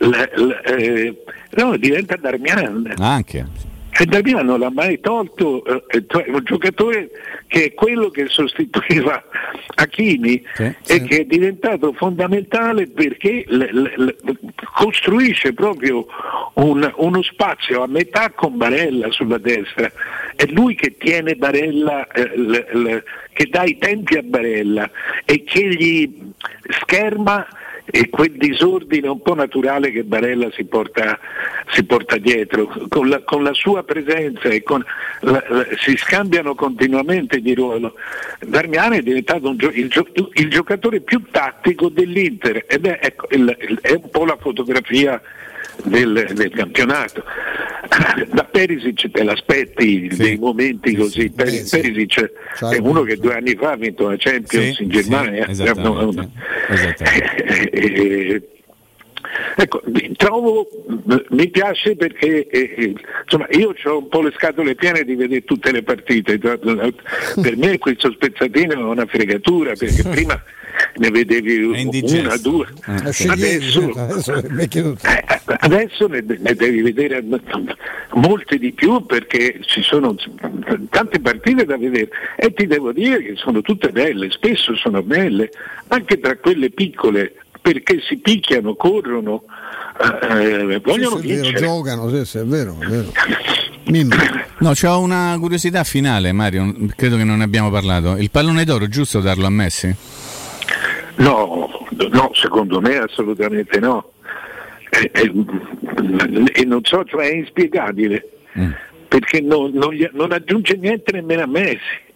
l- 0.00 0.06
l- 0.08 0.60
eh, 0.66 1.22
no, 1.56 1.76
diventa 1.76 2.16
Darmian. 2.16 2.94
Anche. 2.98 3.46
E 4.00 4.06
Darmian 4.06 4.46
non 4.46 4.60
l'ha 4.60 4.70
mai 4.70 4.98
tolto, 4.98 5.62
eh, 5.88 6.04
cioè, 6.08 6.24
è 6.24 6.30
un 6.30 6.42
giocatore 6.42 7.10
che 7.46 7.64
è 7.66 7.74
quello 7.74 8.08
che 8.08 8.28
sostituiva 8.28 9.22
Achini 9.74 10.42
e 10.86 11.02
che 11.02 11.18
è 11.20 11.24
diventato 11.24 11.92
fondamentale 11.92 12.86
perché 12.86 13.44
l- 13.46 13.58
l- 13.58 13.92
l- 13.96 14.14
costruisce 14.72 15.52
proprio 15.52 16.06
un- 16.54 16.90
uno 16.96 17.22
spazio 17.22 17.82
a 17.82 17.86
metà 17.88 18.30
con 18.30 18.56
Barella 18.56 19.10
sulla 19.10 19.36
destra. 19.36 19.92
È 20.34 20.46
lui 20.46 20.74
che 20.76 20.96
tiene 20.96 21.34
Barella, 21.34 22.06
eh, 22.08 23.02
che 23.34 23.48
dà 23.50 23.64
i 23.64 23.76
tempi 23.76 24.16
a 24.16 24.22
Barella 24.22 24.90
e 25.26 25.44
che 25.44 25.68
gli 25.74 26.10
scherma 26.70 27.46
e 27.90 28.08
quel 28.08 28.32
disordine 28.36 29.08
un 29.08 29.20
po' 29.22 29.34
naturale 29.34 29.90
che 29.90 30.04
Barella 30.04 30.48
si 30.52 30.64
porta, 30.64 31.18
si 31.72 31.84
porta 31.84 32.16
dietro, 32.16 32.66
con 32.88 33.08
la, 33.08 33.20
con 33.22 33.42
la 33.42 33.52
sua 33.52 33.82
presenza 33.82 34.48
e 34.48 34.62
con 34.62 34.84
la- 35.20 35.44
la- 35.48 35.66
si 35.78 35.96
scambiano 35.96 36.54
continuamente 36.54 37.40
di 37.40 37.54
ruolo. 37.54 37.94
Darmian 38.40 38.94
è 38.94 39.02
diventato 39.02 39.48
un 39.48 39.56
il, 39.72 39.88
gio- 39.88 40.06
il 40.34 40.48
giocatore 40.50 41.00
più 41.00 41.22
tattico 41.30 41.88
dell'Inter 41.88 42.64
ed 42.66 42.86
è, 42.86 42.98
ecco, 43.02 43.26
il- 43.30 43.56
il- 43.68 43.78
è 43.80 43.92
un 43.92 44.08
po' 44.10 44.24
la 44.24 44.36
fotografia 44.40 45.20
del, 45.84 46.30
del 46.34 46.50
campionato. 46.50 47.22
Da 48.30 48.44
Perisic 48.44 49.10
te 49.10 49.24
l'aspetti 49.24 50.08
dei 50.14 50.36
momenti 50.38 50.94
così. 50.94 51.28
Peri- 51.30 51.64
Perisic 51.68 52.30
è 52.70 52.76
uno 52.78 53.02
che 53.02 53.16
due 53.16 53.34
anni 53.34 53.56
fa 53.56 53.72
ha 53.72 53.76
vinto 53.76 54.08
la 54.08 54.14
Champions 54.16 54.76
Sì, 54.76 54.82
in 54.84 54.88
Germania. 54.90 55.44
sì, 55.52 55.62
esattamente. 55.62 56.30
Eh, 59.56 59.62
Ecco, 59.70 59.82
mi 59.86 60.12
trovo, 60.16 60.68
mi 61.28 61.48
piace 61.48 61.94
perché 61.94 62.46
eh, 62.48 62.74
eh, 62.76 62.94
insomma, 63.22 63.46
io 63.50 63.74
ho 63.84 63.98
un 63.98 64.08
po' 64.08 64.22
le 64.22 64.32
scatole 64.36 64.74
piene 64.74 65.04
di 65.04 65.14
vedere 65.14 65.44
tutte 65.44 65.70
le 65.70 65.82
partite, 65.82 66.38
per 66.38 67.56
me 67.56 67.78
questo 67.78 68.10
spezzatino 68.10 68.72
è 68.72 68.76
una 68.76 69.06
fregatura 69.06 69.74
perché 69.74 70.02
prima 70.02 70.42
ne 70.96 71.10
vedevi 71.10 71.62
una, 71.62 72.36
due. 72.38 72.66
Adesso, 72.84 73.92
eh, 75.02 75.24
adesso 75.58 76.06
ne, 76.08 76.24
ne 76.26 76.54
devi 76.54 76.82
vedere 76.82 77.22
molte 78.14 78.58
di 78.58 78.72
più 78.72 79.04
perché 79.06 79.60
ci 79.62 79.82
sono 79.82 80.16
tante 80.90 81.20
partite 81.20 81.64
da 81.64 81.76
vedere. 81.76 82.08
E 82.36 82.52
ti 82.52 82.66
devo 82.66 82.92
dire 82.92 83.22
che 83.22 83.34
sono 83.36 83.60
tutte 83.60 83.90
belle, 83.90 84.30
spesso 84.30 84.74
sono 84.74 85.02
belle, 85.02 85.50
anche 85.88 86.18
tra 86.18 86.36
quelle 86.36 86.70
piccole 86.70 87.34
perché 87.72 88.00
si 88.06 88.16
picchiano, 88.18 88.74
corrono, 88.74 89.44
eh, 90.32 90.80
vogliono 90.82 91.18
Sì, 91.18 91.28
è 91.30 91.34
vero, 91.36 91.42
vincere. 91.42 91.60
giocano, 91.60 92.08
sì, 92.10 92.24
sì, 92.24 92.38
è 92.38 92.44
vero, 92.44 92.76
è 92.80 92.86
vero. 92.86 93.12
No, 94.58 94.72
c'ho 94.72 94.98
una 95.00 95.36
curiosità 95.38 95.84
finale, 95.84 96.32
Mario. 96.32 96.74
Credo 96.96 97.16
che 97.16 97.24
non 97.24 97.38
ne 97.38 97.44
abbiamo 97.44 97.70
parlato. 97.70 98.16
Il 98.16 98.30
pallone 98.30 98.64
d'oro, 98.64 98.88
giusto 98.88 99.20
darlo 99.20 99.46
a 99.46 99.50
Messi? 99.50 99.94
No, 101.16 101.68
no, 102.10 102.30
secondo 102.34 102.80
me 102.80 102.96
assolutamente 102.96 103.78
no. 103.78 104.12
E, 104.90 105.10
e- 105.12 105.32
e 106.52 106.64
non 106.64 106.80
so, 106.84 107.04
cioè 107.04 107.28
è 107.30 107.34
inspiegabile, 107.34 108.28
perché 109.08 109.40
non, 109.40 109.70
non 109.72 109.92
gli- 109.92 110.08
non 110.12 110.32
aggiunge 110.32 110.76
niente 110.76 111.12
nemmeno 111.12 111.42
a 111.42 111.46
Messi. 111.46 112.08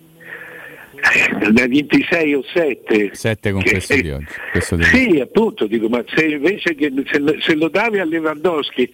Eh, 1.12 1.50
Da 1.52 1.66
26 1.66 2.34
o 2.34 2.42
7. 2.42 3.10
7 3.12 3.52
con 3.52 3.62
questo 3.62 3.94
di 3.94 4.10
oggi. 4.10 4.26
Questo 4.52 4.76
di 4.76 4.84
Sì, 4.84 5.20
appunto, 5.20 5.66
dico, 5.66 5.88
ma 5.88 6.02
se 6.14 6.24
invece 6.24 6.74
che 6.74 6.90
se, 7.10 7.18
lo- 7.18 7.36
se 7.40 7.54
lo 7.54 7.68
davi 7.68 7.98
a 7.98 8.04
Lewandowski, 8.04 8.90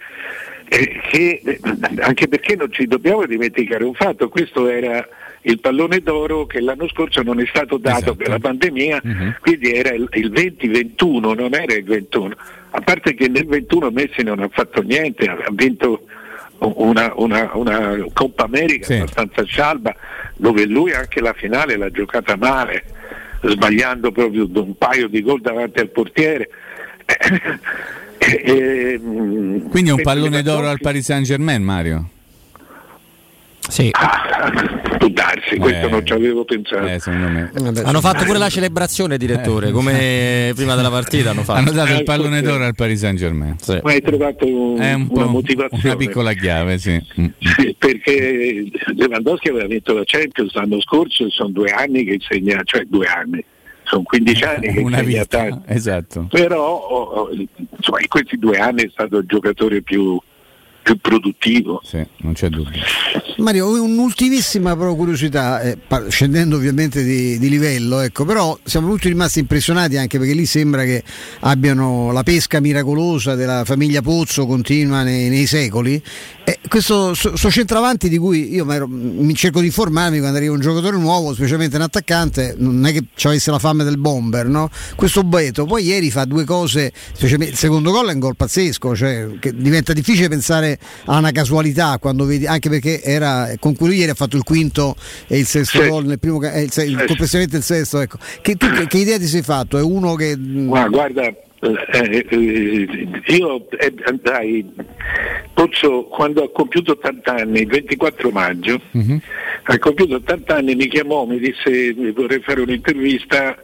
eh, 0.68 1.00
che, 1.08 1.40
eh, 1.44 1.60
anche 2.00 2.26
perché 2.28 2.56
non 2.56 2.70
ci 2.72 2.86
dobbiamo 2.86 3.24
dimenticare 3.26 3.84
un 3.84 3.94
fatto, 3.94 4.28
questo 4.28 4.68
era 4.68 5.06
il 5.42 5.58
pallone 5.60 6.00
d'oro 6.00 6.46
che 6.46 6.60
l'anno 6.60 6.86
scorso 6.88 7.22
non 7.22 7.40
è 7.40 7.46
stato 7.46 7.78
dato 7.78 8.14
per 8.14 8.28
la 8.28 8.38
pandemia, 8.38 9.00
quindi 9.40 9.72
era 9.72 9.90
il, 9.94 10.06
il 10.12 10.30
20-21, 10.32 11.34
non 11.34 11.54
era 11.54 11.74
il 11.74 11.84
21. 11.84 12.34
A 12.72 12.80
parte 12.80 13.14
che 13.14 13.28
nel 13.28 13.46
21 13.46 13.90
Messi 13.90 14.22
non 14.22 14.40
ha 14.40 14.48
fatto 14.50 14.82
niente, 14.82 15.24
ha 15.26 15.48
vinto 15.52 16.04
una, 16.58 17.10
una- 17.16 17.50
una 17.54 17.96
Coppa 18.12 18.44
America 18.44 18.84
abbastanza 18.96 19.44
scialba, 19.44 19.96
dove 20.40 20.64
lui 20.64 20.92
anche 20.92 21.20
la 21.20 21.34
finale 21.34 21.76
l'ha 21.76 21.90
giocata 21.90 22.36
male, 22.36 22.84
sbagliando 23.42 24.10
proprio 24.10 24.48
un 24.52 24.74
paio 24.76 25.06
di 25.06 25.22
gol 25.22 25.40
davanti 25.40 25.80
al 25.80 25.90
portiere. 25.90 26.48
Quindi 29.70 29.90
è 29.90 29.92
un 29.92 29.98
e 29.98 30.02
pallone 30.02 30.42
d'oro 30.42 30.60
Lewandowski- 30.60 30.68
al 30.68 30.78
Paris 30.80 31.04
Saint 31.04 31.24
Germain, 31.26 31.62
Mario? 31.62 32.08
Sì. 33.70 33.90
può 33.90 35.08
darsi, 35.08 35.56
questo 35.56 35.86
Eh, 35.86 35.90
non 35.90 36.04
ci 36.04 36.12
avevo 36.12 36.44
pensato. 36.44 36.86
Eh, 36.86 36.98
secondo 36.98 37.28
me. 37.28 37.50
Hanno 37.84 38.00
fatto 38.00 38.24
pure 38.24 38.38
la 38.38 38.48
celebrazione, 38.48 39.16
direttore, 39.16 39.68
Eh. 39.68 39.70
come 39.72 40.52
prima 40.54 40.74
della 40.74 40.90
partita 40.90 41.30
hanno 41.30 41.42
fatto. 41.42 41.58
Hanno 41.60 41.70
dato 41.72 41.92
il 41.94 42.02
pallone 42.04 42.42
d'oro 42.42 42.64
al 42.64 42.74
Paris 42.74 42.98
Saint 43.00 43.18
Germain. 43.18 43.56
Ma 43.82 43.90
hai 43.92 44.02
trovato 44.02 44.46
un- 44.46 45.06
una 45.10 45.26
motivazione. 45.26 45.82
una 45.84 45.96
piccola 45.96 46.32
chiave, 46.32 46.78
sì. 46.78 47.00
Mm. 47.20 47.26
Sì, 47.38 47.74
perché 47.78 48.64
Lewandowski 48.96 49.48
aveva 49.48 49.66
vinto 49.66 49.94
la 49.94 50.02
Champions 50.04 50.52
l'anno 50.54 50.80
scorso 50.80 51.24
e 51.26 51.30
sono 51.30 51.50
due 51.50 51.70
anni 51.70 52.04
che 52.04 52.14
insegna, 52.14 52.60
cioè 52.64 52.84
due 52.88 53.06
anni, 53.06 53.42
sono 53.84 54.02
15 54.02 54.42
anni 54.44 54.72
che 54.72 54.80
Una 54.82 55.00
insegna 55.00 55.22
vita, 55.22 55.38
tanto. 55.38 55.62
esatto. 55.66 56.26
Però 56.30 56.62
oh, 56.76 57.02
oh, 57.02 57.30
insomma, 57.30 58.00
in 58.00 58.08
questi 58.08 58.36
due 58.38 58.58
anni 58.58 58.82
è 58.84 58.88
stato 58.90 59.18
il 59.18 59.26
giocatore 59.26 59.82
più, 59.82 60.20
più 60.90 60.98
produttivo. 60.98 61.80
Sì, 61.84 62.04
non 62.18 62.32
c'è 62.32 62.48
dubbio. 62.48 62.80
Mario, 63.38 63.82
un'ultimissima 63.82 64.76
però 64.76 64.94
curiosità, 64.94 65.60
eh, 65.62 65.78
scendendo 66.08 66.56
ovviamente 66.56 67.02
di, 67.02 67.38
di 67.38 67.48
livello, 67.48 68.00
ecco, 68.00 68.24
però 68.24 68.58
siamo 68.64 68.90
tutti 68.90 69.08
rimasti 69.08 69.38
impressionati 69.38 69.96
anche 69.96 70.18
perché 70.18 70.34
lì 70.34 70.46
sembra 70.46 70.84
che 70.84 71.02
abbiano 71.40 72.12
la 72.12 72.22
pesca 72.22 72.60
miracolosa 72.60 73.34
della 73.34 73.64
famiglia 73.64 74.02
Pozzo 74.02 74.46
continua 74.46 75.02
nei, 75.02 75.28
nei 75.28 75.46
secoli. 75.46 76.02
E 76.44 76.58
questo 76.68 77.14
so, 77.14 77.36
so 77.36 77.50
centravanti 77.50 78.08
di 78.08 78.18
cui 78.18 78.52
io 78.52 78.64
m'ero- 78.64 78.88
mi 78.88 79.34
cerco 79.34 79.60
di 79.60 79.66
informarmi 79.66 80.18
quando 80.18 80.36
arriva 80.36 80.52
un 80.52 80.60
giocatore 80.60 80.96
nuovo, 80.96 81.32
specialmente 81.32 81.76
un 81.76 81.82
attaccante, 81.82 82.56
non 82.58 82.84
è 82.84 82.92
che 82.92 83.04
ci 83.14 83.28
avesse 83.28 83.52
la 83.52 83.60
fame 83.60 83.84
del 83.84 83.98
bomber, 83.98 84.46
no? 84.48 84.68
Questo 84.96 85.22
Beto 85.22 85.64
poi 85.64 85.84
ieri 85.84 86.10
fa 86.10 86.24
due 86.24 86.44
cose, 86.44 86.92
specialmente 87.12 87.54
il 87.54 87.58
secondo 87.58 87.92
gol 87.92 88.08
è 88.08 88.12
un 88.12 88.18
gol 88.18 88.34
pazzesco, 88.36 88.96
cioè 88.96 89.28
che 89.38 89.54
diventa 89.54 89.92
difficile 89.92 90.28
pensare 90.28 90.78
a 91.06 91.18
una 91.18 91.30
casualità 91.32 91.98
quando 91.98 92.24
vedi, 92.24 92.46
anche 92.46 92.68
perché 92.68 93.02
era 93.02 93.54
con 93.58 93.74
cui 93.76 93.88
lui 93.88 93.96
ieri 93.98 94.10
ha 94.10 94.14
fatto 94.14 94.36
il 94.36 94.42
quinto 94.42 94.96
e 95.26 95.38
il 95.38 95.46
sesto 95.46 95.80
Sì. 95.82 95.88
gol 95.88 96.04
nel 96.04 96.18
primo 96.18 96.40
eh, 96.42 96.62
il, 96.62 96.70
il- 96.88 97.04
complessivamente 97.06 97.56
il 97.56 97.62
sesto, 97.62 98.00
ecco. 98.00 98.18
Che, 98.40 98.54
tu, 98.56 98.68
che, 98.70 98.86
che 98.86 98.98
idea 98.98 99.18
ti 99.18 99.26
sei 99.26 99.42
fatto? 99.42 99.78
È 99.78 99.82
uno 99.82 100.14
che 100.14 100.36
Ma 100.36 100.88
guarda, 100.88 101.22
eh, 101.24 102.26
eh, 102.30 102.98
io 103.26 103.68
eh, 103.78 103.94
andai, 104.04 104.72
Pozzo 105.52 106.04
quando 106.04 106.44
ha 106.44 106.50
compiuto 106.50 106.92
80 106.92 107.34
anni, 107.34 107.60
il 107.60 107.66
24 107.66 108.30
maggio, 108.30 108.80
ha 109.64 109.78
compiuto 109.78 110.14
80 110.16 110.54
anni, 110.56 110.74
mi 110.74 110.88
chiamò, 110.88 111.26
mi 111.26 111.38
disse 111.38 111.92
vorrei 112.14 112.40
fare 112.40 112.60
un'intervista. 112.62 113.56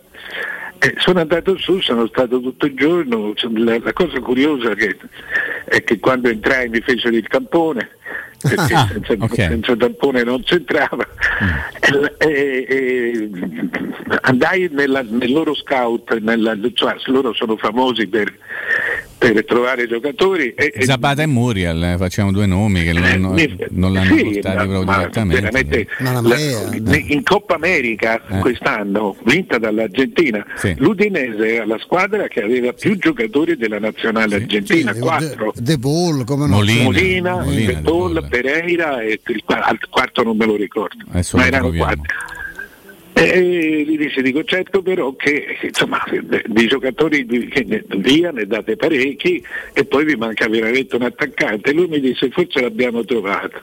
Eh, 0.79 0.95
sono 0.99 1.21
andato 1.21 1.57
su, 1.59 1.81
sono 1.81 2.07
stato 2.07 2.41
tutto 2.41 2.67
il 2.67 2.75
giorno, 2.75 3.33
la, 3.55 3.79
la 3.83 3.93
cosa 3.93 4.21
curiosa 4.21 4.75
che- 4.75 4.97
è 5.65 5.83
che 5.83 5.99
quando 5.99 6.29
entrai 6.29 6.69
mi 6.69 6.81
fecero 6.81 7.17
il 7.17 7.27
tampone, 7.27 7.89
perché 8.41 8.75
Ah, 8.75 8.89
senza, 8.93 9.13
ok. 9.19 9.35
senza 9.35 9.75
tampone 9.77 10.23
non 10.23 10.43
c'entrava. 10.43 11.07
E- 12.19 12.27
e- 12.29 12.67
e 12.69 13.31
andai 14.23 14.69
nella- 14.71 15.05
nel 15.09 15.33
loro 15.33 15.55
scout, 15.55 16.19
nella- 16.19 16.57
cioè, 16.75 16.97
loro 17.07 17.33
sono 17.33 17.57
famosi 17.57 18.07
per, 18.07 18.33
per 19.19 19.45
trovare 19.45 19.87
giocatori. 19.87 20.53
E, 20.55 20.73
e- 20.75 20.85
Zapata 20.85 21.23
e 21.23 21.27
Muriel, 21.27 21.83
eh, 21.83 21.97
facciamo 21.97 22.31
due 22.33 22.47
nomi 22.47 22.83
che 22.85 22.93
non, 22.93 23.33
mi- 23.33 23.57
non 23.71 23.93
l'hanno 23.93 24.17
sì, 24.17 24.23
portati 24.25 24.57
ma- 24.57 24.63
proprio 24.63 24.83
ma 24.85 24.97
direttamente. 24.99 25.87
la 25.99 26.97
in 27.09 27.23
Coppa 27.23 27.55
America 27.55 28.21
Eh. 28.29 28.39
quest'anno, 28.41 29.17
vinta 29.25 29.59
dall'Argentina, 29.59 30.45
l'Udinese 30.77 31.55
era 31.55 31.67
la 31.67 31.79
squadra 31.79 32.29
che 32.29 32.43
aveva 32.43 32.73
più 32.73 32.97
giocatori 32.99 33.57
della 33.57 33.79
nazionale 33.79 34.37
argentina, 34.37 34.95
quattro. 34.95 35.53
De 35.57 35.79
Paul, 35.79 36.25
come 36.25 36.47
no? 36.47 36.57
Molina, 36.57 36.83
Molina, 36.83 37.43
De 37.45 37.65
De 37.75 37.77
Paul, 37.83 38.27
Pereira 38.29 39.01
e 39.01 39.21
il 39.27 39.45
quarto 39.91 40.23
non 40.23 40.37
me 40.37 40.47
lo 40.47 40.57
ricordo, 40.57 41.05
ma 41.11 41.47
erano 41.47 41.71
quattro. 41.73 42.03
E 43.19 43.85
gli 43.87 43.97
dice, 43.97 44.21
dico 44.21 44.45
certo 44.45 44.83
però 44.83 45.17
che 45.17 45.57
insomma 45.63 46.05
di 46.45 46.67
giocatori 46.67 47.27
che 47.27 47.83
via 47.97 48.31
ne 48.31 48.45
date 48.45 48.77
parecchi 48.77 49.43
e 49.73 49.87
poi 49.87 50.05
vi 50.05 50.17
manca 50.17 50.47
veramente 50.49 50.97
un 50.97 51.03
attaccante. 51.03 51.73
Lui 51.73 51.87
mi 51.87 51.99
disse 51.99 52.29
forse 52.29 52.61
l'abbiamo 52.61 53.07
trovato. 53.07 53.59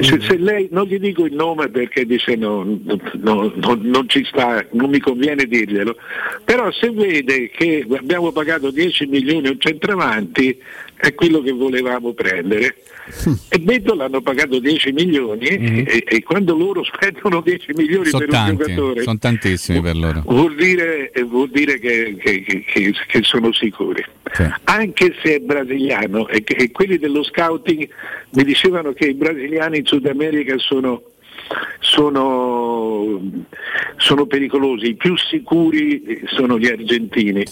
Se, 0.00 0.18
se 0.18 0.38
lei 0.38 0.68
non 0.70 0.86
gli 0.86 0.98
dico 0.98 1.26
il 1.26 1.34
nome 1.34 1.68
perché 1.68 2.06
dice 2.06 2.36
no, 2.36 2.64
no, 2.64 3.52
no, 3.54 3.78
non 3.82 4.08
ci 4.08 4.24
sta, 4.24 4.64
non 4.70 4.88
mi 4.88 4.98
conviene 4.98 5.44
dirglielo, 5.44 5.96
però 6.44 6.70
se 6.72 6.90
vede 6.90 7.50
che 7.50 7.84
abbiamo 7.98 8.32
pagato 8.32 8.70
10 8.70 9.06
milioni 9.08 9.48
un 9.48 9.60
centravanti 9.60 10.58
è 11.04 11.14
quello 11.14 11.40
che 11.42 11.52
volevamo 11.52 12.12
prendere. 12.12 12.76
E 13.50 13.58
Beto 13.58 13.94
l'hanno 13.94 14.22
pagato 14.22 14.58
10 14.58 14.92
milioni 14.92 15.46
e, 15.46 16.04
e 16.06 16.22
quando 16.22 16.56
loro 16.56 16.82
spendono 16.84 17.42
10 17.42 17.72
milioni 17.74 18.06
Sono 18.06 18.24
per 18.24 18.28
un 18.28 18.34
tanti, 18.34 18.56
giocatore 18.56 19.02
sono 19.02 19.18
tantissimi 19.18 19.80
per 19.82 19.96
loro. 19.96 20.22
vuol 20.26 20.54
dire, 20.54 21.12
vuol 21.26 21.50
dire 21.50 21.78
che, 21.78 22.16
che- 22.18 22.42
che- 22.42 22.64
che- 23.06 23.22
sono 23.22 23.52
sicuri. 23.52 24.02
Anche 24.64 25.14
se 25.22 25.34
è 25.36 25.38
brasiliano 25.40 26.28
e, 26.28 26.42
e 26.46 26.70
quelli 26.70 26.96
dello 26.98 27.22
scouting 27.22 27.86
mi 28.30 28.44
dicevano 28.44 28.92
che 28.94 29.06
i 29.08 29.14
brasiliani 29.14 29.78
in 29.78 29.84
Sud 29.84 30.06
America 30.06 30.56
sono, 30.58 31.02
sono, 31.80 33.20
sono 33.96 34.26
pericolosi, 34.26 34.88
i 34.88 34.94
più 34.94 35.16
sicuri 35.16 36.02
eh, 36.02 36.22
sono 36.26 36.58
gli 36.58 36.66
argentini. 36.66 37.44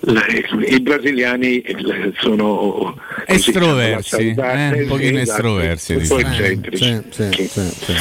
La- 0.00 0.26
I 0.26 0.80
brasiliani 0.80 1.60
eh, 1.60 2.12
sono 2.18 2.96
Estroversi, 3.26 4.34
eh, 4.36 4.82
un 4.82 4.86
pochino 4.88 5.18
esatto, 5.18 5.38
estroversi, 5.38 5.92
un 5.94 6.06
po' 6.06 6.16
diciamo. 6.16 6.34
eccentrici. 6.34 7.02
Sì. 7.10 7.94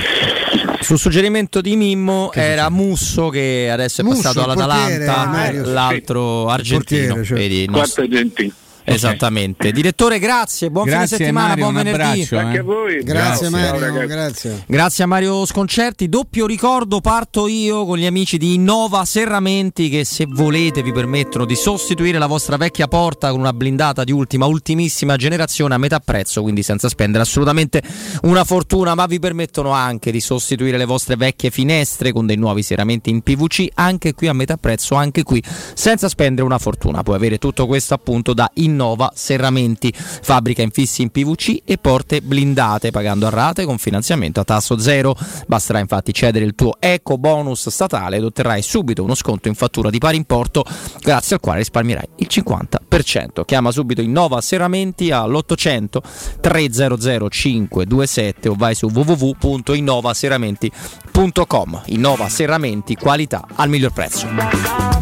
Sul 0.82 0.98
suggerimento 0.98 1.62
di 1.62 1.76
Mimmo 1.76 2.32
era 2.34 2.70
Musso 2.70 3.30
che 3.30 3.70
adesso 3.72 4.02
è 4.02 4.04
Musso, 4.04 4.22
passato 4.22 4.46
portiere, 4.46 5.04
all'Atalanta, 5.06 5.30
Mario, 5.30 5.66
sì. 5.66 5.72
l'altro 5.74 6.48
argentino. 6.48 7.16
portiere, 7.16 7.26
cioè. 7.26 7.38
vedi, 7.38 7.70
argentino. 7.72 8.54
Esattamente. 8.94 9.72
Direttore, 9.72 10.20
grazie, 10.20 10.70
buon 10.70 10.86
Grazie, 10.86 11.06
fine 11.06 11.18
settimana, 11.20 11.48
Mario, 11.50 11.64
buon 11.64 11.76
venerdì. 11.76 12.02
abbraccio, 12.02 12.36
eh. 12.36 12.40
Anche 12.40 12.58
a 12.60 12.64
voi. 12.64 13.04
Grazie, 13.04 13.50
Ciao, 13.50 13.60
Mario, 13.60 14.08
grazie. 14.08 14.64
Grazie 14.66 15.04
a 15.04 15.08
Mario 15.08 15.46
Sconcerti. 15.46 16.10
Doppio 16.10 16.46
ricordo, 16.46 17.00
parto 17.02 17.48
io 17.48 17.86
con 17.86 17.98
gli 17.98 18.06
amici 18.06 18.38
di 18.38 18.56
Innova 18.56 19.06
Serramenti 19.06 19.90
che 19.90 20.04
se 20.06 20.26
volete 20.28 20.82
vi 20.82 20.92
permettono 20.92 21.46
di 21.46 21.56
sostituire 21.56 22.18
la 22.18 22.28
vostra 22.28 22.58
vecchia 22.58 22.88
porta 22.88 23.30
con 23.30 23.40
una 23.40 23.54
blindata 23.54 24.04
di 24.04 24.12
ultima, 24.12 24.46
ultimissima 24.46 25.16
generazione 25.16 25.76
a 25.76 25.78
metà 25.78 26.00
prezzo, 26.00 26.42
quindi 26.42 26.64
senza 26.64 26.90
spendere 26.90 27.24
assolutamente 27.24 27.82
una 28.24 28.44
fortuna, 28.44 28.96
ma 28.96 29.06
vi 29.06 29.20
permettono 29.20 29.72
anche 29.72 30.12
di 30.12 30.20
sostituire 30.20 30.78
le 30.78 30.86
vostre 30.86 31.16
vecchie 31.16 31.52
finestre 31.52 32.12
con 32.12 32.26
dei 32.26 32.38
nuovi 32.38 32.64
serramenti 32.64 33.10
in 33.10 33.22
PVC, 33.22 33.68
anche 33.76 34.14
qui 34.14 34.28
a 34.28 34.34
metà 34.34 34.58
prezzo, 34.58 34.96
anche 34.96 35.24
qui 35.24 35.42
senza 35.74 36.10
spendere 36.10 36.46
una 36.46 36.58
fortuna. 36.58 37.04
Puoi 37.04 37.16
avere 37.16 37.38
tutto 37.38 37.68
questo 37.68 37.94
appunto 37.94 38.34
da 38.34 38.50
Innova 38.56 38.78
Serramenti, 39.14 39.94
fabbrica 39.96 40.62
infissi 40.62 41.02
in 41.02 41.10
PVC 41.10 41.62
e 41.66 41.78
porte 41.78 42.22
blindate 42.22 42.92
pagando 42.92 43.28
a 43.28 43.30
rate 43.30 43.66
con 43.66 43.78
finanziamento 43.78 44.40
a 44.40 44.44
tasso 44.44 44.80
zero. 44.80 45.16
Basterà 45.48 45.80
infatti 45.80 46.14
cedere 46.14 46.46
il 46.46 46.56
tuo 46.56 46.76
eco 46.80 47.18
bonus 47.18 47.70
statale 47.70 48.18
ed 48.18 48.24
otterrai 48.24 48.62
subito 48.62 49.04
uno 49.04 49.16
sconto 49.16 49.48
in 49.48 49.56
fattura 49.56 49.90
di 49.90 49.98
pari 49.98 50.18
importo 50.18 50.64
grazie 51.02 51.36
al 51.36 51.42
quale 51.42 51.60
risparmierai 51.60 52.08
il 52.18 52.28
50%. 52.30 53.46
Chiama 53.46 53.72
subito 53.72 54.02
Innova 54.02 54.42
Serramenti 54.42 55.12
all'800 55.12 56.00
300 56.40 57.30
527 57.30 58.50
o 58.50 58.56
vai 58.56 58.76
su 58.76 58.88
www.innovaserramenti.com. 58.88 61.82
Innova 61.88 62.30
Serramenti, 62.30 62.96
qualità 62.96 63.46
al 63.56 63.70
miglior 63.70 63.94
prezzo. 63.94 64.99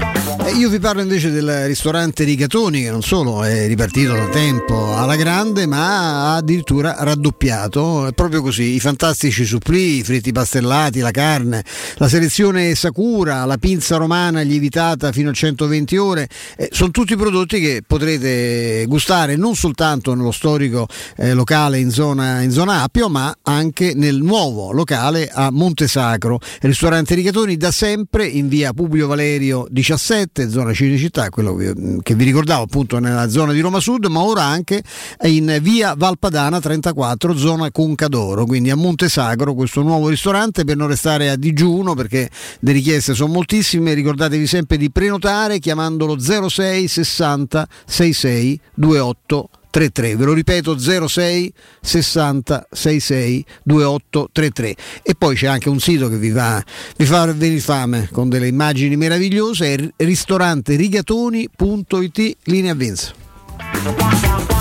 Eh, 0.48 0.54
io 0.54 0.70
vi 0.70 0.80
parlo 0.80 1.02
invece 1.02 1.30
del 1.30 1.66
ristorante 1.66 2.24
Rigatoni 2.24 2.82
che 2.84 2.90
non 2.90 3.02
solo 3.02 3.44
è 3.44 3.68
ripartito 3.68 4.14
da 4.14 4.30
tempo 4.30 4.96
alla 4.96 5.18
grande 5.18 5.66
ma 5.66 6.32
ha 6.32 6.36
addirittura 6.38 6.96
raddoppiato, 6.98 8.08
è 8.08 8.14
proprio 8.14 8.42
così, 8.42 8.76
i 8.76 8.80
fantastici 8.80 9.44
supplì, 9.44 9.98
i 9.98 10.04
fritti 10.04 10.32
pastellati, 10.32 11.02
la 11.02 11.12
carne, 11.12 11.66
la 11.96 12.08
selezione 12.08 12.76
Sakura, 12.76 13.44
la 13.44 13.58
pinza 13.58 13.98
romana 13.98 14.40
lievitata 14.40 15.12
fino 15.12 15.32
a 15.32 15.34
120 15.34 15.98
ore, 15.98 16.30
eh, 16.56 16.70
sono 16.72 16.92
tutti 16.92 17.18
prodotti 17.18 17.60
che 17.60 17.82
potrete 17.86 18.86
gustare 18.88 19.36
non 19.36 19.54
soltanto 19.54 20.14
nello 20.14 20.32
storico 20.32 20.88
eh, 21.18 21.34
locale 21.34 21.78
in 21.80 21.92
zona, 21.92 22.42
in 22.42 22.52
zona 22.52 22.84
Appio 22.84 23.10
ma 23.10 23.36
anche 23.44 23.92
nel 23.96 24.22
nuovo 24.22 24.72
locale 24.72 25.30
a 25.30 25.52
Montesacro, 25.52 26.36
il 26.36 26.70
ristorante 26.70 27.16
Rigatoni 27.16 27.58
da 27.58 27.72
sempre 27.72 28.26
in 28.26 28.48
via 28.48 28.72
Publio 28.72 29.08
Valerio 29.08 29.68
17 29.70 30.37
zona 30.50 30.74
Cinecittà, 30.74 31.30
quello 31.30 31.56
che- 31.56 31.74
che 32.02 32.16
vi 32.16 32.24
ricordavo 32.26 32.64
appunto 32.64 33.00
nella 33.00 33.30
zona 33.30 33.52
di 33.54 33.60
Roma 33.60 33.80
Sud, 33.80 34.06
ma 34.06 34.22
ora 34.22 34.44
anche 34.44 34.84
in 35.24 35.58
via 35.62 35.94
Valpadana 35.98 36.60
34, 36.60 37.36
zona 37.36 37.72
Concadoro, 37.72 38.46
quindi 38.46 38.70
a 38.70 38.76
Montesagro 38.76 39.54
questo 39.54 39.82
nuovo 39.82 40.10
ristorante 40.10 40.64
per 40.64 40.76
non 40.76 40.88
restare 40.88 41.30
a 41.30 41.36
digiuno 41.36 41.94
perché 41.96 42.30
le 42.60 42.72
richieste 42.72 43.14
sono 43.14 43.34
moltissime, 43.34 43.94
ricordatevi 43.94 44.46
sempre 44.48 44.78
di 44.78 44.92
prenotare 44.92 45.60
chiamandolo 45.60 46.18
06 46.20 46.88
60 46.88 47.68
66 47.86 48.60
28 48.76 49.50
33, 49.78 50.16
ve 50.16 50.26
lo 50.26 50.34
ripeto 50.34 50.76
06 50.80 51.54
60 51.82 52.68
66 52.72 53.46
28 53.62 54.30
33 54.32 54.76
e 55.04 55.14
poi 55.16 55.36
c'è 55.36 55.46
anche 55.46 55.70
un 55.70 55.80
sito 55.80 56.10
che 56.10 56.18
vi 56.18 56.32
fa, 56.32 56.64
vi 56.96 57.06
fa 57.06 57.32
venire 57.32 57.60
fame 57.60 58.10
con 58.12 58.28
delle 58.28 58.48
immagini 58.48 58.98
meravigliose 58.98 59.76
è 59.76 59.90
ristoranterigatoni.it 59.98 62.38
linea 62.46 62.74
Vince 62.74 64.57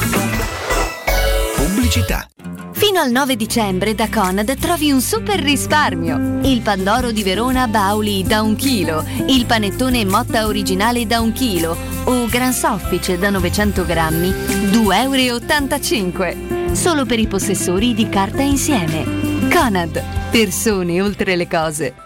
Pubblicità. 1.86 2.26
Fino 2.72 3.00
al 3.00 3.12
9 3.12 3.36
dicembre 3.36 3.94
da 3.94 4.08
Conad 4.08 4.58
trovi 4.58 4.90
un 4.90 5.00
super 5.00 5.38
risparmio. 5.38 6.40
Il 6.42 6.60
Pandoro 6.60 7.12
di 7.12 7.22
Verona 7.22 7.68
Bauli 7.68 8.24
da 8.24 8.42
un 8.42 8.56
chilo, 8.56 9.04
il 9.28 9.46
panettone 9.46 10.04
Motta 10.04 10.46
originale 10.46 11.06
da 11.06 11.20
un 11.20 11.32
chilo 11.32 11.76
o 12.04 12.26
Gran 12.26 12.52
Soffice 12.52 13.18
da 13.18 13.30
900 13.30 13.86
grammi, 13.86 14.28
2,85 14.28 16.26
euro. 16.26 16.74
Solo 16.74 17.06
per 17.06 17.20
i 17.20 17.28
possessori 17.28 17.94
di 17.94 18.08
carta 18.08 18.42
insieme. 18.42 19.48
Conad, 19.48 20.02
persone 20.30 21.00
oltre 21.00 21.36
le 21.36 21.46
cose. 21.46 22.05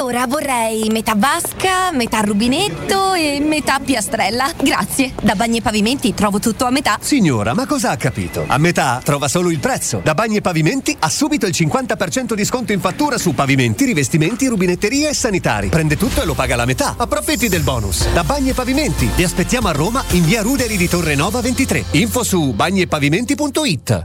Allora 0.00 0.26
vorrei 0.26 0.88
metà 0.88 1.12
vasca, 1.14 1.92
metà 1.92 2.20
rubinetto 2.20 3.12
e 3.12 3.38
metà 3.38 3.78
piastrella. 3.80 4.50
Grazie. 4.58 5.12
Da 5.22 5.34
Bagni 5.34 5.58
e 5.58 5.60
Pavimenti 5.60 6.14
trovo 6.14 6.38
tutto 6.38 6.64
a 6.64 6.70
metà. 6.70 6.96
Signora, 7.02 7.52
ma 7.52 7.66
cosa 7.66 7.90
ha 7.90 7.96
capito? 7.98 8.44
A 8.46 8.56
metà 8.56 9.02
trova 9.04 9.28
solo 9.28 9.50
il 9.50 9.58
prezzo. 9.58 10.00
Da 10.02 10.14
Bagni 10.14 10.38
e 10.38 10.40
Pavimenti 10.40 10.96
ha 10.98 11.10
subito 11.10 11.44
il 11.44 11.52
50% 11.54 12.32
di 12.32 12.46
sconto 12.46 12.72
in 12.72 12.80
fattura 12.80 13.18
su 13.18 13.34
pavimenti, 13.34 13.84
rivestimenti, 13.84 14.46
rubinetterie 14.46 15.10
e 15.10 15.14
sanitari. 15.14 15.68
Prende 15.68 15.98
tutto 15.98 16.22
e 16.22 16.24
lo 16.24 16.32
paga 16.32 16.56
la 16.56 16.64
metà. 16.64 16.94
Approfitti 16.96 17.50
del 17.50 17.62
bonus. 17.62 18.10
Da 18.10 18.24
Bagni 18.24 18.48
e 18.48 18.54
Pavimenti. 18.54 19.06
Vi 19.14 19.22
aspettiamo 19.22 19.68
a 19.68 19.72
Roma 19.72 20.02
in 20.12 20.24
via 20.24 20.40
Ruderi 20.40 20.78
di 20.78 20.88
Torre 20.88 21.14
Nova 21.14 21.42
23. 21.42 21.84
Info 21.90 22.24
su 22.24 22.54
bagniepavimenti.it. 22.54 24.04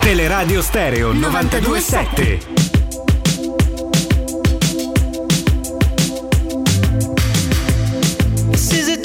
Teleradio 0.00 0.62
Stereo 0.62 1.12
927. 1.12 2.38
This 8.50 8.72
is 8.72 8.88
a 8.88 9.00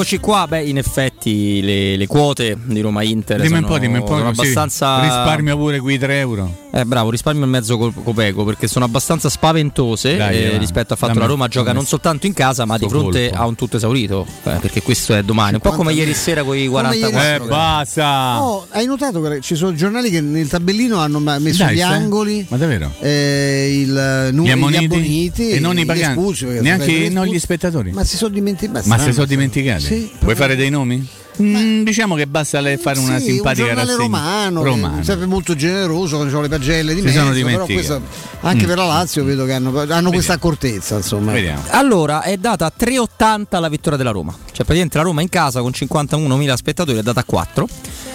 Eccoci 0.00 0.18
qua, 0.18 0.46
beh, 0.46 0.62
in 0.62 0.78
effetti 0.78 1.19
le, 1.28 1.96
le 1.96 2.06
quote 2.06 2.56
di 2.62 2.80
Roma 2.80 3.02
Inter 3.02 3.36
Dimmi 3.40 3.58
un 3.58 3.62
sono, 3.62 3.66
po', 3.66 3.78
dimmi 3.78 3.98
un 3.98 4.04
po'. 4.04 4.14
abbastanza. 4.16 5.00
Risparmio 5.00 5.56
pure 5.56 5.78
quei 5.80 5.98
3 5.98 6.18
euro. 6.18 6.68
Eh, 6.72 6.84
bravo, 6.84 7.10
risparmio 7.10 7.44
mezzo 7.46 7.76
copeco 7.76 8.44
perché 8.44 8.68
sono 8.68 8.84
abbastanza 8.84 9.28
spaventose 9.28 10.16
Dai, 10.16 10.44
eh, 10.44 10.50
va. 10.52 10.58
rispetto 10.58 10.92
al 10.92 10.98
fatto 10.98 11.14
che 11.14 11.18
la 11.18 11.26
Roma 11.26 11.48
gioca 11.48 11.72
non 11.72 11.84
soltanto 11.84 12.26
in 12.26 12.32
casa 12.32 12.64
ma 12.64 12.78
di 12.78 12.88
fronte 12.88 13.28
colpo. 13.28 13.42
a 13.42 13.46
un 13.46 13.54
tutto 13.56 13.76
esaurito. 13.76 14.24
Eh, 14.44 14.58
perché 14.60 14.80
questo 14.82 15.14
è 15.14 15.22
domani, 15.22 15.54
un 15.54 15.60
po' 15.60 15.72
come 15.72 15.92
ieri 15.92 16.14
sera 16.14 16.42
con 16.44 16.56
i 16.56 16.66
44. 16.68 17.20
ieri 17.20 17.44
Eh, 17.44 17.48
basta. 17.48 18.42
Oh, 18.42 18.66
hai 18.70 18.86
notato 18.86 19.20
che 19.20 19.40
ci 19.40 19.56
sono 19.56 19.74
giornali 19.74 20.10
che 20.10 20.20
nel 20.20 20.48
tabellino 20.48 20.98
hanno 20.98 21.18
messo 21.18 21.64
Dai, 21.64 21.74
gli 21.74 21.78
stai- 21.78 21.92
angoli, 21.92 22.46
Ma 22.48 22.56
davvero? 22.56 22.92
eh, 23.00 23.78
il 23.80 24.28
Gli 24.30 24.34
numero 24.34 24.54
ammoniti, 24.54 24.80
gli 24.80 24.84
abboniti 24.84 25.50
e 25.50 25.58
non 25.60 25.76
i 25.78 25.82
gli 25.82 25.86
paganti, 25.86 26.44
neanche 26.60 27.08
non 27.10 27.26
gli 27.26 27.38
spettatori. 27.38 27.90
Ma 27.92 28.04
si 28.04 28.16
sono 28.16 28.32
dimenticati. 28.32 28.88
Ma 28.88 28.98
si 28.98 29.12
sono 29.12 29.26
dimenticati? 29.26 29.82
Sì, 29.82 30.10
Vuoi 30.20 30.34
fare 30.36 30.54
dei 30.56 30.70
nomi? 30.70 31.04
Mm, 31.42 31.82
diciamo 31.84 32.14
che 32.16 32.26
basta 32.26 32.60
le- 32.60 32.76
fare 32.76 32.98
una 32.98 33.18
Sì, 33.18 33.32
simpatica 33.32 33.68
un 33.68 33.74
rassegna. 33.74 33.96
romano, 33.96 34.62
Romano. 34.62 35.02
Sempre 35.02 35.26
molto 35.26 35.54
generoso 35.56 36.16
quando 36.16 36.24
ci 36.26 36.30
sono 36.30 36.42
le 36.42 36.48
pagelle 36.48 36.92
di 36.94 37.00
Si 37.00 37.06
mezzo, 37.06 37.18
sono 37.20 37.30
però 37.32 37.46
dimenticati. 37.46 37.72
questa- 37.72 38.00
anche 38.40 38.64
Mm. 38.64 38.68
per 38.68 38.76
la 38.76 38.86
Lazio 38.86 39.24
vedo 39.24 39.44
che 39.44 39.52
hanno, 39.52 39.80
hanno 39.88 40.10
questa 40.10 40.32
accortezza 40.34 40.96
insomma. 40.96 41.32
Vediamo. 41.32 41.62
Allora 41.70 42.22
è 42.22 42.36
data 42.36 42.66
a 42.66 42.72
3,80 42.74 43.58
la 43.58 43.68
vittoria 43.68 43.96
della 43.98 44.10
Roma. 44.10 44.32
Cioè, 44.32 44.64
praticamente 44.64 44.96
la 44.98 45.02
Roma 45.04 45.22
in 45.22 45.28
casa 45.28 45.60
con 45.60 45.72
51.000 45.72 46.56
spettatori 46.56 46.98
è 46.98 47.02
data 47.02 47.20
a 47.20 47.24
4. 47.24 47.68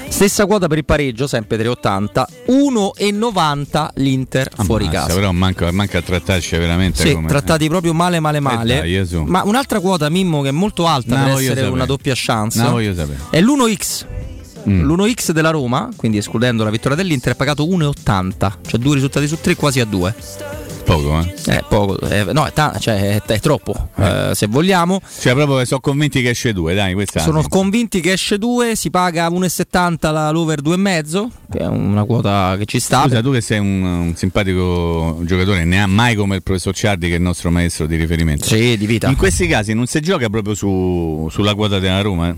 Stessa 0.08 0.46
quota 0.46 0.68
per 0.68 0.78
il 0.78 0.86
pareggio, 0.86 1.28
sempre 1.28 1.58
3,80. 1.58 2.26
1,90 2.48 3.90
l'Inter 3.96 4.50
fuori 4.64 4.86
Ammazza, 4.86 5.02
casa. 5.08 5.14
Però 5.16 5.32
manca, 5.34 5.72
manca 5.72 5.98
a 5.98 6.02
trattarci 6.02 6.56
veramente 6.58 7.06
Sì, 7.06 7.14
come... 7.14 7.28
trattati 7.28 7.68
proprio 7.68 7.94
male, 7.94 8.20
male, 8.22 8.40
male. 8.40 8.82
Eh 8.84 9.06
dai. 9.06 9.24
Ma 9.26 9.44
un'altra 9.44 9.80
quota, 9.82 10.10
Mimmo, 10.10 10.42
che 10.42 10.50
è 10.50 10.52
molto 10.52 10.88
alta 10.88 11.18
No, 11.18 11.24
per 11.26 11.34
essere 11.34 11.48
sapere. 11.56 11.68
una 11.68 11.86
doppia 11.86 12.14
chance, 12.16 12.62
No, 12.62 12.72
voglio 12.72 12.94
sapere. 12.96 13.20
è 13.30 13.42
l'1x. 13.42 14.06
Mm. 14.70 14.90
L'1x 14.90 15.32
della 15.32 15.52
Roma, 15.52 15.90
quindi 15.96 16.18
escludendo 16.18 16.64
la 16.64 16.70
vittoria 16.70 16.96
dell'Inter, 16.98 17.34
è 17.34 17.36
pagato 17.36 17.66
1,80. 17.66 18.52
Cioè 18.66 18.80
due 18.80 18.94
risultati 18.96 19.28
su 19.28 19.38
tre, 19.42 19.56
quasi 19.56 19.80
a 19.82 19.86
due. 19.86 20.16
Poco, 20.86 21.20
eh? 21.20 21.34
Eh, 21.48 21.64
poco, 21.68 22.00
eh, 22.08 22.26
no, 22.32 22.46
è, 22.46 22.54
ta- 22.54 22.78
cioè, 22.80 23.16
è, 23.16 23.22
è 23.22 23.40
troppo. 23.40 23.90
Eh, 23.98 24.32
se 24.34 24.46
vogliamo, 24.48 25.02
Cioè, 25.20 25.34
proprio 25.34 25.66
sono 25.66 25.80
convinti 25.82 26.22
che 26.22 26.30
esce 26.30 26.54
due, 26.54 26.74
dai, 26.76 26.94
questa 26.94 27.20
sono 27.22 27.44
convinti 27.48 28.00
che 28.02 28.12
esce 28.14 28.38
2, 28.38 28.76
si 28.76 28.90
paga 28.92 29.28
1,70 29.30 30.12
la, 30.12 30.30
l'over 30.30 30.62
2,5, 30.62 31.28
che 31.52 31.58
è 31.58 31.66
una 31.66 32.04
quota 32.04 32.56
che 32.58 32.66
ci 32.66 32.80
sta. 32.80 33.02
Scusa, 33.04 33.22
tu 33.22 33.32
che 33.32 33.42
sei 33.42 33.60
un, 33.60 33.84
un 33.84 34.16
simpatico 34.16 35.20
giocatore, 35.24 35.66
ne 35.66 35.82
ha 35.82 35.88
mai 35.88 36.16
come 36.16 36.36
il 36.36 36.44
professor 36.44 36.74
Ciardi, 36.76 37.08
che 37.08 37.14
è 37.14 37.18
il 37.18 37.24
nostro 37.24 37.50
maestro 37.50 37.88
di 37.88 37.96
riferimento. 37.96 38.46
Sì, 38.46 38.78
di 38.78 38.86
vita. 38.86 39.08
In 39.10 39.16
questi 39.16 39.48
casi 39.48 39.74
non 39.74 39.88
si 39.88 40.00
gioca 40.02 40.30
proprio 40.30 40.54
su- 40.54 41.28
sulla 41.32 41.56
quota 41.56 41.80
della 41.80 42.02
Roma. 42.02 42.30
eh? 42.30 42.36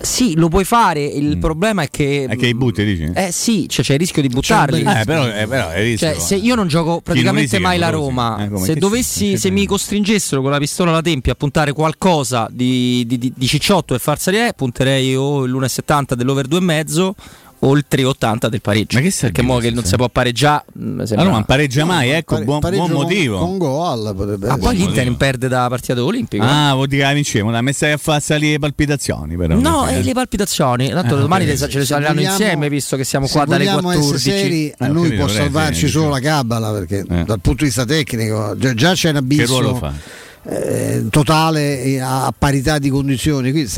Sì, 0.00 0.34
lo 0.36 0.48
puoi 0.48 0.64
fare, 0.64 1.04
il 1.04 1.38
problema 1.38 1.82
è 1.82 1.88
che... 1.90 2.26
È 2.28 2.36
che 2.36 2.46
i 2.46 2.54
butti, 2.54 2.84
dici? 2.84 3.10
Eh 3.14 3.32
sì, 3.32 3.66
cioè 3.68 3.84
c'è 3.84 3.94
il 3.94 3.98
rischio 3.98 4.22
di 4.22 4.28
buttarli. 4.28 4.80
Eh, 4.80 5.02
però, 5.04 5.26
eh, 5.28 5.46
però 5.46 5.68
hai 5.68 5.84
visto. 5.90 6.06
Cioè, 6.06 6.18
se 6.18 6.36
io 6.36 6.54
non 6.54 6.68
gioco 6.68 7.00
praticamente 7.00 7.56
risica, 7.56 7.60
mai 7.60 7.78
la. 7.78 7.90
Roma, 7.90 8.48
Eh, 8.50 8.58
se 8.58 8.74
dovessi, 8.76 9.36
se 9.36 9.50
mi 9.50 9.66
costringessero 9.66 10.40
con 10.40 10.50
la 10.50 10.58
pistola 10.58 10.90
alla 10.90 11.02
tempia 11.02 11.32
a 11.32 11.34
puntare 11.34 11.72
qualcosa 11.72 12.48
di, 12.50 13.04
di, 13.06 13.18
di- 13.18 13.32
di 13.34 13.46
cicciotto 13.46 13.94
e 13.94 13.98
far 13.98 14.18
salire, 14.20 14.52
punterei 14.54 15.16
o 15.16 15.44
l'1,70 15.44 16.14
dell'over 16.14 16.46
2,5 16.46 17.10
o 17.60 17.74
il 17.76 17.84
3,80 17.90 18.46
del 18.48 18.60
pareggio. 18.60 18.96
Ma 18.98 19.02
che 19.04 19.12
Perché 19.18 19.42
mo 19.42 19.58
che 19.58 19.70
non 19.70 19.84
si 19.84 19.96
può 19.96 20.08
pareggiare. 20.08 20.64
mm, 20.78 20.98
La 20.98 21.06
sembra- 21.06 21.24
Roma 21.24 21.36
non 21.38 21.46
pareggia 21.46 21.84
mai, 21.84 22.10
ecco, 22.10 22.34
Pare- 22.34 22.44
buon, 22.44 22.60
buon 22.60 22.90
motivo. 22.90 23.38
Con, 23.38 23.58
gol 23.58 24.14
potrebbe 24.14 24.48
Ah, 24.48 24.56
poi 24.58 24.76
l'Inter 24.76 25.12
perde 25.16 25.48
da 25.48 25.66
partita 25.68 25.94
dell'Olimpico. 25.94 26.44
Ah, 26.46 26.74
vuol 26.74 26.86
dire 26.86 27.02
che 27.02 27.08
la 27.08 27.14
vincemo, 27.14 27.50
dai, 27.50 27.62
mi 27.62 27.72
stai 27.72 27.92
a 27.92 27.96
far 27.96 28.22
salire 28.22 28.52
le 28.52 28.58
palpitazioni, 28.60 29.36
però. 29.36 29.58
No, 29.58 29.82
perché- 29.84 29.98
e 29.98 30.02
le 30.02 30.12
palpitazioni. 30.12 30.88
Tanto 30.90 31.16
Ah, 31.16 31.18
domani 31.20 31.44
ok. 31.44 31.50
le- 31.50 31.68
ce 31.68 31.78
le 31.78 31.84
vogliamo- 31.84 32.20
insieme, 32.20 32.68
visto 32.68 32.96
che 32.96 33.04
siamo 33.04 33.26
qua 33.26 33.44
dalle 33.44 33.64
vogliamo 33.64 33.80
14. 33.88 34.28
essere 34.28 34.40
seri, 34.42 34.74
a 34.78 34.86
Eh, 34.86 34.88
noi 34.90 35.12
può 35.12 35.26
salvarci 35.28 35.88
solo 35.88 36.08
la 36.10 36.20
cabala 36.20 36.70
perché 36.72 36.98
Eh. 37.08 37.24
dal 37.24 37.40
punto 37.40 37.58
di 37.60 37.64
vista 37.64 37.84
tecnico 37.84 38.54
già, 38.56 38.92
c'è 38.94 39.10
un 39.10 39.16
abisso. 39.16 39.46
ruolo 39.46 39.74
fa? 39.74 39.92
Eh, 40.44 41.06
totale 41.10 41.82
eh, 41.82 42.00
a 42.00 42.32
parità 42.36 42.78
di 42.78 42.88
condizioni. 42.88 43.50
Qui 43.50 43.68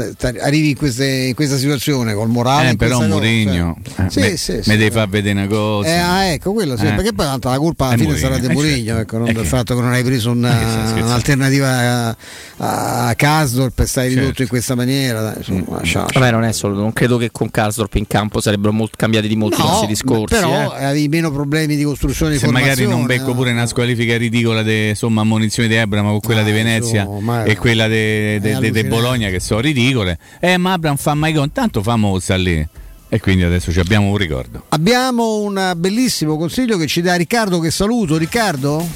arrivi 0.41 0.71
in, 0.71 0.77
queste, 0.77 1.07
in, 1.07 1.35
questa 1.35 1.57
situazione 1.57 2.15
col 2.15 2.29
morale. 2.29 2.71
Eh, 2.71 2.77
però 2.77 3.01
Mourinho 3.07 3.77
cioè. 3.83 4.05
eh, 4.05 4.11
sì, 4.11 4.21
me, 4.21 4.37
sì, 4.37 4.63
sì, 4.63 4.77
devi 4.77 4.91
far 4.91 5.09
vedere 5.09 5.39
una 5.39 5.49
cosa. 5.49 5.89
Eh, 5.89 5.97
ah, 5.97 6.25
ecco, 6.27 6.53
quello 6.53 6.77
sì, 6.77 6.85
perché 6.85 7.13
poi 7.13 7.27
tanto 7.27 7.49
la 7.49 7.59
colpa 7.59 7.87
alla 7.87 7.95
fine 7.95 8.09
Mourinho. 8.09 8.29
sarà 8.29 8.39
di 8.39 8.49
Mourinho, 8.53 8.99
ecco, 8.99 9.19
non 9.19 9.33
del 9.33 9.47
fatto 9.47 9.75
che 9.75 9.81
non 9.81 9.93
hai 9.93 10.05
preso 10.05 10.31
una, 10.31 10.95
un'alternativa 10.95 12.17
a, 12.59 13.07
a 13.09 13.15
Kasdorp 13.15 13.75
per 13.75 13.89
stare 13.89 14.09
ridotto 14.09 14.27
certo. 14.27 14.43
in 14.43 14.49
questa 14.49 14.75
maniera. 14.75 15.21
Dai, 15.23 15.35
insomma, 15.39 15.81
mm. 15.85 16.13
Vabbè, 16.13 16.31
non 16.31 16.45
è 16.45 16.53
solo, 16.53 16.75
non 16.75 16.93
credo 16.93 17.17
che 17.17 17.31
con 17.31 17.51
Kasdorp 17.51 17.95
in 17.95 18.07
campo 18.07 18.41
sarebbero 18.41 18.73
molto, 18.73 18.95
cambiati 18.97 19.29
di 19.29 19.37
molti 19.37 19.61
no, 19.61 19.85
discorsi. 19.87 20.35
Però 20.35 20.77
eh. 20.77 20.85
avevi 20.85 21.09
meno 21.09 21.31
problemi 21.31 21.77
di 21.77 21.85
costruzione 21.85 22.33
di 22.33 22.39
Se 22.39 22.49
magari 22.51 22.87
non 22.87 23.07
becco 23.07 23.35
pure 23.35 23.51
una 23.51 23.67
squalifica 23.67 24.17
ridicola 24.17 24.63
di 24.63 24.91
insomma 24.91 25.23
ammonizione 25.23 25.69
di 25.69 25.75
Ebra, 25.75 26.03
ma 26.03 26.11
con 26.11 26.21
quella 26.21 26.43
di 26.43 26.50
Venezia 26.53 27.03
insomma, 27.03 27.45
e 27.45 27.57
quella 27.57 27.89
di 27.89 28.85
Bologna 28.87 29.29
che 29.29 29.41
sono 29.41 29.61
ridicole. 29.61 30.19
Eh, 30.41 30.57
ma 30.57 30.73
Abram 30.73 30.97
fa 30.97 31.15
mai 31.15 31.33
con 31.33 31.53
tanto 31.53 31.83
famosa 31.83 32.37
lì. 32.37 32.67
E 33.13 33.19
quindi 33.19 33.43
adesso 33.43 33.73
abbiamo 33.81 34.09
un 34.11 34.17
ricordo. 34.17 34.65
Abbiamo 34.69 35.39
un 35.39 35.73
bellissimo 35.77 36.37
consiglio 36.37 36.77
che 36.77 36.87
ci 36.87 37.01
dà 37.01 37.17
Riccardo, 37.17 37.59
che 37.59 37.71
saluto. 37.71 38.17
Riccardo? 38.17 38.87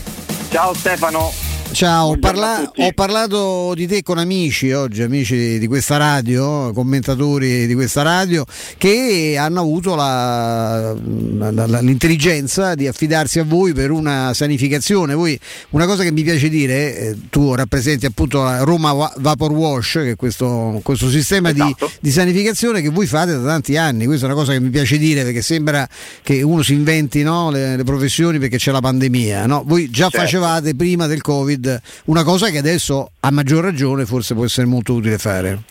Ciao 0.51 0.73
Stefano. 0.73 1.54
Ciao, 1.75 2.11
ho, 2.11 2.17
parla- 2.19 2.71
ho, 2.73 2.93
parlato 2.95 3.73
di 3.75 3.89
te 3.89 4.05
con 4.05 4.19
amici 4.19 4.71
oggi, 4.71 5.03
amici 5.03 5.59
di 5.59 5.67
questa 5.67 5.97
radio, 5.97 6.73
commentatori 6.73 7.67
di 7.67 7.75
questa 7.75 8.03
radio, 8.03 8.45
che 8.79 9.35
hanno 9.37 9.59
avuto 9.59 9.97
la, 9.97 10.95
la, 10.95 11.81
l'intelligenza 11.81 12.77
di 12.77 12.87
affidarsi 12.87 13.41
a 13.41 13.43
voi 13.43 13.73
per 13.73 13.91
una 13.91 14.33
sanificazione. 14.35 15.15
Voi, 15.15 15.37
una 15.71 15.85
cosa 15.85 16.05
che 16.05 16.13
mi 16.13 16.23
piace 16.23 16.49
dire, 16.49 16.97
eh, 16.97 17.17
tu 17.29 17.57
rappresenti 17.57 18.07
appunto 18.07 18.45
la 18.45 18.59
Roma 18.59 19.13
Vapor 19.17 19.51
Wash, 19.51 19.95
che 19.95 20.11
è 20.13 20.17
questo, 20.17 20.79
questo 20.85 21.11
sistema 21.11 21.51
esatto. 21.51 21.87
di, 21.87 21.97
di, 22.03 22.11
sanificazione 22.13 22.83
che 22.83 22.91
voi 22.91 23.07
fate 23.09 23.33
da 23.33 23.43
tanti 23.43 23.77
anni. 23.77 24.07
Questa 24.07 24.27
è 24.27 24.29
una 24.29 24.39
cosa 24.39 24.53
che 24.53 24.61
mi 24.61 24.71
piace 24.71 24.97
dire 24.97 25.25
perché 25.25 25.43
sembra 25.43 25.89
che 26.23 26.41
uno 26.43 26.63
si 26.63 26.73
inventi 26.73 27.25
no, 27.25 27.51
le, 27.51 27.75
le, 27.75 27.83
professioni 27.83 28.39
perché 28.39 28.59
c'è 28.59 28.71
la 28.71 28.81
pandemia. 28.81 29.47
No? 29.47 29.65
Voi 29.67 29.91
già 29.91 30.09
certo. 30.09 30.19
facevate 30.19 30.77
prima 30.77 31.09
del 31.09 31.21
Covid 31.21 31.63
una 32.07 32.25
cosa 32.25 32.51
che 32.51 32.59
adesso 32.59 33.11
a 33.21 33.31
maggior 33.31 33.65
ragione 33.65 34.07
forse 34.07 34.35
può 34.35 34.45
essere 34.45 34.67
molto 34.67 34.95
utile 34.95 35.19
fare. 35.19 35.63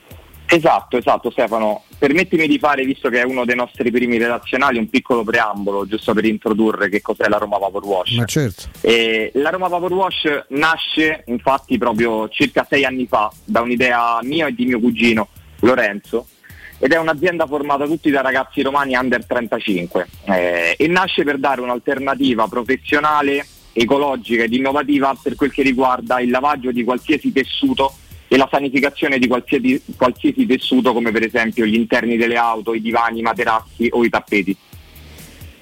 Esatto, 0.45 0.97
esatto 0.97 1.31
Stefano. 1.31 1.83
Permettimi 1.97 2.47
di 2.47 2.59
fare, 2.59 2.83
visto 2.83 3.09
che 3.09 3.21
è 3.21 3.23
uno 3.23 3.45
dei 3.45 3.55
nostri 3.55 3.89
primi 3.89 4.17
redazionali, 4.17 4.77
un 4.77 4.89
piccolo 4.89 5.23
preambolo, 5.23 5.87
giusto 5.87 6.13
per 6.13 6.25
introdurre 6.25 6.89
che 6.89 7.01
cos'è 7.01 7.27
la 7.27 7.37
Roma 7.37 7.57
Vapor 7.57 7.83
Wash. 7.83 8.11
Ma 8.17 8.25
certo. 8.25 8.65
E 8.81 9.31
la 9.35 9.49
Roma 9.49 9.67
Vapor 9.67 9.93
Wash 9.93 10.45
nasce 10.49 11.23
infatti 11.27 11.77
proprio 11.77 12.27
circa 12.29 12.67
sei 12.69 12.85
anni 12.85 13.07
fa 13.07 13.31
da 13.43 13.61
un'idea 13.61 14.19
mia 14.21 14.47
e 14.47 14.53
di 14.53 14.65
mio 14.65 14.79
cugino 14.79 15.29
Lorenzo, 15.61 16.27
ed 16.77 16.91
è 16.91 16.97
un'azienda 16.97 17.47
formata 17.47 17.85
tutti 17.85 18.11
da 18.11 18.19
ragazzi 18.19 18.61
romani 18.61 18.95
under 18.95 19.25
35 19.25 20.07
eh, 20.25 20.75
e 20.77 20.87
nasce 20.87 21.23
per 21.23 21.37
dare 21.37 21.61
un'alternativa 21.61 22.47
professionale 22.47 23.45
ecologica 23.73 24.43
ed 24.43 24.53
innovativa 24.53 25.17
per 25.21 25.35
quel 25.35 25.51
che 25.51 25.63
riguarda 25.63 26.19
il 26.19 26.29
lavaggio 26.29 26.71
di 26.71 26.83
qualsiasi 26.83 27.31
tessuto 27.31 27.93
e 28.27 28.37
la 28.37 28.47
sanificazione 28.49 29.19
di 29.19 29.27
qualsiasi, 29.27 29.81
qualsiasi 29.95 30.45
tessuto 30.45 30.93
come 30.93 31.11
per 31.11 31.23
esempio 31.23 31.65
gli 31.65 31.75
interni 31.75 32.17
delle 32.17 32.37
auto, 32.37 32.73
i 32.73 32.81
divani, 32.81 33.19
i 33.19 33.23
materassi 33.23 33.89
o 33.91 34.03
i 34.03 34.09
tappeti. 34.09 34.57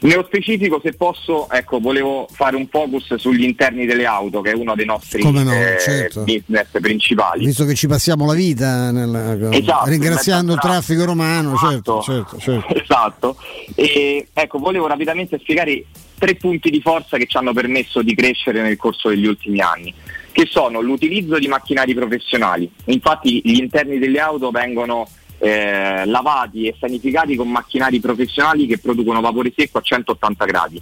Nello 0.04 0.24
specifico, 0.26 0.80
se 0.84 0.94
posso, 0.94 1.48
ecco, 1.52 1.80
volevo 1.80 2.28
fare 2.32 2.56
un 2.56 2.68
focus 2.68 3.14
sugli 3.16 3.44
interni 3.44 3.86
delle 3.86 4.08
auto, 4.08 4.42
che 4.42 4.50
è 4.50 4.54
uno 4.56 4.74
dei 4.74 4.86
nostri 4.86 5.22
no, 5.22 5.40
eh, 5.52 5.78
certo. 5.80 6.24
business 6.24 6.70
principali. 6.72 7.46
Visto 7.46 7.66
che 7.66 7.76
ci 7.76 7.86
passiamo 7.86 8.26
la 8.26 8.34
vita 8.34 8.90
nel, 8.90 9.50
esatto, 9.52 9.88
ringraziando 9.88 10.54
il 10.54 10.60
traffico 10.60 11.06
romano, 11.06 11.56
certo, 11.56 12.02
certo, 12.02 12.40
certo. 12.40 12.74
Esatto. 12.74 13.38
E, 13.76 14.30
ecco, 14.34 14.58
volevo 14.58 14.88
rapidamente 14.88 15.38
spiegare 15.38 15.86
tre 16.22 16.36
punti 16.36 16.70
di 16.70 16.82
forza 16.82 17.18
che 17.18 17.26
ci 17.26 17.36
hanno 17.38 17.52
permesso 17.52 18.04
di 18.04 18.14
crescere 18.14 18.62
nel 18.62 18.78
corso 18.78 19.10
degli 19.10 19.26
ultimi 19.26 19.60
anni, 19.60 19.92
che 20.32 20.46
sono 20.48 20.80
l'utilizzo 20.80 21.40
di 21.40 21.48
macchinari 21.48 21.96
professionali. 21.96 22.72
Infatti 22.86 23.42
gli 23.44 23.58
interni 23.58 23.98
delle 23.98 24.20
auto 24.20 24.52
vengono 24.52 25.08
eh, 25.40 26.06
lavati 26.06 26.68
e 26.68 26.76
sanificati 26.80 27.36
con 27.36 27.50
macchinari 27.50 28.00
professionali 28.00 28.68
che 28.68 28.78
producono 28.78 29.20
vapore 29.20 29.52
secco 29.56 29.80
a 29.80 29.82
180 29.82 30.46
gradi. 30.46 30.80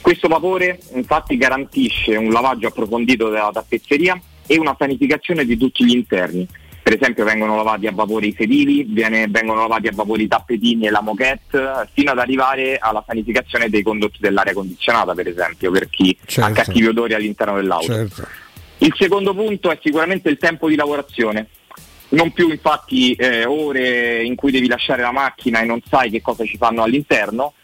Questo 0.00 0.26
vapore 0.26 0.80
infatti 0.94 1.36
garantisce 1.36 2.16
un 2.16 2.30
lavaggio 2.30 2.66
approfondito 2.66 3.28
della 3.28 3.50
tappezzeria 3.52 4.20
e 4.48 4.58
una 4.58 4.74
sanificazione 4.76 5.44
di 5.44 5.56
tutti 5.56 5.84
gli 5.84 5.94
interni 5.94 6.44
per 6.86 6.94
esempio 6.94 7.24
vengono 7.24 7.56
lavati 7.56 7.88
a 7.88 7.92
vapore 7.92 8.26
i 8.26 8.34
sedili, 8.38 8.84
viene, 8.84 9.26
vengono 9.26 9.62
lavati 9.62 9.88
a 9.88 9.92
vapore 9.92 10.22
i 10.22 10.28
tappetini 10.28 10.86
e 10.86 10.90
la 10.90 11.00
moquette, 11.00 11.88
fino 11.92 12.12
ad 12.12 12.18
arrivare 12.20 12.78
alla 12.78 13.02
sanificazione 13.04 13.68
dei 13.68 13.82
condotti 13.82 14.18
dell'aria 14.20 14.52
condizionata, 14.52 15.12
per 15.12 15.26
esempio, 15.26 15.72
per 15.72 15.88
chi 15.88 16.16
certo. 16.24 16.48
ha 16.48 16.54
cattivi 16.54 16.86
odori 16.86 17.14
all'interno 17.14 17.56
dell'auto. 17.56 17.86
Certo. 17.86 18.28
Il 18.78 18.94
secondo 18.96 19.34
punto 19.34 19.72
è 19.72 19.78
sicuramente 19.82 20.28
il 20.28 20.38
tempo 20.38 20.68
di 20.68 20.76
lavorazione. 20.76 21.48
Non 22.10 22.30
più 22.30 22.50
infatti 22.50 23.14
eh, 23.14 23.44
ore 23.44 24.22
in 24.22 24.36
cui 24.36 24.52
devi 24.52 24.68
lasciare 24.68 25.02
la 25.02 25.10
macchina 25.10 25.62
e 25.62 25.64
non 25.64 25.80
sai 25.90 26.08
che 26.08 26.22
cosa 26.22 26.44
ci 26.44 26.56
fanno 26.56 26.84
all'interno, 26.84 27.54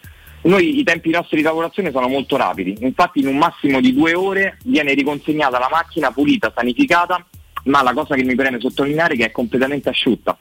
noi 0.43 0.81
i 0.81 0.83
tempi 0.83 1.11
nostri 1.11 1.37
di 1.37 1.43
lavorazione 1.45 1.93
sono 1.93 2.09
molto 2.09 2.37
rapidi, 2.37 2.77
infatti 2.81 3.21
in 3.21 3.29
un 3.29 3.39
massimo 3.39 3.81
di 3.81 3.95
due 3.95 4.15
ore 4.15 4.59
viene 4.65 4.95
riconsegnata 4.95 5.61
la 5.61 5.69
macchina 5.71 6.11
pulita, 6.11 6.53
sanificata 6.53 7.25
ma 7.65 7.83
la 7.83 7.93
cosa 7.93 8.15
che 8.15 8.25
mi 8.25 8.35
preme 8.35 8.61
sottolineare 8.61 9.15
è 9.15 9.17
che 9.17 9.25
è 9.27 9.31
completamente 9.31 9.89
asciutta, 9.89 10.37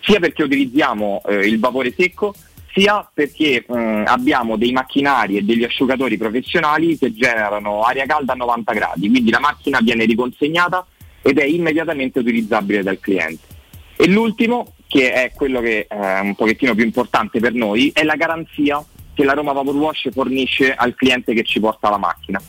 sia 0.00 0.18
perché 0.18 0.42
utilizziamo 0.42 1.22
eh, 1.26 1.46
il 1.46 1.58
vapore 1.58 1.92
secco, 1.96 2.34
sia 2.74 3.08
perché 3.12 3.64
eh, 3.66 4.02
abbiamo 4.06 4.56
dei 4.56 4.72
macchinari 4.72 5.36
e 5.36 5.42
degli 5.42 5.64
asciugatori 5.64 6.16
professionali 6.16 6.96
che 6.98 7.12
generano 7.12 7.82
aria 7.82 8.06
calda 8.06 8.32
a 8.32 8.36
90 8.36 8.72
gradi, 8.72 9.08
quindi 9.08 9.30
la 9.30 9.40
macchina 9.40 9.80
viene 9.80 10.04
riconsegnata 10.04 10.86
ed 11.20 11.38
è 11.38 11.44
immediatamente 11.44 12.18
utilizzabile 12.18 12.82
dal 12.82 12.98
cliente. 12.98 13.50
E 13.96 14.08
l'ultimo, 14.08 14.74
che 14.88 15.12
è 15.12 15.32
quello 15.34 15.60
che 15.60 15.86
è 15.86 16.18
un 16.20 16.34
pochettino 16.34 16.74
più 16.74 16.84
importante 16.84 17.38
per 17.38 17.52
noi, 17.52 17.90
è 17.94 18.02
la 18.02 18.16
garanzia 18.16 18.84
che 19.14 19.24
la 19.24 19.34
Roma 19.34 19.52
Vapor 19.52 19.76
Wash 19.76 20.08
fornisce 20.10 20.74
al 20.74 20.94
cliente 20.94 21.34
che 21.34 21.44
ci 21.44 21.60
porta 21.60 21.90
la 21.90 21.98
macchina. 21.98 22.40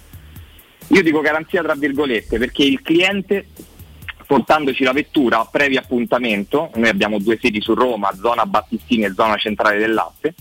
Io 0.88 1.02
dico 1.02 1.22
garanzia 1.22 1.62
tra 1.62 1.76
virgolette 1.76 2.38
perché 2.38 2.64
il 2.64 2.82
cliente 2.82 3.48
portandoci 4.26 4.84
la 4.84 4.94
vettura 4.94 5.48
previo 5.50 5.80
appuntamento, 5.80 6.72
noi 6.76 6.90
abbiamo 6.90 7.20
due 7.20 7.38
sedi 7.42 7.62
su 7.62 7.74
Roma, 7.74 8.14
zona 8.16 8.46
Battistini 8.46 9.06
e 9.06 9.14
zona 9.14 9.38
centrale 9.38 9.78
del 9.78 9.94
latte, 9.94 10.34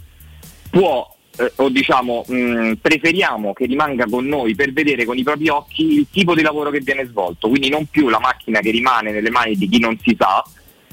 può 0.71 1.07
eh, 1.37 1.53
o 1.57 1.69
diciamo 1.71 2.25
mh, 2.27 2.75
preferiamo 2.81 3.53
che 3.53 3.67
rimanga 3.67 4.07
con 4.07 4.27
noi 4.27 4.55
per 4.55 4.73
vedere 4.73 5.05
con 5.05 5.17
i 5.17 5.23
propri 5.23 5.49
occhi 5.49 5.95
il 5.95 6.07
tipo 6.11 6.35
di 6.35 6.43
lavoro 6.43 6.71
che 6.71 6.81
viene 6.81 7.07
svolto, 7.07 7.49
quindi 7.49 7.69
non 7.71 7.87
più 7.87 8.09
la 8.09 8.19
macchina 8.19 8.61
che 8.61 8.71
rimane 8.71 9.13
nelle 9.13 9.31
mani 9.31 9.57
di 9.57 9.69
chi 9.69 9.79
non 9.79 9.99
si 10.03 10.15
sa, 10.19 10.45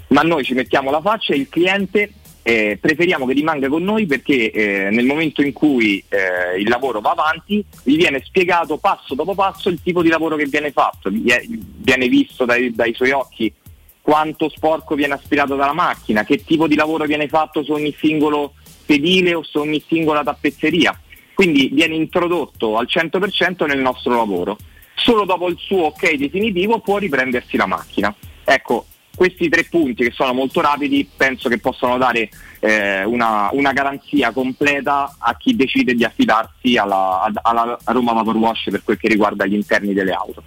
ma 0.09 0.21
noi 0.21 0.43
ci 0.43 0.53
mettiamo 0.53 0.91
la 0.91 1.01
faccia 1.01 1.33
e 1.33 1.37
il 1.37 1.49
cliente 1.49 2.13
eh, 2.49 2.79
preferiamo 2.81 3.27
che 3.27 3.33
rimanga 3.33 3.69
con 3.69 3.83
noi 3.83 4.07
perché 4.07 4.49
eh, 4.49 4.89
nel 4.89 5.05
momento 5.05 5.43
in 5.43 5.53
cui 5.53 6.03
eh, 6.09 6.59
il 6.59 6.67
lavoro 6.67 6.99
va 6.99 7.11
avanti 7.11 7.63
gli 7.83 7.95
viene 7.95 8.23
spiegato 8.25 8.77
passo 8.77 9.13
dopo 9.13 9.35
passo 9.35 9.69
il 9.69 9.79
tipo 9.83 10.01
di 10.01 10.09
lavoro 10.09 10.35
che 10.35 10.45
viene 10.45 10.71
fatto, 10.71 11.11
viene 11.11 12.07
visto 12.07 12.45
dai, 12.45 12.73
dai 12.73 12.95
suoi 12.95 13.11
occhi 13.11 13.53
quanto 14.01 14.49
sporco 14.49 14.95
viene 14.95 15.13
aspirato 15.13 15.55
dalla 15.55 15.73
macchina, 15.73 16.23
che 16.23 16.43
tipo 16.43 16.65
di 16.65 16.73
lavoro 16.73 17.05
viene 17.05 17.27
fatto 17.27 17.61
su 17.61 17.71
ogni 17.71 17.95
singolo 17.95 18.53
sedile 18.87 19.35
o 19.35 19.43
su 19.43 19.59
ogni 19.59 19.83
singola 19.87 20.23
tappezzeria. 20.23 20.99
Quindi 21.35 21.69
viene 21.71 21.93
introdotto 21.93 22.77
al 22.77 22.87
100% 22.89 23.67
nel 23.67 23.77
nostro 23.77 24.15
lavoro. 24.15 24.57
Solo 24.95 25.25
dopo 25.25 25.47
il 25.47 25.57
suo 25.59 25.83
ok 25.83 26.15
definitivo 26.15 26.79
può 26.79 26.97
riprendersi 26.97 27.57
la 27.57 27.67
macchina. 27.67 28.13
Ecco, 28.43 28.87
questi 29.19 29.49
tre 29.49 29.65
punti 29.65 30.05
che 30.05 30.11
sono 30.11 30.31
molto 30.31 30.61
rapidi 30.61 31.05
penso 31.17 31.49
che 31.49 31.57
possano 31.57 31.97
dare 31.97 32.29
eh, 32.61 33.03
una, 33.03 33.49
una, 33.51 33.73
garanzia 33.73 34.31
completa 34.31 35.17
a 35.17 35.35
chi 35.35 35.57
decide 35.57 35.93
di 35.93 36.05
affidarsi 36.05 36.77
alla, 36.77 37.29
alla 37.41 37.77
Roma 37.87 38.13
Vapor 38.13 38.37
Wash 38.37 38.69
per 38.71 38.81
quel 38.81 38.97
che 38.97 39.09
riguarda 39.09 39.45
gli 39.45 39.55
interni 39.55 39.93
delle 39.93 40.13
auto. 40.13 40.41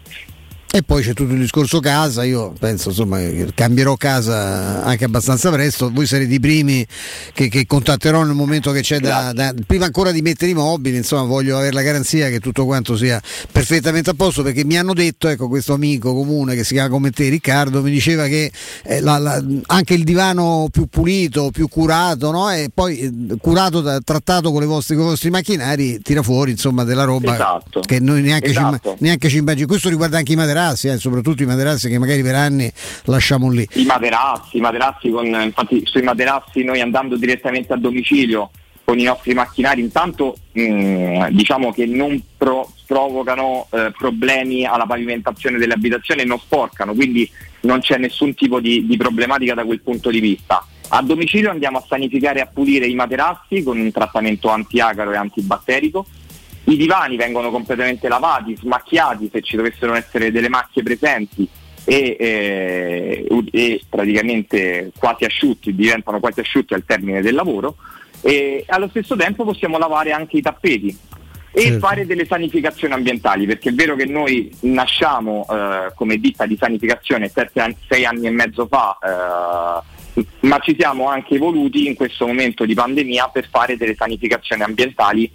E 0.74 0.82
poi 0.82 1.02
c'è 1.02 1.12
tutto 1.12 1.34
il 1.34 1.38
discorso 1.38 1.80
casa, 1.80 2.24
io 2.24 2.54
penso 2.58 2.88
insomma 2.88 3.18
che 3.18 3.50
cambierò 3.54 3.94
casa 3.96 4.82
anche 4.82 5.04
abbastanza 5.04 5.50
presto, 5.50 5.90
voi 5.92 6.06
sarete 6.06 6.32
i 6.32 6.40
primi 6.40 6.86
che, 7.34 7.48
che 7.48 7.66
contatterò 7.66 8.22
nel 8.22 8.34
momento 8.34 8.72
che 8.72 8.80
c'è 8.80 8.98
da, 8.98 9.34
da, 9.34 9.52
prima 9.66 9.84
ancora 9.84 10.12
di 10.12 10.22
mettere 10.22 10.50
i 10.50 10.54
mobili, 10.54 10.96
insomma 10.96 11.24
voglio 11.24 11.58
avere 11.58 11.74
la 11.74 11.82
garanzia 11.82 12.30
che 12.30 12.40
tutto 12.40 12.64
quanto 12.64 12.96
sia 12.96 13.20
perfettamente 13.52 14.08
a 14.08 14.14
posto 14.14 14.42
perché 14.42 14.64
mi 14.64 14.78
hanno 14.78 14.94
detto, 14.94 15.28
ecco 15.28 15.46
questo 15.46 15.74
amico 15.74 16.14
comune 16.14 16.54
che 16.54 16.64
si 16.64 16.72
chiama 16.72 16.88
come 16.88 17.10
te 17.10 17.28
Riccardo, 17.28 17.82
mi 17.82 17.90
diceva 17.90 18.24
che 18.24 18.50
eh, 18.84 19.00
la, 19.00 19.18
la, 19.18 19.44
anche 19.66 19.92
il 19.92 20.04
divano 20.04 20.68
più 20.70 20.86
pulito, 20.86 21.50
più 21.50 21.68
curato 21.68 22.30
no? 22.30 22.50
e 22.50 22.70
poi 22.72 22.98
eh, 22.98 23.36
curato, 23.38 23.82
da, 23.82 24.00
trattato 24.00 24.50
con, 24.50 24.64
vostri, 24.64 24.96
con, 24.96 25.04
i 25.04 25.08
vostri 25.08 25.28
macchinari 25.28 26.00
tira 26.00 26.22
fuori 26.22 26.52
insomma 26.52 26.82
della 26.84 27.04
roba 27.04 27.34
esatto. 27.34 27.80
che 27.80 28.00
noi 28.00 28.22
neanche, 28.22 28.48
esatto. 28.48 28.92
ci, 28.92 29.04
neanche 29.04 29.28
ci 29.28 29.36
immaginiamo, 29.36 29.68
questo 29.68 29.90
riguarda 29.90 30.16
anche 30.16 30.32
i 30.32 30.36
materassi 30.36 30.60
materassi, 30.62 30.88
eh, 30.88 30.98
soprattutto 30.98 31.42
i 31.42 31.46
materassi 31.46 31.88
che 31.88 31.98
magari 31.98 32.22
per 32.22 32.34
anni 32.34 32.72
lasciamo 33.04 33.50
lì. 33.50 33.66
I 33.74 33.84
materassi, 33.84 34.56
i 34.56 34.60
materassi 34.60 35.10
con, 35.10 35.26
infatti 35.26 35.82
sui 35.84 36.02
materassi 36.02 36.62
noi 36.62 36.80
andando 36.80 37.16
direttamente 37.16 37.72
a 37.72 37.76
domicilio 37.76 38.50
con 38.84 38.98
i 38.98 39.04
nostri 39.04 39.32
macchinari 39.32 39.80
intanto 39.80 40.36
mh, 40.52 41.28
diciamo 41.30 41.72
che 41.72 41.86
non 41.86 42.20
pro- 42.36 42.72
provocano 42.86 43.68
eh, 43.70 43.92
problemi 43.96 44.64
alla 44.64 44.86
pavimentazione 44.86 45.58
delle 45.58 45.74
abitazioni 45.74 46.22
e 46.22 46.24
non 46.24 46.38
sporcano, 46.38 46.94
quindi 46.94 47.28
non 47.60 47.80
c'è 47.80 47.96
nessun 47.96 48.34
tipo 48.34 48.60
di, 48.60 48.86
di 48.86 48.96
problematica 48.96 49.54
da 49.54 49.64
quel 49.64 49.80
punto 49.80 50.10
di 50.10 50.20
vista. 50.20 50.66
A 50.94 51.00
domicilio 51.00 51.50
andiamo 51.50 51.78
a 51.78 51.84
sanificare 51.88 52.40
e 52.40 52.42
a 52.42 52.50
pulire 52.52 52.86
i 52.86 52.94
materassi 52.94 53.62
con 53.62 53.78
un 53.78 53.90
trattamento 53.90 54.50
antiacaro 54.50 55.12
e 55.12 55.16
antibatterico. 55.16 56.06
I 56.64 56.76
divani 56.76 57.16
vengono 57.16 57.50
completamente 57.50 58.08
lavati, 58.08 58.56
smacchiati 58.56 59.28
se 59.32 59.42
ci 59.42 59.56
dovessero 59.56 59.94
essere 59.94 60.30
delle 60.30 60.48
macchie 60.48 60.82
presenti 60.82 61.48
e, 61.84 62.16
eh, 62.18 63.44
e 63.50 63.80
praticamente 63.88 64.92
quasi 64.96 65.24
asciutti, 65.24 65.74
diventano 65.74 66.20
quasi 66.20 66.40
asciutti 66.40 66.74
al 66.74 66.84
termine 66.84 67.20
del 67.20 67.34
lavoro. 67.34 67.76
E 68.20 68.64
allo 68.68 68.88
stesso 68.88 69.16
tempo 69.16 69.44
possiamo 69.44 69.78
lavare 69.78 70.12
anche 70.12 70.36
i 70.36 70.42
tappeti 70.42 70.96
e 71.54 71.62
Certo. 71.62 71.78
fare 71.80 72.06
delle 72.06 72.24
sanificazioni 72.24 72.94
ambientali, 72.94 73.44
perché 73.44 73.68
è 73.68 73.74
vero 73.74 73.94
che 73.94 74.06
noi 74.06 74.50
nasciamo 74.60 75.46
eh, 75.50 75.92
come 75.94 76.16
ditta 76.16 76.46
di 76.46 76.56
sanificazione 76.56 77.28
sette 77.28 77.76
sei 77.88 78.06
anni 78.06 78.26
e 78.26 78.30
mezzo 78.30 78.66
fa, 78.66 78.96
eh, 80.14 80.24
ma 80.40 80.58
ci 80.60 80.74
siamo 80.78 81.08
anche 81.08 81.34
evoluti 81.34 81.86
in 81.86 81.94
questo 81.94 82.26
momento 82.26 82.64
di 82.64 82.72
pandemia 82.72 83.28
per 83.28 83.48
fare 83.50 83.76
delle 83.76 83.94
sanificazioni 83.94 84.62
ambientali 84.62 85.30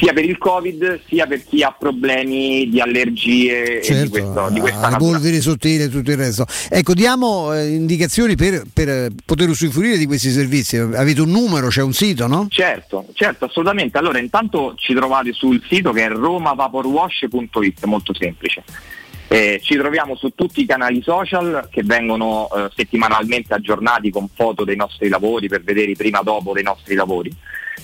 sia 0.00 0.14
per 0.14 0.24
il 0.24 0.38
Covid 0.38 1.00
sia 1.06 1.26
per 1.26 1.44
chi 1.44 1.62
ha 1.62 1.76
problemi 1.78 2.66
di 2.70 2.80
allergie 2.80 3.76
e 3.76 3.80
di, 3.80 3.84
Certo, 3.84 4.10
questo, 4.10 4.48
di 4.50 4.60
questa 4.60 4.88
natura. 4.88 5.10
polveri 5.10 5.40
sottili 5.42 5.82
e 5.82 5.88
tutto 5.90 6.10
il 6.10 6.16
resto. 6.16 6.46
Ecco, 6.70 6.94
diamo 6.94 7.52
eh, 7.52 7.68
indicazioni 7.68 8.34
per, 8.34 8.62
per, 8.72 8.88
eh, 8.88 9.10
poter 9.26 9.50
usufruire 9.50 9.98
di 9.98 10.06
questi 10.06 10.30
servizi. 10.30 10.78
Avete 10.78 11.20
un 11.20 11.28
numero, 11.30 11.68
c'è 11.68 11.82
un 11.82 11.92
sito, 11.92 12.26
no? 12.26 12.46
Certo, 12.48 13.04
certo, 13.12 13.44
assolutamente. 13.44 13.98
Allora, 13.98 14.18
intanto 14.18 14.72
ci 14.76 14.94
trovate 14.94 15.34
sul 15.34 15.62
sito 15.68 15.92
che 15.92 16.04
è 16.04 16.08
romavaporwash.it, 16.08 17.84
molto 17.84 18.14
semplice. 18.14 18.64
Eh, 19.28 19.60
ci 19.62 19.76
troviamo 19.76 20.16
su 20.16 20.32
tutti 20.34 20.62
i 20.62 20.66
canali 20.66 21.02
social 21.02 21.68
che 21.70 21.82
vengono 21.84 22.48
eh, 22.52 22.70
settimanalmente 22.74 23.52
aggiornati 23.54 24.10
con 24.10 24.28
foto 24.34 24.64
dei 24.64 24.76
nostri 24.76 25.08
lavori 25.08 25.46
per 25.46 25.62
vedere 25.62 25.90
i 25.90 25.96
prima 25.96 26.22
dopo 26.22 26.54
dei 26.54 26.64
nostri 26.64 26.94
lavori. 26.94 27.30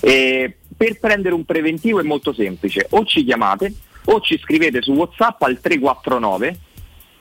E 0.00 0.56
per 0.76 0.98
prendere 0.98 1.34
un 1.34 1.44
preventivo 1.44 2.00
è 2.00 2.02
molto 2.02 2.32
semplice, 2.32 2.86
o 2.90 3.04
ci 3.04 3.24
chiamate 3.24 3.74
o 4.06 4.20
ci 4.20 4.38
scrivete 4.38 4.82
su 4.82 4.92
WhatsApp 4.92 5.42
al 5.42 5.60
349 5.60 6.58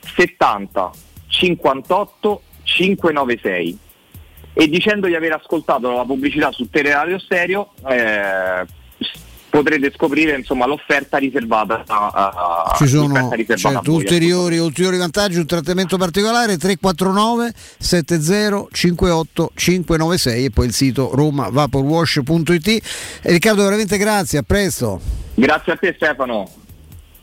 70 0.00 0.90
58 1.28 2.42
596 2.62 3.78
e 4.52 4.68
dicendo 4.68 5.06
di 5.06 5.14
aver 5.14 5.32
ascoltato 5.32 5.90
la 5.90 6.04
pubblicità 6.04 6.50
su 6.52 6.68
Teleradio 6.70 7.18
Stereo 7.18 7.72
eh, 7.88 8.64
potrete 9.56 9.90
scoprire 9.94 10.36
insomma, 10.36 10.66
l'offerta 10.66 11.16
riservata 11.16 11.82
a, 11.86 12.10
a- 12.12 12.74
Ci 12.76 12.86
sono 12.86 13.30
riservata 13.32 13.76
certo, 13.76 13.90
voi. 13.90 14.02
ulteriori, 14.02 14.58
ulteriori 14.58 14.98
vantaggi, 14.98 15.38
un 15.38 15.46
trattamento 15.46 15.96
particolare 15.96 16.58
349 16.58 17.54
70 17.78 18.66
58 18.70 19.52
596 19.54 20.44
e 20.44 20.50
poi 20.50 20.66
il 20.66 20.74
sito 20.74 21.10
romavaporwash.it. 21.14 22.68
E 22.68 22.82
Riccardo, 23.22 23.62
veramente 23.64 23.96
grazie, 23.96 24.38
a 24.38 24.42
presto. 24.42 25.00
Grazie 25.34 25.72
a 25.72 25.76
te 25.76 25.94
Stefano. 25.96 26.46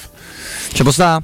Ci 0.72 0.82
può 0.82 0.92
sta? 0.92 1.22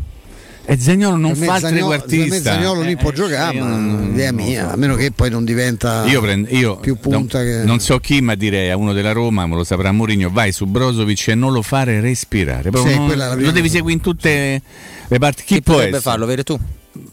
E 0.67 0.79
Zagnolo 0.79 1.17
non 1.17 1.37
me 1.37 1.47
fa 1.47 1.57
il 1.57 1.61
Zagnolo- 1.61 1.89
trequartista. 1.91 2.25
Per 2.25 2.29
me 2.31 2.41
Zagnolo 2.41 2.81
lì 2.81 2.93
Eh, 2.93 2.97
può 2.97 3.11
eh, 3.11 3.15
giocare, 3.15 3.57
io 3.57 3.65
ma 3.65 3.71
non- 3.77 4.09
idea 4.13 4.31
non 4.31 4.45
mia, 4.45 4.67
so. 4.69 4.73
a 4.73 4.77
meno 4.77 4.95
che 4.95 5.11
poi 5.11 5.29
non 5.31 5.45
diventa 5.45 6.05
Io, 6.07 6.21
prendo, 6.23 6.49
io 6.51 6.77
più 6.79 6.97
punta 6.97 7.39
non, 7.43 7.47
che... 7.47 7.63
non 7.65 7.81
so 7.81 7.99
chi, 7.99 8.21
ma 8.23 8.35
direi 8.35 8.71
a 8.71 8.77
uno 8.77 8.93
della 8.95 9.13
Roma, 9.13 9.45
ma 9.47 9.57
lo 9.57 9.65
saprà 9.65 9.93
Mourinho, 9.93 10.31
vai 10.31 10.53
su 10.53 10.65
Brozovic 10.65 11.29
e 11.29 11.35
non 11.35 11.53
lo 11.53 11.61
fare 11.61 12.01
respirare. 12.01 12.71
Sì, 12.75 12.95
non- 12.97 13.35
lo 13.37 13.51
devi 13.51 13.69
seguire 13.69 13.93
in 13.95 14.01
tutte 14.01 14.63
le 15.07 15.19
parti. 15.19 15.43
Chi, 15.45 15.55
Chi 15.57 15.63
può 15.63 15.75
potrebbe 15.75 15.97
essere? 15.99 16.11
farlo, 16.11 16.27
vero 16.27 16.43
tu? 16.45 16.59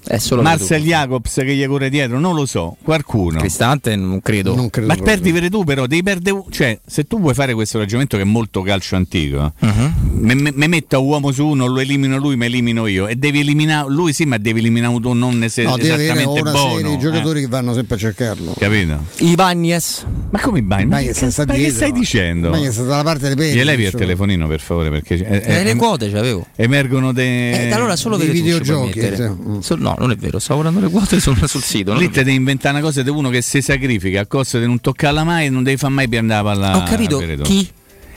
È 0.06 0.18
solo 0.18 0.41
Marcel. 0.41 0.84
Jacobs 0.84 1.34
che 1.36 1.56
gli 1.56 1.66
corre 1.66 1.90
dietro, 1.90 2.20
non 2.20 2.36
lo 2.36 2.45
so, 2.45 2.78
qualcuno. 2.84 3.40
Cristante 3.40 3.95
non 3.95 4.22
credo. 4.22 4.56
Non 4.56 4.70
credo 4.70 4.88
Ma 4.88 4.94
proprio. 4.95 5.16
perdi 5.16 5.32
per 5.40 5.49
tu 5.49 5.64
però, 5.64 5.86
devi 5.88 6.03
perdere. 6.03 6.44
Cioè, 6.49 6.80
se 6.86 7.06
tu 7.06 7.20
vuoi 7.20 7.34
fare 7.34 7.53
questo 7.53 7.78
ragionamento 7.78 8.16
che 8.18 8.24
è 8.24 8.26
molto 8.26 8.62
calcio 8.62 8.95
antico, 8.95 9.53
Mhm. 9.60 9.94
me, 10.20 10.34
me- 10.36 10.52
me 10.53 10.68
metto 10.68 10.95
a 10.95 10.99
uomo 10.99 11.32
su 11.32 11.45
uno, 11.48 11.66
lo 11.68 11.80
elimino 11.80 12.18
lui, 12.18 12.36
me 12.36 12.45
elimino 12.48 12.86
io. 12.88 13.08
E 13.08 13.16
devi 13.16 13.40
eliminare 13.40 13.90
lui 13.90 14.14
sì, 14.14 14.26
ma 14.26 14.38
devi 14.38 14.60
eliminare 14.60 14.94
uno 14.94 15.14
non 15.14 15.44
es- 15.44 15.58
No, 15.58 15.78
esattamente 15.78 16.40
una 16.41 16.52
buono. 16.52 16.76
serie 16.78 16.90
di 16.91 16.98
giocatori 16.99 17.40
eh, 17.40 17.41
che 17.44 17.48
vanno 17.49 17.74
sempre 17.74 17.95
a 17.95 17.99
cercarlo. 17.99 18.53
capito? 18.58 19.06
I 19.20 19.36
Bagnes. 19.36 20.06
Ma 20.30 20.40
come 20.40 20.60
i 20.60 20.62
Bagni 20.62 21.06
che, 21.08 21.14
sta 21.14 21.45
ma 21.45 21.53
che 21.53 21.70
stai 21.72 21.91
dicendo? 21.91 22.52
Che 22.52 22.72
sta 22.72 22.84
dalla 22.84 23.03
parte 23.03 23.28
dei 23.28 23.36
peli. 23.36 23.58
Gli 23.60 23.64
levi 23.64 23.80
il 23.82 23.86
insomma. 23.86 24.03
telefonino 24.03 24.48
per 24.48 24.60
favore 24.60 24.90
perché 24.90 25.16
eh, 25.16 25.41
Eh, 25.44 25.60
eh, 25.60 25.64
le 25.64 25.76
quote 25.76 26.10
c'avevo. 26.12 26.45
emergono 26.56 27.12
dei 27.12 27.53
Eh, 27.53 27.72
allora 27.72 27.95
solo 27.95 28.18
dei 28.18 28.30
videogiochi. 28.30 28.99
Mm. 29.02 29.60
So- 29.72 29.77
no, 29.81 29.95
non 29.99 30.11
è 30.11 30.15
vero, 30.18 30.38
stavo 30.39 30.61
guardando 30.61 30.85
le 30.85 30.91
quote 30.91 31.19
sul, 31.22 31.38
sul 31.48 31.61
sito. 31.64 31.93
Lì 31.93 32.10
te 32.10 32.23
devi 32.23 32.35
inventare 32.35 32.76
una 32.76 32.84
cosa 32.84 33.02
di 33.02 33.10
uno 33.10 33.30
che 33.30 33.41
si 33.41 33.61
sacrifica 33.61 34.22
a 34.22 34.26
costo 34.26 34.60
di 34.60 34.65
non 34.65 34.81
toccarla 34.81 35.23
mai 35.23 35.45
e 35.45 35.49
non 35.49 35.64
devi 35.64 35.77
far 35.77 35.89
mai 35.91 36.10
più 36.10 36.18
andare 36.19 36.43
la 36.43 36.49
palla 36.52 36.77
Ho 36.77 36.84
capito 36.84 37.18
a 37.19 37.38
chi? 37.43 37.69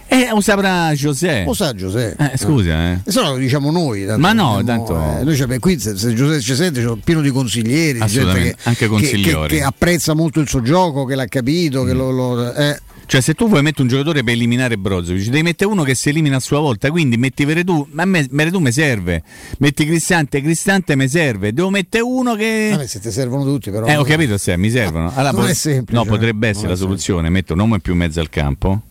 Eh, 0.06 0.28
lo 0.32 0.40
saprà 0.40 0.92
José. 0.92 1.44
Lo 1.44 1.54
sa 1.54 1.72
Giuseppe. 1.72 2.32
Eh, 2.32 2.36
scusa, 2.36 2.90
eh. 2.92 2.98
E 3.04 3.10
se 3.10 3.20
no 3.22 3.30
lo 3.30 3.36
diciamo 3.36 3.70
noi. 3.70 4.04
tanto 4.04 4.20
Ma 4.20 4.32
no, 4.32 4.56
abbiamo- 4.58 4.84
tanto- 4.84 5.20
eh, 5.20 5.24
noi 5.24 5.34
c'è- 5.36 5.58
qui 5.58 5.78
se, 5.80 5.96
se 5.96 6.12
Giuseppe 6.14 6.40
ci 6.40 6.54
sente 6.54 6.84
c'è 6.84 6.92
pieno 7.02 7.20
di 7.20 7.30
consiglieri, 7.30 7.94
di 7.94 7.98
gente 7.98 8.04
Assolutamente, 8.04 8.54
che, 8.56 8.68
anche 8.68 8.78
che- 8.80 8.86
consigliori. 8.88 9.48
che, 9.48 9.56
che 9.56 9.62
apprezza 9.64 10.14
molto 10.14 10.40
il 10.40 10.48
suo 10.48 10.60
gioco, 10.62 11.04
che 11.04 11.14
l'ha 11.14 11.26
capito, 11.26 11.82
Mm. 11.82 11.86
che 11.86 11.92
lo, 11.94 12.10
lo- 12.10 12.52
eh, 12.54 12.80
Cioè, 13.06 13.20
se 13.20 13.34
tu 13.34 13.48
vuoi 13.48 13.62
mettere 13.62 13.82
un 13.82 13.88
giocatore 13.88 14.22
per 14.24 14.34
eliminare 14.34 14.76
Brozovic, 14.78 15.24
devi 15.26 15.42
mettere 15.42 15.70
uno 15.70 15.82
che 15.82 15.94
si 15.94 16.08
elimina 16.08 16.36
a 16.36 16.40
sua 16.40 16.58
volta. 16.58 16.90
Quindi 16.90 17.16
metti 17.16 17.44
Veretù, 17.44 17.86
ma 17.92 18.02
a 18.02 18.06
me 18.06 18.26
Veretù 18.30 18.58
mi 18.58 18.72
serve. 18.72 19.22
Metti 19.58 19.84
Cristante, 19.86 20.40
Cristante 20.42 20.96
mi 20.96 21.08
serve. 21.08 21.52
Devo 21.52 21.70
mettere 21.70 22.02
uno 22.02 22.34
che. 22.34 22.68
vabbè, 22.72 22.86
se 22.86 23.00
ti 23.00 23.10
servono 23.10 23.44
tutti 23.44 23.70
però. 23.70 23.86
Eh, 23.86 23.96
ho 23.96 24.04
capito, 24.04 24.38
se 24.38 24.56
mi 24.56 24.70
servono. 24.70 25.10
Allora, 25.14 25.32
Non 25.32 25.40
pot- 25.42 25.50
è 25.50 25.54
semplice, 25.54 25.98
No, 25.98 26.04
potrebbe 26.06 26.46
eh, 26.46 26.50
essere 26.50 26.68
la 26.68 26.76
soluzione. 26.76 27.28
Metto 27.28 27.52
un 27.52 27.60
uomo 27.60 27.74
in 27.74 27.80
più 27.80 27.92
in 27.92 27.98
mezzo 27.98 28.20
al 28.20 28.28
campo. 28.30 28.82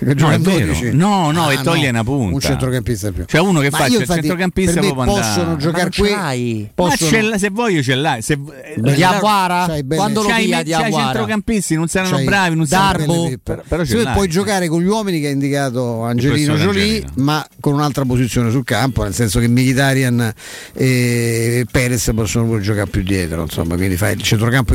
No, 0.00 0.14
gioca 0.14 0.32
è 0.32 0.36
in 0.36 0.42
vero. 0.42 0.66
12? 0.66 0.90
No, 0.96 1.30
no, 1.30 1.46
Ah, 1.46 1.52
e 1.52 1.62
toglie 1.62 1.88
una 1.88 2.02
punta. 2.04 2.34
Un 2.34 2.40
centrocampista 2.40 3.08
in 3.08 3.14
più. 3.14 3.24
Cioè 3.26 3.40
uno 3.40 3.60
che 3.60 3.70
Ma 3.70 3.86
io 3.86 4.00
il 4.00 4.06
centrocampista 4.06 4.80
me 4.80 4.86
proprio 4.92 5.14
possono 5.14 5.50
andare. 5.52 5.58
giocare 5.58 5.90
qui. 5.90 6.70
Possono, 6.74 7.38
se 7.38 7.50
voglio 7.50 7.82
ce 7.82 7.94
l'hai. 7.94 8.22
Se, 8.22 8.32
eh, 8.32 8.74
belle- 8.80 9.96
Quando 9.96 10.22
lo 10.22 10.28
c'hai, 10.28 10.44
via 10.46 10.56
c'hai 10.56 10.64
Diawara? 10.64 11.04
centrocampisti, 11.04 11.74
non 11.74 11.88
saranno 11.88 12.16
c'hai 12.16 12.24
bravi, 12.24 12.56
non 12.56 12.66
saranno 12.66 12.96
Darbo? 13.06 13.59
però, 13.66 13.84
però 13.84 14.12
puoi 14.12 14.28
giocare 14.28 14.68
con 14.68 14.80
gli 14.82 14.86
uomini 14.86 15.20
che 15.20 15.28
ha 15.28 15.30
indicato 15.30 16.02
Angelino 16.02 16.56
Jolie, 16.56 17.04
ma 17.16 17.46
con 17.60 17.74
un'altra 17.74 18.04
posizione 18.04 18.50
sul 18.50 18.64
campo, 18.64 19.02
nel 19.02 19.14
senso 19.14 19.40
che 19.40 19.48
Militarian 19.48 20.32
e 20.72 21.66
Perez 21.70 22.10
possono 22.14 22.46
pure 22.46 22.60
giocare 22.60 22.88
più 22.88 23.02
dietro, 23.02 23.42
insomma, 23.42 23.76
quindi 23.76 23.96
fai 23.96 24.14
il 24.14 24.22
centrocampo 24.22 24.74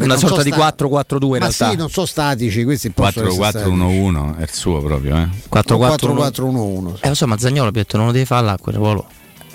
una 0.00 0.16
sorta 0.16 0.36
so 0.36 0.42
di 0.42 0.50
4-4-2 0.50 1.22
in 1.22 1.28
ma 1.30 1.38
realtà. 1.38 1.70
Sì, 1.70 1.76
non 1.76 1.90
so 1.90 2.06
statici, 2.06 2.64
questi 2.64 2.92
4-4-1-1 2.96 4.38
è 4.38 4.42
il 4.42 4.52
suo 4.52 4.80
proprio, 4.80 5.16
eh. 5.16 5.28
4-4-1-1. 5.52 6.98
Eh, 7.00 7.08
insomma, 7.08 7.36
Zagnolo 7.38 7.68
ha 7.68 7.72
detto 7.72 7.96
non 7.96 8.06
lo 8.06 8.12
devi 8.12 8.24
fare 8.24 8.44
là 8.44 8.58
quel 8.60 8.76
ruolo. 8.76 9.06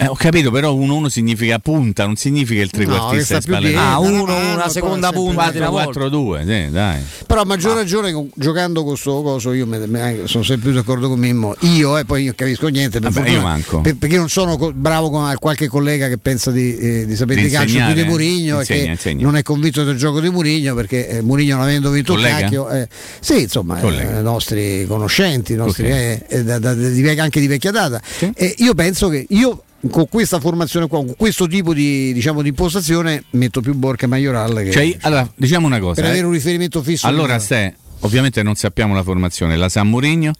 Eh, 0.01 0.07
ho 0.07 0.15
capito, 0.15 0.49
però 0.49 0.73
1-1 0.73 1.05
significa 1.05 1.59
punta, 1.59 2.05
non 2.07 2.15
significa 2.15 2.59
il 2.63 2.71
trequartista 2.71 3.35
no, 3.35 3.41
spalle. 3.41 3.75
Ah, 3.75 3.99
1-1, 3.99 4.19
una, 4.19 4.53
una 4.53 4.69
seconda 4.69 5.11
punta. 5.11 5.51
4-4-2, 5.51 5.51
diciamo, 5.51 6.37
sì, 6.39 6.71
dai. 6.71 6.99
Però 7.27 7.41
a 7.41 7.45
maggior 7.45 7.73
ah. 7.73 7.81
ragione 7.81 8.29
giocando 8.33 8.79
con 8.79 8.93
questo 8.93 9.21
coso, 9.21 9.53
io 9.53 9.67
me, 9.67 9.85
me, 9.85 10.23
eh, 10.23 10.27
sono 10.27 10.43
sempre 10.43 10.71
più 10.71 10.79
d'accordo 10.79 11.07
con 11.07 11.19
Mimmo. 11.19 11.53
Io, 11.59 11.97
e 11.97 11.99
eh, 11.99 12.05
poi 12.05 12.23
io 12.23 12.33
capisco 12.35 12.67
niente. 12.69 12.99
Per 12.99 13.11
Vabbè, 13.11 13.27
fortuna, 13.27 13.37
io 13.37 13.43
manco. 13.43 13.81
Per, 13.81 13.95
perché 13.95 14.17
non 14.17 14.27
sono 14.27 14.57
co- 14.57 14.71
bravo 14.73 15.11
con 15.11 15.35
qualche 15.37 15.67
collega 15.67 16.07
che 16.07 16.17
pensa 16.17 16.49
di, 16.49 16.75
eh, 16.77 17.05
di 17.05 17.15
sapere 17.15 17.43
di, 17.43 17.49
calcio 17.49 17.77
più 17.85 17.93
di 17.93 18.01
eh. 18.01 18.05
Murigno 18.05 18.57
insegna, 18.57 18.79
e 18.79 18.83
che 18.85 18.89
insegna. 18.89 19.23
non 19.23 19.35
è 19.35 19.43
convinto 19.43 19.83
del 19.83 19.97
gioco 19.97 20.19
di 20.19 20.31
Murigno 20.31 20.73
perché 20.73 21.09
eh, 21.09 21.21
Murigno 21.21 21.57
non 21.57 21.65
avendo 21.65 21.91
vinto 21.91 22.13
collega? 22.13 22.37
il 22.37 22.41
cacchio. 22.41 22.69
Eh, 22.71 22.87
sì, 23.19 23.41
insomma, 23.41 23.79
eh, 23.79 24.19
i 24.19 24.23
nostri 24.23 24.87
conoscenti, 24.87 25.53
nostri, 25.53 25.85
okay. 25.91 26.43
da, 26.43 26.57
da, 26.57 26.73
di, 26.73 27.07
anche 27.19 27.39
di 27.39 27.45
vecchia 27.45 27.69
data. 27.69 28.01
Sì. 28.03 28.33
io 28.57 28.73
penso 28.73 29.07
che 29.07 29.27
io 29.29 29.61
con 29.89 30.07
questa 30.07 30.39
formazione 30.39 30.87
qua, 30.87 30.99
con 30.99 31.15
questo 31.15 31.47
tipo 31.47 31.73
di, 31.73 32.13
diciamo, 32.13 32.41
di 32.41 32.49
impostazione, 32.49 33.23
metto 33.31 33.61
più 33.61 33.73
Borca 33.73 34.05
e 34.05 34.09
Majoral. 34.09 34.63
Che, 34.63 34.71
cioè, 34.71 34.97
allora, 35.01 35.29
diciamo 35.35 35.65
una 35.65 35.79
cosa. 35.79 35.95
Per 35.95 36.05
eh. 36.05 36.09
avere 36.09 36.25
un 36.25 36.33
riferimento 36.33 36.81
fisso. 36.83 37.07
Allora, 37.07 37.39
se 37.39 37.73
ovviamente 37.99 38.43
non 38.43 38.55
sappiamo 38.55 38.93
la 38.93 39.03
formazione, 39.03 39.55
la 39.57 39.69
San 39.69 39.87
Mourinho, 39.87 40.33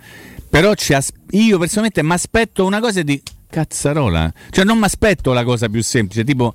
però 0.50 0.72
as- 0.72 1.12
io 1.32 1.58
personalmente 1.58 2.04
mi 2.04 2.14
aspetto 2.14 2.66
una 2.66 2.80
cosa 2.80 3.02
di 3.02 3.22
cazzarola. 3.50 4.32
Cioè, 4.50 4.64
non 4.64 4.78
mi 4.78 4.86
aspetto 4.86 5.34
la 5.34 5.44
cosa 5.44 5.70
più 5.70 5.82
semplice, 5.82 6.24
tipo 6.24 6.54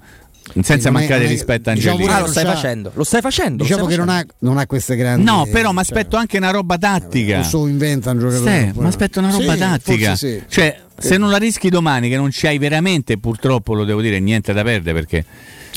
senza 0.61 0.91
mancare 0.91 1.25
è, 1.25 1.29
rispetto 1.29 1.71
a 1.71 1.75
diciamo 1.75 1.97
Angelini. 1.97 2.17
Ah, 2.17 2.21
lo 2.21 2.27
stai 2.29 2.45
facendo, 2.45 2.91
lo 2.95 3.05
stai 3.05 3.21
facendo. 3.21 3.63
Diciamo 3.63 3.85
stai 3.85 3.97
che 3.97 4.03
facendo. 4.03 4.13
Non, 4.13 4.31
ha, 4.31 4.47
non, 4.51 4.59
ha, 4.59 4.67
queste 4.67 4.97
grandi. 4.97 5.25
No, 5.25 5.47
però 5.51 5.69
mi 5.71 5.75
cioè- 5.75 5.83
aspetto 5.83 6.11
cioè, 6.11 6.21
anche 6.21 6.37
una 6.39 6.51
roba 6.51 6.79
tattica. 6.79 7.41
Non 7.41 7.51
lo 7.53 7.67
inventa 7.69 8.11
un 8.11 8.19
giocatore. 8.19 8.73
Sì, 8.73 8.81
mi 8.81 8.87
aspetto 8.87 9.19
una 9.19 9.31
roba 9.31 9.53
sì, 9.53 9.59
tattica. 9.59 10.17
Sì. 10.17 10.43
Cioè, 10.49 10.81
se 10.99 11.15
eh. 11.15 11.19
non 11.19 11.31
la 11.31 11.39
rischi 11.39 11.69
domani, 11.69 12.09
che 12.09 12.17
non 12.17 12.31
ci 12.31 12.47
hai 12.47 12.59
veramente, 12.59 13.19
purtroppo 13.19 13.75
lo 13.75 13.85
devo 13.85 14.01
dire, 14.01 14.19
niente 14.21 14.53
da 14.53 14.63
perdere 14.63 14.95
perché. 14.95 15.25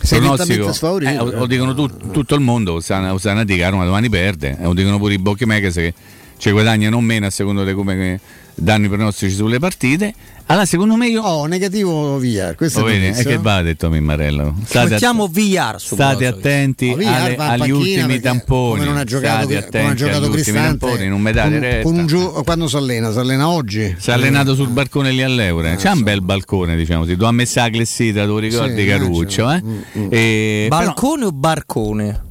Sei 0.01 0.19
pronostico, 0.19 0.71
sfavorito, 0.71 1.11
eh, 1.11 1.15
lo, 1.15 1.31
lo 1.31 1.45
dicono 1.45 1.73
tu, 1.73 1.89
tutto 2.11 2.33
il 2.33 2.39
mondo, 2.39 2.75
Usana, 2.75 3.09
a 3.11 3.43
di 3.43 3.57
Caroma 3.57 3.83
domani 3.83 4.07
perde, 4.07 4.57
lo 4.61 4.73
dicono 4.73 4.97
pure 4.97 5.15
i 5.15 5.17
Bocchi 5.17 5.45
Megas 5.45 5.73
che 5.73 5.93
ci 6.37 6.51
guadagnano 6.51 7.01
meno 7.01 7.25
a 7.25 7.29
seconda 7.29 7.65
di 7.65 7.73
come 7.73 8.17
danno 8.55 8.85
i 8.85 8.89
pronostici 8.89 9.35
sulle 9.35 9.59
partite 9.59 10.13
allora, 10.49 10.65
secondo 10.65 10.95
me 10.95 11.07
io. 11.07 11.21
Oh, 11.21 11.45
negativo 11.45 12.17
VR. 12.17 12.55
Questo 12.55 12.81
oh, 12.81 12.87
è 12.87 12.99
vedi, 12.99 13.23
che 13.23 13.37
va 13.37 13.61
detto 13.61 13.85
a 13.85 13.89
Mimmarello. 13.89 14.55
State 14.65 14.89
Mettiamo 14.89 15.25
att- 15.25 15.31
VR 15.31 15.79
State 15.79 16.25
attenti 16.25 16.89
no, 16.89 16.95
alle, 16.95 17.35
agli 17.35 17.69
ultimi 17.69 18.19
tamponi. 18.19 18.79
Come 18.79 18.85
Non 18.85 18.97
ha 18.97 19.03
giocato, 19.03 19.47
non 19.47 19.85
ha 19.85 19.93
giocato 19.93 20.29
Cristante. 20.31 20.87
Tamponi, 20.87 21.07
non 21.07 21.21
mi 21.21 21.31
date 21.31 21.81
con. 21.83 21.93
Con 21.93 22.07
gio- 22.07 22.41
quando 22.43 22.67
si 22.67 22.77
allena? 22.77 23.11
Si 23.11 23.19
allena 23.19 23.47
oggi? 23.47 23.95
Si 23.99 24.09
è 24.09 24.13
allenato 24.13 24.55
sul 24.55 24.69
balcone 24.69 25.11
lì 25.11 25.21
all'Eure. 25.21 25.69
Ah, 25.69 25.73
eh, 25.73 25.75
C'è 25.75 25.89
so. 25.91 25.97
un 25.97 26.03
bel 26.03 26.21
balcone, 26.23 26.75
diciamo. 26.75 27.05
Ti 27.05 27.15
do 27.15 27.27
a 27.27 27.31
messa 27.31 27.61
la 27.61 27.69
clessita, 27.69 28.25
tu 28.25 28.39
ricordi 28.39 28.81
sì, 28.81 28.87
eh, 28.87 28.87
Caruccio? 28.87 29.51
Eh? 29.51 29.61
Mm, 29.63 29.81
mm. 29.97 30.07
E... 30.09 30.65
Balcone 30.67 31.15
però... 31.17 31.27
o 31.27 31.31
barcone? 31.31 32.27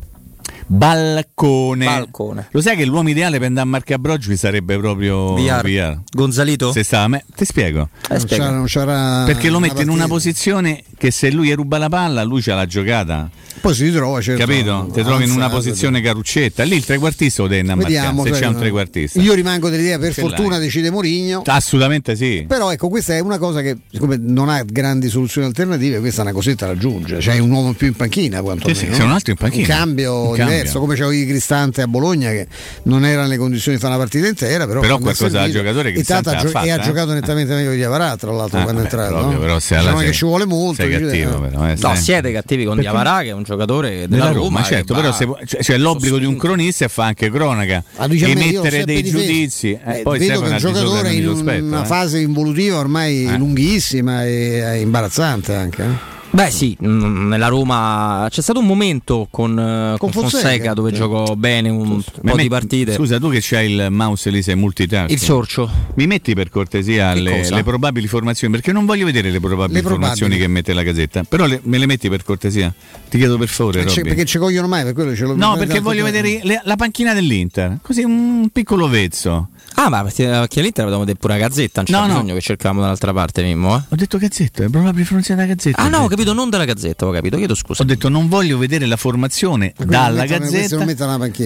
Balcone. 0.71 1.85
Balcone. 1.87 2.49
Lo 2.51 2.61
sai 2.61 2.77
che 2.77 2.85
l'uomo 2.85 3.09
ideale 3.09 3.39
per 3.39 3.47
andare 3.47 3.67
a 3.67 3.71
Marca 3.71 3.95
Abrogi 3.95 4.37
sarebbe 4.37 4.77
proprio 4.77 5.35
VR. 5.35 5.63
VR. 5.63 6.01
Gonzalito? 6.13 6.73
Se 6.73 6.85
sta 6.85 7.01
a 7.01 7.09
me, 7.09 7.25
ti 7.35 7.47
spiego. 7.47 7.89
Eh, 8.11 8.23
c'era, 8.25 8.51
non 8.51 8.67
c'era 8.67 9.25
Perché 9.25 9.49
lo 9.49 9.61
mette 9.61 9.83
in 9.83 9.89
una 9.89 10.07
posizione 10.07 10.85
che 10.99 11.11
se 11.11 11.31
lui 11.31 11.53
ruba 11.53 11.79
la 11.79 11.89
palla, 11.89 12.23
lui 12.23 12.43
ce 12.43 12.53
l'ha 12.53 12.67
giocata. 12.67 13.31
Poi 13.61 13.75
si 13.75 13.91
trova, 13.91 14.21
certo. 14.21 14.45
Capito? 14.45 14.91
Ti 14.93 15.03
trovi 15.03 15.25
in 15.25 15.31
una 15.31 15.49
posizione 15.49 16.01
caruccetta. 16.01 16.63
Lì 16.65 16.77
il 16.77 16.85
trequartista 16.85 17.43
lo 17.43 17.49
deve 17.49 17.75
Vediamo, 17.75 18.25
se 18.25 18.31
c'è 18.31 18.39
cioè, 18.39 18.47
un 18.49 18.57
trequartista. 18.57 19.21
Io 19.21 19.33
rimango 19.33 19.69
dell'idea, 19.69 19.99
per 19.99 20.13
fortuna 20.13 20.51
l'hai. 20.51 20.61
decide 20.61 20.91
Mourinho. 20.91 21.43
Assolutamente 21.45 22.15
sì. 22.15 22.45
Però 22.47 22.71
ecco, 22.71 22.89
questa 22.89 23.15
è 23.15 23.21
una 23.21 23.39
cosa 23.39 23.63
che, 23.63 23.79
siccome 23.91 24.17
non 24.21 24.49
ha 24.49 24.63
grandi 24.63 25.09
soluzioni 25.09 25.47
alternative, 25.47 25.99
questa 26.01 26.21
è 26.21 26.25
una 26.25 26.33
cosetta 26.33 26.67
da 26.67 26.73
aggiungere. 26.73 27.21
Cioè 27.21 27.39
un 27.39 27.51
uomo 27.51 27.73
più 27.73 27.87
in 27.87 27.95
panchina, 27.95 28.43
quantomeno. 28.43 28.79
Sì, 28.79 28.87
sì, 28.87 28.93
c'è 28.93 29.03
un 29.03 29.11
altro 29.11 29.33
in 29.33 29.39
panchina. 29.39 29.63
Un 29.63 29.69
cambio 29.69 30.29
un 30.29 30.37
cambio 30.37 30.58
perso, 30.63 30.81
come 30.81 30.95
c'avevi 30.97 31.27
Cristante 31.27 31.83
a 31.83 31.87
Bologna 31.87 32.31
che 32.31 32.47
non 32.85 33.05
era 33.05 33.23
nelle 33.23 33.37
condizioni 33.37 33.77
di 33.77 33.83
fare 33.83 33.95
una 33.95 34.03
partita 34.03 34.27
intera, 34.27 34.67
però, 34.67 34.81
però 34.81 34.99
qualcosa 34.99 35.39
da 35.39 35.51
giocatore 35.51 35.93
che 35.93 36.03
Tata 36.05 36.37
ha, 36.37 36.41
gio- 36.41 36.49
fatta, 36.49 36.67
e 36.67 36.71
ha 36.71 36.77
eh? 36.77 36.81
giocato 36.81 37.13
nettamente 37.13 37.55
meglio 37.55 37.73
di 37.73 37.83
Avarà, 37.83 38.17
tra 38.17 38.33
l'altro 38.33 38.59
ah, 38.59 38.63
quando 38.63 38.81
è 38.81 38.85
entrato, 38.85 39.15
proprio, 39.15 39.33
no? 39.33 39.39
però 39.39 39.59
se 39.59 39.75
alla 39.75 39.91
diciamo 39.91 40.03
che 40.03 40.13
ci 40.13 40.25
vuole 40.25 40.45
molto, 40.45 40.83
sei 40.83 40.91
cattivo, 40.91 41.45
eh. 41.45 41.49
però, 41.49 41.69
eh, 41.69 41.77
no, 41.79 41.95
siete 41.95 42.33
cattivi 42.33 42.65
con 42.65 42.77
Perché? 42.77 42.91
Diavarà 42.91 43.23
che 43.23 43.29
è 43.29 43.33
un 43.33 43.43
giocatore 43.43 44.09
della, 44.09 44.27
Roma, 44.27 44.39
Roma 44.39 44.63
certo, 44.63 44.95
però 44.95 45.13
se, 45.13 45.29
cioè, 45.47 45.61
c'è 45.61 45.77
l'obbligo 45.77 46.17
sospinto. 46.17 46.19
di 46.19 46.25
un 46.27 46.37
cronista 46.37 46.85
e 46.85 46.89
fa 46.89 47.05
anche 47.05 47.31
cronaca 47.31 47.83
ah, 47.97 48.09
diciamo, 48.09 48.33
emettere 48.33 48.85
dei 48.85 49.03
giudizi, 49.05 49.73
eh, 49.73 49.99
eh, 49.99 50.03
poi 50.03 50.19
vedo 50.19 50.41
che 50.41 50.49
un 50.49 50.57
giocatore 50.57 51.13
in 51.13 51.27
una 51.29 51.85
fase 51.85 52.21
involutiva 52.21 52.79
ormai 52.79 53.37
lunghissima 53.37 54.25
e 54.25 54.79
imbarazzante 54.81 55.55
anche. 55.55 56.17
Beh 56.31 56.51
sì, 56.51 56.77
nella 56.81 57.49
Roma 57.49 58.27
c'è 58.31 58.43
stato 58.43 58.59
un 58.61 58.67
momento 58.67 59.29
con, 59.31 59.59
eh, 59.59 59.97
con, 59.99 60.11
con 60.11 60.11
Fonseca, 60.11 60.43
Fonseca, 60.43 60.75
dove 60.75 60.93
giocò 60.93 61.35
bene 61.35 61.71
un 61.71 61.95
Giusto. 61.95 62.21
po' 62.21 62.35
me, 62.35 62.43
di 62.43 62.49
partite. 62.49 62.93
Scusa, 62.93 63.19
tu 63.19 63.31
che 63.31 63.39
c'hai 63.41 63.73
il 63.73 63.89
mouse 63.91 64.29
lì 64.31 64.43
sei 64.43 64.55
multitasking. 64.55 65.11
Il 65.11 65.19
sorcio. 65.19 65.71
Mi 65.95 66.07
metti 66.07 66.35
per 66.35 66.51
cortesia 66.51 67.15
le, 67.15 67.49
le, 67.49 67.63
probabili 67.65 68.07
formazioni, 68.07 68.53
perché 68.53 68.73
non 68.73 68.85
voglio 68.85 69.07
vedere 69.07 69.31
le 69.31 69.41
probabili 69.41 69.81
le 69.81 69.83
formazioni 69.83 70.37
probabili. 70.37 70.41
che 70.41 70.49
mette 70.49 70.73
la 70.75 70.83
gazzetta, 70.83 71.25
però 71.25 71.47
le, 71.47 71.61
me 71.65 71.79
le 71.79 71.87
metti 71.87 72.09
per 72.11 72.23
cortesia. 72.23 72.73
Ti 73.09 73.17
chiedo 73.17 73.39
per 73.39 73.49
favore. 73.49 73.81
Eh, 73.81 73.85
perché, 73.85 74.03
perché 74.03 74.25
ci 74.27 74.39
cogliono 74.39 74.69
mai, 74.69 74.85
per 74.85 74.93
quello 74.93 75.15
ce 75.15 75.25
l'ho 75.25 75.35
No, 75.35 75.57
perché 75.57 75.81
voglio 75.81 76.05
tempo. 76.05 76.21
vedere 76.21 76.61
la 76.65 76.77
panchina 76.77 77.15
dell'Inter, 77.15 77.79
così 77.81 78.03
un 78.03 78.51
piccolo 78.53 78.87
vezzo. 78.89 79.49
Ah, 79.75 79.89
ma 79.89 80.03
perché 80.03 80.25
eh, 80.25 80.61
all'Inter 80.61 80.83
avevamo 80.83 81.05
detto 81.05 81.19
pure 81.21 81.35
la 81.35 81.47
gazzetta, 81.47 81.83
non 81.83 81.85
c'è 81.85 81.93
no, 81.93 82.07
bisogno 82.07 82.29
no. 82.29 82.35
che 82.35 82.41
cercavamo 82.41 82.81
dall'altra 82.81 83.13
parte, 83.13 83.43
Mimmo. 83.43 83.77
Eh? 83.77 83.83
Ho 83.89 83.97
detto 83.97 84.19
gazzetta, 84.19 84.65
è 84.65 84.69
proprio 84.69 84.93
la 84.93 84.93
pronuncia 84.93 85.35
della 85.35 85.47
gazzetta. 85.47 85.81
Ah 85.81 85.89
no, 85.89 85.99
ho 85.99 86.09
capito 86.09 86.28
Chiedo 86.29 86.43
non 86.43 86.51
dalla 86.51 86.67
Gazzetta, 86.67 87.07
ho 87.07 87.11
capito, 87.11 87.39
chiedo 87.39 87.55
scusa. 87.55 87.83
Ho 87.83 87.87
detto 87.87 88.11
non 88.11 88.29
voglio 88.29 88.59
vedere 88.59 88.85
la 88.85 88.97
formazione 88.97 89.73
dalla 89.83 90.27
Gazzetta, 90.27 90.85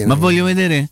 ma 0.05 0.15
voglio 0.15 0.43
vedere 0.43 0.89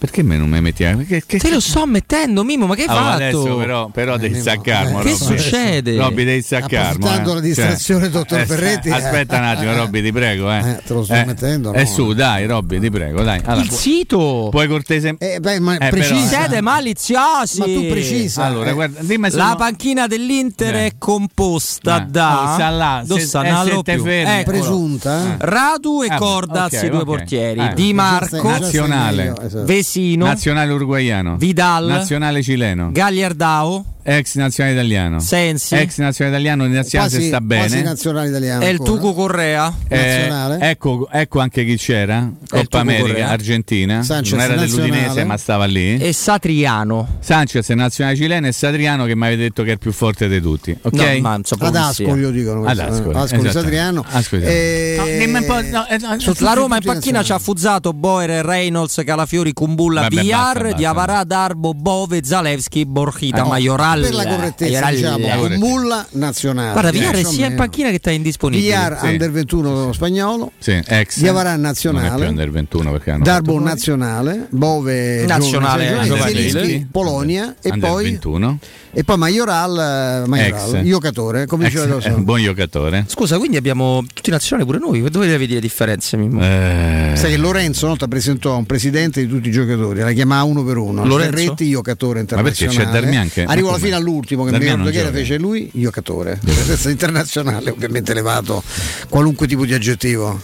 perché 0.00 0.22
me 0.22 0.38
non 0.38 0.48
mi 0.48 0.58
metti? 0.62 0.82
Perché, 0.82 1.20
Te 1.26 1.36
che... 1.36 1.50
lo 1.50 1.60
sto 1.60 1.84
mettendo, 1.84 2.42
Mimo, 2.42 2.64
ma 2.64 2.74
che 2.74 2.84
hai 2.84 2.88
allora, 2.88 3.04
fatto? 3.04 3.22
Adesso 3.42 3.56
però, 3.58 3.88
però 3.88 4.14
eh, 4.14 4.18
devi 4.18 4.40
staccarmi. 4.40 4.88
staccarmo. 4.88 5.00
Eh, 5.00 5.02
che 5.02 5.14
succede? 5.14 5.96
Robby, 5.98 6.24
devi 6.24 6.40
staccarmi. 6.40 7.02
Sto 7.02 7.12
eh. 7.12 7.18
la 7.18 7.24
cioè, 7.24 7.40
distrazione, 7.42 8.00
cioè, 8.04 8.10
dottor 8.10 8.38
eh, 8.38 8.46
Ferretti. 8.46 8.88
Aspetta 8.88 9.36
un 9.36 9.44
attimo, 9.44 9.72
eh, 9.72 9.76
Robby, 9.76 10.02
ti 10.02 10.10
prego. 10.10 10.50
Eh. 10.50 10.80
te 10.86 10.94
lo 10.94 11.04
sto 11.04 11.22
mettendo. 11.26 11.74
E 11.74 11.82
no, 11.82 11.86
su, 11.86 12.14
dai, 12.14 12.46
Robby, 12.46 12.80
ti 12.80 12.88
prego, 12.88 13.22
dai. 13.22 13.42
Allora, 13.44 13.62
il 13.62 13.70
sito. 13.70 14.48
Puoi 14.50 14.68
cortese. 14.68 15.16
Eh, 15.18 15.38
beh, 15.38 15.60
ma 15.60 15.76
precisa. 15.76 16.14
Però, 16.14 16.40
Siete 16.40 16.60
maliziosi. 16.62 17.58
Ma 17.58 17.64
tu 17.66 17.86
precisa. 17.90 18.44
Allora, 18.44 18.72
guarda, 18.72 19.00
dimmi 19.02 19.30
se 19.30 19.36
la 19.36 19.48
no... 19.48 19.56
panchina 19.56 20.06
dell'Inter 20.06 20.76
è 20.76 20.92
composta 20.96 22.06
da. 22.08 22.54
Oh, 22.54 22.56
Salà, 22.56 23.02
Dossanalo. 23.04 23.82
Presunta. 23.82 25.36
Radu 25.40 26.04
e 26.04 26.08
ah, 26.08 26.16
Cordaz, 26.16 26.80
i 26.84 26.88
due 26.88 27.04
portieri. 27.04 27.60
Ah, 27.60 27.74
Di 27.74 27.92
Marco. 27.92 28.48
Nazionale. 28.48 29.34
Vessi 29.64 29.89
tunisino, 29.90 30.24
nazionale 30.24 30.72
uruguaiano, 30.72 31.36
Vidal, 31.36 31.86
nazionale 31.86 32.42
cileno, 32.42 32.90
Gagliardao, 32.92 33.84
ex 34.02 34.36
nazionale 34.36 34.76
italiano, 34.76 35.20
Sensi, 35.20 35.74
ex 35.74 35.98
nazionale 35.98 36.36
italiano, 36.36 36.66
nazionale 36.66 37.10
quasi, 37.10 37.26
sta 37.26 37.40
bene, 37.40 37.82
nazionale 37.82 38.28
italiano, 38.28 38.64
El 38.64 38.78
Tucu 38.78 39.14
Correa, 39.14 39.72
eh, 39.88 40.30
ecco, 40.60 41.08
ecco, 41.10 41.40
anche 41.40 41.64
chi 41.64 41.76
c'era, 41.76 42.30
Coppa 42.48 42.80
America, 42.80 43.06
Correa. 43.08 43.28
Argentina, 43.28 44.02
Sanchez, 44.02 44.32
non 44.32 44.40
era 44.40 44.54
dell'Udinese 44.54 45.24
ma 45.24 45.36
stava 45.36 45.64
lì, 45.64 45.96
e 45.98 46.12
Satriano, 46.12 47.18
Sanchez 47.20 47.68
nazionale 47.70 48.16
cileno 48.16 48.46
e 48.46 48.52
Satriano 48.52 49.04
che 49.06 49.16
mi 49.16 49.26
avete 49.26 49.42
detto 49.42 49.62
che 49.62 49.70
è 49.70 49.72
il 49.72 49.78
più 49.78 49.92
forte 49.92 50.28
di 50.28 50.40
tutti, 50.40 50.76
ok? 50.80 50.92
No, 50.92 51.20
ma, 51.20 51.34
Ad 51.34 51.76
Ascoli 51.76 52.20
io 52.20 52.30
dicono. 52.30 52.64
Ad 52.64 52.78
Ascoli, 52.78 53.16
esatto. 53.16 53.50
Satriano, 53.50 54.04
Ascoli. 54.08 54.42
E... 54.44 54.94
No, 54.96 55.60
no, 55.60 55.86
eh, 55.88 55.98
la 56.38 56.52
Roma 56.52 56.76
in 56.76 56.82
panchina 56.82 57.22
ci 57.22 57.32
ha 57.32 57.38
fuzzato 57.38 57.92
Boer, 57.92 58.44
Reynolds, 58.44 59.02
Calafiori, 59.04 59.52
Kumbu 59.52 59.79
Kumbulla, 59.80 60.02
Vabbè, 60.02 60.20
Villar, 60.20 60.60
basta, 60.60 60.76
Diavara, 60.76 61.24
Darbo, 61.24 61.72
Bove, 61.72 62.20
Zalewski, 62.22 62.84
Borchita, 62.84 63.46
oh, 63.46 63.48
Majoral. 63.48 64.02
Per 64.02 64.14
la 64.14 64.26
correttezza, 64.26 64.76
eh, 64.76 64.80
Majoral, 64.80 65.16
diciamo, 65.16 65.46
eh. 65.46 65.48
Kumbulla 65.48 66.06
nazionale. 66.10 66.72
Guarda, 66.72 66.90
Villar 66.90 67.14
è 67.14 67.24
sia 67.24 67.46
in 67.46 67.54
panchina 67.54 67.90
che 67.90 67.96
sta 67.96 68.10
indisponibile. 68.10 68.68
Villar, 68.68 68.98
sì. 68.98 69.06
under 69.06 69.30
21 69.30 69.92
spagnolo, 69.92 70.52
sì, 70.58 70.82
ex. 70.84 71.18
Diavara 71.18 71.56
nazionale, 71.56 72.26
under 72.26 72.50
21 72.50 72.90
perché 72.90 73.10
hanno 73.10 73.24
Darbo 73.24 73.58
nazionale, 73.58 74.46
Bove 74.50 75.24
nazionale, 75.26 75.90
nazionale, 75.90 76.32
eh, 76.32 76.86
Polonia 76.90 77.54
e 77.62 77.78
poi... 77.78 78.04
21. 78.04 78.58
E 78.92 79.04
poi 79.04 79.16
Maioral, 79.18 80.24
Majoral 80.26 80.74
eh, 80.74 80.82
giocatore, 80.82 81.46
come 81.46 81.66
Ex, 81.66 81.74
diceva 81.74 81.98
eh, 82.02 82.18
Buon 82.22 82.42
giocatore. 82.42 83.04
Scusa, 83.06 83.38
quindi 83.38 83.56
abbiamo 83.56 84.04
tutti 84.12 84.30
nazionali 84.30 84.68
pure 84.68 84.80
noi, 84.80 85.08
dove 85.10 85.28
devi 85.28 85.46
dire 85.46 85.60
differenze? 85.60 86.18
Eh... 86.18 87.12
Sai 87.14 87.30
che 87.30 87.36
Lorenzo 87.36 87.84
una 87.84 87.90
volta 87.90 88.08
presentò 88.08 88.56
un 88.56 88.66
presidente 88.66 89.24
di 89.24 89.28
tutti 89.28 89.48
i 89.48 89.52
giocatori, 89.52 90.00
la 90.00 90.10
chiamava 90.10 90.42
uno 90.42 90.64
per 90.64 90.76
uno. 90.76 91.04
Lorenzo? 91.04 91.36
Ferretti, 91.36 91.70
giocatore 91.70 92.18
internazionale. 92.18 92.66
Ma 92.66 92.82
perché 92.82 92.84
c'è 92.84 93.00
Darmian 93.00 93.22
anche? 93.22 93.44
Arrivò 93.44 93.68
alla 93.68 93.78
fine 93.78 93.94
all'ultimo 93.94 94.42
che 94.42 94.50
Darmian 94.50 94.80
mi 94.80 94.86
ricordo 94.86 94.98
che 94.98 95.06
era, 95.06 95.16
fece 95.16 95.38
lui, 95.38 95.70
giocatore. 95.72 96.40
Presenza 96.42 96.90
internazionale, 96.90 97.70
ovviamente 97.70 98.10
elevato, 98.10 98.60
qualunque 99.08 99.46
tipo 99.46 99.64
di 99.64 99.72
aggettivo. 99.72 100.40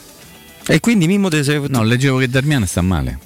E 0.68 0.78
quindi 0.78 1.09
Mimmo 1.09 1.28
te 1.28 1.43
sei... 1.43 1.60
No, 1.66 1.82
leggevo 1.82 2.18
che 2.18 2.28
Darmian 2.28 2.64
sta 2.64 2.81
male. 2.81 3.18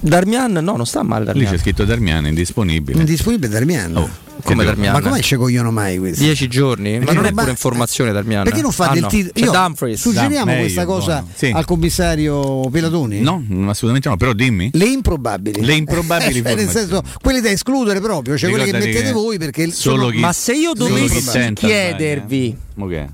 Darmian 0.00 0.52
no, 0.52 0.76
non 0.76 0.86
sta 0.86 1.04
male 1.04 1.24
Darmian. 1.24 1.50
Lì 1.50 1.56
c'è 1.56 1.62
scritto 1.62 1.84
Darmian, 1.84 2.26
indisponibile. 2.26 2.98
Indisponibile 2.98 3.48
Darmian. 3.48 3.96
Oh. 3.96 4.26
Come 4.42 4.64
Darmian? 4.64 4.92
Ma 4.92 5.00
come 5.00 5.20
ci 5.20 5.36
cogliono 5.36 5.70
mai 5.70 5.98
questi? 5.98 6.22
Dieci 6.24 6.48
giorni? 6.48 6.98
Ma 7.00 7.12
non 7.12 7.26
è 7.26 7.32
pure 7.32 7.50
informazione 7.50 8.12
Darmian? 8.12 8.44
Perché 8.44 8.60
non 8.62 8.72
fa 8.72 8.88
Ah, 8.88 8.92
del 8.92 9.02
no. 9.02 9.08
titolo? 9.08 9.32
C'è 9.34 9.44
Io- 9.44 9.50
Dumfries. 9.52 10.00
Suggeriamo 10.00 10.44
Meglio, 10.46 10.60
questa 10.60 10.84
cosa. 10.84 11.24
Sì. 11.34 11.50
al 11.54 11.64
commissario 11.64 12.60
Pelatoni? 12.70 13.20
No, 13.20 13.42
assolutamente 13.68 14.08
no, 14.08 14.16
però 14.16 14.32
dimmi. 14.32 14.70
Le 14.72 14.84
improbabili. 14.86 15.64
Le 15.64 15.74
improbabili 15.74 16.40
Eh, 16.44 16.54
nel 16.54 16.68
senso, 16.68 17.02
quelle 17.20 17.40
da 17.40 17.50
escludere 17.50 18.00
proprio, 18.00 18.36
cioè 18.38 18.50
quelle 18.50 18.64
che 18.64 18.72
mettete 18.72 19.02
che 19.02 19.12
voi 19.12 19.38
perché 19.38 19.70
solo 19.70 19.96
sono- 20.02 20.10
chi- 20.10 20.18
Ma 20.20 20.32
se 20.32 20.52
io 20.54 20.72
dovessi 20.72 21.54
chiedervi 21.54 22.56
sbaglia, 22.74 22.96
eh. 22.96 23.02
Ok. 23.04 23.08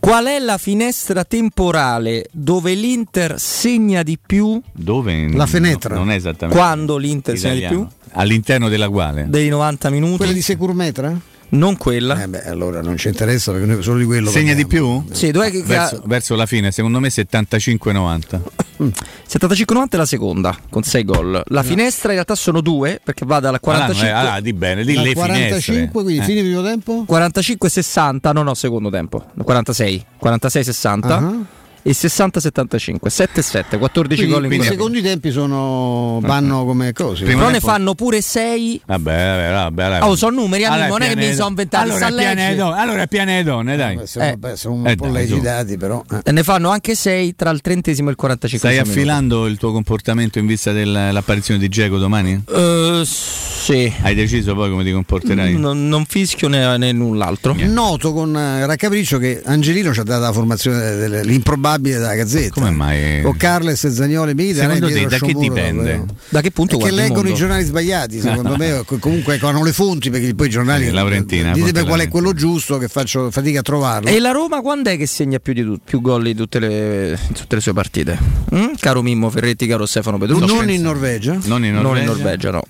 Qual 0.00 0.24
è 0.26 0.38
la 0.38 0.58
finestra 0.58 1.24
temporale 1.24 2.26
dove 2.32 2.74
l'Inter 2.74 3.38
segna 3.38 4.02
di 4.02 4.18
più 4.24 4.60
Dove? 4.72 5.30
La 5.32 5.46
fenetra. 5.46 5.94
No, 5.94 6.00
non 6.00 6.10
è 6.10 6.16
esattamente. 6.16 6.58
quando 6.58 6.96
l'Inter 6.96 7.36
segna 7.38 7.52
di 7.52 7.58
Italiano. 7.60 7.86
più? 7.86 7.96
All'interno 8.12 8.68
della 8.68 8.88
quale? 8.88 9.26
Dei 9.28 9.48
90 9.48 9.90
minuti? 9.90 10.16
quelle 10.16 10.32
di 10.32 10.42
Securmetra? 10.42 11.16
Non 11.50 11.76
quella. 11.76 12.22
Eh 12.22 12.28
beh, 12.28 12.44
allora 12.44 12.80
non 12.80 12.96
ci 12.96 13.08
interessa 13.08 13.50
perché 13.52 13.66
noi 13.66 13.82
solo 13.82 13.98
di 13.98 14.04
quello 14.04 14.30
Segna 14.30 14.54
di 14.54 14.64
parliamo. 14.66 15.02
più? 15.06 15.14
Sì, 15.14 15.30
dov'è 15.32 15.50
che, 15.50 15.62
Verso, 15.62 15.96
ha- 15.96 16.02
verso 16.04 16.34
la 16.36 16.46
fine, 16.46 16.70
secondo 16.70 17.00
me 17.00 17.08
75-90. 17.08 18.40
75-90 19.28 19.88
è 19.90 19.96
la 19.96 20.06
seconda 20.06 20.56
con 20.70 20.82
6 20.82 21.04
gol. 21.04 21.42
La 21.46 21.62
finestra 21.62 22.08
in 22.08 22.14
realtà 22.14 22.34
sono 22.34 22.60
due 22.60 23.00
perché 23.02 23.24
va 23.26 23.40
dalla 23.40 23.58
45 23.60 24.08
Allora, 24.08 24.20
allora, 24.22 24.40
di 24.40 24.52
bene, 24.52 24.84
di 24.84 24.94
le 24.94 25.12
45 25.12 25.60
finestre. 25.60 25.90
quindi 25.92 26.16
Eh. 26.18 26.22
fine 26.22 26.40
primo 26.42 26.62
tempo? 26.62 27.04
45-60, 27.08 28.32
no 28.32 28.42
no, 28.42 28.54
secondo 28.54 28.88
tempo. 28.90 29.24
46, 29.42 30.04
46-60 30.22 31.04
Ah. 31.12 31.34
E 31.82 31.92
60-75, 31.92 32.96
7-7, 33.06 33.78
14 33.78 33.78
Quindi, 33.78 34.32
gol 34.32 34.42
in 34.42 34.48
quindi 34.48 34.54
i 34.54 34.58
quella. 34.58 34.64
secondi 34.70 35.02
tempi 35.02 35.30
sono 35.30 36.18
vanno 36.22 36.64
come 36.64 36.92
cose. 36.92 37.24
Però 37.24 37.48
ne 37.50 37.60
fanno 37.60 37.94
pure 37.94 38.20
6 38.20 38.82
Vabbè, 38.86 39.02
vabbè, 39.12 39.52
vabbè, 39.52 39.88
vabbè. 40.00 40.04
Oh, 40.06 40.16
sono 40.16 40.40
numeri, 40.40 40.64
amico, 40.64 40.86
non 40.98 41.02
è 41.02 41.08
che 41.08 41.16
mi 41.16 41.32
sono 41.34 41.48
inventati, 41.48 41.88
Allora 41.90 42.08
leggere. 42.10 42.54
donne, 42.56 42.80
allora 42.80 43.02
è 43.02 43.08
piano 43.08 43.34
di 43.36 43.42
donne, 43.42 43.76
dai. 43.76 43.98
Eh, 44.02 44.06
sono, 44.06 44.24
Eh. 44.24 44.36
vabbè, 44.38 44.56
sono 44.56 44.74
un 44.74 44.86
Eh, 44.88 44.94
po' 44.96 45.04
dai, 45.04 45.12
leggi 45.12 45.34
su. 45.34 45.40
dati 45.40 45.76
però. 45.76 46.04
eh. 46.22 46.32
ne 46.32 46.42
fanno 46.42 46.68
anche 46.70 46.94
6 46.94 47.34
tra 47.36 47.50
il 47.50 47.60
trentesimo 47.60 48.08
e 48.08 48.12
il 48.12 48.16
45 48.16 48.68
Stai 48.70 48.80
affilando 48.80 49.46
il 49.46 49.56
tuo 49.56 49.72
comportamento 49.72 50.38
in 50.38 50.46
vista 50.46 50.72
dell'apparizione 50.72 51.58
di 51.58 51.68
Geco 51.68 51.98
domani? 51.98 52.42
Eh, 52.52 53.02
sì. 53.04 53.92
Hai 54.02 54.14
deciso 54.14 54.54
poi 54.54 54.70
come 54.70 54.84
ti 54.84 54.92
comporterai? 54.92 55.56
Non, 55.56 55.88
non 55.88 56.04
fischio 56.06 56.48
né, 56.48 56.76
né 56.76 56.92
null'altro. 56.92 57.54
Noto 57.58 58.12
con 58.12 58.36
eh, 58.36 58.66
raccapriccio 58.66 59.18
che 59.18 59.40
Angelino 59.44 59.92
ci 59.94 60.00
ha 60.00 60.02
dato 60.02 60.20
la 60.20 60.32
formazione 60.32 60.78
dell'improbabile 60.96 61.68
della 61.78 62.14
Gazzetta. 62.14 62.54
Come 62.54 62.70
mai? 62.70 63.22
Con 63.22 63.36
Carles, 63.36 63.86
Zagnoli 63.88 64.30
e 64.30 64.34
Milita. 64.34 64.60
Secondo 64.62 64.88
non 64.88 64.96
è 64.96 65.02
te, 65.02 65.06
da 65.06 65.18
che 65.18 65.34
dipende? 65.34 65.82
davvero. 65.84 66.06
Da 66.28 66.40
che 66.40 66.50
punto 66.50 66.76
Perché 66.78 66.92
leggono 66.94 67.28
i 67.28 67.34
giornali 67.34 67.64
sbagliati, 67.64 68.20
secondo 68.20 68.56
me. 68.56 68.82
co- 68.86 68.98
Comunque 68.98 69.38
hanno 69.42 69.64
le 69.64 69.72
fonti 69.72 70.10
perché 70.10 70.34
poi 70.34 70.46
i 70.46 70.50
giornali. 70.50 70.86
Sì, 70.86 70.90
Laurentina, 70.92 71.52
Ditemi 71.52 71.72
porta 71.72 71.88
qual 71.88 72.00
è 72.00 72.08
quello 72.08 72.32
giusto 72.32 72.78
che 72.78 72.88
faccio 72.88 73.30
fatica 73.30 73.60
a 73.60 73.62
trovarlo. 73.62 74.08
E 74.08 74.18
la 74.20 74.30
Roma 74.30 74.60
quando 74.60 74.90
è 74.90 74.96
che 74.96 75.06
segna 75.06 75.38
più, 75.38 75.52
di 75.52 75.78
più 75.84 76.00
gol 76.00 76.22
di 76.24 76.34
tutte 76.34 76.58
le, 76.58 77.18
tutte 77.32 77.54
le 77.56 77.60
sue 77.60 77.72
partite? 77.72 78.18
Mm? 78.54 78.74
Caro 78.78 79.02
Mimmo 79.02 79.30
Ferretti, 79.30 79.66
caro 79.66 79.86
Stefano 79.86 80.18
Petrucci. 80.18 80.54
non 80.54 80.70
in 80.70 80.82
Norvegia. 80.82 81.38
Non 81.44 81.64
in 81.64 81.72
Non 81.74 81.82
Norvegia? 81.82 82.00
in 82.10 82.16
Norvegia, 82.16 82.50
no. 82.50 82.62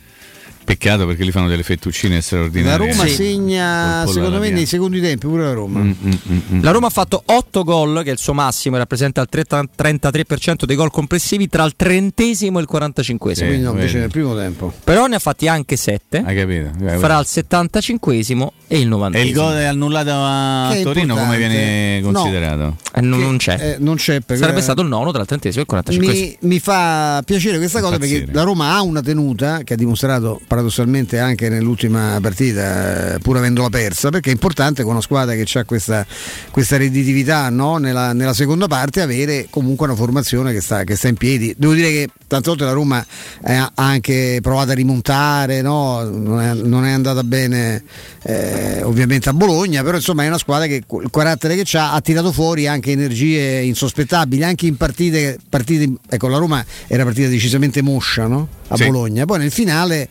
Peccato 0.70 1.04
perché 1.04 1.24
li 1.24 1.32
fanno 1.32 1.48
delle 1.48 1.64
fettuccine 1.64 2.14
La 2.16 2.20
straordinarie. 2.20 2.90
Roma 2.92 3.04
Sì. 3.06 3.14
segna, 3.14 4.04
secondo 4.06 4.38
me, 4.38 4.50
nei 4.50 4.66
secondi 4.66 5.00
tempi 5.00 5.26
pure 5.26 5.42
la 5.42 5.52
Roma. 5.52 5.80
Mm, 5.80 5.90
mm, 5.90 6.10
mm, 6.30 6.38
mm. 6.54 6.62
La 6.62 6.70
Roma 6.70 6.86
ha 6.86 6.90
fatto 6.90 7.22
8 7.24 7.64
gol, 7.64 8.02
che 8.04 8.10
è 8.10 8.12
il 8.12 8.18
suo 8.18 8.34
massimo, 8.34 8.76
e 8.76 8.78
rappresenta 8.78 9.20
il 9.20 9.26
30 9.28 9.66
33% 9.76 10.64
dei 10.66 10.76
gol 10.76 10.90
complessivi 10.92 11.48
tra 11.48 11.64
il 11.64 11.74
trentesimo 11.74 12.58
e 12.58 12.62
il 12.62 12.68
45esimo. 12.70 13.32
Sì. 13.32 13.44
Quindi 13.46 13.62
no, 13.64 13.70
invece 13.72 13.98
nel 13.98 14.10
primo 14.10 14.36
tempo. 14.36 14.72
Però 14.84 15.06
ne 15.06 15.16
ha 15.16 15.18
fatti 15.18 15.48
anche 15.48 15.74
7 15.76 16.22
Hai 16.24 16.36
capito? 16.36 16.70
Eh, 16.86 16.98
fra 16.98 17.18
il 17.18 17.26
75esimo 17.28 18.46
e 18.68 18.78
il 18.78 18.86
90 18.86 19.18
E 19.18 19.22
il 19.22 19.32
gol 19.32 19.54
è 19.54 19.64
annullato 19.64 20.10
a 20.12 20.70
Che 20.72 20.82
Torino 20.82 21.16
come 21.16 21.36
viene 21.36 22.00
No. 22.00 22.12
considerato? 22.12 22.76
Eh, 22.94 23.00
non, 23.00 23.18
Che, 23.18 23.24
non 23.24 23.36
c'è. 23.38 23.54
eh, 23.60 23.76
non 23.80 23.96
c'è 23.96 24.20
perché 24.20 24.42
Sarebbe 24.42 24.60
stato 24.60 24.82
il 24.82 24.88
nono 24.88 25.10
tra 25.10 25.20
il 25.22 25.26
trentesimo 25.26 25.60
e 25.60 25.62
il 25.64 25.68
45 25.68 26.14
mi, 26.14 26.36
mi 26.48 26.60
fa 26.60 27.22
piacere 27.24 27.58
questa 27.58 27.80
cosa 27.80 27.94
Impazzire. 27.94 28.20
perché 28.20 28.34
la 28.36 28.42
Roma 28.44 28.74
ha 28.74 28.82
una 28.82 29.00
tenuta 29.00 29.62
che 29.64 29.74
ha 29.74 29.76
dimostrato 29.76 30.40
paradossalmente 30.60 31.18
anche 31.18 31.48
nell'ultima 31.48 32.18
partita, 32.20 33.14
eh, 33.14 33.18
pur 33.18 33.38
avendola 33.38 33.70
persa, 33.70 34.10
perché 34.10 34.28
è 34.28 34.32
importante 34.32 34.82
con 34.82 34.92
una 34.92 35.00
squadra 35.00 35.34
che 35.34 35.46
ha 35.58 35.64
questa, 35.64 36.06
questa 36.50 36.76
redditività 36.76 37.48
no? 37.48 37.78
nella, 37.78 38.12
nella 38.12 38.34
seconda 38.34 38.66
parte 38.66 39.00
avere 39.00 39.46
comunque 39.50 39.86
una 39.86 39.96
formazione 39.96 40.52
che 40.52 40.60
sta, 40.60 40.84
che 40.84 40.96
sta 40.96 41.08
in 41.08 41.16
piedi. 41.16 41.54
Devo 41.56 41.72
dire 41.72 41.90
che 41.90 42.08
tante 42.26 42.48
volte 42.48 42.64
la 42.64 42.72
Roma 42.72 43.04
ha 43.42 43.72
anche 43.74 44.38
provato 44.42 44.70
a 44.70 44.74
rimontare, 44.74 45.62
no? 45.62 46.02
non, 46.02 46.40
è, 46.40 46.54
non 46.54 46.84
è 46.84 46.92
andata 46.92 47.24
bene 47.24 47.82
eh, 48.22 48.82
ovviamente 48.82 49.28
a 49.28 49.32
Bologna, 49.32 49.82
però 49.82 49.96
insomma 49.96 50.24
è 50.24 50.28
una 50.28 50.38
squadra 50.38 50.66
che 50.66 50.82
il 50.86 51.10
carattere 51.10 51.56
che 51.56 51.78
ha 51.78 51.92
ha 51.92 52.00
tirato 52.00 52.30
fuori 52.32 52.66
anche 52.66 52.92
energie 52.92 53.62
insospettabili, 53.62 54.44
anche 54.44 54.66
in 54.66 54.76
partite, 54.76 55.38
partite 55.48 55.92
ecco 56.08 56.28
la 56.28 56.38
Roma 56.38 56.64
era 56.86 57.04
partita 57.04 57.28
decisamente 57.28 57.82
moscia 57.82 58.26
no? 58.26 58.48
a 58.68 58.76
Sì. 58.76 58.84
Bologna, 58.84 59.24
poi 59.24 59.38
nel 59.38 59.50
finale 59.50 60.08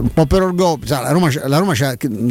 un 0.00 0.12
po' 0.12 0.26
per 0.26 0.42
orgoglio, 0.42 0.78
la 0.88 1.10
Roma, 1.10 1.30
la 1.46 1.58
Roma 1.58 1.74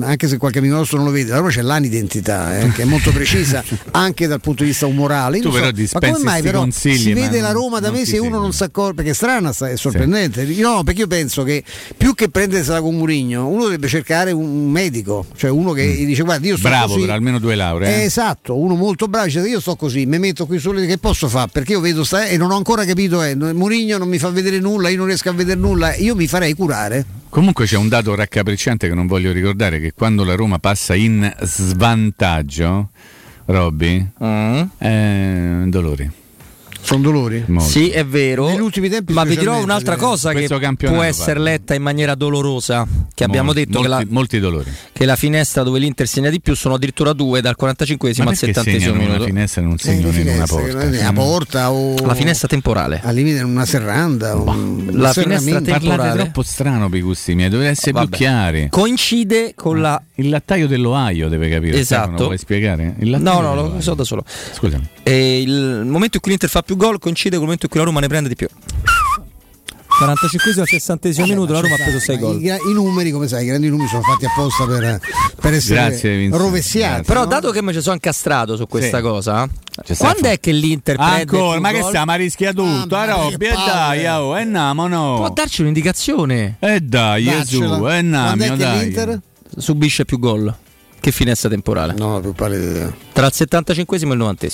anche 0.01 0.27
se 0.27 0.37
qualche 0.37 0.59
amico 0.59 0.75
nostro 0.75 0.97
non 0.97 1.07
lo 1.07 1.11
vede, 1.11 1.31
la 1.31 1.37
Roma 1.37 1.49
c'è 1.49 1.61
l'anidentità 1.61 2.59
eh, 2.59 2.69
che 2.71 2.83
è 2.83 2.85
molto 2.85 3.11
precisa 3.11 3.63
anche 3.91 4.27
dal 4.27 4.41
punto 4.41 4.63
di 4.63 4.69
vista 4.69 4.85
umorale. 4.85 5.39
Tu 5.39 5.49
però 5.49 5.69
ma 5.93 5.99
come 5.99 6.23
mai 6.23 6.41
però 6.41 6.59
consigli, 6.59 6.97
si 6.97 7.13
vede 7.13 7.39
la 7.41 7.51
Roma 7.51 7.79
da 7.79 7.87
non 7.89 7.97
me 7.97 8.03
ti 8.03 8.11
se 8.11 8.17
uno 8.19 8.39
non 8.39 8.53
si 8.53 8.63
accorge? 8.63 8.93
Perché 8.95 9.11
è 9.11 9.13
strana, 9.13 9.49
è 9.49 9.75
sorprendente. 9.75 10.43
Io 10.43 10.69
no, 10.69 10.83
perché 10.83 11.01
io 11.01 11.07
penso 11.07 11.43
che 11.43 11.63
più 11.97 12.13
che 12.13 12.29
prendersela 12.29 12.81
con 12.81 12.95
Murigno, 12.95 13.47
uno 13.47 13.63
dovrebbe 13.63 13.87
cercare 13.87 14.31
un 14.31 14.69
medico, 14.69 15.25
cioè 15.35 15.49
uno 15.49 15.71
che 15.71 15.85
gli 15.85 16.05
dice 16.05 16.23
guarda 16.23 16.45
io 16.47 16.57
sto 16.57 16.63
Mm. 16.65 16.71
Bravo, 16.71 16.93
così. 16.93 17.05
per 17.05 17.09
almeno 17.11 17.39
due 17.39 17.55
lauree. 17.55 18.01
Eh. 18.01 18.03
esatto, 18.05 18.57
uno 18.57 18.75
molto 18.75 19.07
bravo, 19.07 19.25
dice 19.25 19.41
io 19.41 19.59
sto 19.59 19.75
così, 19.75 20.05
mi 20.05 20.19
metto 20.19 20.45
qui 20.45 20.59
sulle 20.59 20.85
che 20.85 20.97
posso 20.97 21.27
fare? 21.27 21.49
Perché 21.51 21.73
io 21.73 21.79
vedo 21.79 22.03
sta 22.03 22.25
e 22.25 22.37
non 22.37 22.51
ho 22.51 22.55
ancora 22.57 22.85
capito, 22.85 23.21
eh, 23.21 23.35
Murigno 23.35 23.97
non 23.97 24.07
mi 24.07 24.17
fa 24.17 24.29
vedere 24.29 24.59
nulla, 24.59 24.89
io 24.89 24.97
non 24.97 25.07
riesco 25.07 25.29
a 25.29 25.33
vedere 25.33 25.59
nulla, 25.59 25.95
io 25.95 26.15
mi 26.15 26.27
farei 26.27 26.53
curare. 26.53 27.23
Comunque 27.35 27.65
c'è 27.65 27.75
un 27.75 27.89
dato 27.89 28.15
raccapricciante 28.15 28.87
che 28.87 28.93
non 28.93 29.07
voglio 29.07 29.33
ricordare, 29.33 29.81
che 29.81 29.91
quando 29.91 30.23
la 30.23 30.35
Roma 30.35 30.57
passa 30.57 30.95
in 30.95 31.29
svantaggio, 31.41 32.91
Robby, 33.43 34.09
Mm. 34.23 34.61
eh, 34.77 35.63
dolori. 35.67 36.09
Sono 36.85 37.01
dolori? 37.01 37.43
Molto. 37.47 37.67
Sì, 37.69 37.89
è 37.89 38.05
vero. 38.05 38.47
Negli 38.47 38.59
ultimi 38.59 38.89
tempi 38.89 39.11
Ma 39.11 39.23
vi 39.23 39.35
dirò 39.35 39.57
un'altra 39.61 39.95
direi. 39.95 40.07
cosa 40.09 40.33
che 40.33 40.47
può 40.87 41.01
essere 41.01 41.39
letta 41.39 41.73
in 41.73 41.81
maniera 41.81 42.13
dolorosa. 42.13 42.85
Che 43.13 43.23
abbiamo 43.23 43.47
Molti- 43.53 43.65
detto 43.65 43.81
che 43.81 43.87
la, 43.87 43.95
molti, 43.97 44.11
molti 44.13 44.39
dolori. 44.39 44.71
che 44.91 45.05
la 45.05 45.15
finestra 45.15 45.63
dove 45.63 45.79
l'Inter 45.79 46.07
segna 46.07 46.29
di 46.29 46.39
più 46.41 46.53
sono 46.55 46.75
addirittura 46.75 47.13
due 47.13 47.41
dal 47.41 47.55
45esimo 47.59 48.23
Ma 48.23 48.29
al 48.31 48.37
perché 48.37 48.61
70esimo 48.61 48.63
segnano 48.71 48.93
una 48.93 49.03
minuto. 49.05 49.23
finestra 49.25 49.61
e 49.61 49.63
non 49.65 49.73
Eh, 49.83 49.87
le 49.87 50.21
in 50.21 50.27
una 50.35 50.45
porta? 50.45 50.67
che 50.67 50.73
non 50.73 50.93
è 50.93 50.99
Una 50.99 51.13
porta 51.13 51.71
o 51.71 52.05
La 52.05 52.13
finestra 52.15 52.47
temporale. 52.47 53.01
al 53.03 53.15
limite 53.15 53.39
in 53.39 53.45
una 53.45 53.65
serranda. 53.65 54.35
un- 54.35 54.89
La 54.93 55.11
finestra 55.13 55.61
temporale. 55.61 55.87
Parlate 55.97 56.17
troppo 56.19 56.43
strano 56.43 56.89
per 56.89 56.99
i 56.99 57.01
gusti 57.01 57.33
miei, 57.35 57.49
dovete 57.49 57.69
essere 57.69 57.91
Vabbè. 57.93 58.07
più 58.09 58.17
chiari. 58.17 58.67
Coincide 58.69 59.53
con 59.55 59.81
la. 59.81 59.99
Il 60.17 60.29
lattaio 60.29 60.67
dell'Ohio 60.67 61.27
deve 61.29 61.49
capire. 61.49 61.77
Esatto. 61.79 62.03
Stefano, 62.07 62.25
vuoi 62.25 62.37
spiegare? 62.37 62.95
Il 62.99 63.17
No, 63.19 63.39
no, 63.41 63.55
lo 63.55 63.75
so 63.79 63.95
da 63.95 64.03
solo. 64.03 64.23
Scusami. 64.53 64.87
E 65.03 65.41
il 65.41 65.83
momento 65.85 66.15
in 66.17 66.21
cui 66.21 66.29
l'Inter 66.31 66.49
fa 66.49 66.61
più 66.61 66.74
gol 66.75 66.99
coincide 66.99 67.31
con 67.37 67.39
il 67.39 67.43
momento 67.43 67.65
in 67.65 67.71
cui 67.71 67.79
la 67.79 67.85
Roma 67.85 67.99
ne 67.99 68.07
prende 68.07 68.29
di 68.29 68.35
più. 68.35 68.47
45 69.97 70.61
al 70.61 70.67
60 70.67 71.09
minuto 71.23 71.53
la 71.53 71.61
Roma 71.61 71.75
ha 71.75 71.77
preso 71.77 71.99
6 71.99 72.15
Ma 72.15 72.21
gol. 72.21 72.41
I, 72.43 72.47
i 72.69 72.73
numeri, 72.73 73.11
come 73.11 73.29
sai, 73.29 73.43
i 73.43 73.47
grandi 73.47 73.69
numeri 73.69 73.87
sono 73.87 74.01
fatti 74.01 74.25
apposta 74.25 74.65
per, 74.65 74.99
per 75.39 75.53
essere 75.53 75.87
Grazie, 75.87 76.29
rovesciati. 76.31 76.85
Grazie. 76.85 77.03
Però 77.03 77.21
no? 77.21 77.25
dato 77.27 77.51
che 77.51 77.61
mi 77.61 77.71
ci 77.71 77.79
sono 77.79 77.93
incastrato 77.93 78.57
su 78.57 78.67
questa 78.67 78.97
Sì. 78.97 79.03
cosa, 79.03 79.47
C'è 79.83 79.95
quando 79.95 80.17
stato- 80.17 80.33
è 80.33 80.39
che 80.41 80.51
l'Inter 80.51 80.97
prende 80.97 81.19
Ancora, 81.21 81.59
ma 81.61 81.71
che 81.71 81.79
gol? 81.79 81.89
sta? 81.91 82.03
Ma 82.03 82.15
rischia 82.15 82.49
tutto, 82.51 82.63
Mamma 82.65 83.03
eh, 83.03 83.05
mia, 83.05 83.15
Robby, 83.15 83.37
che 83.37 83.45
e 83.45 83.53
dai, 83.55 84.03
palle. 84.03 84.09
oh, 84.09 84.37
e 84.37 84.43
namo, 84.43 84.87
no. 84.87 85.15
Può 85.15 85.29
darci 85.29 85.61
un'indicazione. 85.61 86.57
E 86.59 86.79
dai, 86.81 87.23
Gesù, 87.23 87.87
e 87.87 87.97
è 87.97 88.01
namio, 88.01 88.49
che 88.51 88.57
dai. 88.57 88.79
l'Inter? 88.79 89.19
Subisce 89.57 90.03
più 90.03 90.19
gol. 90.19 90.53
Che 90.99 91.11
finestra 91.13 91.47
temporale? 91.47 91.93
No, 91.93 92.19
più 92.19 92.33
pallida 92.33 92.69
idea. 92.69 92.93
Tra 93.13 93.27
il 93.27 93.31
75 93.33 93.97
e 93.97 94.01
il 94.01 94.07
90 94.17 94.47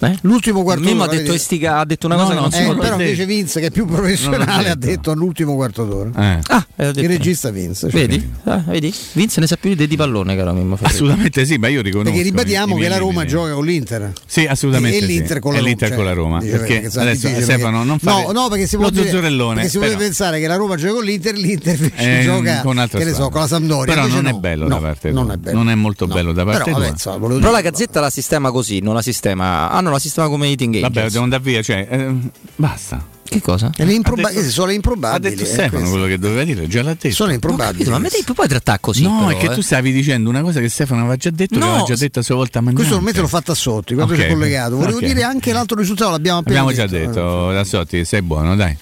eh? 0.00 0.18
L'ultimo 0.22 0.62
quarto 0.62 0.82
Mimmo 0.82 1.02
ha 1.02 1.06
d'ora, 1.06 1.16
detto, 1.18 1.30
vedi? 1.30 1.36
estica, 1.42 1.78
ha 1.78 1.84
detto 1.84 2.06
una 2.06 2.16
No, 2.16 2.22
cosa 2.22 2.34
no, 2.34 2.40
che 2.40 2.42
non 2.48 2.52
si 2.52 2.60
Eh, 2.60 2.64
può 2.64 2.74
però 2.82 2.96
dire. 2.96 3.08
invece 3.10 3.26
Vince, 3.26 3.60
che 3.60 3.66
è 3.66 3.70
più 3.70 3.86
professionale, 3.86 4.68
ha 4.70 4.74
detto. 4.74 4.86
detto 4.86 5.10
all'ultimo 5.10 5.54
quarto 5.54 5.84
d'ora. 5.84 6.10
Eh. 6.16 6.38
Ah, 6.48 6.66
eh, 6.76 6.84
detto. 6.86 7.00
Il 7.00 7.08
regista 7.08 7.50
Vince. 7.50 7.90
cioè. 7.90 8.00
Vedi? 8.00 8.30
Ah, 8.44 8.62
vedi? 8.66 8.94
Vince 9.12 9.40
ne 9.40 9.46
sa 9.46 9.56
più 9.56 9.74
di 9.74 9.86
di 9.86 9.96
pallone, 9.96 10.36
caro 10.36 10.52
Mimmo. 10.52 10.78
Assolutamente 10.80 11.44
sì, 11.44 11.56
ma 11.58 11.68
io 11.68 11.82
riconosco. 11.82 12.10
Perché 12.10 12.22
ribadiamo 12.28 12.76
che 12.76 12.88
la 12.88 12.96
Roma 12.98 13.24
gioca 13.24 13.52
con 13.52 13.64
l'Inter. 13.64 14.12
Sì, 14.26 14.46
assolutamente. 14.46 14.96
E 14.96 15.00
sì. 15.00 15.06
l'Inter 15.06 15.38
con 15.40 15.52
la 15.52 15.58
E 15.58 15.60
Roma. 15.60 15.68
l'Inter 15.68 15.88
cioè, 15.88 15.96
con 15.96 16.06
la 16.06 16.12
Roma. 16.12 16.38
Perché 16.40 16.90
adesso 16.94 17.28
Stefano 17.40 17.84
non 17.84 17.98
fare 17.98 18.22
No, 18.26 18.32
no, 18.32 18.48
perché 18.48 18.66
si 18.66 18.76
lo 18.76 18.82
può 18.82 18.90
dire- 18.90 19.04
zuzzurellone. 19.04 19.54
Perché 19.54 19.68
si 19.70 19.78
vuole 19.78 19.96
pensare 19.96 20.40
che 20.40 20.46
la 20.46 20.56
Roma 20.56 20.76
gioca 20.76 20.94
con 20.94 21.04
l'Inter, 21.04 21.34
l'Inter 21.34 21.74
invece 21.80 22.20
Eh, 22.20 22.22
gioca 22.24 22.60
con 22.62 22.74
la 22.76 23.46
Sampdoria. 23.46 23.92
Però 23.94 24.06
invece 24.06 24.22
non 24.22 24.34
è 24.34 24.38
bello 24.38 24.68
da 24.68 24.76
parte 24.78 25.10
non 25.10 25.24
tua. 25.26 25.34
è 25.34 25.36
bello. 25.36 25.56
Non 25.58 25.70
è 25.70 25.74
molto 25.74 26.06
bello 26.06 26.32
da 26.32 26.44
parte 26.44 26.70
Però, 26.72 27.50
la 27.50 27.60
Gazzetta 27.60 28.00
la 28.00 28.10
sistema 28.10 28.50
così, 28.50 28.80
non 28.80 28.94
la 28.94 29.02
sistema. 29.02 29.70
Hanno 29.70 29.89
la 29.92 29.98
sistema 29.98 30.28
come 30.28 30.48
eating 30.48 30.74
agents. 30.76 30.94
Vabbè, 30.94 31.10
devo 31.10 31.24
andare 31.24 31.42
via, 31.42 31.62
cioè, 31.62 31.86
eh, 31.90 32.14
basta. 32.56 33.18
Che 33.30 33.40
cosa? 33.40 33.70
È 33.76 33.84
l'improba- 33.84 34.26
Ha 34.28 34.32
detto- 34.32 34.50
sono 34.50 34.66
le 34.66 34.74
improbabili. 34.74 35.26
Ha 35.26 35.30
detto 35.30 35.42
eh, 35.42 35.46
Stefano 35.46 35.70
questo. 35.70 35.90
quello 35.90 36.06
che 36.06 36.18
doveva 36.18 36.42
dire, 36.42 36.66
già 36.66 36.82
l'ha 36.82 36.94
detto. 36.98 37.14
Sono 37.14 37.32
improbabili. 37.32 37.88
ma 37.88 37.94
a 37.94 37.98
me 38.00 38.08
te 38.08 38.24
puoi 38.34 38.48
trattare 38.48 38.78
così. 38.80 39.02
no, 39.04 39.26
però, 39.26 39.38
è 39.38 39.40
che 39.40 39.52
eh. 39.52 39.54
tu 39.54 39.60
stavi 39.60 39.92
dicendo 39.92 40.28
una 40.28 40.42
cosa 40.42 40.58
che 40.58 40.68
Stefano 40.68 41.00
aveva 41.02 41.14
già 41.16 41.30
detto, 41.30 41.54
No, 41.54 41.60
che 41.64 41.70
aveva 41.70 41.84
già 41.84 41.94
detto 41.94 42.18
a 42.18 42.22
sua 42.22 42.34
volta 42.34 42.58
a 42.58 42.62
Questo 42.62 42.80
Magnante. 42.82 42.90
normalmente 42.96 43.20
l'ho 43.20 43.28
fatta 43.28 43.54
sotto, 43.54 43.94
quando 43.94 44.12
Ok. 44.14 44.18
si 44.20 44.26
è 44.26 44.30
collegato. 44.32 44.76
Volevo 44.76 44.96
Ok. 44.98 45.04
dire 45.04 45.22
anche 45.22 45.52
l'altro 45.52 45.78
risultato, 45.78 46.10
l'abbiamo 46.10 46.38
appena 46.40 46.60
Abbiamo 46.60 46.76
già 46.76 46.86
detto, 46.92 47.52
Rassotti, 47.52 48.04
sei 48.04 48.22
buono, 48.22 48.56
dai. 48.56 48.76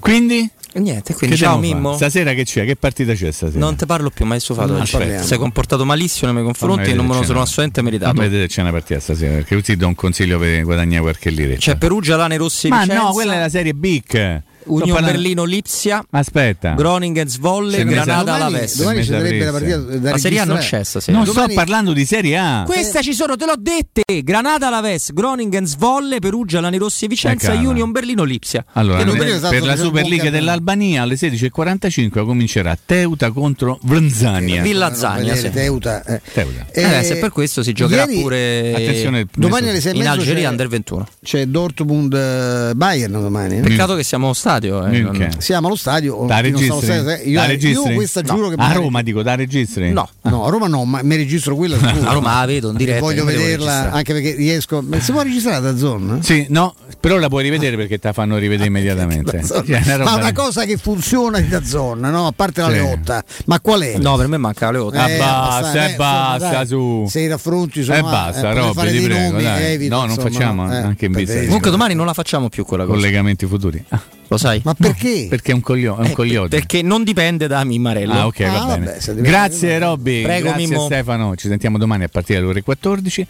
Quindi? 0.00 0.48
Niente, 0.74 1.14
quindi 1.14 1.36
Che 1.36 1.42
ciao? 1.42 1.58
Mimmo. 1.58 1.94
Stasera 1.96 2.34
che 2.34 2.44
c'è? 2.44 2.64
Che 2.64 2.76
partita 2.76 3.14
c'è 3.14 3.32
stasera? 3.32 3.58
Non 3.58 3.76
te 3.76 3.86
parlo 3.86 4.10
più, 4.10 4.24
ma 4.26 4.34
hai 4.34 4.40
stufato. 4.40 4.72
Non 4.72 4.84
Cioè, 4.84 5.22
sei 5.22 5.38
comportato 5.38 5.84
malissimo 5.84 6.30
nei 6.30 6.42
miei 6.42 6.44
confronti 6.44 6.90
e 6.90 6.94
non 6.94 7.06
me 7.06 7.14
lo 7.14 7.22
sono 7.24 7.40
assolutamente 7.40 7.82
meritato. 7.82 8.20
Vedere 8.20 8.42
se 8.42 8.48
c'è 8.48 8.60
una 8.60 8.70
partita 8.70 9.00
stasera, 9.00 9.34
perché 9.34 9.56
così 9.56 9.76
do 9.76 9.86
un 9.86 9.94
consiglio 9.94 10.38
per 10.38 10.62
guadagnare 10.62 11.00
qualche 11.02 11.30
liretta. 11.30 11.60
C'è 11.60 11.76
Perugia, 11.76 12.16
Lane, 12.16 12.36
Rossi, 12.36 12.68
Ma 12.68 12.82
Vicenza, 12.82 13.02
no, 13.02 13.12
quella 13.12 13.34
è 13.34 13.38
la 13.40 13.48
serie 13.48 13.74
BIC. 13.74 14.42
Union 14.68 15.02
Berlino, 15.04 15.44
Lipsia, 15.44 16.04
Aspetta. 16.10 16.74
Groningen, 16.74 17.28
sa- 17.28 18.04
Granada, 18.04 18.22
domani- 18.22 18.42
Alaves. 18.54 18.76
Domani 18.78 19.02
ci 19.02 19.08
sarebbe 19.10 19.44
la 19.44 19.50
partita 19.50 19.76
da 19.78 20.10
La 20.10 20.18
Serie 20.18 20.38
A 20.40 20.44
non 20.44 20.54
registrare. 20.56 20.82
c'è 20.82 20.88
stasera. 20.88 21.16
Non 21.16 21.26
Domani- 21.26 21.52
sto 21.52 21.60
parlando 21.60 21.92
di 21.92 22.04
Serie 22.04 22.36
A. 22.38 22.62
Questa 22.66 23.00
ci 23.02 23.12
sono, 23.14 23.36
te 23.36 23.44
l'ho 23.46 23.54
dette. 23.58 24.22
Granada, 24.22 24.66
Alaves, 24.68 25.12
Groningen, 25.12 25.66
Zwolle, 25.66 26.18
Perugia, 26.18 26.60
Lani 26.60 26.76
Rossi 26.76 27.04
e 27.04 27.08
Vicenza, 27.08 27.52
Eh, 27.52 27.56
cara. 27.56 27.68
Union 27.68 27.90
Berlino, 27.90 28.24
Lipsia. 28.24 28.64
Allora, 28.72 29.02
per, 29.04 29.26
esatto, 29.26 29.54
per 29.54 29.62
la 29.64 29.76
Superliga 29.76 30.30
dell'Albania 30.30 31.02
alle 31.02 31.16
16.45 31.16 32.24
comincerà 32.24 32.76
Teuta 32.84 33.30
contro 33.30 33.78
Vlanzania. 33.82 34.62
Villa 34.62 34.94
Zania, 34.94 35.34
sì. 35.34 35.50
Teuta, 35.50 36.02
eh. 36.04 36.20
Teuta. 36.32 36.66
Eh, 36.72 37.02
se 37.04 37.16
per 37.16 37.30
questo 37.30 37.62
si 37.62 37.72
giocherà 37.72 38.02
ieri- 38.04 38.20
pure 38.20 38.72
Attenzione, 38.74 39.26
Domani 39.34 39.68
alle 39.68 39.80
6 39.80 39.92
e 39.94 39.96
in 39.96 40.06
Algeria 40.08 40.42
c'è- 40.44 40.48
Under 40.50 40.68
21. 40.68 41.06
C'è 41.22 41.46
Dortmund 41.46 42.12
eh, 42.14 42.72
Bayern 42.74 43.12
domani. 43.12 43.58
eh. 43.58 43.60
Peccato 43.60 43.94
che 43.94 44.02
siamo 44.04 44.26
allo 44.26 44.34
stadio. 44.58 44.86
eh, 44.86 45.00
non-. 45.00 45.28
Siamo 45.38 45.66
allo 45.68 45.76
stadio. 45.76 46.24
Da 46.26 46.36
allo 46.36 46.42
registri? 46.50 46.90
eh, 46.92 46.98
Io, 46.98 47.38
Da 47.38 47.44
io 47.44 47.46
registri? 47.46 47.94
questa 47.94 48.22
giuro 48.22 48.48
No. 48.50 48.56
che 48.56 48.62
A 48.62 48.72
Roma 48.72 49.02
dico, 49.02 49.22
da 49.22 49.34
registri? 49.34 49.92
No. 49.92 50.08
No, 50.22 50.44
a 50.46 50.50
Roma 50.50 50.66
no, 50.66 50.84
ma 50.84 51.00
mi 51.02 51.16
registro 51.16 51.54
quella 51.56 51.76
sicuro. 51.80 52.08
A 52.08 52.12
Roma 52.12 52.40
la 52.40 52.46
vedo 52.46 52.70
in 52.70 52.76
diretta. 52.76 53.00
Voglio 53.00 53.20
io 53.20 53.24
vederla 53.24 53.92
anche 53.92 54.12
perché 54.12 54.34
riesco. 54.34 54.82
Ma 54.82 55.00
si 55.00 55.12
può 55.12 55.22
registrare 55.22 55.60
da 55.60 55.76
zona? 55.76 56.18
Sì, 56.22 56.46
no, 56.50 56.74
però 57.00 57.16
la 57.18 57.28
puoi 57.28 57.42
rivedere 57.44 57.76
perché 57.76 57.98
te 57.98 58.08
la 58.08 58.12
fanno 58.12 58.36
rivedere 58.36 58.68
immediatamente. 58.68 59.42
Cioè, 59.44 59.62
una 59.94 60.04
Ma 60.04 60.14
una 60.16 60.32
cosa 60.32 60.64
che 60.64 60.76
funziona 60.76 61.40
da 61.40 61.62
zona, 61.64 62.10
no? 62.10 62.26
A 62.26 62.32
parte 62.32 62.60
la 62.60 62.68
Sì. 62.68 62.74
Leotta, 62.74 63.22
ma 63.46 63.60
qual 63.60 63.80
è? 63.82 63.96
No, 63.98 64.16
per 64.16 64.26
me 64.28 64.36
manca 64.36 64.70
le 64.70 64.78
8. 64.78 64.96
Ah, 64.98 65.08
Eh, 65.10 65.18
basta, 65.18 65.86
e 65.86 65.92
eh, 65.92 65.96
basta 65.96 66.34
insomma, 66.34 66.52
dai, 66.52 66.66
su. 66.66 67.06
Se 67.08 67.20
i 67.20 67.26
raffronti 67.28 67.82
sono 67.82 67.96
E 67.96 68.00
eh, 68.00 68.02
basta, 68.02 68.52
Robby, 68.52 68.90
ti 68.90 69.00
prego, 69.04 69.30
nomi, 69.30 69.42
dai. 69.42 69.72
evito, 69.72 69.94
No, 69.94 70.00
non 70.02 70.10
insomma, 70.10 70.30
facciamo, 70.30 70.72
eh, 70.72 70.76
anche 70.76 71.06
in 71.06 71.12
vista 71.12 71.38
di-. 71.38 71.46
Comunque 71.46 71.70
domani 71.70 71.94
non 71.94 72.06
la 72.06 72.14
facciamo 72.14 72.48
più 72.48 72.64
quella 72.64 72.84
cosa. 72.84 72.96
collegamenti 72.96 73.46
futuri. 73.46 73.82
Ah, 73.88 74.00
Lo 74.28 74.36
sai? 74.36 74.47
Ma 74.64 74.74
perché? 74.74 75.26
perché 75.30 75.52
è 75.52 75.54
un 75.54 75.60
coglione. 75.60 76.02
È 76.02 76.04
un 76.06 76.10
Eh, 76.10 76.14
coglione. 76.14 76.48
Perché 76.48 76.82
non 76.82 77.04
dipende 77.04 77.46
da 77.46 77.62
Mimmarello. 77.64 78.12
Ah, 78.12 78.26
ok, 78.26 78.40
Ah, 78.40 78.50
va 78.66 78.76
bene. 78.78 78.98
vabbè, 79.04 79.20
Grazie 79.20 79.78
Robby, 79.78 80.22
grazie 80.22 80.54
Mimmo. 80.66 80.84
Stefano. 80.86 81.34
Ci 81.36 81.48
sentiamo 81.48 81.78
domani 81.78 82.04
a 82.04 82.08
partire 82.08 82.38
dalle 82.40 82.50
ore 82.50 82.62
14. 82.62 83.26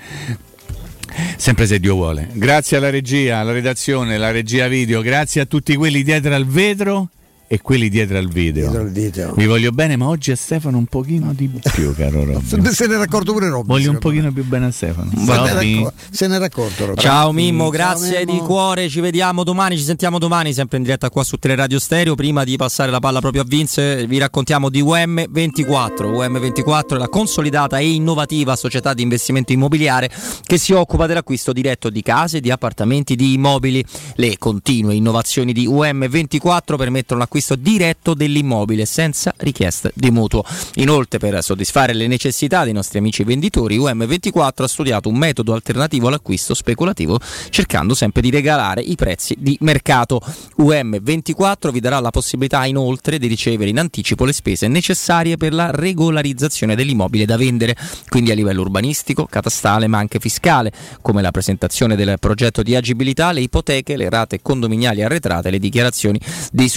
Sempre 1.36 1.66
se 1.66 1.80
Dio 1.80 1.94
vuole. 1.94 2.28
Grazie 2.32 2.76
alla 2.76 2.90
regia, 2.90 3.38
alla 3.38 3.52
redazione, 3.52 4.14
alla 4.16 4.30
regia 4.30 4.68
video, 4.68 5.00
grazie 5.00 5.40
a 5.40 5.46
tutti 5.46 5.74
quelli 5.74 6.02
dietro 6.02 6.34
al 6.34 6.46
vetro 6.46 7.08
e 7.50 7.62
quelli 7.62 7.88
dietro 7.88 8.18
al 8.18 8.28
video. 8.28 8.64
Dietro 8.70 8.80
al 8.82 8.90
video. 8.92 9.32
Vi 9.34 9.46
voglio 9.46 9.70
bene, 9.70 9.96
ma 9.96 10.06
oggi 10.06 10.30
a 10.30 10.36
Stefano 10.36 10.76
un 10.76 10.84
pochino 10.84 11.32
di 11.32 11.48
più, 11.72 11.94
caro 11.94 12.22
Robby. 12.24 12.70
Se 12.70 12.86
ne 12.86 12.94
era 12.94 13.04
accorto 13.04 13.32
pure 13.32 13.48
Robby. 13.48 13.66
Voglio 13.68 13.90
un 13.90 13.98
pochino 13.98 14.30
più 14.30 14.44
bene 14.44 14.66
a 14.66 14.70
Stefano. 14.70 15.10
Se 15.16 15.36
Robby. 15.54 15.86
Se 16.10 16.26
ne 16.26 16.34
era 16.36 16.44
accorto 16.44 16.84
Robby. 16.84 17.00
Ciao 17.00 17.32
Mimmo, 17.32 17.62
Ciao, 17.64 17.70
grazie 17.70 18.24
Mimmo. 18.26 18.32
di 18.32 18.46
cuore, 18.46 18.88
ci 18.90 19.00
vediamo 19.00 19.44
domani, 19.44 19.78
ci 19.78 19.84
sentiamo 19.84 20.18
domani 20.18 20.52
sempre 20.52 20.76
in 20.76 20.82
diretta 20.82 21.08
qua 21.08 21.24
su 21.24 21.38
Teleradio 21.38 21.78
Stereo. 21.78 22.14
Prima 22.14 22.44
di 22.44 22.56
passare 22.56 22.90
la 22.90 23.00
palla 23.00 23.20
proprio 23.20 23.40
a 23.42 23.44
Vince 23.48 24.06
vi 24.06 24.18
raccontiamo 24.18 24.68
di 24.68 24.82
UM24. 24.82 26.02
UM24 26.02 26.94
è 26.96 26.98
la 26.98 27.08
consolidata 27.08 27.78
e 27.78 27.88
innovativa 27.92 28.56
società 28.56 28.92
di 28.92 29.02
investimento 29.02 29.52
immobiliare 29.52 30.10
che 30.44 30.58
si 30.58 30.74
occupa 30.74 31.06
dell'acquisto 31.06 31.54
diretto 31.54 31.88
di 31.88 32.02
case, 32.02 32.40
di 32.40 32.50
appartamenti, 32.50 33.16
di 33.16 33.32
immobili. 33.32 33.82
Le 34.16 34.36
continue 34.36 34.94
innovazioni 34.94 35.54
di 35.54 35.66
UM24 35.66 36.76
permettono 36.76 37.20
l'acquisto 37.20 37.36
diretto 37.56 38.14
dell'immobile 38.14 38.84
senza 38.84 39.34
richiesta 39.38 39.90
di 39.94 40.10
mutuo. 40.10 40.44
Inoltre 40.74 41.18
per 41.18 41.42
soddisfare 41.42 41.92
le 41.92 42.06
necessità 42.06 42.64
dei 42.64 42.72
nostri 42.72 42.98
amici 42.98 43.24
venditori 43.24 43.78
UM24 43.78 44.62
ha 44.62 44.68
studiato 44.68 45.08
un 45.08 45.16
metodo 45.16 45.52
alternativo 45.52 46.08
all'acquisto 46.08 46.54
speculativo 46.54 47.18
cercando 47.50 47.94
sempre 47.94 48.22
di 48.22 48.30
regalare 48.30 48.80
i 48.80 48.94
prezzi 48.94 49.36
di 49.38 49.56
mercato. 49.60 50.20
UM24 50.58 51.70
vi 51.70 51.80
darà 51.80 52.00
la 52.00 52.10
possibilità 52.10 52.64
inoltre 52.66 53.18
di 53.18 53.26
ricevere 53.26 53.70
in 53.70 53.78
anticipo 53.78 54.24
le 54.24 54.32
spese 54.32 54.68
necessarie 54.68 55.36
per 55.36 55.52
la 55.52 55.70
regolarizzazione 55.70 56.74
dell'immobile 56.74 57.24
da 57.24 57.36
vendere, 57.36 57.76
quindi 58.08 58.30
a 58.30 58.34
livello 58.34 58.62
urbanistico, 58.62 59.26
catastale 59.26 59.86
ma 59.86 59.98
anche 59.98 60.18
fiscale, 60.18 60.72
come 61.00 61.22
la 61.22 61.30
presentazione 61.30 61.96
del 61.96 62.16
progetto 62.18 62.62
di 62.62 62.74
agibilità, 62.74 63.32
le 63.32 63.40
ipoteche, 63.40 63.96
le 63.96 64.08
rate 64.08 64.40
condominiali 64.42 65.02
arretrate, 65.02 65.50
le 65.50 65.58
dichiarazioni 65.58 66.20
di 66.52 66.68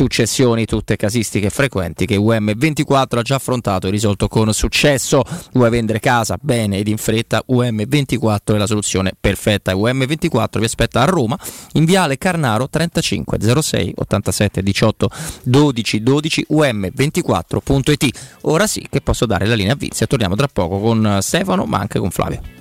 successioni, 0.51 0.65
tutte 0.65 0.95
casistiche 0.95 1.49
frequenti 1.49 2.05
che 2.05 2.17
UM24 2.17 3.17
ha 3.17 3.21
già 3.21 3.35
affrontato 3.35 3.87
e 3.87 3.91
risolto 3.91 4.27
con 4.27 4.53
successo. 4.53 5.23
Vuoi 5.53 5.69
vendere 5.69 5.99
casa 5.99 6.37
bene 6.41 6.77
ed 6.77 6.87
in 6.87 6.97
fretta? 6.97 7.43
UM24 7.47 8.55
è 8.55 8.57
la 8.57 8.67
soluzione 8.67 9.13
perfetta. 9.19 9.73
UM24 9.73 10.59
vi 10.59 10.65
aspetta 10.65 11.01
a 11.01 11.05
Roma 11.05 11.37
in 11.73 11.85
Viale 11.85 12.17
Carnaro 12.17 12.69
35 12.69 13.61
06 13.61 13.93
87 13.95 14.63
18 14.63 15.09
12 15.43 16.03
12 16.03 16.45
um24.it. 16.49 18.19
Ora 18.41 18.67
sì 18.67 18.85
che 18.89 19.01
posso 19.01 19.25
dare 19.25 19.45
la 19.45 19.55
linea 19.55 19.73
a 19.73 19.77
Vizia. 19.77 20.07
Torniamo 20.07 20.35
tra 20.35 20.47
poco 20.51 20.79
con 20.79 21.19
Stefano 21.21 21.65
ma 21.65 21.79
anche 21.79 21.99
con 21.99 22.11
Flavio. 22.11 22.60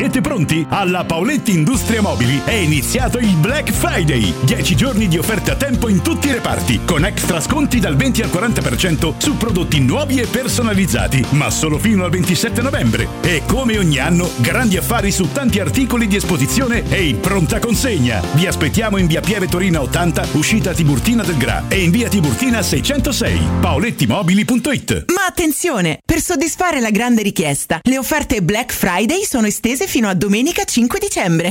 Siete 0.00 0.22
pronti? 0.22 0.64
Alla 0.70 1.04
Paoletti 1.04 1.52
Industria 1.52 2.00
Mobili 2.00 2.40
è 2.46 2.54
iniziato 2.54 3.18
il 3.18 3.36
Black 3.36 3.70
Friday. 3.70 4.32
10 4.44 4.74
giorni 4.74 5.08
di 5.08 5.18
offerte 5.18 5.50
a 5.50 5.56
tempo 5.56 5.88
in 5.88 6.00
tutti 6.00 6.28
i 6.28 6.32
reparti, 6.32 6.80
con 6.86 7.04
extra 7.04 7.38
sconti 7.38 7.80
dal 7.80 7.96
20 7.96 8.22
al 8.22 8.30
40% 8.30 9.16
su 9.18 9.36
prodotti 9.36 9.78
nuovi 9.80 10.18
e 10.18 10.26
personalizzati, 10.26 11.26
ma 11.32 11.50
solo 11.50 11.76
fino 11.76 12.04
al 12.04 12.10
27 12.12 12.62
novembre. 12.62 13.08
E 13.20 13.42
come 13.46 13.76
ogni 13.76 13.98
anno, 13.98 14.30
grandi 14.36 14.78
affari 14.78 15.10
su 15.10 15.30
tanti 15.32 15.60
articoli 15.60 16.06
di 16.06 16.16
esposizione 16.16 16.82
e 16.88 17.06
in 17.06 17.20
pronta 17.20 17.58
consegna. 17.58 18.22
Vi 18.32 18.46
aspettiamo 18.46 18.96
in 18.96 19.06
via 19.06 19.20
Pieve 19.20 19.48
Torina 19.48 19.82
80, 19.82 20.28
uscita 20.32 20.72
Tiburtina 20.72 21.24
del 21.24 21.36
Gra 21.36 21.64
e 21.68 21.82
in 21.82 21.90
via 21.90 22.08
Tiburtina 22.08 22.62
606. 22.62 23.38
paolettimobili.it 23.60 25.04
Ma 25.12 25.26
attenzione! 25.28 25.98
Per 26.02 26.22
soddisfare 26.22 26.80
la 26.80 26.90
grande 26.90 27.20
richiesta, 27.20 27.80
le 27.82 27.98
offerte 27.98 28.40
Black 28.40 28.72
Friday 28.72 29.24
sono 29.24 29.46
estese 29.46 29.88
fino 29.90 30.08
a 30.08 30.14
domenica 30.14 30.64
5 30.64 31.00
dicembre. 31.00 31.50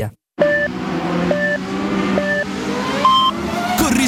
Corri 0.00 0.21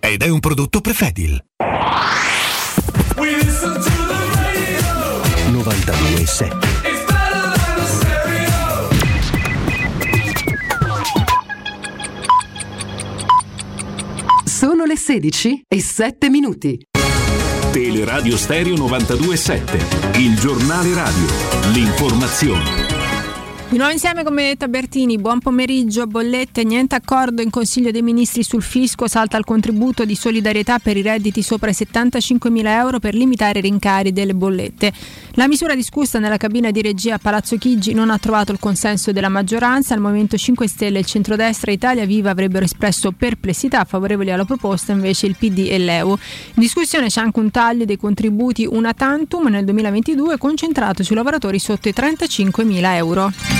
ed 0.00 0.22
è 0.22 0.28
un 0.28 0.40
prodotto 0.40 0.80
Prefedil. 0.80 1.44
92.7 5.50 6.78
Sono 14.44 14.84
le 14.84 14.96
16 14.96 15.62
e 15.68 15.80
7 15.80 16.28
minuti. 16.30 16.80
Teleradio 17.70 18.36
Stereo 18.36 18.74
92.7, 18.74 20.18
il 20.18 20.36
giornale 20.36 20.92
radio, 20.94 21.26
l'informazione. 21.72 22.97
Di 23.70 23.76
nuovo 23.76 23.92
insieme 23.92 24.24
con 24.24 24.34
Benedetta 24.34 24.66
Bertini, 24.66 25.18
buon 25.18 25.40
pomeriggio, 25.40 26.06
bollette, 26.06 26.64
niente 26.64 26.94
accordo 26.94 27.42
in 27.42 27.50
Consiglio 27.50 27.90
dei 27.90 28.00
Ministri 28.00 28.42
sul 28.42 28.62
fisco, 28.62 29.06
salta 29.08 29.36
il 29.36 29.44
contributo 29.44 30.06
di 30.06 30.14
solidarietà 30.14 30.78
per 30.78 30.96
i 30.96 31.02
redditi 31.02 31.42
sopra 31.42 31.68
i 31.68 31.74
75 31.74 32.48
mila 32.48 32.78
euro 32.78 32.98
per 32.98 33.12
limitare 33.12 33.58
i 33.58 33.62
rincari 33.62 34.14
delle 34.14 34.34
bollette. 34.34 34.90
La 35.32 35.46
misura 35.46 35.74
discussa 35.74 36.18
nella 36.18 36.38
cabina 36.38 36.70
di 36.70 36.80
regia 36.80 37.16
a 37.16 37.18
Palazzo 37.18 37.58
Chigi 37.58 37.92
non 37.92 38.08
ha 38.08 38.16
trovato 38.16 38.52
il 38.52 38.58
consenso 38.58 39.12
della 39.12 39.28
maggioranza, 39.28 39.94
il 39.94 40.00
Movimento 40.00 40.38
5 40.38 40.66
Stelle 40.66 40.96
e 40.96 41.00
il 41.00 41.06
centrodestra 41.06 41.70
Italia 41.70 42.06
Viva 42.06 42.30
avrebbero 42.30 42.64
espresso 42.64 43.12
perplessità 43.12 43.84
favorevoli 43.84 44.30
alla 44.30 44.46
proposta, 44.46 44.92
invece 44.92 45.26
il 45.26 45.36
PD 45.36 45.68
e 45.68 45.76
l'EU. 45.76 46.08
In 46.08 46.18
discussione 46.54 47.08
c'è 47.08 47.20
anche 47.20 47.38
un 47.38 47.50
taglio 47.50 47.84
dei 47.84 47.98
contributi 47.98 48.66
una 48.66 48.94
tantum 48.94 49.48
nel 49.48 49.66
2022 49.66 50.38
concentrato 50.38 51.02
sui 51.02 51.14
lavoratori 51.14 51.58
sotto 51.58 51.90
i 51.90 51.92
35 51.92 52.64
mila 52.64 52.96
euro. 52.96 53.57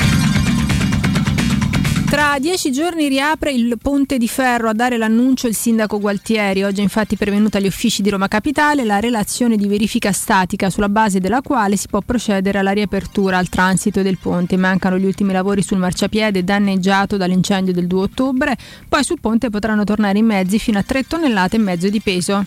Tra 2.10 2.38
dieci 2.40 2.72
giorni 2.72 3.06
riapre 3.06 3.52
il 3.52 3.76
Ponte 3.80 4.16
di 4.16 4.28
Ferro 4.28 4.70
a 4.70 4.72
dare 4.72 4.96
l'annuncio 4.96 5.46
il 5.46 5.54
sindaco 5.54 6.00
Gualtieri. 6.00 6.64
Oggi 6.64 6.80
è 6.80 6.82
infatti 6.82 7.16
pervenuta 7.16 7.58
agli 7.58 7.66
uffici 7.66 8.00
di 8.00 8.08
Roma 8.08 8.28
Capitale 8.28 8.84
la 8.84 8.98
relazione 8.98 9.56
di 9.56 9.68
verifica 9.68 10.10
statica 10.10 10.70
sulla 10.70 10.88
base 10.88 11.20
della 11.20 11.42
quale 11.42 11.76
si 11.76 11.86
può 11.86 12.00
procedere 12.00 12.58
alla 12.58 12.72
riapertura 12.72 13.36
al 13.36 13.50
transito 13.50 14.00
del 14.00 14.16
ponte. 14.16 14.56
Mancano 14.56 14.98
gli 14.98 15.04
ultimi 15.04 15.32
lavori 15.32 15.62
sul 15.62 15.78
marciapiede 15.78 16.44
danneggiato 16.44 17.18
dall'incendio 17.18 17.74
del 17.74 17.86
2 17.86 18.00
ottobre. 18.00 18.56
Poi 18.88 19.04
sul 19.04 19.20
ponte 19.20 19.50
potranno 19.50 19.84
tornare 19.84 20.18
i 20.18 20.22
mezzi 20.22 20.58
fino 20.58 20.78
a 20.78 20.82
3 20.82 21.06
tonnellate 21.06 21.56
e 21.56 21.60
mezzo 21.60 21.90
di 21.90 22.00
peso. 22.00 22.42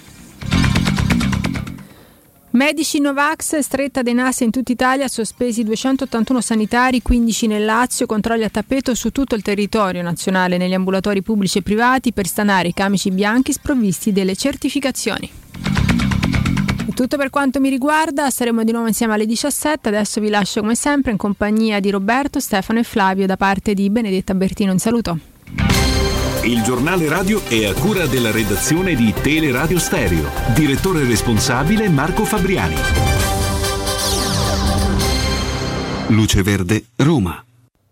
Medici 2.53 2.99
Novax, 2.99 3.59
stretta 3.59 4.01
dei 4.01 4.13
NAS 4.13 4.41
in 4.41 4.51
tutta 4.51 4.73
Italia, 4.73 5.07
sospesi 5.07 5.63
281 5.63 6.41
sanitari, 6.41 7.01
15 7.01 7.47
nel 7.47 7.63
Lazio, 7.63 8.05
controlli 8.05 8.43
a 8.43 8.49
tappeto 8.49 8.93
su 8.93 9.09
tutto 9.11 9.35
il 9.35 9.41
territorio 9.41 10.01
nazionale 10.01 10.57
negli 10.57 10.73
ambulatori 10.73 11.21
pubblici 11.21 11.59
e 11.59 11.61
privati 11.61 12.11
per 12.11 12.27
stanare 12.27 12.67
i 12.67 12.73
camici 12.73 13.09
bianchi 13.09 13.53
sprovvisti 13.53 14.11
delle 14.11 14.35
certificazioni. 14.35 15.31
È 16.87 16.91
tutto 16.93 17.15
per 17.15 17.29
quanto 17.29 17.61
mi 17.61 17.69
riguarda, 17.69 18.29
saremo 18.29 18.65
di 18.65 18.73
nuovo 18.73 18.87
insieme 18.87 19.13
alle 19.13 19.25
17, 19.25 19.87
adesso 19.87 20.19
vi 20.19 20.27
lascio 20.27 20.59
come 20.59 20.75
sempre 20.75 21.11
in 21.11 21.17
compagnia 21.17 21.79
di 21.79 21.89
Roberto, 21.89 22.41
Stefano 22.41 22.79
e 22.79 22.83
Flavio 22.83 23.25
da 23.27 23.37
parte 23.37 23.73
di 23.73 23.89
Benedetta 23.89 24.33
Bertino. 24.33 24.73
Un 24.73 24.79
saluto. 24.79 25.30
Il 26.43 26.63
giornale 26.63 27.07
radio 27.07 27.39
è 27.45 27.65
a 27.65 27.73
cura 27.75 28.07
della 28.07 28.31
redazione 28.31 28.95
di 28.95 29.13
Teleradio 29.13 29.77
Stereo. 29.77 30.27
Direttore 30.55 31.05
responsabile 31.05 31.87
Marco 31.87 32.25
Fabriani. 32.25 32.75
Luce 36.07 36.41
Verde, 36.41 36.85
Roma. 36.95 37.45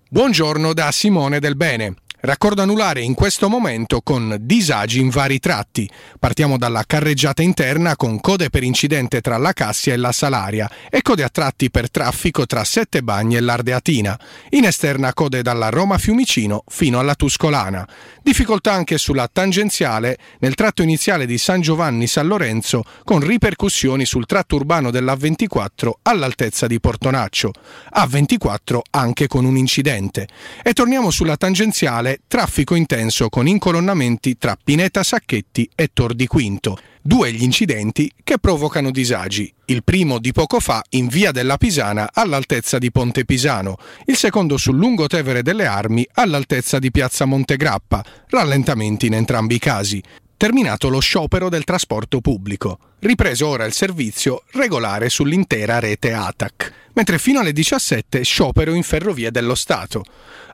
Buongiorno 0.10 0.74
da 0.74 0.92
Simone 0.92 1.40
Del 1.40 1.56
Bene. 1.56 1.94
Raccordo 2.22 2.62
anulare 2.62 3.00
in 3.02 3.14
questo 3.14 3.48
momento 3.48 4.02
con 4.02 4.36
disagi 4.42 5.00
in 5.00 5.08
vari 5.08 5.40
tratti. 5.40 5.90
Partiamo 6.20 6.58
dalla 6.58 6.84
carreggiata 6.86 7.42
interna 7.42 7.96
con 7.96 8.20
code 8.20 8.50
per 8.50 8.64
incidente 8.64 9.22
tra 9.22 9.38
la 9.38 9.54
Cassia 9.54 9.94
e 9.94 9.98
la 9.98 10.12
Salaria 10.12 10.70
e 10.90 11.02
code 11.02 11.24
a 11.24 11.30
tratti 11.30 11.72
per 11.72 11.90
traffico 11.90 12.46
tra 12.46 12.66
Sette 12.66 13.04
Bagni 13.04 13.38
e 13.38 13.40
l'Ardeatina. 13.40 14.20
In 14.50 14.66
esterna 14.66 15.14
code 15.14 15.42
dalla 15.42 15.70
Roma 15.70 15.98
Fiumicino 15.98 16.66
fino 16.68 17.00
alla 17.00 17.16
Tuscolana. 17.16 17.88
Difficoltà 18.22 18.74
anche 18.74 18.98
sulla 18.98 19.30
tangenziale 19.32 20.18
nel 20.40 20.56
tratto 20.56 20.82
iniziale 20.82 21.26
di 21.26 21.38
San 21.38 21.62
Giovanni 21.62 22.06
San 22.06 22.28
Lorenzo 22.28 22.84
con 23.06 23.22
ripercussioni 23.22 24.04
sul 24.04 24.26
tratto 24.26 24.58
urbano 24.58 24.92
dell'A24 24.92 25.92
all'altezza 26.02 26.68
di 26.68 26.82
Portonaccio. 26.82 27.54
A24 27.96 28.80
anche 28.92 29.28
con 29.28 29.46
un 29.46 29.56
incidente. 29.56 30.28
E 30.62 30.74
torniamo 30.74 31.12
sulla 31.12 31.38
tangenziale 31.38 32.08
traffico 32.28 32.76
intenso 32.76 33.30
con 33.30 33.48
incolonnamenti 33.48 34.38
tra 34.38 34.58
Pineta 34.62 35.04
Sacchetti 35.04 35.70
e 35.76 35.90
Tor 35.94 36.14
di 36.14 36.28
Quinto. 36.28 36.78
Due 37.02 37.32
gli 37.32 37.44
incidenti 37.44 38.12
che 38.24 38.40
provocano 38.40 38.92
disagi. 38.92 39.52
Il 39.66 39.84
primo 39.84 40.20
di 40.20 40.32
poco 40.32 40.60
fa 40.60 40.84
in 40.90 41.08
via 41.08 41.32
della 41.32 41.58
Pisana 41.58 42.10
all'altezza 42.14 42.78
di 42.78 42.92
Ponte 42.92 43.26
Pisano, 43.26 43.78
il 44.06 44.16
secondo 44.16 44.58
sul 44.58 44.78
lungotevere 44.78 45.42
delle 45.42 45.66
Armi 45.66 46.08
all'altezza 46.14 46.80
di 46.80 46.92
piazza 46.92 47.26
Montegrappa, 47.26 48.04
rallentamenti 48.28 49.08
in 49.08 49.14
entrambi 49.14 49.56
i 49.56 49.60
casi. 49.60 50.02
Terminato 50.36 50.88
lo 50.88 51.00
sciopero 51.00 51.50
del 51.50 51.66
trasporto 51.66 52.22
pubblico. 52.22 52.80
Ripreso 53.00 53.48
ora 53.48 53.66
il 53.66 53.74
servizio 53.74 54.44
regolare 54.52 55.10
sull'intera 55.10 55.80
rete 55.80 56.14
ATAC. 56.14 56.79
Mentre 57.00 57.18
fino 57.18 57.40
alle 57.40 57.54
17 57.54 58.24
sciopero 58.24 58.74
in 58.74 58.84
ferrovie 58.84 59.32
dello 59.32 59.56
Stato. 59.56 60.04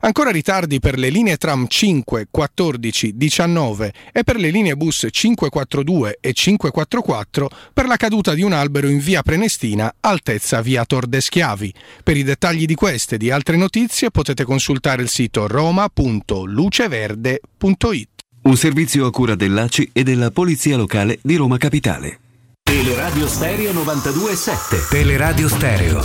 Ancora 0.02 0.30
ritardi 0.30 0.78
per 0.78 0.96
le 0.96 1.08
linee 1.08 1.38
tram 1.38 1.66
5, 1.66 2.28
14, 2.30 3.16
19 3.16 3.92
e 4.12 4.22
per 4.22 4.36
le 4.36 4.50
linee 4.50 4.76
bus 4.76 5.08
542 5.10 6.18
e 6.20 6.32
544 6.32 7.50
per 7.72 7.86
la 7.86 7.96
caduta 7.96 8.32
di 8.32 8.42
un 8.42 8.52
albero 8.52 8.86
in 8.86 9.00
via 9.00 9.22
Prenestina, 9.22 9.92
altezza 9.98 10.60
via 10.60 10.84
Tor 10.84 11.08
de 11.08 11.20
Schiavi. 11.20 11.74
Per 12.04 12.16
i 12.16 12.22
dettagli 12.22 12.64
di 12.64 12.76
queste 12.76 13.16
e 13.16 13.18
di 13.18 13.32
altre 13.32 13.56
notizie 13.56 14.12
potete 14.12 14.44
consultare 14.44 15.02
il 15.02 15.08
sito 15.08 15.48
roma.luceverde.it. 15.48 18.08
Un 18.42 18.56
servizio 18.56 19.06
a 19.06 19.10
cura 19.10 19.34
dell'ACI 19.34 19.90
e 19.92 20.04
della 20.04 20.30
Polizia 20.30 20.76
Locale 20.76 21.18
di 21.22 21.34
Roma 21.34 21.58
Capitale. 21.58 22.20
Teleradio 22.66 23.28
Stereo 23.28 23.72
92.7 23.72 24.88
Teleradio 24.90 25.48
Stereo. 25.48 26.00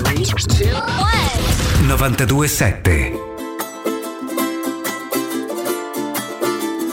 92.7 1.88 3.14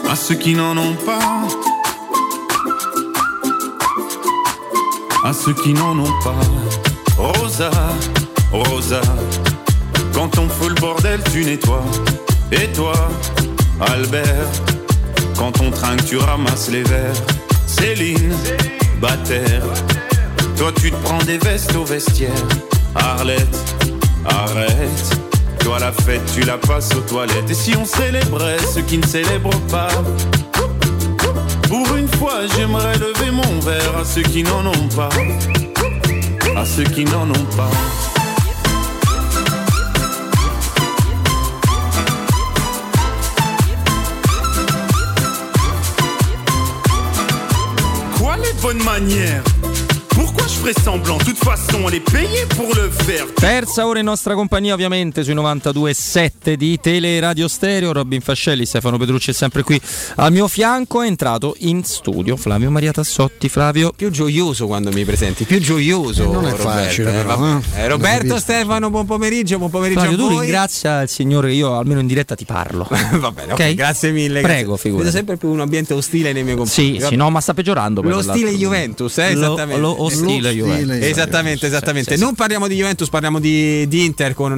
À 0.09 0.15
ceux 0.15 0.35
qui 0.35 0.55
n'en 0.55 0.75
ont 0.75 0.95
pas. 1.05 1.47
À 5.23 5.33
ceux 5.33 5.53
qui 5.53 5.73
n'en 5.73 5.97
ont 5.99 6.19
pas. 6.23 6.41
Rosa, 7.17 7.69
Rosa 8.51 9.01
Quand 10.13 10.35
on 10.39 10.49
fout 10.49 10.69
le 10.69 10.81
bordel 10.81 11.19
tu 11.31 11.45
nettoies. 11.45 11.85
Et 12.51 12.67
toi, 12.73 12.95
Albert 13.79 14.49
Quand 15.37 15.61
on 15.61 15.69
trinque 15.69 16.03
tu 16.05 16.17
ramasses 16.17 16.69
les 16.71 16.81
verres. 16.83 17.21
Céline, 17.67 18.33
Toi 20.57 20.71
tu 20.81 20.91
te 20.91 20.95
prends 21.03 21.19
des 21.19 21.37
vestes 21.37 21.75
au 21.75 21.85
vestiaire. 21.85 22.31
Arlette, 22.95 23.75
arrête. 24.25 25.19
Toi 25.59 25.79
la 25.79 25.91
fête 25.91 26.21
tu 26.33 26.41
la 26.41 26.57
passes 26.57 26.93
aux 26.95 27.01
toilettes. 27.01 27.49
Et 27.49 27.53
si 27.53 27.75
on 27.77 27.85
célébrait 27.85 28.57
ceux 28.73 28.81
qui 28.81 28.97
ne 28.97 29.05
célèbrent 29.05 29.61
pas? 29.71 29.89
Pour 31.67 31.95
une 31.95 32.07
fois 32.07 32.41
j'aimerais 32.55 32.97
lever 32.97 33.31
mon 33.31 33.59
verre 33.61 33.97
À 34.01 34.03
ceux 34.03 34.23
qui 34.23 34.43
n'en 34.43 34.65
ont 34.65 34.89
pas. 34.95 35.09
À 36.57 36.65
ceux 36.65 36.83
qui 36.83 37.05
n'en 37.05 37.29
ont 37.29 37.47
pas 37.55 37.71
bonne 48.61 48.83
manière. 48.83 49.43
Ferais 50.59 50.75
semblant 50.83 51.17
De 51.19 51.23
toute 51.23 51.37
façon 51.37 51.83
on 51.85 51.89
est 51.89 51.99
payé 52.11 52.45
pour 52.55 52.73
le 52.75 52.89
faire 52.89 53.25
Terza 53.33 53.87
ora 53.87 53.99
in 53.99 54.05
nostra 54.05 54.33
compagnia 54.35 54.73
ovviamente 54.73 55.23
sui 55.23 55.33
92.7 55.33 56.53
di 56.53 56.79
Tele 56.79 57.19
Radio 57.19 57.47
Stereo, 57.47 57.93
Robin 57.93 58.19
Fascelli, 58.21 58.65
Stefano 58.65 58.97
Petrucci 58.97 59.31
è 59.31 59.33
sempre 59.33 59.63
qui 59.63 59.79
al 60.15 60.31
mio 60.31 60.47
fianco, 60.47 61.01
è 61.01 61.07
entrato 61.07 61.55
in 61.59 61.83
studio 61.83 62.35
Flavio 62.35 62.69
Maria 62.69 62.91
Tassotti, 62.91 63.47
Flavio. 63.47 63.93
Più 63.95 64.09
gioioso 64.11 64.67
quando 64.67 64.91
mi 64.91 65.05
presenti, 65.05 65.45
più 65.45 65.59
gioioso. 65.59 66.23
Eh, 66.23 66.27
non 66.27 66.45
è 66.45 66.51
Roberto, 66.51 66.69
facile, 66.69 67.09
eh, 67.09 67.23
però, 67.23 67.47
eh. 67.47 67.61
Eh, 67.75 67.87
Roberto. 67.87 68.39
Stefano, 68.39 68.89
buon 68.89 69.05
pomeriggio, 69.05 69.57
buon 69.57 69.69
pomeriggio 69.69 70.01
Flavio, 70.01 70.25
a 70.25 70.29
tu 70.29 70.39
ringrazia 70.39 71.01
il 71.01 71.09
Signore, 71.09 71.53
io 71.53 71.77
almeno 71.77 71.99
in 72.01 72.07
diretta 72.07 72.35
ti 72.35 72.45
parlo. 72.45 72.87
Va 72.89 73.31
bene, 73.31 73.53
ok, 73.53 73.59
Ok? 73.59 73.73
grazie 73.73 74.11
mille. 74.11 74.41
Prego, 74.41 74.73
grazie. 74.73 74.77
figurati. 74.77 75.05
Vedo 75.05 75.15
sempre 75.15 75.37
più 75.37 75.49
un 75.49 75.61
ambiente 75.61 75.93
ostile 75.93 76.33
nei 76.33 76.43
miei 76.43 76.55
confronti. 76.55 76.99
Sì, 76.99 77.05
sì, 77.05 77.15
no, 77.15 77.29
ma 77.29 77.39
sta 77.39 77.53
peggiorando. 77.53 78.01
Lo 78.01 78.21
stile. 78.21 78.51
Juventus, 78.51 79.17
eh, 79.19 79.33
Lo- 79.33 79.45
esattamente. 79.45 79.81
Lo, 79.81 80.03
ostile 80.03 80.48
Juventus. 80.51 81.03
Esattamente, 81.03 81.67
esattamente. 81.67 82.11
Sì, 82.11 82.17
sì, 82.17 82.23
non 82.23 82.35
parliamo 82.35 82.67
di 82.67 82.75
Juventus, 82.75 83.09
parliamo 83.09 83.39
di, 83.39 83.87
di 83.87 84.05
Inter 84.05 84.33
con 84.33 84.51
uh, 84.51 84.55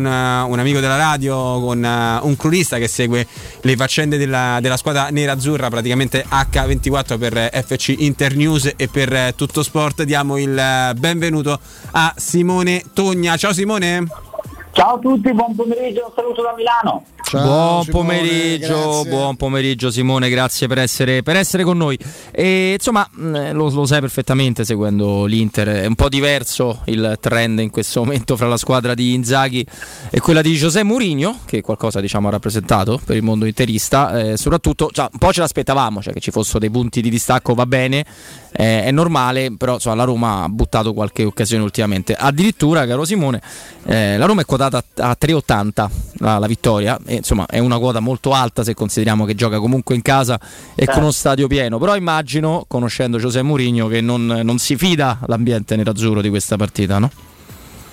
un 0.50 0.60
amico 0.60 0.80
della 0.80 0.98
radio, 0.98 1.36
con 1.60 1.78
uh, 1.84 2.26
un 2.26 2.36
cronista 2.38 2.78
che 2.78 2.88
segue 2.88 3.26
le 3.62 3.76
faccende 3.76 4.18
della, 4.18 4.60
della 4.62 4.78
squadra 4.78 5.10
nera-azzurra, 5.10 5.70
praticamente 5.70 6.26
H24 6.28 7.18
per 7.18 7.38
eh, 7.38 7.64
FC 7.66 7.96
Inter 8.00 8.36
News 8.36 8.74
e 8.76 8.88
per 8.88 9.14
eh, 9.14 9.34
Tutto 9.36 9.64
Sport. 9.64 10.04
Diamo 10.04 10.38
il 10.38 10.58
eh, 10.58 10.94
benvenuto 10.96 11.60
a 11.92 12.14
Simone 12.18 12.84
Togna. 12.94 13.38
Ciao 13.38 13.54
Simone. 13.54 14.31
Ciao 14.74 14.96
a 14.96 15.00
tutti, 15.00 15.34
buon 15.34 15.54
pomeriggio, 15.54 16.06
un 16.08 16.14
saluto 16.16 16.42
da 16.42 16.54
Milano. 16.56 17.04
buon 17.32 17.86
pomeriggio, 17.86 19.04
buon 19.06 19.36
pomeriggio 19.36 19.92
Simone, 19.92 20.30
grazie 20.30 20.68
per 20.68 20.78
essere, 20.80 21.24
per 21.24 21.36
essere 21.36 21.64
con 21.64 21.78
noi. 21.78 21.98
E, 22.32 22.74
insomma, 22.74 23.08
mh, 23.12 23.52
lo, 23.52 23.70
lo 23.70 23.86
sai 23.86 24.00
perfettamente 24.00 24.64
seguendo 24.64 25.26
l'Inter, 25.26 25.68
è 25.68 25.86
un 25.86 25.96
po' 25.96 26.08
diverso 26.10 26.82
il 26.86 27.18
trend 27.20 27.60
in 27.60 27.70
questo 27.70 28.02
momento 28.04 28.38
fra 28.38 28.48
la 28.48 28.58
squadra 28.58 28.94
di 28.94 29.14
Inzaghi 29.14 29.66
e 30.10 30.20
quella 30.20 30.42
di 30.42 30.54
José 30.56 30.84
Mourinho, 30.84 31.40
che 31.46 31.62
qualcosa 31.62 32.00
diciamo 32.00 32.30
ha 32.30 32.32
rappresentato 32.32 33.00
per 33.04 33.18
il 33.18 33.24
mondo 33.24 33.46
interista, 33.46 34.20
eh, 34.20 34.38
soprattutto 34.38 34.90
cioè, 34.92 35.08
un 35.12 35.20
po' 35.20 35.34
ce 35.34 35.42
l'aspettavamo, 35.42 36.02
cioè 36.02 36.14
che 36.14 36.22
ci 36.22 36.32
fossero 36.32 36.60
dei 36.60 36.70
punti 36.70 37.02
di 37.02 37.10
distacco 37.10 37.54
va 37.54 37.66
bene, 37.66 38.06
eh, 38.52 38.84
è 38.84 38.92
normale, 38.92 39.56
però 39.58 39.76
insomma, 39.76 39.96
la 39.96 40.04
Roma 40.04 40.44
ha 40.44 40.50
buttato 40.50 40.94
qualche 40.94 41.24
occasione 41.24 41.64
ultimamente. 41.64 42.14
Addirittura, 42.14 42.86
caro 42.86 43.06
Simone, 43.06 43.42
eh, 43.86 44.18
la 44.18 44.26
Roma 44.26 44.42
è 44.42 44.46
quotata 44.46 44.84
a 44.98 45.18
3,80 45.20 45.90
la, 46.20 46.38
la 46.38 46.48
vittoria, 46.48 47.00
e, 47.06 47.16
insomma 47.16 47.46
è 47.46 47.60
una 47.60 47.80
quota 47.80 48.00
molto 48.00 48.34
alta 48.34 48.64
se 48.64 48.74
consideriamo 48.74 49.26
che 49.26 49.36
gioca 49.36 49.60
comunque 49.60 49.96
in 49.96 50.02
casa 50.02 50.40
e 50.76 50.86
con 50.86 51.02
uno 51.02 51.12
stadio 51.12 51.48
pieno, 51.48 51.78
però 51.78 51.96
immagino, 51.96 52.66
conoscendo 52.68 53.18
José 53.18 53.42
Mourinho, 53.42 53.88
che 53.88 54.02
non, 54.02 54.26
non 54.26 54.58
si 54.58 54.76
fida 54.76 55.20
l'ambiente 55.28 55.76
nerazzurro 55.76 56.22
di 56.22 56.30
questa 56.30 56.58
partita, 56.58 57.00
no? 57.00 57.10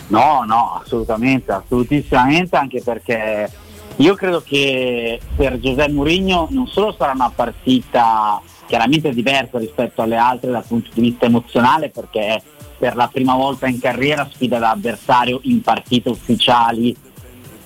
No, 0.09 0.43
no, 0.47 0.81
assolutamente, 0.83 1.53
assolutissimamente, 1.53 2.57
anche 2.57 2.81
perché 2.83 3.51
io 3.97 4.15
credo 4.15 4.43
che 4.45 5.21
per 5.37 5.59
Giuseppe 5.61 5.93
Mourinho 5.93 6.49
non 6.51 6.67
solo 6.67 6.95
sarà 6.97 7.13
una 7.13 7.31
partita 7.35 8.41
chiaramente 8.69 9.15
diversa 9.15 9.59
rispetto 9.59 10.03
alle 10.03 10.17
altre 10.17 10.51
dal 10.51 10.65
punto 10.65 10.91
di 10.93 11.01
vista 11.01 11.25
emozionale, 11.25 11.89
perché 11.89 12.41
per 12.79 12.95
la 12.95 13.09
prima 13.11 13.35
volta 13.35 13.67
in 13.67 13.81
carriera 13.81 14.29
sfida 14.31 14.59
l'avversario 14.59 15.41
in 15.45 15.63
partite 15.63 16.11
ufficiali. 16.11 16.95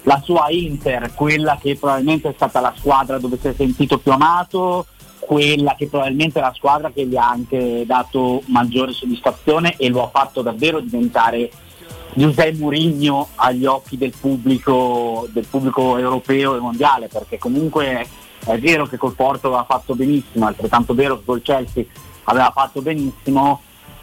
La 0.04 0.20
sua 0.24 0.46
Inter, 0.50 1.12
quella 1.14 1.58
che 1.60 1.76
probabilmente 1.76 2.28
è 2.28 2.32
stata 2.34 2.60
la 2.60 2.72
squadra 2.76 3.18
dove 3.18 3.36
si 3.40 3.48
è 3.48 3.54
sentito 3.54 3.98
più 3.98 4.12
amato, 4.12 4.86
quella 5.18 5.74
che 5.76 5.88
probabilmente 5.88 6.38
è 6.38 6.42
la 6.42 6.54
squadra 6.54 6.90
che 6.90 7.06
gli 7.06 7.16
ha 7.16 7.28
anche 7.28 7.84
dato 7.84 8.42
maggiore 8.46 8.92
soddisfazione 8.92 9.76
e 9.76 9.88
lo 9.88 10.04
ha 10.04 10.08
fatto 10.08 10.40
davvero 10.42 10.80
diventare 10.80 11.50
Giuseppe 12.14 12.58
Mourinho 12.58 13.28
agli 13.36 13.64
occhi 13.64 13.96
del 13.96 14.12
pubblico, 14.18 15.26
del 15.32 15.46
pubblico 15.46 15.96
europeo 15.98 16.56
e 16.56 16.60
mondiale, 16.60 17.08
perché 17.08 17.38
comunque 17.38 18.06
è 18.44 18.58
vero 18.58 18.86
che 18.86 18.96
col 18.96 19.14
Porto 19.14 19.48
aveva 19.48 19.64
fatto 19.64 19.94
benissimo, 19.94 20.46
altrettanto 20.46 20.94
vero 20.94 21.18
che 21.18 21.24
col 21.24 21.42
Chelsea 21.42 21.84
aveva 22.24 22.50
fatto 22.54 22.82
benissimo, 22.82 23.60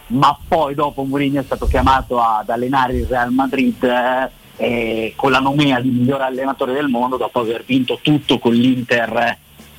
ma 0.07 0.37
poi 0.47 0.75
dopo 0.75 1.03
Mourinho 1.03 1.41
è 1.41 1.43
stato 1.43 1.67
chiamato 1.67 2.19
ad 2.19 2.49
allenare 2.49 2.93
il 2.93 3.05
Real 3.05 3.31
Madrid 3.31 3.83
eh, 3.83 4.29
eh, 4.57 5.13
con 5.15 5.31
la 5.31 5.39
nomea 5.39 5.79
di 5.79 5.89
miglior 5.89 6.21
allenatore 6.21 6.73
del 6.73 6.87
mondo 6.87 7.17
dopo 7.17 7.39
aver 7.39 7.63
vinto 7.65 7.99
tutto 8.01 8.39
con 8.39 8.53
l'Inter 8.53 9.37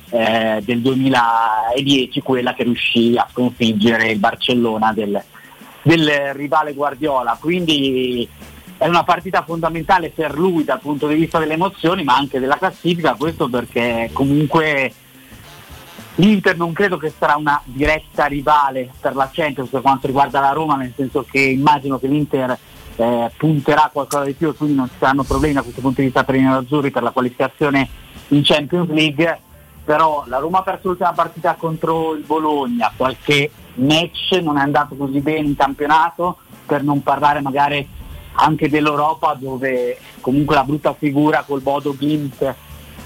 eh, 0.09 0.61
del 0.63 0.81
2010, 0.81 2.21
quella 2.21 2.53
che 2.53 2.63
riuscì 2.63 3.15
a 3.17 3.27
sconfiggere 3.31 4.11
il 4.11 4.19
Barcellona 4.19 4.91
del, 4.93 5.21
del 5.81 6.33
rivale 6.33 6.73
Guardiola. 6.73 7.37
Quindi 7.39 8.27
è 8.81 8.87
una 8.87 9.03
partita 9.03 9.43
fondamentale 9.43 10.09
per 10.09 10.35
lui 10.35 10.63
dal 10.63 10.79
punto 10.79 11.05
di 11.05 11.13
vista 11.13 11.37
delle 11.37 11.53
emozioni 11.53 12.03
ma 12.03 12.15
anche 12.15 12.39
della 12.39 12.57
classifica, 12.57 13.13
questo 13.13 13.47
perché 13.47 14.09
comunque 14.11 14.91
l'Inter 16.15 16.57
non 16.57 16.73
credo 16.73 16.97
che 16.97 17.13
sarà 17.15 17.35
una 17.35 17.61
diretta 17.63 18.25
rivale 18.25 18.89
per 18.99 19.13
la 19.13 19.29
Champions 19.31 19.69
per 19.69 19.81
quanto 19.81 20.07
riguarda 20.07 20.39
la 20.39 20.53
Roma, 20.53 20.77
nel 20.77 20.93
senso 20.95 21.23
che 21.29 21.39
immagino 21.39 21.99
che 21.99 22.07
l'Inter 22.07 22.57
eh, 22.95 23.31
punterà 23.37 23.91
qualcosa 23.93 24.23
di 24.23 24.33
più 24.33 24.49
e 24.49 24.53
quindi 24.55 24.75
non 24.75 24.87
ci 24.87 24.95
saranno 24.97 25.21
problemi 25.21 25.53
da 25.53 25.61
questo 25.61 25.81
punto 25.81 25.99
di 25.99 26.07
vista 26.07 26.23
per 26.23 26.33
i 26.33 26.41
nerazzurri 26.41 26.89
per 26.89 27.03
la 27.03 27.11
qualificazione 27.11 27.87
in 28.29 28.41
Champions 28.41 28.89
League, 28.89 29.39
però 29.85 30.23
la 30.25 30.39
Roma 30.39 30.57
ha 30.57 30.63
perso 30.63 30.87
l'ultima 30.87 31.13
partita 31.13 31.53
contro 31.53 32.15
il 32.15 32.23
Bologna, 32.23 32.91
qualche 32.97 33.51
match 33.75 34.39
non 34.41 34.57
è 34.57 34.61
andato 34.61 34.95
così 34.95 35.19
bene 35.19 35.45
in 35.49 35.55
campionato, 35.55 36.39
per 36.65 36.81
non 36.81 37.03
parlare 37.03 37.41
magari 37.41 37.99
anche 38.33 38.69
dell'Europa 38.69 39.35
dove 39.37 39.97
comunque 40.21 40.55
la 40.55 40.63
brutta 40.63 40.93
figura 40.93 41.43
col 41.45 41.61
Bodo 41.61 41.95
Glimt 41.97 42.55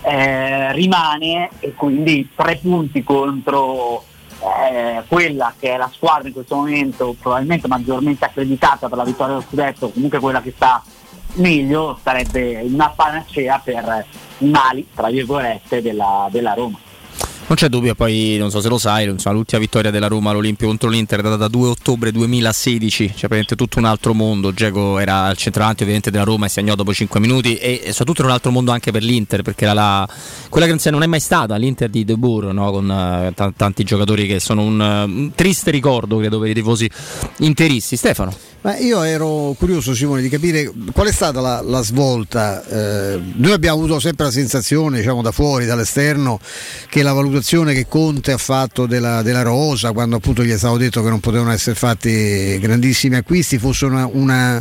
eh, 0.01 0.71
rimane 0.73 1.49
e 1.59 1.73
quindi 1.73 2.29
tre 2.35 2.57
punti 2.57 3.03
contro 3.03 4.03
eh, 4.39 5.03
quella 5.07 5.53
che 5.57 5.73
è 5.73 5.77
la 5.77 5.89
squadra 5.91 6.27
in 6.27 6.33
questo 6.33 6.55
momento 6.55 7.15
probabilmente 7.19 7.67
maggiormente 7.67 8.25
accreditata 8.25 8.87
per 8.87 8.97
la 8.97 9.03
vittoria 9.03 9.35
dello 9.35 9.45
scudetto, 9.47 9.89
comunque 9.89 10.19
quella 10.19 10.41
che 10.41 10.53
sta 10.55 10.83
meglio, 11.35 11.97
sarebbe 12.01 12.61
una 12.63 12.89
panacea 12.95 13.59
per 13.63 14.05
i 14.39 14.49
mali, 14.49 14.87
tra 14.93 15.09
virgolette, 15.09 15.81
della, 15.81 16.27
della 16.31 16.53
Roma. 16.53 16.77
Non 17.47 17.57
c'è 17.57 17.69
dubbio, 17.69 17.93
poi 17.93 18.37
non 18.39 18.49
so 18.49 18.59
se 18.59 18.69
lo 18.69 18.79
sai, 18.79 19.07
insomma, 19.07 19.35
l'ultima 19.35 19.61
vittoria 19.61 19.91
della 19.91 20.07
Roma 20.07 20.31
all'Olimpio 20.31 20.65
contro 20.65 20.89
l'Inter 20.89 21.19
è 21.19 21.21
data 21.21 21.35
da 21.35 21.47
2 21.47 21.67
ottobre 21.67 22.11
2016, 22.11 23.05
cioè 23.05 23.13
praticamente 23.13 23.55
tutto 23.55 23.77
un 23.77 23.85
altro 23.85 24.15
mondo. 24.15 24.51
Geco 24.51 24.97
era 24.97 25.25
al 25.25 25.37
centravanti 25.37 25.83
ovviamente 25.83 26.09
della 26.09 26.23
Roma 26.23 26.47
e 26.47 26.49
segnò 26.49 26.73
dopo 26.73 26.91
5 26.91 27.19
minuti 27.19 27.55
e, 27.57 27.81
e 27.83 27.91
soprattutto 27.91 28.21
era 28.21 28.29
un 28.29 28.33
altro 28.33 28.49
mondo 28.49 28.71
anche 28.71 28.89
per 28.89 29.03
l'Inter, 29.03 29.43
perché 29.43 29.65
era 29.65 29.73
la, 29.73 30.09
quella 30.49 30.65
che 30.65 30.89
non 30.89 31.03
è 31.03 31.05
mai 31.05 31.19
stata 31.19 31.55
l'Inter 31.55 31.87
di 31.87 32.03
De 32.03 32.17
Boer, 32.17 32.51
no? 32.51 32.71
con 32.71 32.89
uh, 32.89 33.31
t- 33.31 33.53
tanti 33.55 33.83
giocatori 33.83 34.25
che 34.25 34.39
sono 34.39 34.63
un, 34.63 34.79
un 34.79 35.31
triste 35.35 35.69
ricordo, 35.69 36.17
credo, 36.17 36.39
per 36.39 36.49
i 36.49 36.53
tifosi 36.55 36.89
interisti. 37.37 37.95
Stefano. 37.95 38.54
Ma 38.65 38.79
io 38.79 39.03
ero 39.03 39.53
curioso, 39.59 39.93
Simone, 39.93 40.23
di 40.23 40.27
capire 40.27 40.71
qual 40.91 41.05
è 41.05 41.11
stata 41.11 41.39
la, 41.39 41.61
la 41.61 41.83
svolta. 41.83 42.65
Eh, 42.65 43.21
noi 43.35 43.51
abbiamo 43.51 43.77
avuto 43.77 43.99
sempre 43.99 44.25
la 44.25 44.31
sensazione, 44.31 44.97
diciamo 44.97 45.21
da 45.21 45.31
fuori, 45.31 45.67
dall'esterno, 45.67 46.39
che 46.89 47.03
la 47.03 47.13
valutazione 47.13 47.75
che 47.75 47.85
Conte 47.87 48.31
ha 48.31 48.39
fatto 48.39 48.87
della, 48.87 49.21
della 49.21 49.43
Rosa, 49.43 49.91
quando 49.91 50.15
appunto 50.15 50.43
gli 50.43 50.49
è 50.49 50.57
stato 50.57 50.77
detto 50.77 51.03
che 51.03 51.09
non 51.09 51.19
potevano 51.19 51.51
essere 51.51 51.75
fatti 51.75 52.57
grandissimi 52.57 53.17
acquisti, 53.17 53.59
fosse 53.59 53.85
una, 53.85 54.09
una, 54.11 54.59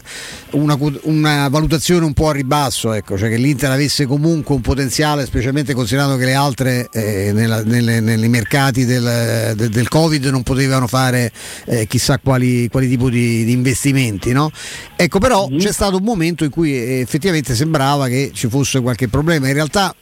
una, 0.50 0.78
una 1.04 1.48
valutazione 1.48 2.04
un 2.04 2.12
po' 2.12 2.28
a 2.28 2.32
ribasso, 2.32 2.92
ecco, 2.92 3.16
cioè 3.16 3.30
che 3.30 3.36
l'Inter 3.36 3.70
avesse 3.70 4.04
comunque 4.04 4.54
un 4.54 4.60
potenziale, 4.60 5.24
specialmente 5.24 5.72
considerando 5.72 6.18
che 6.18 6.26
le 6.26 6.34
altre 6.34 6.90
eh, 6.92 7.32
nei 7.32 8.28
mercati 8.28 8.84
del, 8.84 9.54
del, 9.56 9.70
del, 9.70 9.88
Covid 9.88 10.26
non 10.26 10.42
potevano 10.42 10.88
fare 10.88 11.32
eh, 11.64 11.86
chissà 11.86 12.18
quali, 12.18 12.68
quali 12.68 12.86
tipi 12.86 13.08
di, 13.08 13.44
di 13.46 13.52
investimenti 13.52 13.92
investimenti, 13.94 14.32
no? 14.32 14.50
Ecco, 14.96 15.18
però 15.18 15.48
mm-hmm. 15.48 15.58
c'è 15.58 15.72
stato 15.72 15.96
un 15.96 16.02
momento 16.04 16.44
in 16.44 16.50
cui 16.50 17.00
effettivamente 17.00 17.54
sembrava 17.54 18.08
che 18.08 18.32
ci 18.34 18.48
fosse 18.48 18.80
qualche 18.80 19.08
problema. 19.08 19.46
In 19.46 19.54
realtà 19.54 19.94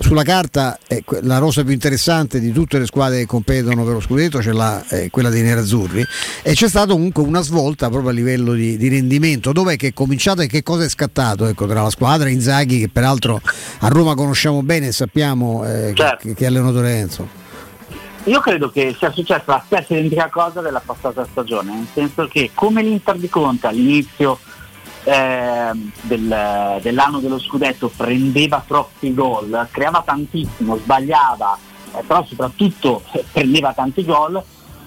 sulla 0.00 0.22
carta 0.22 0.78
è 0.86 1.02
la 1.22 1.38
rosa 1.38 1.64
più 1.64 1.72
interessante 1.72 2.38
di 2.38 2.52
tutte 2.52 2.78
le 2.78 2.86
squadre 2.86 3.18
che 3.18 3.26
competono 3.26 3.82
per 3.82 3.94
lo 3.94 4.00
scudetto 4.00 4.38
c'è 4.38 4.52
la, 4.52 4.84
è 4.86 5.10
quella 5.10 5.28
dei 5.28 5.42
nerazzurri 5.42 6.04
e 6.42 6.52
c'è 6.52 6.68
stata 6.68 6.92
comunque 6.92 7.24
una 7.24 7.40
svolta 7.40 7.88
proprio 7.88 8.10
a 8.10 8.12
livello 8.12 8.52
di, 8.52 8.76
di 8.76 8.88
rendimento 8.88 9.50
dov'è 9.50 9.74
che 9.74 9.88
è 9.88 9.92
cominciato 9.92 10.42
e 10.42 10.46
che 10.46 10.62
cosa 10.62 10.84
è 10.84 10.88
scattato 10.88 11.46
ecco, 11.46 11.66
tra 11.66 11.82
la 11.82 11.90
squadra 11.90 12.28
Inzaghi 12.28 12.78
che 12.78 12.88
peraltro 12.88 13.40
a 13.78 13.88
Roma 13.88 14.14
conosciamo 14.14 14.62
bene 14.62 14.88
e 14.88 14.92
sappiamo 14.92 15.64
eh, 15.64 15.92
certo. 15.96 16.28
che, 16.28 16.34
che 16.34 16.44
è 16.44 16.46
allenatore 16.46 16.92
Enzo 16.92 17.47
io 18.28 18.40
credo 18.40 18.70
che 18.70 18.94
sia 18.98 19.10
successa 19.10 19.44
la 19.46 19.62
stessa 19.64 19.94
identica 19.94 20.28
cosa 20.28 20.60
della 20.60 20.82
passata 20.84 21.26
stagione, 21.30 21.74
nel 21.74 21.86
senso 21.92 22.26
che 22.28 22.50
come 22.52 22.82
l'Inter 22.82 23.16
di 23.16 23.28
Conte 23.28 23.66
all'inizio 23.66 24.38
eh, 25.04 25.70
del, 26.02 26.78
dell'anno 26.82 27.20
dello 27.20 27.38
scudetto 27.38 27.90
prendeva 27.94 28.62
troppi 28.66 29.14
gol, 29.14 29.68
creava 29.70 30.02
tantissimo, 30.04 30.76
sbagliava, 30.76 31.58
eh, 31.94 32.02
però 32.06 32.24
soprattutto 32.24 33.02
eh, 33.12 33.24
prendeva 33.32 33.72
tanti 33.72 34.04
gol, 34.04 34.42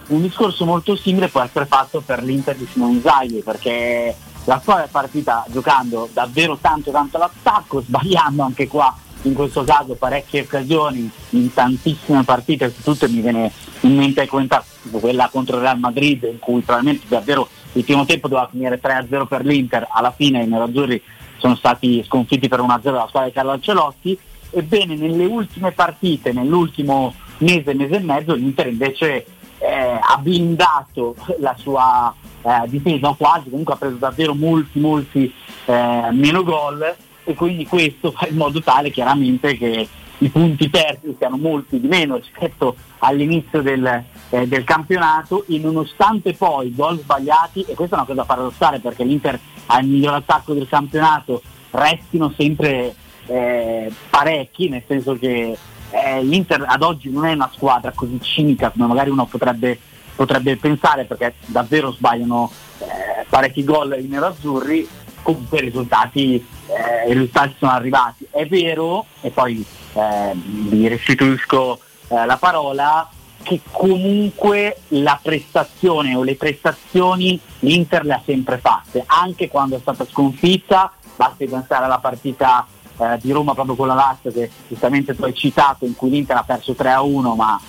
un 0.07 0.21
discorso 0.21 0.65
molto 0.65 0.95
simile 0.95 1.29
può 1.29 1.41
essere 1.41 1.65
fatto 1.65 2.01
per 2.05 2.23
l'Inter 2.23 2.55
di 2.55 2.67
Simone 2.71 2.93
Inzaghi, 2.93 3.41
perché 3.43 4.15
la 4.45 4.61
è 4.83 4.87
partita 4.89 5.45
giocando 5.49 6.09
davvero 6.13 6.57
tanto 6.59 6.91
tanto 6.91 7.17
all'attacco, 7.17 7.81
sbagliando 7.81 8.43
anche 8.43 8.67
qua 8.67 8.95
in 9.23 9.33
questo 9.33 9.63
caso 9.63 9.95
parecchie 9.95 10.41
occasioni 10.41 11.09
in 11.31 11.53
tantissime 11.53 12.23
partite, 12.23 12.73
tutte 12.83 13.07
mi 13.07 13.21
viene 13.21 13.51
in 13.81 13.95
mente 13.95 14.27
quella 14.27 15.29
contro 15.31 15.57
il 15.57 15.61
Real 15.61 15.79
Madrid 15.79 16.23
in 16.23 16.39
cui 16.39 16.61
probabilmente 16.61 17.05
davvero 17.07 17.47
il 17.73 17.83
primo 17.83 18.05
tempo 18.05 18.27
doveva 18.27 18.49
finire 18.49 18.79
3-0 18.81 19.27
per 19.27 19.45
l'Inter, 19.45 19.87
alla 19.89 20.11
fine 20.11 20.43
i 20.43 20.47
nerazzurri 20.47 21.01
sono 21.37 21.55
stati 21.55 22.03
sconfitti 22.03 22.47
per 22.47 22.59
1-0 22.59 22.79
dalla 22.81 23.07
squadra 23.07 23.29
di 23.29 23.35
Carlo 23.35 23.51
Ancelotti, 23.51 24.17
ebbene 24.49 24.95
nelle 24.95 25.25
ultime 25.25 25.71
partite, 25.71 26.33
nell'ultimo 26.33 27.13
mese, 27.39 27.73
mese 27.73 27.95
e 27.95 27.99
mezzo, 27.99 28.33
l'Inter 28.33 28.67
invece 28.67 29.25
eh, 29.57 29.99
ha 30.01 30.17
blindato 30.17 31.15
la 31.39 31.55
sua 31.57 32.13
eh, 32.41 32.67
difesa 32.67 33.13
quasi, 33.17 33.49
comunque 33.49 33.75
ha 33.75 33.77
preso 33.77 33.95
davvero 33.95 34.33
molti, 34.33 34.79
molti 34.79 35.33
eh, 35.65 36.09
meno 36.11 36.43
gol 36.43 36.95
e 37.23 37.33
quindi 37.33 37.65
questo 37.65 38.11
fa 38.11 38.27
in 38.27 38.35
modo 38.35 38.61
tale 38.61 38.89
chiaramente 38.89 39.57
che 39.57 39.87
i 40.17 40.29
punti 40.29 40.69
persi 40.69 41.15
siano 41.17 41.37
molti 41.37 41.79
di 41.79 41.87
meno 41.87 42.15
rispetto 42.17 42.75
all'inizio 42.99 43.61
del, 43.61 44.03
eh, 44.29 44.47
del 44.47 44.63
campionato. 44.63 45.45
E 45.47 45.57
nonostante 45.57 46.33
poi 46.33 46.73
gol 46.75 46.99
sbagliati, 46.99 47.61
e 47.61 47.73
questa 47.73 47.95
è 47.95 47.99
una 47.99 48.07
cosa 48.07 48.23
paradossale 48.23 48.79
perché 48.79 49.03
l'Inter 49.03 49.39
ha 49.67 49.79
il 49.79 49.87
miglior 49.87 50.13
attacco 50.13 50.53
del 50.53 50.67
campionato, 50.67 51.41
restino 51.71 52.33
sempre 52.37 52.93
eh, 53.25 53.91
parecchi, 54.09 54.69
nel 54.69 54.83
senso 54.87 55.17
che 55.17 55.57
eh, 55.91 56.23
l'Inter 56.23 56.65
ad 56.67 56.83
oggi 56.83 57.09
non 57.09 57.25
è 57.25 57.33
una 57.33 57.49
squadra 57.53 57.91
così 57.91 58.19
cinica 58.21 58.69
come 58.69 58.87
magari 58.87 59.09
uno 59.09 59.25
potrebbe, 59.25 59.77
potrebbe 60.15 60.55
pensare 60.57 61.05
perché 61.05 61.35
davvero 61.47 61.91
sbagliano 61.91 62.51
eh, 62.79 63.25
parecchi 63.27 63.63
gol 63.63 63.97
i 63.99 64.07
nerazzurri, 64.07 64.87
comunque 65.21 65.61
risultati, 65.61 66.43
eh, 66.71 67.09
i 67.09 67.13
risultati 67.13 67.55
sono 67.57 67.71
arrivati. 67.71 68.27
È 68.29 68.45
vero, 68.45 69.05
e 69.21 69.29
poi 69.29 69.65
eh, 69.93 70.31
vi 70.35 70.87
restituisco 70.87 71.79
eh, 72.07 72.25
la 72.25 72.37
parola, 72.37 73.09
che 73.43 73.61
comunque 73.71 74.77
la 74.89 75.19
prestazione 75.21 76.15
o 76.15 76.23
le 76.23 76.35
prestazioni 76.35 77.39
l'Inter 77.59 78.05
le 78.05 78.13
ha 78.13 78.21
sempre 78.23 78.59
fatte, 78.59 79.03
anche 79.05 79.49
quando 79.49 79.75
è 79.75 79.79
stata 79.79 80.05
sconfitta, 80.05 80.91
basti 81.15 81.47
pensare 81.47 81.85
alla 81.85 81.97
partita 81.97 82.65
eh, 82.97 83.17
di 83.19 83.31
Roma 83.31 83.53
proprio 83.53 83.75
con 83.75 83.87
la 83.87 83.95
Lazio 83.95 84.31
che 84.31 84.49
giustamente 84.67 85.15
tu 85.15 85.23
hai 85.23 85.33
citato 85.33 85.85
in 85.85 85.95
cui 85.95 86.09
l'Inter 86.09 86.37
ha 86.37 86.43
perso 86.43 86.73
3-1 86.73 87.35
ma 87.35 87.59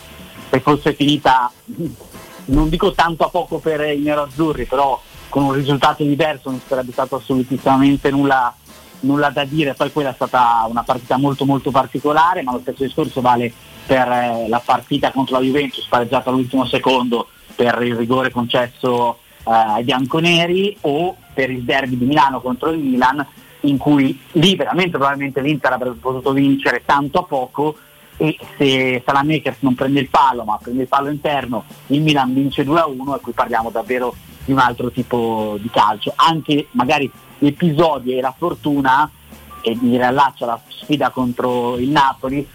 se 0.51 0.61
fosse 0.61 0.95
finita 0.95 1.51
non 2.47 2.69
dico 2.69 2.93
tanto 2.93 3.25
a 3.25 3.29
poco 3.29 3.59
per 3.59 3.81
i 3.81 4.01
nerazzurri 4.01 4.65
però 4.65 5.01
con 5.33 5.45
un 5.45 5.53
risultato 5.53 6.05
diverso 6.05 6.51
non 6.51 6.61
sarebbe 6.69 6.93
stato 6.93 7.17
assolutissimamente 7.17 8.11
nulla, 8.11 8.55
nulla, 9.03 9.31
da 9.31 9.45
dire, 9.45 9.75
poi 9.75 9.93
quella 9.93 10.11
è 10.11 10.15
stata 10.15 10.65
una 10.69 10.83
partita 10.83 11.17
molto 11.17 11.45
molto 11.45 11.71
particolare, 11.71 12.43
ma 12.43 12.53
lo 12.53 12.61
stesso 12.61 12.85
discorso 12.85 13.21
vale 13.21 13.53
per 13.87 14.09
eh, 14.09 14.49
la 14.49 14.63
partita 14.65 15.11
contro 15.11 15.39
la 15.39 15.45
Juventus 15.45 15.87
pareggiata 15.87 16.31
all'ultimo 16.31 16.65
secondo 16.67 17.29
per 17.55 17.83
il 17.83 17.97
rigore 17.97 18.31
concesso 18.31 19.19
eh, 19.45 19.51
ai 19.51 19.83
bianconeri 19.83 20.77
o 20.83 21.17
per 21.35 21.51
il 21.51 21.63
derby 21.63 21.99
di 21.99 22.05
Milano 22.05 22.41
contro 22.41 22.71
il 22.71 22.79
Milan 22.79 23.27
in 23.61 23.79
cui 23.79 24.19
lì 24.33 24.55
veramente 24.55 24.97
probabilmente 24.97 25.41
l'Inter 25.41 25.73
avrebbe 25.73 25.99
potuto 25.99 26.33
vincere 26.33 26.83
tanto 26.85 27.19
a 27.19 27.23
poco 27.25 27.77
e 28.17 28.39
se 28.57 29.03
Salamakers 29.05 29.59
non 29.61 29.75
prende 29.75 30.01
il 30.01 30.09
palo 30.09 30.45
ma 30.45 30.59
prende 30.63 30.83
il 30.83 30.89
palo 30.89 31.11
interno 31.11 31.65
il 31.89 32.03
Milan 32.03 32.33
vince 32.33 32.65
2-1 32.65 33.17
e 33.17 33.21
qui 33.21 33.33
parliamo 33.33 33.71
davvero 33.71 34.15
di 34.45 34.53
un 34.53 34.59
altro 34.59 34.91
tipo 34.91 35.57
di 35.61 35.71
calcio. 35.71 36.13
Anche 36.17 36.69
magari 36.73 37.11
episodi 37.47 38.17
e 38.17 38.21
la 38.21 38.35
fortuna, 38.37 39.11
e 39.61 39.77
mi 39.81 39.97
riallaccio 39.97 40.45
alla 40.45 40.61
sfida 40.69 41.11
contro 41.11 41.77
il 41.77 41.89
Napoli, 41.89 42.47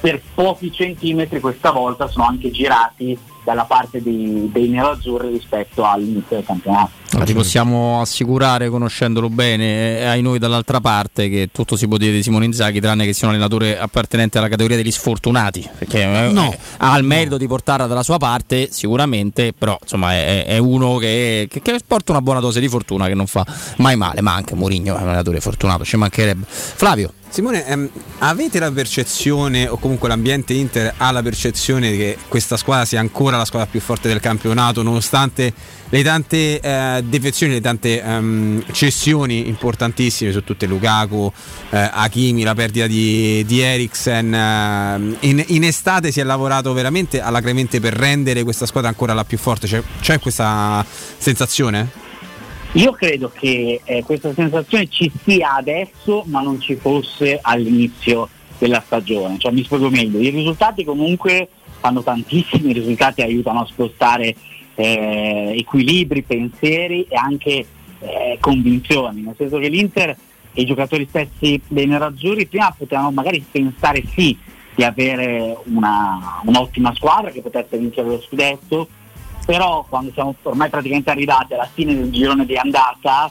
per 0.00 0.20
pochi 0.34 0.72
centimetri 0.72 1.40
questa 1.40 1.70
volta 1.70 2.08
sono 2.08 2.24
anche 2.24 2.50
girati 2.50 3.18
dalla 3.50 3.64
parte 3.64 4.00
dei, 4.00 4.48
dei 4.52 4.68
nerazzurri 4.68 5.28
rispetto 5.30 5.84
all'inizio 5.84 6.36
del 6.36 6.44
campionato. 6.44 6.90
Ma 7.12 7.24
ti 7.24 7.34
possiamo 7.34 8.00
assicurare, 8.00 8.68
conoscendolo 8.68 9.28
bene, 9.28 9.98
e 9.98 10.04
ai 10.04 10.22
noi 10.22 10.38
dall'altra 10.38 10.80
parte, 10.80 11.28
che 11.28 11.48
tutto 11.52 11.74
si 11.76 11.88
può 11.88 11.96
dire 11.96 12.12
di 12.12 12.22
Simone 12.22 12.44
Inzaghi, 12.44 12.80
tranne 12.80 13.04
che 13.04 13.12
sia 13.12 13.26
un 13.26 13.32
allenatore 13.34 13.76
appartenente 13.78 14.38
alla 14.38 14.48
categoria 14.48 14.76
degli 14.76 14.92
sfortunati, 14.92 15.68
perché 15.78 16.02
eh, 16.02 16.30
No. 16.30 16.52
eh, 16.52 16.58
ha 16.78 16.96
il 16.96 17.02
merito 17.04 17.36
di 17.36 17.48
portarla 17.48 17.86
dalla 17.88 18.04
sua 18.04 18.18
parte, 18.18 18.68
sicuramente, 18.70 19.52
però 19.52 19.76
insomma 19.82 20.12
è, 20.12 20.44
è 20.46 20.58
uno 20.58 20.96
che, 20.98 21.48
che- 21.50 21.60
che 21.60 21.78
porta 21.84 22.12
una 22.12 22.22
buona 22.22 22.38
dose 22.38 22.60
di 22.60 22.68
fortuna, 22.68 23.08
che 23.08 23.14
non 23.14 23.26
fa 23.26 23.44
mai 23.78 23.96
male, 23.96 24.20
ma 24.20 24.32
anche 24.34 24.54
Mourinho 24.54 24.94
è 24.96 25.00
un 25.00 25.08
allenatore 25.08 25.40
fortunato, 25.40 25.84
ci 25.84 25.96
mancherebbe. 25.96 26.44
Flavio. 26.48 27.12
Simone, 27.30 27.64
ehm, 27.64 27.88
avete 28.18 28.58
la 28.58 28.72
percezione, 28.72 29.68
o 29.68 29.76
comunque 29.78 30.08
l'ambiente 30.08 30.52
Inter 30.52 30.94
ha 30.96 31.12
la 31.12 31.22
percezione 31.22 31.96
che 31.96 32.18
questa 32.26 32.56
squadra 32.56 32.84
sia 32.84 32.98
ancora 32.98 33.36
la 33.36 33.44
squadra 33.44 33.68
più 33.70 33.80
forte 33.80 34.08
del 34.08 34.18
campionato, 34.18 34.82
nonostante 34.82 35.52
le 35.90 36.02
tante 36.02 36.58
eh, 36.58 37.04
defezioni, 37.04 37.52
le 37.52 37.60
tante 37.60 38.02
ehm, 38.02 38.64
cessioni 38.72 39.46
importantissime 39.46 40.32
su 40.32 40.42
tutte 40.42 40.66
Lukaku, 40.66 41.32
eh, 41.70 41.88
Hakimi, 41.92 42.42
la 42.42 42.54
perdita 42.54 42.88
di, 42.88 43.44
di 43.46 43.60
Eriksen. 43.60 44.34
ehm, 44.34 45.16
in, 45.20 45.44
in 45.46 45.62
estate 45.62 46.10
si 46.10 46.18
è 46.18 46.24
lavorato 46.24 46.72
veramente 46.72 47.20
alacremente 47.20 47.78
per 47.78 47.94
rendere 47.94 48.42
questa 48.42 48.66
squadra 48.66 48.90
ancora 48.90 49.14
la 49.14 49.24
più 49.24 49.38
forte. 49.38 49.68
C'è, 49.68 49.80
c'è 50.00 50.18
questa 50.18 50.84
sensazione? 51.16 52.09
Io 52.74 52.92
credo 52.92 53.32
che 53.34 53.80
eh, 53.82 54.04
questa 54.04 54.32
sensazione 54.32 54.88
ci 54.88 55.10
sia 55.24 55.54
adesso, 55.54 56.22
ma 56.26 56.40
non 56.40 56.60
ci 56.60 56.76
fosse 56.76 57.40
all'inizio 57.42 58.28
della 58.58 58.80
stagione. 58.84 59.38
Cioè, 59.38 59.50
mi 59.50 59.64
spiego 59.64 59.90
meglio, 59.90 60.20
i 60.20 60.30
risultati 60.30 60.84
comunque 60.84 61.48
fanno 61.80 62.02
tantissimi, 62.02 62.70
i 62.70 62.74
risultati 62.74 63.22
aiutano 63.22 63.62
a 63.62 63.66
spostare 63.66 64.36
eh, 64.76 65.54
equilibri, 65.56 66.22
pensieri 66.22 67.06
e 67.08 67.16
anche 67.16 67.66
eh, 67.98 68.36
convinzioni, 68.38 69.22
nel 69.22 69.34
senso 69.36 69.58
che 69.58 69.68
l'Inter 69.68 70.10
e 70.52 70.62
i 70.62 70.64
giocatori 70.64 71.06
stessi 71.08 71.60
dei 71.66 71.86
nerazzurri 71.86 72.46
prima 72.46 72.74
potevano 72.76 73.10
magari 73.10 73.44
pensare 73.50 74.04
sì 74.14 74.36
di 74.74 74.84
avere 74.84 75.56
una, 75.64 76.40
un'ottima 76.44 76.94
squadra 76.94 77.30
che 77.30 77.42
potesse 77.42 77.76
vincere 77.78 78.08
lo 78.08 78.20
scudetto, 78.20 78.88
però 79.44 79.84
quando 79.88 80.12
siamo 80.12 80.34
ormai 80.42 80.68
praticamente 80.68 81.10
arrivati 81.10 81.54
alla 81.54 81.68
fine 81.72 81.94
del 81.94 82.10
girone 82.10 82.46
di 82.46 82.56
andata 82.56 83.30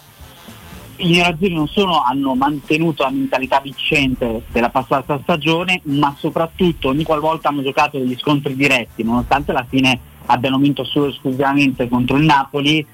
i 0.99 1.11
nerazzurri 1.11 1.53
non 1.53 1.67
solo 1.67 2.01
hanno 2.01 2.35
mantenuto 2.35 3.03
la 3.03 3.09
mentalità 3.09 3.59
vincente 3.61 4.43
della 4.51 4.69
passata 4.69 5.19
stagione, 5.21 5.81
ma 5.83 6.13
soprattutto 6.17 6.89
ogni 6.89 7.03
qualvolta 7.03 7.49
hanno 7.49 7.63
giocato 7.63 7.97
degli 7.97 8.17
scontri 8.17 8.55
diretti, 8.55 9.03
nonostante 9.03 9.51
alla 9.51 9.65
fine 9.67 9.97
abbiano 10.25 10.57
vinto 10.57 10.83
solo 10.83 11.05
e 11.05 11.09
esclusivamente 11.09 11.87
contro 11.87 12.17
il 12.17 12.25
Napoli, 12.25 12.85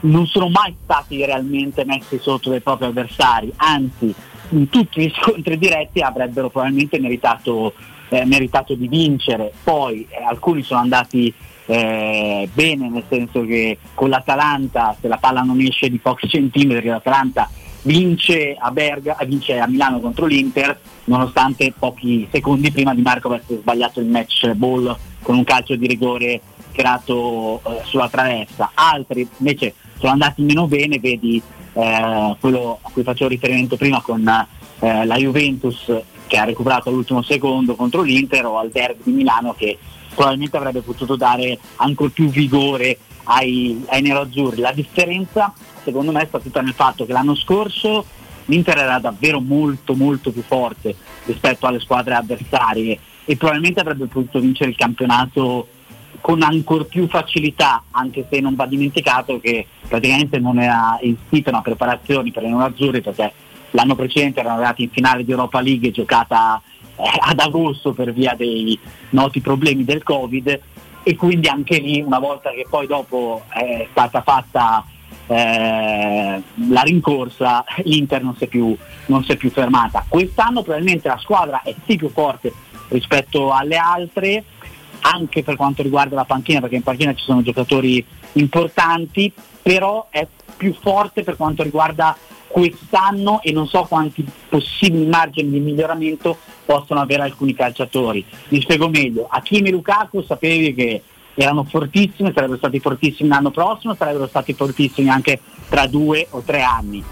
non 0.00 0.26
sono 0.26 0.48
mai 0.48 0.74
stati 0.82 1.24
realmente 1.24 1.84
messi 1.84 2.18
sotto 2.18 2.50
dai 2.50 2.60
propri 2.60 2.86
avversari, 2.86 3.52
anzi 3.56 4.14
in 4.50 4.68
tutti 4.68 5.02
gli 5.02 5.12
scontri 5.20 5.58
diretti 5.58 6.00
avrebbero 6.00 6.48
probabilmente 6.48 6.98
meritato, 6.98 7.74
eh, 8.08 8.24
meritato 8.24 8.74
di 8.74 8.88
vincere. 8.88 9.52
Poi 9.62 10.06
eh, 10.08 10.24
alcuni 10.24 10.62
sono 10.62 10.80
andati 10.80 11.32
eh, 11.66 12.48
bene, 12.52 12.88
nel 12.88 13.04
senso 13.08 13.44
che 13.44 13.78
con 13.94 14.08
l'Atalanta, 14.08 14.96
se 15.00 15.08
la 15.08 15.18
palla 15.18 15.42
non 15.42 15.60
esce 15.60 15.90
di 15.90 15.98
pochi 15.98 16.28
centimetri, 16.28 16.88
l'Atalanta 16.88 17.50
vince 17.82 18.56
a, 18.58 18.70
Berga, 18.70 19.16
vince 19.26 19.58
a 19.58 19.66
Milano 19.66 20.00
contro 20.00 20.26
l'Inter, 20.26 20.78
nonostante 21.04 21.72
pochi 21.76 22.28
secondi 22.30 22.70
prima 22.72 22.94
di 22.94 23.02
Marco 23.02 23.28
avesse 23.28 23.58
sbagliato 23.58 24.00
il 24.00 24.06
match 24.06 24.52
ball 24.52 24.96
con 25.22 25.36
un 25.36 25.44
calcio 25.44 25.76
di 25.76 25.86
rigore 25.86 26.40
tirato 26.72 27.60
eh, 27.64 27.80
sulla 27.84 28.08
traversa. 28.08 28.70
Altri 28.74 29.28
invece 29.38 29.74
sono 29.98 30.12
andati 30.12 30.42
meno 30.42 30.66
bene, 30.66 30.98
vedi 30.98 31.40
eh, 31.72 32.36
quello 32.40 32.78
a 32.82 32.90
cui 32.92 33.02
facevo 33.02 33.30
riferimento 33.30 33.76
prima 33.76 34.00
con 34.00 34.26
eh, 34.80 35.04
la 35.04 35.16
Juventus 35.16 35.92
che 36.26 36.38
ha 36.38 36.44
recuperato 36.44 36.88
all'ultimo 36.88 37.22
secondo 37.22 37.76
contro 37.76 38.02
l'Inter 38.02 38.46
o 38.46 38.58
al 38.58 38.70
derby 38.70 39.02
di 39.04 39.12
Milano 39.12 39.54
che 39.54 39.78
probabilmente 40.16 40.56
avrebbe 40.56 40.80
potuto 40.80 41.14
dare 41.14 41.58
ancora 41.76 42.10
più 42.10 42.28
vigore 42.30 42.98
ai, 43.24 43.84
ai 43.88 44.00
nerazzurri. 44.02 44.60
La 44.60 44.72
differenza 44.72 45.52
secondo 45.84 46.10
me 46.10 46.24
sta 46.26 46.40
tutta 46.40 46.62
nel 46.62 46.72
fatto 46.72 47.06
che 47.06 47.12
l'anno 47.12 47.36
scorso 47.36 48.04
l'Inter 48.46 48.78
era 48.78 48.98
davvero 48.98 49.40
molto 49.40 49.94
molto 49.94 50.32
più 50.32 50.42
forte 50.42 50.96
rispetto 51.24 51.66
alle 51.66 51.80
squadre 51.80 52.14
avversarie 52.14 52.98
e 53.24 53.36
probabilmente 53.36 53.80
avrebbe 53.80 54.06
potuto 54.06 54.40
vincere 54.40 54.70
il 54.70 54.76
campionato 54.76 55.68
con 56.20 56.42
ancora 56.42 56.84
più 56.84 57.06
facilità, 57.08 57.84
anche 57.90 58.26
se 58.28 58.40
non 58.40 58.54
va 58.54 58.66
dimenticato 58.66 59.38
che 59.38 59.66
praticamente 59.86 60.38
non 60.38 60.58
era 60.58 60.98
esistita 61.00 61.50
una 61.50 61.62
preparazione 61.62 62.30
per 62.32 62.44
i 62.44 62.48
nerazzurri 62.48 63.00
perché 63.00 63.32
l'anno 63.72 63.94
precedente 63.94 64.40
erano 64.40 64.56
arrivati 64.56 64.82
in 64.84 64.90
finale 64.90 65.24
di 65.24 65.30
Europa 65.30 65.60
League 65.60 65.90
giocata 65.90 66.60
ad 66.96 67.38
agosto 67.38 67.92
per 67.92 68.12
via 68.12 68.34
dei 68.36 68.78
noti 69.10 69.40
problemi 69.40 69.84
del 69.84 70.02
Covid 70.02 70.60
e 71.02 71.16
quindi 71.16 71.48
anche 71.48 71.78
lì 71.78 72.00
una 72.00 72.18
volta 72.18 72.50
che 72.50 72.66
poi 72.68 72.86
dopo 72.86 73.42
è 73.48 73.86
stata 73.90 74.22
fatta 74.22 74.84
eh, 75.28 76.42
la 76.68 76.80
rincorsa 76.82 77.64
l'Inter 77.84 78.22
non 78.22 78.36
si, 78.36 78.44
è 78.44 78.46
più, 78.46 78.76
non 79.06 79.24
si 79.24 79.32
è 79.32 79.36
più 79.36 79.50
fermata. 79.50 80.04
Quest'anno 80.08 80.62
probabilmente 80.62 81.08
la 81.08 81.18
squadra 81.18 81.62
è 81.62 81.74
sì 81.86 81.96
più 81.96 82.10
forte 82.10 82.52
rispetto 82.88 83.52
alle 83.52 83.76
altre, 83.76 84.44
anche 85.00 85.42
per 85.42 85.56
quanto 85.56 85.82
riguarda 85.82 86.14
la 86.14 86.24
panchina, 86.24 86.60
perché 86.60 86.76
in 86.76 86.82
panchina 86.82 87.14
ci 87.14 87.24
sono 87.24 87.42
giocatori 87.42 88.04
importanti, 88.32 89.32
però 89.62 90.06
è 90.10 90.26
più 90.56 90.74
forte 90.80 91.22
per 91.22 91.36
quanto 91.36 91.62
riguarda 91.62 92.16
quest'anno 92.56 93.42
e 93.42 93.52
non 93.52 93.66
so 93.66 93.82
quanti 93.82 94.24
possibili 94.48 95.04
margini 95.04 95.50
di 95.50 95.60
miglioramento 95.60 96.38
possono 96.64 97.00
avere 97.00 97.20
alcuni 97.20 97.52
calciatori. 97.52 98.24
Vi 98.48 98.62
spiego 98.62 98.88
meglio, 98.88 99.26
Hakimi 99.28 99.68
e 99.68 99.72
Lukaku 99.72 100.22
sapevi 100.22 100.72
che 100.72 101.02
erano 101.34 101.64
fortissimi, 101.64 102.32
sarebbero 102.32 102.56
stati 102.56 102.80
fortissimi 102.80 103.28
l'anno 103.28 103.50
prossimo, 103.50 103.94
sarebbero 103.94 104.26
stati 104.26 104.54
fortissimi 104.54 105.10
anche 105.10 105.38
tra 105.68 105.86
due 105.86 106.28
o 106.30 106.40
tre 106.40 106.62
anni. 106.62 107.04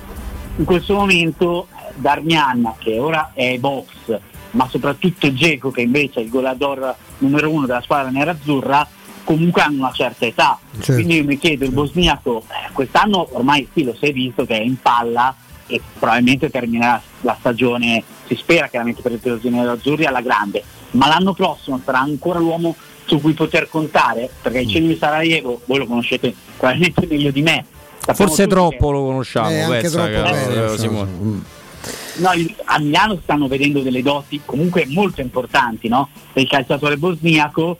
In 0.56 0.64
questo 0.64 0.94
momento 0.94 1.66
eh, 1.72 1.92
Darmian, 1.96 2.76
che 2.78 2.98
ora 2.98 3.32
è 3.34 3.58
box, 3.58 4.18
ma 4.52 4.66
soprattutto 4.70 5.30
Geco, 5.30 5.70
che 5.70 5.82
invece 5.82 6.20
è 6.20 6.22
il 6.22 6.30
goleador 6.30 6.94
numero 7.18 7.50
uno 7.50 7.66
della 7.66 7.82
squadra 7.82 8.08
nerazzurra, 8.08 8.88
comunque 9.24 9.62
hanno 9.62 9.78
una 9.78 9.92
certa 9.92 10.26
età. 10.26 10.58
Certo. 10.74 10.92
Quindi 10.92 11.16
io 11.16 11.24
mi 11.24 11.38
chiedo, 11.38 11.64
il 11.64 11.72
bosniaco 11.72 12.44
eh, 12.48 12.70
quest'anno 12.72 13.28
ormai 13.32 13.66
sì, 13.72 13.82
lo 13.84 13.96
è 13.98 14.12
visto 14.12 14.44
che 14.46 14.56
è 14.56 14.60
in 14.62 14.80
palla 14.80 15.34
e 15.66 15.80
probabilmente 15.98 16.50
terminerà 16.50 17.00
la 17.22 17.36
stagione, 17.38 18.02
si 18.26 18.34
spera 18.36 18.68
chiaramente 18.68 19.00
per 19.02 19.12
i 19.12 19.20
tifosi 19.20 19.48
nerazzurri 19.48 20.04
alla 20.04 20.20
grande, 20.20 20.62
ma 20.92 21.08
l'anno 21.08 21.32
prossimo 21.32 21.80
sarà 21.84 22.00
ancora 22.00 22.38
l'uomo 22.38 22.76
su 23.06 23.20
cui 23.20 23.32
poter 23.32 23.68
contare, 23.68 24.30
perché 24.42 24.60
il 24.60 24.68
Cenio 24.68 24.88
di 24.88 24.96
Sarajevo, 24.96 25.60
voi 25.66 25.78
lo 25.78 25.86
conoscete 25.86 26.34
probabilmente 26.56 27.06
meglio 27.06 27.30
di 27.30 27.42
me. 27.42 27.64
Sappiamo 27.98 28.30
Forse 28.30 28.46
troppo 28.46 28.86
che- 28.88 28.92
lo 28.92 29.04
conosciamo, 29.04 29.48
Eh, 29.50 29.60
anche 29.60 29.80
pensa, 29.80 30.06
troppo 30.06 30.22
che- 30.22 30.30
bene, 30.30 30.64
eh, 30.64 30.68
so. 30.68 30.76
Simone. 30.78 31.42
No, 32.16 32.32
il- 32.32 32.54
a 32.64 32.78
Milano 32.78 33.14
si 33.16 33.20
stanno 33.24 33.48
vedendo 33.48 33.80
delle 33.80 34.00
doti 34.02 34.40
comunque 34.44 34.86
molto 34.88 35.20
importanti 35.20 35.88
no? 35.88 36.08
del 36.32 36.46
calciatore 36.46 36.96
bosniaco, 36.96 37.72
eh, 37.72 37.76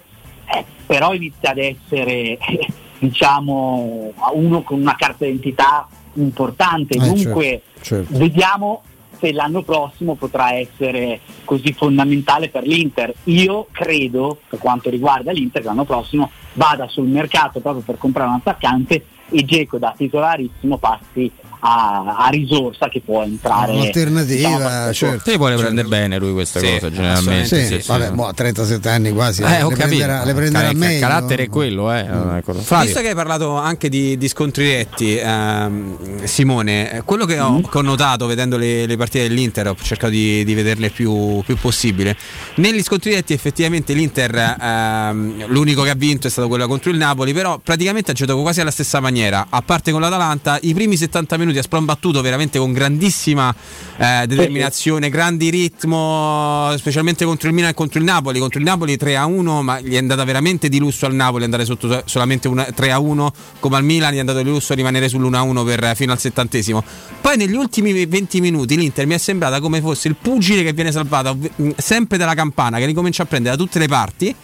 però 0.87 1.15
inizia 1.15 1.51
ad 1.51 1.59
essere 1.59 2.39
diciamo 2.99 4.13
uno 4.33 4.63
con 4.63 4.81
una 4.81 4.97
carta 4.97 5.25
d'identità 5.25 5.87
importante. 6.15 6.97
Eh, 6.97 6.99
Dunque 6.99 7.63
certo, 7.81 8.05
certo. 8.05 8.19
vediamo 8.19 8.83
se 9.19 9.33
l'anno 9.33 9.63
prossimo 9.63 10.15
potrà 10.17 10.53
essere 10.53 11.21
così 11.45 11.73
fondamentale 11.73 12.49
per 12.49 12.65
l'Inter. 12.65 13.15
Io 13.25 13.69
credo, 13.71 14.39
per 14.49 14.59
quanto 14.59 14.91
riguarda 14.91 15.33
l'Inter, 15.33 15.63
che 15.63 15.69
l'anno 15.69 15.85
prossimo 15.85 16.31
vada 16.55 16.89
sul 16.89 17.09
mercato 17.09 17.61
proprio 17.61 17.83
per 17.83 17.99
comprare 17.99 18.29
un 18.29 18.37
attaccante 18.37 19.07
e 19.31 19.45
Geco 19.45 19.79
da 19.79 19.95
titolarissimo 19.97 20.77
passi 20.77 21.31
a, 21.67 22.17
a 22.19 22.29
risorsa 22.29 22.89
che 22.89 23.01
può 23.03 23.23
entrare. 23.23 23.73
Un'alternativa, 23.73 24.49
diciamo, 24.89 24.93
certo. 24.93 25.31
Sì, 25.31 25.39
poi 25.39 25.51
le 25.53 25.57
prende 25.57 25.85
bene 25.85 26.19
lui 26.19 26.33
queste 26.35 26.61
Sì, 26.61 26.67
cose, 26.67 26.93
generalmente. 26.93 27.47
Sì, 27.47 27.65
sì, 27.77 27.81
sì. 27.81 27.89
vabbè, 27.89 28.11
boh, 28.11 28.27
a 28.27 28.33
37 28.35 28.89
anni 28.91 29.11
quasi. 29.13 29.41
Eh, 29.43 29.63
ho 29.63 29.71
le 29.71 29.75
capito. 29.77 29.87
prenderà, 29.87 30.25
le 30.25 30.35
prenderà 30.35 30.65
Car- 30.67 30.75
meglio. 30.75 31.01
carattere 31.01 31.43
è 31.45 31.49
quello, 31.49 31.91
eh. 31.93 32.07
Ecco. 32.37 32.53
Flavio. 32.53 32.85
Visto 32.87 33.01
che 33.01 33.09
hai 33.09 33.15
parlato 33.15 33.57
anche 33.57 33.89
di, 33.89 34.19
di 34.19 34.29
scontri 34.29 34.65
diretti, 34.65 35.17
ehm, 35.17 36.25
Simone, 36.25 36.93
eh, 36.93 37.03
quello 37.03 37.25
che 37.25 37.41
ho, 37.41 37.61
che 37.63 37.79
ho 37.79 37.83
notato 37.83 38.27
vedendo 38.27 38.59
le, 38.59 38.85
le 38.85 38.97
partite 38.99 39.27
dell'Inter, 39.29 39.69
ho 39.69 39.77
cercato 39.81 40.11
di, 40.13 40.45
di 40.45 40.53
vederle 40.55 40.91
più, 40.91 41.41
più 41.47 41.57
possibile. 41.57 42.15
Negli 42.57 42.83
scontri 42.83 43.09
diretti, 43.11 43.33
effettivamente, 43.33 43.95
l'Inter 43.95 44.57
ehm, 44.61 45.47
l'unico 45.47 45.83
che 45.83 45.91
ha 45.91 45.95
vinto 45.95 46.27
è 46.27 46.31
stato 46.31 46.47
quello 46.49 46.67
contro 46.67 46.91
il 46.91 46.99
Napoli, 46.99 47.33
però 47.33 47.59
praticamente 47.59 48.11
ha 48.11 48.15
giocato 48.15 48.39
quasi 48.43 48.61
alla 48.61 48.71
stessa 48.71 49.01
maniera, 49.01 49.47
a 49.49 49.63
parte 49.63 49.93
con 49.93 50.01
l'Atalanta, 50.03 50.59
i 50.63 50.75
primi 50.75 50.97
70 50.97 51.37
minuti 51.39 51.54
minuti 51.55 51.59
ha 51.59 51.63
sprombattuto 51.63 52.21
veramente 52.21 52.59
con 52.59 52.73
grandissima 52.73 53.55
eh, 53.97 54.27
determinazione, 54.27 55.09
grandi 55.09 55.51
ritmo, 55.51 56.75
specialmente 56.77 57.25
contro 57.25 57.49
il 57.49 57.55
Milan 57.55 57.71
e 57.71 57.75
contro 57.75 57.99
il 57.99 58.05
Napoli. 58.05 58.41
Contro 58.41 58.59
il 58.59 58.65
Napoli 58.65 58.97
3 58.97 59.17
a 59.17 59.27
1, 59.27 59.63
ma 59.63 59.81
gli 59.81 59.95
è 59.95 59.99
andata 59.99 60.25
veramente 60.25 60.69
di 60.69 60.79
lusso 60.79 61.07
al 61.07 61.15
Napoli 61.15 61.45
andare 61.45 61.65
sotto 61.65 62.03
solamente 62.05 62.49
una, 62.49 62.65
3 62.65 62.91
a 62.91 62.99
1, 62.99 63.33
come 63.61 63.77
al 63.77 63.85
Milan 63.85 64.13
gli 64.13 64.17
è 64.17 64.21
andato 64.21 64.43
di 64.43 64.49
lusso 64.49 64.75
rimanere 64.75 65.07
sull'1 65.07 65.35
a 65.35 65.43
1 65.43 65.65
per, 65.65 65.93
fino 65.95 66.13
al 66.13 66.19
settantesimo. 66.19 66.83
Poi 67.21 67.37
negli 67.37 67.55
ultimi 67.55 68.05
20 68.05 68.41
minuti 68.41 68.77
l'Inter 68.77 69.07
mi 69.07 69.15
è 69.15 69.19
sembrata 69.19 69.61
come 69.61 69.81
fosse 69.81 70.09
il 70.09 70.17
pugile 70.21 70.63
che 70.63 70.73
viene 70.73 70.93
salvato 70.93 71.39
sempre 71.77 72.19
dalla 72.19 72.35
campana, 72.35 72.79
che 72.79 72.87
ricomincia 72.87 73.23
a 73.23 73.27
prendere 73.27 73.57
da 73.57 73.63
tutte 73.63 73.79
le 73.79 73.89
parti 73.89 74.35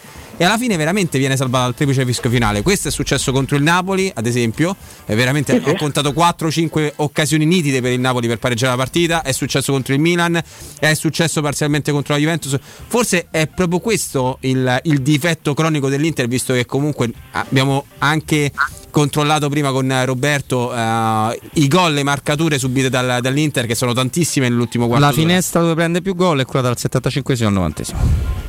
e 0.41 0.45
alla 0.45 0.57
fine 0.57 0.75
veramente 0.75 1.19
viene 1.19 1.37
salvato 1.37 1.67
al 1.67 1.75
triplice 1.75 2.03
fischio 2.03 2.27
finale. 2.31 2.63
Questo 2.63 2.87
è 2.87 2.91
successo 2.91 3.31
contro 3.31 3.57
il 3.57 3.61
Napoli, 3.61 4.11
ad 4.11 4.25
esempio, 4.25 4.75
e 5.05 5.13
veramente 5.13 5.61
ho 5.63 5.75
contato 5.75 6.09
4-5 6.09 6.93
occasioni 6.95 7.45
nitide 7.45 7.79
per 7.79 7.91
il 7.91 7.99
Napoli 7.99 8.27
per 8.27 8.39
pareggiare 8.39 8.71
la 8.71 8.77
partita, 8.77 9.21
è 9.21 9.33
successo 9.33 9.71
contro 9.71 9.93
il 9.93 9.99
Milan, 9.99 10.41
è 10.79 10.95
successo 10.95 11.43
parzialmente 11.43 11.91
contro 11.91 12.15
la 12.15 12.19
Juventus. 12.19 12.57
Forse 12.59 13.27
è 13.29 13.45
proprio 13.45 13.77
questo 13.77 14.39
il, 14.39 14.79
il 14.85 15.03
difetto 15.03 15.53
cronico 15.53 15.89
dell'Inter, 15.89 16.27
visto 16.27 16.53
che 16.53 16.65
comunque 16.65 17.11
abbiamo 17.33 17.85
anche 17.99 18.51
controllato 18.91 19.49
prima 19.49 19.71
con 19.71 20.05
Roberto 20.05 20.69
uh, 20.69 21.33
i 21.53 21.67
gol, 21.67 21.93
le 21.93 22.03
marcature 22.03 22.59
subite 22.59 22.89
dal, 22.89 23.21
dall'Inter 23.21 23.65
che 23.65 23.73
sono 23.73 23.93
tantissime 23.93 24.49
nell'ultimo 24.49 24.87
quarto 24.87 25.05
La 25.05 25.11
finestra 25.11 25.61
dove 25.61 25.73
prende 25.73 26.01
più 26.01 26.13
gol 26.13 26.41
è 26.41 26.45
quella 26.45 26.67
dal 26.67 26.77
75 26.77 27.45
al 27.45 27.53
90 27.53 27.83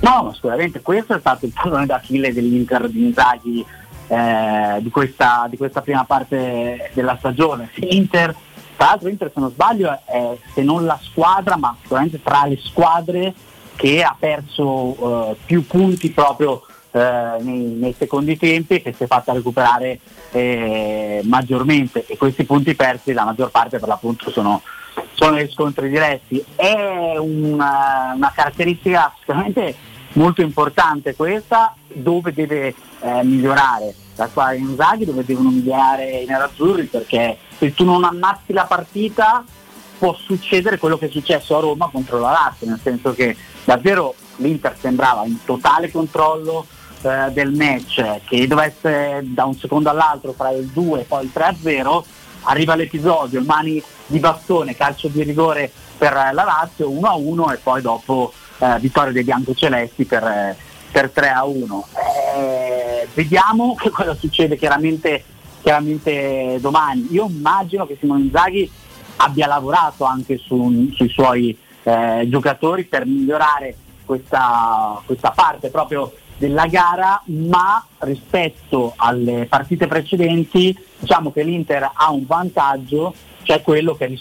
No, 0.00 0.24
ma 0.24 0.34
sicuramente 0.34 0.80
questo 0.80 1.14
è 1.14 1.20
stato 1.20 1.46
il 1.46 1.52
pallone 1.82 1.86
d'Achille 1.86 2.32
dell'Inter 2.32 2.88
di 2.88 3.04
Inzaghi 3.04 3.64
eh, 4.08 4.78
di, 4.80 4.90
questa, 4.90 5.46
di, 5.48 5.56
questa, 5.56 5.82
prima 5.82 6.04
parte 6.04 6.90
della 6.92 7.16
stagione. 7.18 7.70
L'Inter, 7.74 8.34
tra 8.76 8.86
l'altro 8.86 9.08
Inter 9.08 9.30
se 9.32 9.40
non 9.40 9.50
sbaglio 9.50 9.98
è 10.04 10.36
se 10.52 10.62
non 10.62 10.84
la 10.84 10.98
squadra, 11.02 11.56
ma 11.56 11.76
sicuramente 11.80 12.22
tra 12.22 12.44
le 12.46 12.58
squadre 12.58 13.34
che 13.76 14.02
ha 14.02 14.14
perso 14.18 15.30
eh, 15.30 15.36
più 15.44 15.66
punti 15.66 16.10
proprio 16.10 16.62
eh, 16.92 17.36
nei, 17.40 17.64
nei, 17.78 17.94
secondi 17.96 18.36
tempi 18.36 18.74
e 18.74 18.82
che 18.82 18.92
si 18.92 19.04
è 19.04 19.06
fatta 19.06 19.32
recuperare 19.32 19.98
eh, 20.30 21.20
maggiormente 21.24 22.04
e 22.06 22.16
questi 22.16 22.44
punti 22.44 22.74
persi 22.74 23.12
la 23.12 23.24
maggior 23.24 23.50
parte 23.50 23.78
per 23.78 23.88
l'appunto 23.88 24.30
sono, 24.30 24.60
sono 25.14 25.38
gli 25.38 25.50
scontri 25.50 25.88
diretti. 25.88 26.44
È 26.54 27.16
una, 27.16 28.12
una 28.14 28.32
caratteristica 28.34 29.12
sicuramente 29.18 29.74
molto 30.14 30.42
importante 30.42 31.14
questa 31.14 31.74
dove 31.92 32.32
deve 32.32 32.74
eh, 33.00 33.22
migliorare. 33.22 33.94
La 34.16 34.28
squadra 34.28 34.54
di 34.54 34.60
Inzaghi, 34.60 35.04
dove 35.06 35.24
devono 35.24 35.50
migliorare 35.50 36.20
i 36.20 36.26
nerazzurri 36.26 36.84
perché 36.84 37.38
se 37.56 37.72
tu 37.72 37.84
non 37.84 38.04
ammazzi 38.04 38.52
la 38.52 38.64
partita 38.64 39.42
può 39.98 40.14
succedere 40.14 40.78
quello 40.78 40.98
che 40.98 41.06
è 41.06 41.10
successo 41.10 41.56
a 41.56 41.60
Roma 41.60 41.88
contro 41.90 42.18
la 42.18 42.30
Lazio, 42.30 42.66
nel 42.66 42.80
senso 42.82 43.14
che 43.14 43.36
davvero 43.64 44.14
l'Inter 44.36 44.76
sembrava 44.78 45.24
in 45.24 45.42
totale 45.44 45.90
controllo 45.90 46.66
eh, 47.02 47.30
del 47.32 47.52
match 47.52 48.20
che 48.26 48.46
dovesse 48.46 49.20
da 49.24 49.44
un 49.44 49.54
secondo 49.54 49.90
all'altro 49.90 50.32
fra 50.32 50.50
il 50.50 50.66
2 50.66 51.00
e 51.00 51.04
poi 51.04 51.24
il 51.24 51.30
3-0 51.34 52.02
arriva 52.42 52.74
l'episodio, 52.74 53.42
mani 53.42 53.82
di 54.06 54.18
bastone, 54.18 54.76
calcio 54.76 55.08
di 55.08 55.22
rigore 55.22 55.70
per 55.96 56.12
la 56.12 56.32
Lazio 56.32 56.90
1-1 56.90 57.52
e 57.52 57.56
poi 57.58 57.80
dopo 57.80 58.32
eh, 58.62 58.78
vittoria 58.78 59.12
dei 59.12 59.24
biancocelesti 59.24 60.04
per, 60.04 60.22
eh, 60.22 60.56
per 60.90 61.10
3 61.10 61.28
a 61.30 61.44
1. 61.44 61.86
Eh, 62.36 63.08
vediamo 63.12 63.74
che 63.74 63.90
cosa 63.90 64.14
succede 64.14 64.56
chiaramente, 64.56 65.24
chiaramente, 65.60 66.58
domani. 66.60 67.08
Io 67.10 67.26
immagino 67.28 67.86
che 67.86 67.96
Simone 67.98 68.22
Inzaghi 68.22 68.70
abbia 69.16 69.48
lavorato 69.48 70.04
anche 70.04 70.38
su, 70.38 70.88
sui 70.94 71.08
suoi 71.08 71.56
eh, 71.82 72.26
giocatori 72.28 72.84
per 72.84 73.04
migliorare 73.04 73.76
questa, 74.04 75.00
questa 75.04 75.30
parte 75.30 75.68
proprio 75.68 76.12
della 76.36 76.66
gara, 76.66 77.20
ma 77.26 77.84
rispetto 77.98 78.94
alle 78.96 79.46
partite 79.48 79.86
precedenti 79.86 80.76
diciamo 80.98 81.32
che 81.32 81.42
l'Inter 81.42 81.90
ha 81.92 82.10
un 82.10 82.26
vantaggio, 82.26 83.14
cioè 83.42 83.60
quello 83.62 83.94
che 83.94 84.18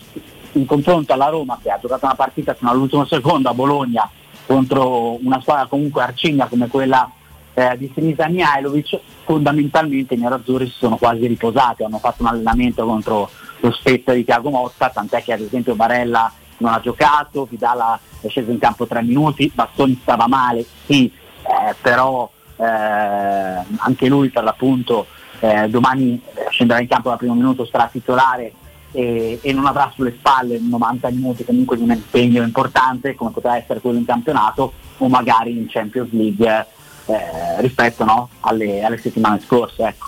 in 0.54 0.66
confronto 0.66 1.14
alla 1.14 1.30
Roma 1.30 1.58
che 1.62 1.72
ha 1.72 1.80
giocato 1.80 2.06
una 2.06 2.16
partita 2.16 2.54
fino 2.54 2.70
all'ultimo 2.70 3.06
secondo 3.06 3.50
a 3.50 3.54
Bologna 3.54 4.10
contro 4.46 5.18
una 5.24 5.42
squadra 5.42 5.68
comunque 5.68 6.02
arcigna 6.02 6.48
come 6.48 6.68
quella 6.68 7.10
eh, 7.54 7.78
di 7.78 7.92
Sinisa 7.94 8.28
Mihailovic, 8.28 9.00
fondamentalmente 9.24 10.14
i 10.14 10.18
nerazzurri 10.18 10.68
si 10.68 10.76
sono 10.78 10.98
quasi 10.98 11.28
riposati, 11.28 11.84
hanno 11.84 12.00
fatto 12.00 12.24
un 12.24 12.30
allenamento 12.30 12.86
contro 12.86 13.30
lo 13.60 13.72
Spezia 13.72 14.14
di 14.14 14.24
Tiago 14.24 14.50
Motta, 14.50 14.90
tant'è 14.90 15.24
che 15.24 15.34
ad 15.34 15.42
esempio 15.42 15.76
Barella 15.76 16.32
non 16.58 16.74
ha 16.74 16.80
giocato, 16.80 17.48
Vidala 17.50 18.00
è 18.22 18.28
sceso 18.28 18.52
in 18.52 18.60
campo 18.60 18.88
tre 18.88 19.02
minuti, 19.02 19.52
Bastoni 19.54 20.00
stava 20.02 20.28
male, 20.28 20.66
sì, 20.86 21.12
eh, 21.44 21.76
però 21.82 22.30
eh, 22.58 22.64
anche 22.64 24.08
lui 24.08 24.30
per 24.30 24.44
l'appunto 24.44 25.08
eh, 25.40 25.68
domani 25.70 26.22
scenderà 26.50 26.80
in 26.80 26.88
campo 26.88 27.10
dal 27.10 27.18
primo 27.18 27.34
minuto, 27.34 27.66
sarà 27.66 27.88
titolare 27.92 28.54
e, 28.92 29.40
e, 29.42 29.54
non 29.54 29.66
avrà 29.66 29.92
sulle 29.96 30.16
spalle 30.18 30.60
90 30.60 31.10
minuti 31.12 31.46
comunque 31.46 31.78
di 31.78 31.84
un 31.84 31.92
impegno 31.92 32.44
importante 32.44 33.16
come 33.16 33.32
poteva 33.32 33.58
essere 33.58 33.80
quello 33.80 33.98
in 33.98 34.06
campionato 34.06 34.74
o 34.98 35.08
magari 35.08 35.58
in 35.58 35.68
Champions 35.68 36.12
League 36.12 36.68
eh, 37.06 37.62
rispetto 37.62 38.04
no, 38.04 38.30
alle, 38.42 38.84
alle, 38.84 38.98
settimane 38.98 39.42
scorse. 39.42 39.84
Ecco. 39.84 40.08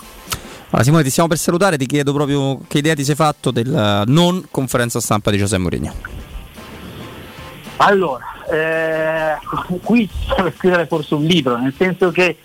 Allora, 0.68 0.82
Simone, 0.82 1.02
ti 1.02 1.10
stiamo 1.10 1.28
per 1.28 1.38
salutare, 1.38 1.76
ti 1.76 1.86
chiedo 1.86 2.12
proprio 2.12 2.60
che 2.66 2.78
idea 2.78 2.94
ti 2.94 3.04
sei 3.04 3.14
fatto 3.14 3.50
della 3.50 4.04
non 4.06 4.46
conferenza 4.50 5.00
stampa 5.00 5.30
di 5.30 5.38
Giuseppe 5.38 5.62
Mourinho. 5.62 5.94
Allora, 7.76 8.24
eh, 8.50 9.36
qui 9.82 10.08
serve 10.26 10.52
scrivere 10.56 10.86
forse 10.86 11.14
un 11.14 11.24
libro, 11.24 11.56
nel 11.56 11.74
senso 11.76 12.10
che 12.10 12.38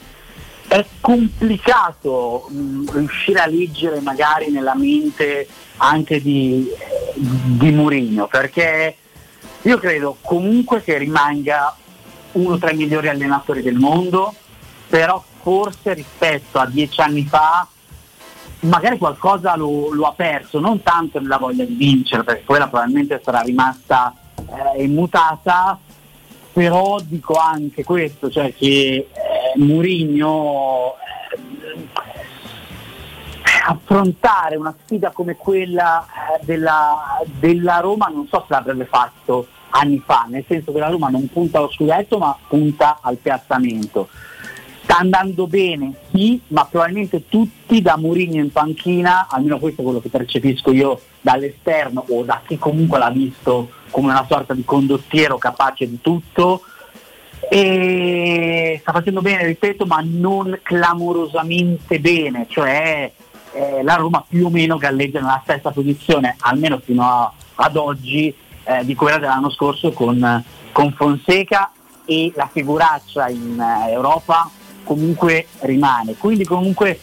è 0.70 0.86
complicato 1.02 2.46
mh, 2.48 2.92
riuscire 2.94 3.40
a 3.40 3.48
leggere 3.48 4.00
magari 4.02 4.52
nella 4.52 4.76
mente 4.76 5.48
anche 5.78 6.22
di, 6.22 6.68
di 7.16 7.72
Murigno, 7.72 8.28
perché 8.28 8.96
io 9.64 9.78
credo 9.80 10.18
comunque 10.22 10.84
che 10.84 10.98
rimanga 10.98 11.76
uno 12.34 12.58
tra 12.60 12.72
i 12.72 12.76
migliori 12.76 13.10
allenatori 13.10 13.64
del 13.64 13.76
mondo, 13.78 14.34
però 14.88 15.22
forse 15.42 15.96
rispetto 15.96 16.60
a 16.60 16.68
dieci 16.68 17.02
anni 17.02 17.26
fa 17.26 17.68
magari 18.62 18.98
qualcosa 18.98 19.56
lo, 19.56 19.92
lo 19.94 20.06
ha 20.06 20.14
perso, 20.14 20.60
non 20.60 20.84
tanto 20.84 21.20
nella 21.20 21.38
voglia 21.38 21.64
di 21.64 21.74
vincere, 21.74 22.24
perché 22.24 22.44
quella 22.44 22.68
probabilmente 22.68 23.20
sarà 23.24 23.40
rimasta 23.40 24.14
eh, 24.76 24.84
immutata, 24.84 25.80
però 26.52 27.00
dico 27.02 27.36
anche 27.36 27.84
questo, 27.84 28.30
cioè 28.30 28.54
che 28.54 28.68
eh, 28.68 29.08
Murigno 29.56 30.96
affrontare 33.66 34.56
una 34.56 34.76
sfida 34.84 35.12
come 35.12 35.36
quella 35.36 36.06
eh, 36.06 36.46
della, 36.46 37.20
della, 37.40 37.80
Roma 37.80 38.08
non 38.08 38.28
so 38.28 38.44
se 38.48 38.54
l'avrebbe 38.54 38.86
fatto 38.86 39.48
anni 39.72 40.02
fa, 40.04 40.26
nel 40.28 40.44
senso 40.48 40.72
che 40.72 40.80
la 40.80 40.90
Roma 40.90 41.10
non 41.10 41.28
punta 41.28 41.60
allo 41.60 41.70
scudetto 41.70 42.18
ma 42.18 42.36
punta 42.48 43.00
al 43.02 43.18
piazzamento. 43.18 44.10
Sta 44.82 44.98
andando 44.98 45.46
bene, 45.46 45.94
sì, 46.12 46.42
ma 46.48 46.66
probabilmente 46.66 47.28
tutti 47.30 47.80
da 47.80 47.96
Murigno 47.96 48.42
in 48.42 48.52
panchina, 48.52 49.28
almeno 49.30 49.60
questo 49.60 49.82
è 49.82 49.84
quello 49.84 50.00
che 50.00 50.10
percepisco 50.10 50.72
io 50.72 51.00
dall'esterno 51.22 52.04
o 52.10 52.24
da 52.24 52.42
chi 52.44 52.58
comunque 52.58 52.98
l'ha 52.98 53.12
visto 53.12 53.70
come 53.92 54.12
una 54.12 54.26
sorta 54.28 54.56
di 54.56 54.64
condottiero 54.64 55.38
capace 55.38 55.88
di 55.88 56.02
tutto, 56.02 56.62
e 57.50 58.78
sta 58.80 58.92
facendo 58.92 59.22
bene, 59.22 59.46
ripeto, 59.46 59.86
ma 59.86 60.02
non 60.04 60.60
clamorosamente 60.62 62.00
bene, 62.00 62.46
cioè 62.48 63.12
eh, 63.54 63.84
la 63.84 63.96
Roma 63.96 64.24
più 64.28 64.46
o 64.46 64.50
meno 64.50 64.78
galleggia 64.78 65.20
nella 65.20 65.42
stessa 65.44 65.72
posizione, 65.72 66.36
almeno 66.42 66.80
fino 66.80 67.04
a, 67.04 67.34
ad 67.56 67.76
oggi, 67.76 68.34
eh, 68.64 68.86
di 68.86 68.94
quella 68.94 69.18
dell'anno 69.18 69.50
scorso 69.50 69.92
con, 69.92 70.44
con, 70.72 70.94
Fonseca 70.94 71.72
e 72.06 72.32
la 72.36 72.48
figuraccia 72.52 73.30
in 73.30 73.60
eh, 73.60 73.92
Europa 73.92 74.50
comunque 74.84 75.48
rimane. 75.62 76.16
Quindi 76.18 76.46
comunque 76.46 77.00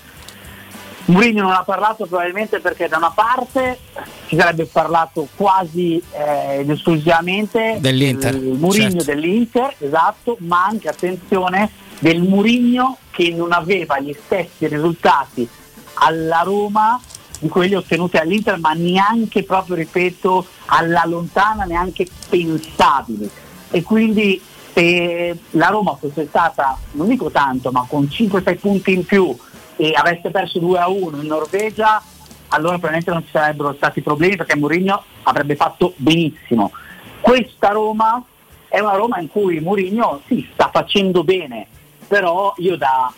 Mourinho 1.07 1.43
non 1.43 1.53
ha 1.53 1.63
parlato 1.63 2.07
probabilmente 2.07 2.59
perché 2.59 2.89
da 2.89 2.97
una 2.97 3.13
parte 3.13 3.79
si 4.27 4.37
sarebbe 4.37 4.67
parlato 4.67 5.29
quasi 5.37 6.03
eh, 6.13 6.65
esclusivamente 6.69 7.79
dell'Inter, 7.81 8.37
del 8.37 8.59
Mourinho 8.59 8.91
certo. 8.91 9.05
dell'Inter, 9.05 9.75
esatto, 9.79 10.37
ma 10.41 10.65
anche 10.65 10.89
attenzione 10.89 11.71
del 12.01 12.23
Mourinho 12.23 12.99
che 13.11 13.33
non 13.33 13.53
aveva 13.53 14.01
gli 14.01 14.15
stessi 14.25 14.67
risultati 14.67 15.49
alla 15.95 16.41
Roma 16.41 17.01
di 17.39 17.49
quelli 17.49 17.75
ottenuti 17.75 18.17
all'Inter, 18.17 18.59
ma 18.59 18.73
neanche 18.73 19.45
proprio, 19.45 19.77
ripeto, 19.77 20.45
alla 20.67 21.05
lontana, 21.07 21.65
neanche 21.65 22.07
pensabili. 22.29 23.31
E 23.71 23.83
quindi 23.83 24.41
se 24.73 25.39
la 25.51 25.69
Roma 25.69 25.95
fosse 25.95 26.27
stata, 26.29 26.77
non 26.93 27.09
dico 27.09 27.31
tanto, 27.31 27.71
ma 27.71 27.87
con 27.89 28.09
5-6 28.11 28.59
punti 28.59 28.93
in 28.93 29.05
più 29.05 29.37
e 29.77 29.93
avesse 29.95 30.31
perso 30.31 30.59
2-1 30.59 31.21
in 31.21 31.27
Norvegia, 31.27 32.03
allora 32.49 32.79
probabilmente 32.79 33.11
non 33.11 33.25
ci 33.25 33.31
sarebbero 33.31 33.75
stati 33.75 34.01
problemi 34.01 34.37
perché 34.37 34.57
Mourinho 34.57 35.03
avrebbe 35.25 35.57
fatto 35.57 35.93
benissimo. 35.97 36.73
Questa 37.21 37.69
Roma 37.69 38.23
è 38.69 38.81
una 38.81 38.95
Roma 38.97 39.21
in 39.21 39.29
cui 39.29 39.61
Mourinho 39.61 40.23
sì, 40.27 40.49
sta 40.53 40.71
facendo 40.73 41.25
bene, 41.25 41.67
però 42.07 42.55
io 42.59 42.77
da 42.77 43.13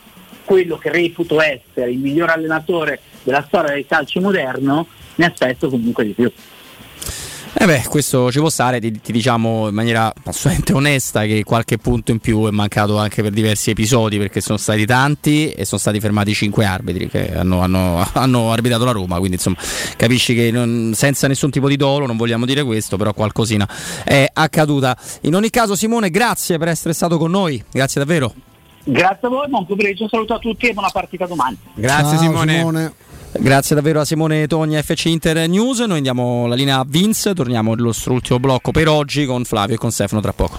quello 0.45 0.79
che 0.79 0.91
reputo 0.91 1.41
essere 1.41 1.91
il 1.91 1.99
miglior 1.99 2.31
allenatore 2.31 3.01
della 3.23 3.45
storia 3.47 3.75
del 3.75 3.87
calcio 3.87 4.21
moderno 4.21 4.87
ne 5.17 5.27
aspetto 5.27 5.69
comunque 5.69 6.05
di 6.05 6.13
più. 6.13 6.33
Eh 7.55 7.65
beh, 7.65 7.85
questo 7.89 8.31
ci 8.31 8.39
può 8.39 8.51
stare, 8.51 8.79
ti, 8.79 9.01
ti, 9.01 9.11
diciamo 9.11 9.69
in 9.69 9.75
maniera 9.75 10.13
assolutamente 10.25 10.73
onesta 10.75 11.25
che 11.25 11.43
qualche 11.45 11.79
punto 11.79 12.11
in 12.11 12.19
più 12.19 12.47
è 12.47 12.51
mancato 12.51 12.99
anche 12.99 13.23
per 13.23 13.33
diversi 13.33 13.71
episodi 13.71 14.19
perché 14.19 14.41
sono 14.41 14.59
stati 14.59 14.85
tanti 14.85 15.51
e 15.51 15.65
sono 15.65 15.81
stati 15.81 15.99
fermati 15.99 16.35
cinque 16.35 16.65
arbitri 16.67 17.09
che 17.09 17.35
hanno, 17.35 17.61
hanno, 17.61 18.07
hanno 18.13 18.53
arbitrato 18.53 18.85
la 18.85 18.93
Roma, 18.93 19.17
quindi 19.19 19.37
insomma 19.37 19.57
capisci 19.97 20.35
che 20.35 20.51
non, 20.51 20.93
senza 20.95 21.27
nessun 21.27 21.51
tipo 21.51 21.69
di 21.69 21.77
dolo, 21.77 22.07
non 22.07 22.17
vogliamo 22.17 22.45
dire 22.45 22.63
questo, 22.63 22.97
però 22.97 23.13
qualcosina 23.13 23.69
è 24.05 24.29
accaduta. 24.33 24.97
In 25.23 25.35
ogni 25.35 25.51
caso 25.51 25.75
Simone, 25.75 26.11
grazie 26.11 26.59
per 26.59 26.69
essere 26.69 26.93
stato 26.93 27.17
con 27.19 27.31
noi, 27.31 27.63
grazie 27.71 28.01
davvero. 28.01 28.35
Grazie 28.85 29.27
a 29.27 29.31
voi, 29.31 29.49
buon 29.49 29.67
pomeriggio, 29.67 30.09
saluto 30.09 30.35
a 30.35 30.39
tutti 30.39 30.67
e 30.67 30.73
buona 30.73 30.91
partita 30.91 31.27
domani. 31.27 31.59
Grazie 31.75 32.17
Ciao, 32.17 32.19
Simone. 32.19 32.57
Simone. 32.57 32.93
Grazie 33.33 33.77
davvero 33.77 34.01
a 34.01 34.05
Simone 34.05 34.47
Togna 34.47 34.83
FC 34.83 35.07
Inter 35.07 35.49
News. 35.49 35.81
Noi 35.81 35.99
andiamo 35.99 36.47
la 36.47 36.55
linea 36.55 36.79
a 36.79 36.87
Vince, 36.87 37.35
torniamo 37.35 37.75
nello 37.75 37.87
nostro 37.87 38.15
ultimo 38.15 38.41
blocco 38.41 38.71
per 38.73 38.89
oggi 38.89 39.27
con 39.27 39.45
Flavio 39.45 39.77
e 39.77 39.79
con 39.79 39.91
Stefano 39.91 40.21
tra 40.21 40.33
poco. 40.33 40.59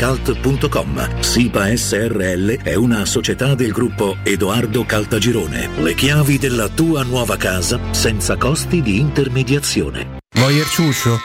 www.kcult.com. 0.00 1.20
SIPA 1.20 1.76
SRL 1.76 2.62
è 2.62 2.74
una 2.74 3.04
società 3.04 3.54
del 3.54 3.70
gruppo 3.70 4.16
Edoardo 4.22 4.84
Caltagirone. 4.84 5.68
Le 5.76 5.94
chiavi 5.94 6.38
della 6.38 6.68
tua 6.68 7.02
nuova 7.02 7.36
casa 7.36 7.78
senza 7.90 8.36
costi 8.36 8.80
di 8.80 8.98
intermediazione. 8.98 10.18
Voyer 10.36 10.66
ciuscio? 10.66 11.18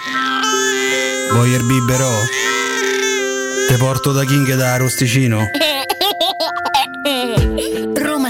Voyer 1.31 1.64
biberò? 1.64 2.11
Te 3.69 3.77
porto 3.77 4.11
da 4.11 4.26
King 4.26 4.53
da 4.56 4.73
Arosticino? 4.73 5.49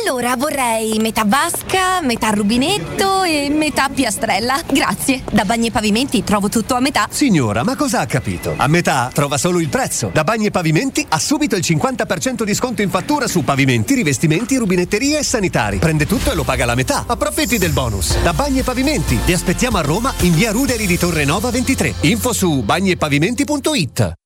Allora 0.00 0.36
vorrei 0.36 0.98
metà 0.98 1.24
vasca, 1.24 2.00
metà 2.02 2.30
rubinetto 2.30 3.22
e 3.22 3.48
metà 3.50 3.88
piastrella. 3.88 4.60
Grazie. 4.70 5.22
Da 5.32 5.44
Bagni 5.44 5.68
e 5.68 5.70
Pavimenti 5.70 6.22
trovo 6.22 6.48
tutto 6.48 6.74
a 6.74 6.80
metà. 6.80 7.08
Signora, 7.10 7.64
ma 7.64 7.76
cosa 7.76 8.00
ha 8.00 8.06
capito? 8.06 8.54
A 8.56 8.66
metà 8.66 9.10
trova 9.12 9.38
solo 9.38 9.58
il 9.58 9.68
prezzo. 9.68 10.10
Da 10.12 10.22
Bagni 10.22 10.46
e 10.46 10.50
Pavimenti 10.50 11.04
ha 11.08 11.18
subito 11.18 11.56
il 11.56 11.64
50% 11.66 12.42
di 12.42 12.54
sconto 12.54 12.82
in 12.82 12.90
fattura 12.90 13.26
su 13.26 13.42
pavimenti, 13.42 13.94
rivestimenti, 13.94 14.56
rubinetterie 14.56 15.20
e 15.20 15.22
sanitari. 15.24 15.78
Prende 15.78 16.06
tutto 16.06 16.30
e 16.30 16.34
lo 16.34 16.44
paga 16.44 16.66
la 16.66 16.74
metà. 16.74 17.04
Approfitti 17.06 17.56
del 17.56 17.72
bonus. 17.72 18.20
Da 18.22 18.32
Bagni 18.32 18.58
e 18.58 18.62
Pavimenti. 18.62 19.18
Vi 19.24 19.32
aspettiamo 19.32 19.78
a 19.78 19.82
Roma 19.82 20.12
in 20.20 20.34
via 20.34 20.52
Ruderi 20.52 20.86
di 20.86 20.98
Torre 20.98 21.24
Nova 21.24 21.50
23. 21.50 21.94
Info 22.02 22.32
su 22.32 22.62
bagniepavimenti.it. 22.62 24.25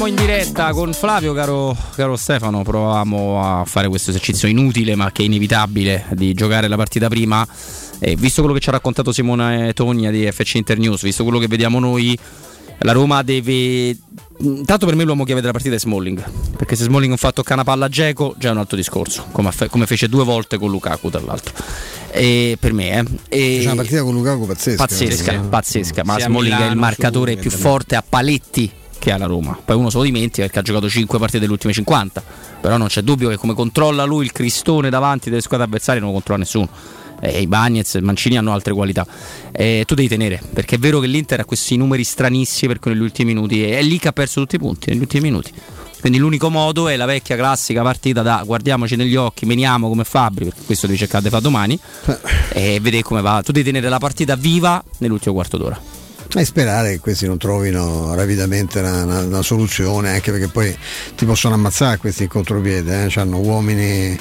Torniamo 0.00 0.18
in 0.18 0.26
diretta 0.26 0.72
con 0.72 0.94
Flavio, 0.94 1.34
caro, 1.34 1.76
caro 1.94 2.16
Stefano. 2.16 2.62
Provavamo 2.62 3.42
a 3.60 3.64
fare 3.66 3.86
questo 3.88 4.08
esercizio 4.08 4.48
inutile, 4.48 4.94
ma 4.94 5.12
che 5.12 5.20
è 5.20 5.26
inevitabile 5.26 6.06
di 6.12 6.32
giocare 6.32 6.68
la 6.68 6.76
partita 6.76 7.08
prima. 7.08 7.46
E 7.98 8.16
visto 8.16 8.40
quello 8.40 8.56
che 8.56 8.62
ci 8.62 8.70
ha 8.70 8.72
raccontato 8.72 9.12
Simone 9.12 9.74
Togna 9.74 10.10
di 10.10 10.26
FC 10.32 10.54
Internews, 10.54 11.02
visto 11.02 11.22
quello 11.22 11.38
che 11.38 11.48
vediamo 11.48 11.80
noi, 11.80 12.18
la 12.78 12.92
Roma 12.92 13.20
deve. 13.20 13.94
Intanto 14.38 14.86
per 14.86 14.94
me 14.94 15.04
l'uomo 15.04 15.24
chiave 15.24 15.42
della 15.42 15.52
partita 15.52 15.74
è 15.74 15.78
Smalling. 15.78 16.24
Perché 16.56 16.76
se 16.76 16.84
Smalling 16.84 17.08
non 17.10 17.18
fa 17.18 17.32
toccare 17.32 17.56
una 17.60 17.64
palla 17.64 17.84
a 17.84 17.88
Geco, 17.90 18.34
già 18.38 18.48
è 18.48 18.52
un 18.52 18.58
altro 18.58 18.78
discorso. 18.78 19.26
Come, 19.32 19.50
come 19.68 19.84
fece 19.84 20.08
due 20.08 20.24
volte 20.24 20.56
con 20.56 20.70
Lukaku, 20.70 21.10
tra 21.10 21.20
l'altro. 21.20 21.52
E 22.10 22.56
per 22.58 22.72
me, 22.72 23.00
eh. 23.00 23.04
E- 23.28 23.58
C'è 23.58 23.66
una 23.66 23.74
partita 23.74 24.02
con 24.02 24.14
Lukaku 24.14 24.46
pazzesca. 24.46 24.82
pazzesca, 24.82 25.32
Sì. 25.32 25.38
pazzesca. 25.46 26.04
Ma 26.06 26.18
Smalling 26.18 26.58
è 26.58 26.70
il 26.70 26.76
marcatore 26.76 27.36
più 27.36 27.50
forte 27.50 27.96
a 27.96 28.02
paletti 28.08 28.78
che 29.00 29.10
ha 29.10 29.18
la 29.18 29.26
Roma. 29.26 29.58
Poi 29.64 29.74
uno 29.74 29.90
se 29.90 29.96
lo 29.96 30.04
dimentica 30.04 30.42
perché 30.42 30.60
ha 30.60 30.62
giocato 30.62 30.88
5 30.88 31.18
partite 31.18 31.40
delle 31.40 31.50
ultime 31.50 31.72
50. 31.72 32.22
Però 32.60 32.76
non 32.76 32.86
c'è 32.86 33.00
dubbio 33.02 33.30
che 33.30 33.36
come 33.36 33.54
controlla 33.54 34.04
lui 34.04 34.26
il 34.26 34.30
cristone 34.30 34.90
davanti 34.90 35.30
delle 35.30 35.42
squadre 35.42 35.66
avversarie 35.66 35.98
non 35.98 36.10
lo 36.10 36.14
controlla 36.14 36.40
nessuno. 36.40 36.68
E 37.22 37.40
I 37.40 37.46
Bagnets, 37.46 37.94
i 37.94 38.00
Mancini 38.00 38.38
hanno 38.38 38.52
altre 38.52 38.72
qualità. 38.72 39.06
E 39.50 39.84
tu 39.86 39.94
devi 39.94 40.08
tenere, 40.08 40.40
perché 40.54 40.76
è 40.76 40.78
vero 40.78 41.00
che 41.00 41.06
l'Inter 41.06 41.40
ha 41.40 41.44
questi 41.44 41.76
numeri 41.76 42.04
stranissimi 42.04 42.72
per 42.72 42.92
negli 42.92 43.02
ultimi 43.02 43.34
minuti. 43.34 43.64
E 43.64 43.78
è 43.78 43.82
lì 43.82 43.98
che 43.98 44.08
ha 44.08 44.12
perso 44.12 44.40
tutti 44.40 44.54
i 44.54 44.58
punti 44.58 44.90
negli 44.90 45.00
ultimi 45.00 45.22
minuti. 45.30 45.52
Quindi 46.00 46.18
l'unico 46.18 46.48
modo 46.48 46.88
è 46.88 46.96
la 46.96 47.04
vecchia 47.04 47.36
classica 47.36 47.82
partita 47.82 48.22
da 48.22 48.42
guardiamoci 48.44 48.96
negli 48.96 49.16
occhi, 49.16 49.44
meniamo 49.44 49.88
come 49.88 50.04
Fabri, 50.04 50.46
perché 50.46 50.62
questo 50.64 50.86
devi 50.86 50.98
cercare 50.98 51.24
di 51.24 51.28
fare 51.28 51.42
domani, 51.42 51.78
e 52.52 52.78
vedere 52.80 53.02
come 53.02 53.20
va. 53.20 53.42
Tu 53.42 53.52
devi 53.52 53.66
tenere 53.66 53.90
la 53.90 53.98
partita 53.98 54.34
viva 54.34 54.82
nell'ultimo 54.98 55.34
quarto 55.34 55.58
d'ora. 55.58 55.99
E 56.32 56.44
sperare 56.44 56.92
che 56.92 57.00
questi 57.00 57.26
non 57.26 57.38
trovino 57.38 58.14
rapidamente 58.14 58.78
una, 58.78 59.02
una- 59.02 59.22
una 59.22 59.42
soluzione, 59.42 60.12
anche 60.12 60.30
perché 60.30 60.46
poi 60.46 60.76
ti 61.16 61.24
possono 61.24 61.54
ammazzare 61.54 61.96
questi 61.96 62.22
in 62.22 62.28
contropiede, 62.28 63.06
eh? 63.06 63.20
hanno 63.20 63.38
uomini 63.38 64.16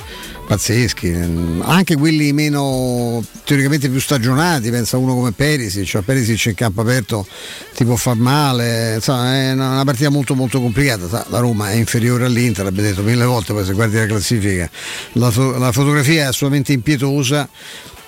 pazzeschi, 0.47 1.07
mm, 1.07 1.61
anche 1.63 1.95
quelli 1.95 2.33
meno 2.33 3.23
teoricamente 3.43 3.87
più 3.89 3.99
stagionati, 3.99 4.71
pensa 4.71 4.97
uno 4.97 5.13
come 5.13 5.31
Perisic, 5.33 5.85
cioè 5.85 6.01
Perisic 6.01 6.47
in 6.47 6.55
campo 6.55 6.81
aperto 6.81 7.27
ti 7.75 7.85
può 7.85 7.95
far 7.95 8.15
male, 8.15 8.95
insomma, 8.95 9.35
è 9.35 9.51
una, 9.51 9.83
partita 9.85 10.09
molto 10.09 10.33
molto 10.33 10.59
complicata, 10.59 11.27
la 11.29 11.37
Roma 11.37 11.69
è 11.69 11.75
inferiore 11.75 12.25
all'Inter, 12.25 12.65
l'abbiamo 12.65 12.89
detto 12.89 13.03
mille 13.03 13.25
volte, 13.25 13.53
poi 13.53 13.63
se 13.63 13.73
guardi 13.73 13.97
la 13.97 14.07
classifica, 14.07 14.67
la, 15.13 15.31
la 15.59 15.71
fotografia 15.71 16.23
è 16.23 16.25
assolutamente 16.25 16.73
impietosa. 16.73 17.47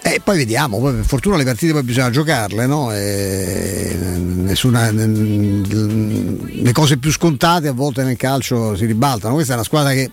E 0.04 0.20
poi 0.24 0.38
vediamo, 0.38 0.80
poi 0.80 0.96
per 0.96 1.06
fortuna 1.06 1.38
le 1.38 1.44
partite 1.44 1.74
poi 1.74 1.84
bisogna 1.84 2.10
giocarle, 2.10 2.66
no? 2.66 2.92
E 2.92 3.96
nessuna- 3.98 4.90
le 4.92 6.72
cose 6.72 6.98
più 6.98 7.12
scontate 7.12 7.68
a 7.68 7.72
volte 7.72 8.04
nel 8.04 8.18
calcio 8.18 8.76
si 8.76 8.86
ribaltano. 8.86 9.36
Questa 9.36 9.54
è 9.54 9.56
una 9.56 9.64
squadra 9.64 9.92
che 9.92 10.10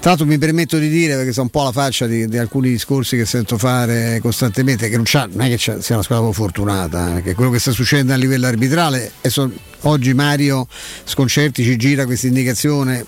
tra 0.00 0.10
l'altro 0.10 0.26
mi 0.26 0.38
permetto 0.38 0.78
di 0.78 0.88
dire, 0.88 1.16
perché 1.16 1.32
sono 1.32 1.46
un 1.46 1.50
po' 1.50 1.64
la 1.64 1.72
faccia 1.72 2.06
di, 2.06 2.28
di 2.28 2.38
alcuni 2.38 2.70
discorsi 2.70 3.16
che 3.16 3.26
sento 3.26 3.58
fare 3.58 4.20
costantemente, 4.22 4.88
che 4.88 4.94
non, 4.94 5.04
non 5.32 5.40
è 5.40 5.48
che 5.48 5.58
sia 5.58 5.94
una 5.94 6.02
squadra 6.02 6.24
un 6.24 6.30
po' 6.30 6.32
fortunata, 6.32 7.16
eh, 7.16 7.22
che 7.22 7.34
quello 7.34 7.50
che 7.50 7.58
sta 7.58 7.72
succedendo 7.72 8.12
a 8.12 8.16
livello 8.16 8.46
arbitrale, 8.46 9.10
adesso, 9.18 9.50
oggi 9.82 10.14
Mario 10.14 10.68
Sconcerti 11.04 11.64
ci 11.64 11.76
gira 11.76 12.06
questa 12.06 12.28
indicazione, 12.28 13.04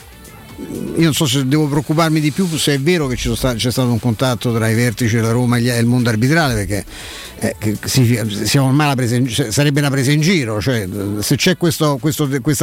io 0.96 1.04
non 1.04 1.14
so 1.14 1.26
se 1.26 1.46
devo 1.46 1.66
preoccuparmi 1.66 2.20
di 2.20 2.30
più 2.30 2.46
se 2.46 2.74
è 2.74 2.80
vero 2.80 3.06
che 3.06 3.16
c'è 3.16 3.34
stato 3.34 3.90
un 3.90 3.98
contatto 3.98 4.52
tra 4.52 4.68
i 4.68 4.74
vertici 4.74 5.16
della 5.16 5.30
Roma 5.30 5.56
e 5.56 5.78
il 5.78 5.86
mondo 5.86 6.10
arbitrale 6.10 6.54
perché 6.54 6.84
eh, 7.42 7.56
significa- 7.86 8.26
siamo 8.44 8.66
ormai 8.66 8.84
una 8.86 8.94
presa 8.94 9.16
in- 9.16 9.26
cioè, 9.26 9.50
sarebbe 9.50 9.80
una 9.80 9.88
presa 9.90 10.12
in 10.12 10.20
giro 10.20 10.60
cioè, 10.60 10.86
se 11.20 11.36
c'è 11.36 11.56
questa 11.56 11.96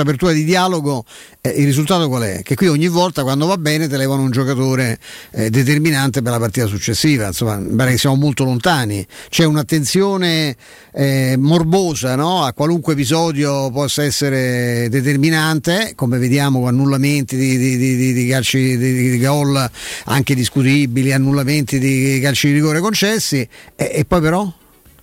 apertura 0.02 0.32
di 0.32 0.44
dialogo 0.44 1.04
eh, 1.42 1.50
il 1.50 1.66
risultato 1.66 2.08
qual 2.08 2.22
è? 2.22 2.42
che 2.44 2.54
qui 2.54 2.68
ogni 2.68 2.88
volta 2.88 3.24
quando 3.24 3.48
va 3.48 3.58
bene 3.58 3.88
te 3.88 3.98
levano 3.98 4.22
un 4.22 4.30
giocatore 4.30 5.00
eh, 5.32 5.50
determinante 5.50 6.22
per 6.22 6.32
la 6.32 6.38
partita 6.38 6.68
successiva 6.68 7.26
insomma 7.28 7.60
pare 7.76 7.92
che 7.92 7.98
siamo 7.98 8.16
molto 8.18 8.44
lontani 8.44 9.04
c'è 9.30 9.46
un'attenzione 9.46 10.56
eh, 10.94 11.36
morbosa 11.40 12.16
no? 12.16 12.44
a 12.44 12.54
qualunque 12.54 12.94
episodio 12.94 13.72
possa 13.72 14.04
essere 14.04 14.88
determinante 14.90 15.94
come 15.96 16.20
vediamo 16.20 16.60
con 16.60 16.68
annullamenti 16.68 17.36
di, 17.36 17.58
di- 17.58 17.78
di- 17.78 18.14
di- 18.14 18.28
calci 18.28 18.78
di 18.78 19.18
gol 19.20 19.70
anche 20.06 20.36
discutibili 20.36 21.12
annullamenti 21.14 21.80
di 21.80 22.20
calci 22.22 22.48
di 22.50 22.54
rigore 22.54 22.80
concessi 22.80 23.38
e, 23.76 23.92
e 23.92 24.06
poi 24.06 24.22
però 24.22 24.54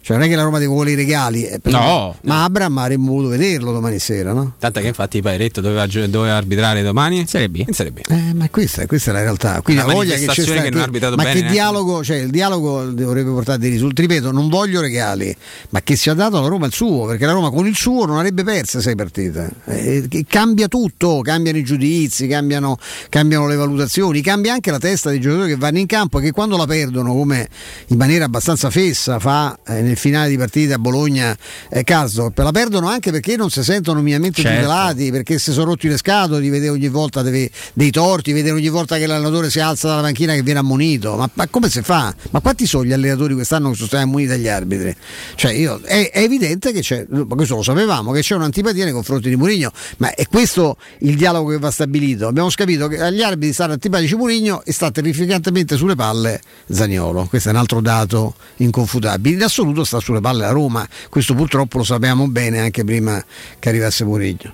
cioè 0.05 0.19
non 0.19 0.27
è 0.27 0.29
che 0.29 0.37
la 0.37 0.43
Roma 0.43 0.59
deve 0.59 0.71
volere 0.73 0.91
i 1.01 1.05
regali 1.05 1.47
eh, 1.47 1.59
però- 1.61 1.79
No. 1.79 2.17
ma 2.25 2.45
Abram 2.45 2.77
avremmo 2.77 3.11
voluto 3.13 3.29
vederlo 3.31 3.73
domani 3.73 3.99
sera 3.99 4.33
no? 4.35 4.55
Tanto 4.59 4.81
che 4.81 4.89
infatti 4.89 5.23
Pairetto 5.23 5.61
doveva, 5.63 5.87
doveva 5.87 6.37
arbitrare 6.37 6.83
domani 6.83 7.19
in 7.21 7.27
Serie 7.27 7.49
B. 7.49 7.65
In 7.67 7.73
Serie 7.73 7.91
B. 7.93 8.01
Eh, 8.09 8.35
ma 8.35 8.49
questa, 8.51 8.85
questa 8.87 9.11
è 9.11 9.15
la 9.15 9.21
realtà. 9.23 9.63
Quindi 9.63 9.83
la 9.83 9.91
voglia 9.93 10.15
che 10.17 10.27
c'è 10.27 10.43
sta- 10.43 10.61
che 10.63 10.71
non 10.71 10.81
ha 10.81 10.85
arbitrato 10.85 11.17
ma 11.17 11.23
bene 11.23 11.35
che 11.35 11.41
neanche. 11.41 11.59
dialogo, 11.59 12.05
cioè 12.05 12.17
il 12.19 12.31
dialogo 12.31 12.85
dovrebbe 12.85 13.31
portare 13.31 13.59
dei 13.59 13.71
risultati. 13.71 14.03
Ripeto, 14.07 14.31
non 14.31 14.49
voglio 14.51 14.81
regali, 14.83 15.35
ma 15.71 15.81
che 15.83 15.97
sia 15.97 16.13
dato 16.15 16.37
alla 16.39 16.49
Roma 16.49 16.67
il 16.67 16.73
suo, 16.75 17.07
perché 17.07 17.25
la 17.25 17.33
Roma 17.33 17.51
con 17.51 17.67
il 17.67 17.75
suo 17.77 18.05
non 18.05 18.17
avrebbe 18.19 18.43
perse 18.45 18.81
sei 18.83 18.95
partite. 18.95 19.51
Eh, 19.67 20.05
che 20.09 20.25
cambia 20.29 20.69
tutto, 20.69 21.21
cambiano 21.23 21.57
i 21.59 21.65
giudizi, 21.65 22.27
cambiano, 22.27 22.77
cambiano 23.09 23.47
le 23.47 23.57
valutazioni, 23.57 24.21
cambia 24.21 24.53
anche 24.53 24.71
la 24.71 24.79
testa 24.79 25.09
dei 25.11 25.21
giocatori 25.21 25.49
che 25.51 25.57
vanno 25.57 25.79
in 25.79 25.87
campo 25.87 26.19
e 26.19 26.23
che 26.23 26.31
quando 26.33 26.57
la 26.59 26.67
perdono, 26.67 27.13
come 27.15 27.49
in 27.89 27.97
maniera 27.97 28.25
abbastanza 28.27 28.69
fessa 28.71 29.19
fa 29.19 29.59
eh, 29.67 29.94
nel 29.95 29.97
finale 29.97 30.29
di 30.29 30.37
partita 30.37 30.75
a 30.75 30.79
Bologna 30.79 31.37
eh, 31.71 31.85
Karsdorp, 31.85 32.37
la 32.39 32.51
perdono 32.51 32.89
anche 32.89 33.11
perché 33.13 33.37
non 33.37 33.49
si 33.51 33.63
sentono 33.63 34.01
minimamente 34.01 34.43
Certo. 34.43 34.57
tutelati, 34.57 35.11
perché 35.11 35.39
si 35.39 35.53
sono 35.53 35.67
rotti 35.67 35.89
le 35.89 35.97
scatole 35.97 36.41
di 36.41 36.49
vedere 36.51 36.71
ogni 36.73 36.89
volta 36.89 37.23
deve- 37.23 37.51
dei 37.73 37.91
torti, 37.91 38.33
vedere 38.33 38.57
ogni 38.57 38.69
volta 38.69 38.97
che 38.99 39.07
l'allenatore 39.07 39.51
si 39.51 39.61
alza 39.61 39.89
dalla 39.89 40.03
panchina 40.03 40.35
che 40.35 40.43
viene 40.43 40.59
ammonito. 40.59 41.17
Ma, 41.17 41.31
ma 41.33 41.47
come 41.49 41.71
si 41.71 41.81
fa? 41.83 42.15
Ma 42.31 42.41
quanti 42.41 42.67
sono 42.67 42.85
gli 42.85 42.93
allenatori 42.93 43.35
quest'anno 43.35 43.71
che 43.71 43.77
sono 43.77 43.87
stati 43.89 44.03
ammoniti 44.03 44.29
dagli 44.31 44.49
arbitri? 44.49 44.95
Cioè, 45.37 45.53
io- 45.53 45.81
è, 45.85 46.11
è 46.11 46.21
evidente 46.23 46.73
che 46.73 46.81
c'è, 46.81 47.07
ma 47.09 47.27
questo 47.35 47.55
lo 47.57 47.63
sapevamo, 47.63 48.11
che 48.13 48.21
c'è 48.21 48.35
un'antipatia 48.35 48.85
nei 48.85 48.93
confronti 48.93 49.29
di 49.29 49.37
Mourinho, 49.37 49.71
ma 49.99 50.13
è 50.15 50.27
questo 50.27 50.77
il 51.01 51.17
dialogo 51.17 51.51
che 51.51 51.59
va 51.59 51.71
stabilito. 51.71 52.27
Abbiamo 52.27 52.49
capito 52.55 52.89
che 52.89 53.01
agli 53.01 53.23
arbitri 53.23 53.53
stanno 53.53 53.73
antipatici 53.75 54.17
Mourinho 54.17 54.63
e 54.65 54.73
sta 54.73 54.91
terrificantemente 54.91 55.77
sulle 55.77 55.95
palle 55.95 56.41
Zaniolo. 56.71 57.27
Questo 57.27 57.49
è 57.49 57.53
un 57.53 57.59
altro 57.59 57.81
dato 57.81 58.35
inconfutabile. 58.57 59.37
In 59.37 59.43
assoluto 59.43 59.84
sta 59.85 60.01
sulle 60.01 60.21
palle 60.21 60.41
la 60.41 60.51
Roma. 60.51 60.87
Questo 61.09 61.35
purtroppo 61.35 61.79
lo 61.79 61.85
sapevamo 61.85 62.29
bene 62.29 62.61
anche 62.61 62.85
prima 62.85 63.23
che 63.59 63.69
arrivasse 63.69 64.05
Mourinho. 64.05 64.53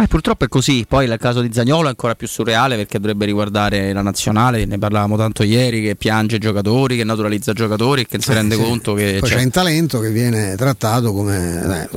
Eh, 0.00 0.06
purtroppo 0.06 0.44
è 0.44 0.48
così, 0.48 0.84
poi 0.88 1.06
il 1.06 1.16
caso 1.18 1.40
di 1.40 1.50
Zagnolo 1.52 1.86
è 1.86 1.88
ancora 1.88 2.14
più 2.14 2.28
surreale 2.28 2.76
perché 2.76 2.98
dovrebbe 3.00 3.24
riguardare 3.24 3.92
la 3.92 4.00
nazionale, 4.00 4.64
ne 4.64 4.78
parlavamo 4.78 5.16
tanto 5.16 5.42
ieri, 5.42 5.82
che 5.82 5.96
piange 5.96 6.38
giocatori, 6.38 6.96
che 6.96 7.02
naturalizza 7.02 7.52
giocatori 7.52 8.02
e 8.02 8.06
che 8.06 8.18
si 8.20 8.30
Eh, 8.30 8.34
rende 8.34 8.54
sì. 8.54 8.62
conto 8.62 8.94
che... 8.94 9.16
Poi 9.18 9.28
cioè, 9.28 9.38
c'è 9.38 9.44
un 9.44 9.50
talento 9.50 9.98
che 9.98 10.10
viene 10.10 10.54
trattato 10.54 11.12
come. 11.12 11.88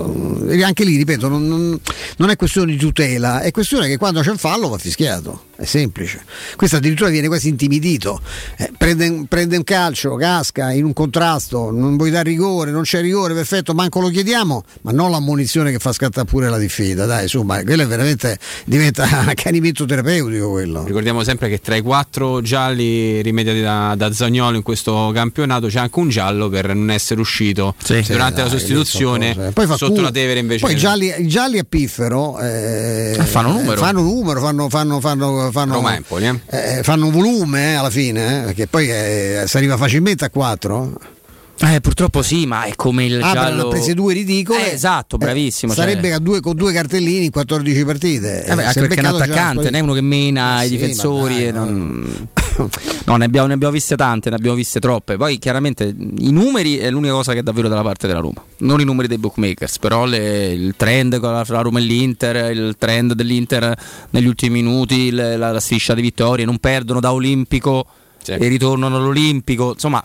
eh, 0.49 0.63
anche 0.63 0.83
lì, 0.83 0.97
ripeto, 0.97 1.27
non, 1.27 1.47
non- 1.47 1.80
non 2.17 2.30
è 2.31 2.35
questione 2.35 2.71
di 2.71 2.77
tutela, 2.80 3.41
è 3.41 3.51
questione 3.51 3.88
che 3.88 3.97
quando 3.97 4.21
c'è 4.21 4.31
un 4.31 4.38
fallo 4.38 4.69
va 4.69 4.77
fischiato. 4.80 5.45
È 5.61 5.65
semplice. 5.65 6.23
Questo 6.55 6.77
addirittura 6.77 7.11
viene 7.11 7.27
quasi 7.27 7.47
intimidito. 7.49 8.19
Eh, 8.57 8.71
prende, 8.75 9.07
un- 9.07 9.25
prende 9.27 9.57
un 9.57 9.63
calcio, 9.63 10.15
casca 10.15 10.71
in 10.71 10.85
un 10.85 10.93
contrasto, 10.93 11.69
non 11.69 11.97
vuoi 11.97 12.09
dare 12.09 12.30
rigore, 12.30 12.71
non 12.71 12.81
c'è 12.81 12.99
rigore, 13.01 13.35
perfetto, 13.35 13.75
manco 13.75 13.99
lo 13.99 14.09
chiediamo, 14.09 14.63
ma 14.81 14.91
non 14.91 15.11
l'ammonizione 15.11 15.69
che 15.71 15.77
fa 15.77 15.91
scattare 15.93 16.25
pure 16.25 16.49
la 16.49 16.57
diffida. 16.57 17.05
Dai, 17.05 17.23
insomma, 17.23 17.61
quello 17.63 17.83
è 17.83 17.88
veramente 17.91 18.37
diventa 18.65 19.25
accanimento 19.27 19.85
terapeutico 19.85 20.49
quello. 20.49 20.83
Ricordiamo 20.85 21.23
sempre 21.23 21.49
che 21.49 21.59
tra 21.59 21.75
i 21.75 21.81
quattro 21.81 22.41
gialli 22.41 23.21
rimediati 23.21 23.61
da, 23.61 23.93
da 23.95 24.11
Zagnolo 24.13 24.55
in 24.55 24.63
questo 24.63 25.11
campionato 25.13 25.67
c'è 25.67 25.79
anche 25.79 25.99
un 25.99 26.09
giallo 26.09 26.49
per 26.49 26.73
non 26.73 26.89
essere 26.89 27.19
uscito 27.19 27.75
durante 28.07 28.41
dai, 28.41 28.43
la 28.45 28.49
sostituzione 28.49 29.33
lì 29.35 29.51
Poi 29.51 29.65
fa 29.65 29.75
sotto 29.77 29.91
culo. 29.91 30.03
la 30.03 30.11
Tevere 30.11 30.39
invece. 30.39 30.65
Poi 30.65 30.73
i 30.73 30.77
gialli, 30.77 31.27
gialli 31.27 31.57
a 31.57 31.65
Piffero 31.67 32.39
eh, 32.39 33.17
fanno 33.23 33.51
numero. 33.51 33.77
Fanno 33.77 34.01
numero, 34.01 34.39
fanno, 34.41 34.69
fanno, 34.69 34.99
fanno, 34.99 35.49
fanno, 35.51 35.73
Roma 35.73 35.95
Empoli, 35.95 36.27
eh. 36.27 36.77
eh, 36.77 36.83
fanno 36.83 37.09
volume 37.09 37.71
eh, 37.71 37.73
alla 37.75 37.89
fine, 37.89 38.41
eh, 38.41 38.45
perché 38.45 38.67
poi 38.67 38.89
eh, 38.89 39.43
si 39.45 39.57
arriva 39.57 39.77
facilmente 39.77 40.25
a 40.25 40.29
4. 40.29 41.19
Eh, 41.64 41.80
purtroppo 41.80 42.23
sì, 42.23 42.48
ma 42.48 42.64
è 42.64 42.75
come 42.75 43.06
il 43.06 43.22
Ah, 43.22 43.33
giallo... 43.33 43.56
ne 43.56 43.61
ha 43.61 43.67
prese 43.67 43.93
due 43.93 44.14
ridicole. 44.14 44.72
Eh, 44.72 44.73
esatto, 44.73 45.17
bravissimo. 45.17 45.73
cioè- 45.75 45.85
Sarebbe 45.85 46.11
a 46.14 46.17
due- 46.19 46.40
con 46.41 46.56
due 46.56 46.73
cartellini 46.73 47.25
in 47.25 47.31
14 47.31 47.85
partite. 47.85 48.43
Eh 48.45 48.56
beh, 48.56 48.61
Eh, 48.61 48.65
anche 48.65 48.80
perché 48.80 48.95
è 48.95 49.07
un 49.07 49.15
attaccante, 49.15 49.64
non 49.65 49.75
è 49.75 49.80
uno 49.80 49.93
che 49.93 50.01
mena 50.01 50.61
Eh 50.61 50.65
i 50.65 50.69
sì, 50.69 50.77
difensori. 50.77 51.51
ma 51.51 51.64
non... 51.64 52.27
No, 53.06 53.15
ne 53.15 53.25
abbiamo, 53.25 53.48
ne 53.48 53.53
abbiamo 53.53 53.73
viste 53.73 53.95
tante, 53.95 54.30
ne 54.30 54.35
abbiamo 54.35 54.56
viste 54.56 54.80
troppe. 54.80 55.17
Poi 55.17 55.38
chiaramente 55.40 55.85
i 56.17 56.31
numeri 56.31 56.77
è 56.77 56.90
l'unica 56.91 57.14
cosa 57.14 57.33
che 57.33 57.40
è 57.40 57.43
davvero 57.43 57.67
dalla 57.67 57.81
parte 57.81 58.07
della 58.07 58.19
Roma, 58.19 58.43
non 58.57 58.80
i 58.80 58.83
numeri 58.83 59.07
dei 59.07 59.17
bookmakers, 59.17 59.80
però 59.80 60.06
le- 60.06 60.51
il 60.51 60.73
trend 60.77 61.19
con 61.19 61.31
la, 61.31 61.43
Roma 61.61 61.80
e 61.80 61.81
l'Inter, 61.83 62.51
il 62.51 62.75
trend 62.77 63.14
dell'Inter 63.14 63.75
negli 64.11 64.27
ultimi 64.27 64.61
minuti, 64.61 65.11
la, 65.11 65.35
la 65.38 65.59
striscia 65.59 65.93
di 65.93 66.01
vittorie, 66.01 66.45
non 66.45 66.57
perdono 66.57 66.99
da 66.99 67.11
Olimpico. 67.14 67.85
E 68.25 68.48
ritornano 68.48 68.98
all'Olimpico, 68.98 69.72
insomma, 69.74 70.03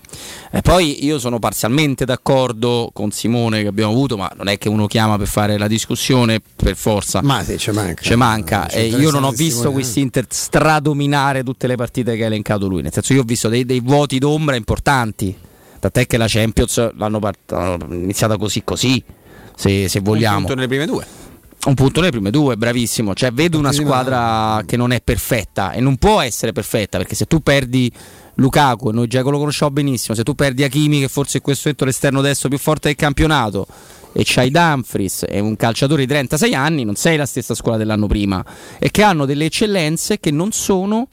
e 0.51 0.63
poi 0.63 1.05
io 1.05 1.19
sono 1.19 1.39
parzialmente 1.39 2.05
d'accordo 2.05 2.91
con 2.93 3.11
Simone 3.11 3.63
che 3.63 3.69
abbiamo 3.69 3.93
avuto, 3.93 4.17
ma 4.17 4.31
non 4.37 4.49
è 4.49 4.59
che 4.59 4.69
uno 4.69 4.87
chiama 4.87 5.19
per 5.19 5.27
fare 5.27 5.59
la 5.59 5.69
discussione 5.69 6.41
per 6.55 6.77
forza. 6.77 7.23
Ma 7.23 7.43
sì, 7.43 7.59
ci 7.59 7.71
manca. 7.71 8.03
Ci 8.03 8.15
manca. 8.15 8.69
E 8.69 8.87
interessa 8.87 9.03
io 9.03 9.11
non 9.11 9.25
ho 9.25 9.31
visto 9.31 9.45
testimonianza. 9.45 9.71
questi 9.71 10.01
Inter 10.01 10.25
stradominare 10.29 11.43
tutte 11.43 11.67
le 11.67 11.77
partite 11.77 12.17
che 12.17 12.25
ha 12.25 12.27
elencato 12.27 12.67
lui. 12.67 12.83
Nel 12.83 12.93
senso, 12.93 13.13
io 13.13 13.21
ho 13.21 13.25
visto 13.25 13.49
dei, 13.49 13.65
dei 13.65 13.81
vuoti 13.81 14.19
d'ombra 14.19 14.57
importanti. 14.57 15.37
Tant'è 15.79 16.07
che 16.07 16.17
la 16.17 16.27
Champions 16.29 16.95
l'hanno 16.97 17.19
part- 17.19 17.53
l'hanno 17.53 17.87
iniziata 17.91 18.37
così 18.37 18.65
così. 18.65 19.03
Se, 19.55 19.89
se 19.89 20.01
vogliamo. 20.01 20.39
Un 20.39 20.45
punto 20.45 20.55
nelle 20.55 20.69
prime 20.69 20.87
due. 20.87 21.07
Un 21.67 21.75
punto 21.75 21.99
nelle 21.99 22.13
prime 22.13 22.31
due, 22.31 22.57
bravissimo. 22.57 23.13
Cioè, 23.13 23.33
vedo 23.33 23.59
una 23.59 23.73
squadra 23.73 24.63
che 24.65 24.77
non 24.77 24.93
è 24.93 25.01
perfetta 25.03 25.73
e 25.73 25.81
non 25.81 25.97
può 25.97 26.21
essere 26.21 26.53
perfetta 26.53 26.97
perché 26.97 27.17
se 27.17 27.25
tu 27.27 27.43
perdi 27.43 27.93
Lukaku, 28.35 28.91
e 28.91 28.93
noi 28.93 29.09
già 29.09 29.23
lo 29.23 29.37
conosciamo 29.37 29.73
benissimo, 29.73 30.15
se 30.15 30.23
tu 30.23 30.35
perdi 30.35 30.63
Hakimi, 30.63 31.01
che 31.01 31.09
forse 31.09 31.39
è 31.39 31.41
questo 31.41 31.63
momento 31.65 31.85
l'esterno 31.85 32.21
destro 32.21 32.49
più 32.49 32.59
forte 32.59 32.87
del 32.87 32.97
campionato, 32.97 33.67
e 34.13 34.23
c'hai 34.25 34.51
Dumfries, 34.51 35.25
è 35.25 35.41
un 35.41 35.57
calciatore 35.57 36.03
di 36.03 36.09
36 36.09 36.55
anni, 36.55 36.85
non 36.85 36.95
sei 36.95 37.17
la 37.17 37.27
stessa 37.27 37.55
squadra 37.55 37.83
dell'anno 37.83 38.07
prima, 38.07 38.45
e 38.79 38.91
che 38.93 39.03
hanno 39.03 39.27
delle 39.27 39.47
eccellenze 39.47 40.21
che 40.21 40.31
non 40.31 40.53
sono 40.53 41.09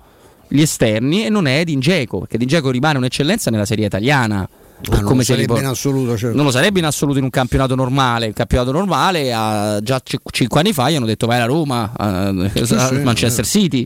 gli 0.48 0.62
esterni 0.62 1.26
e 1.26 1.30
non 1.30 1.48
è 1.48 1.60
Edin 1.62 1.80
Dzeko, 1.80 2.20
perché 2.20 2.36
Edin 2.36 2.48
Dzeko 2.48 2.70
rimane 2.70 3.00
un'eccellenza 3.00 3.50
nella 3.50 3.66
serie 3.66 3.88
italiana. 3.88 4.48
Ah, 4.90 4.96
non 4.96 5.04
come 5.04 5.18
lo 5.18 5.24
sarebbe 5.24 5.60
in 5.60 5.66
assoluto, 5.66 6.18
certo. 6.18 6.36
Non 6.36 6.46
lo 6.46 6.52
sarebbe 6.52 6.80
in 6.80 6.86
assoluto 6.86 7.18
in 7.18 7.24
un 7.24 7.30
campionato 7.30 7.76
normale. 7.76 8.26
Il 8.28 8.34
campionato 8.34 8.72
normale 8.72 9.32
ah, 9.34 9.80
già 9.82 10.02
c- 10.02 10.18
cinque 10.32 10.60
anni 10.60 10.74
fa 10.74 10.90
gli 10.90 10.96
hanno 10.96 11.06
detto 11.06 11.28
vai 11.28 11.38
alla 11.38 11.46
Roma, 11.46 11.92
a, 11.96 12.28
a 12.28 12.66
sì, 12.66 12.96
Manchester 13.02 13.46
City. 13.46 13.86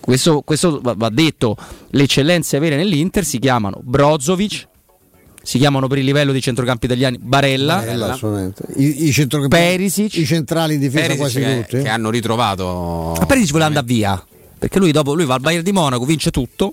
Questo, 0.00 0.42
questo 0.42 0.80
va, 0.82 1.08
detto. 1.08 1.56
Le 1.90 2.02
eccellenze 2.02 2.58
vere 2.58 2.76
nell'Inter 2.76 3.24
si 3.24 3.38
chiamano 3.38 3.80
Brozovic, 3.82 4.66
si 5.42 5.58
chiamano 5.58 5.86
per 5.86 5.98
il 5.98 6.04
livello 6.04 6.32
di 6.32 6.42
centrocampi 6.42 6.86
italiani 6.86 7.18
Barella, 7.18 7.76
Barella. 7.76 8.18
I, 8.76 9.06
i 9.06 9.12
centrocampisti, 9.12 10.20
i 10.20 10.26
centrali 10.26 10.74
in 10.74 10.80
difesa 10.80 11.06
Perisic 11.06 11.20
quasi 11.20 11.40
che, 11.40 11.66
tutti. 11.68 11.82
che 11.82 11.88
hanno 11.88 12.10
ritrovato. 12.10 13.16
Ma 13.18 13.26
Perisic 13.26 13.50
vuole 13.50 13.64
andare 13.64 13.86
via 13.86 14.22
perché 14.64 14.78
lui 14.78 14.92
dopo 14.92 15.14
lui 15.14 15.26
va 15.26 15.34
al 15.34 15.40
Bayern 15.40 15.62
di 15.62 15.72
Monaco, 15.72 16.06
vince 16.06 16.30
tutto 16.30 16.72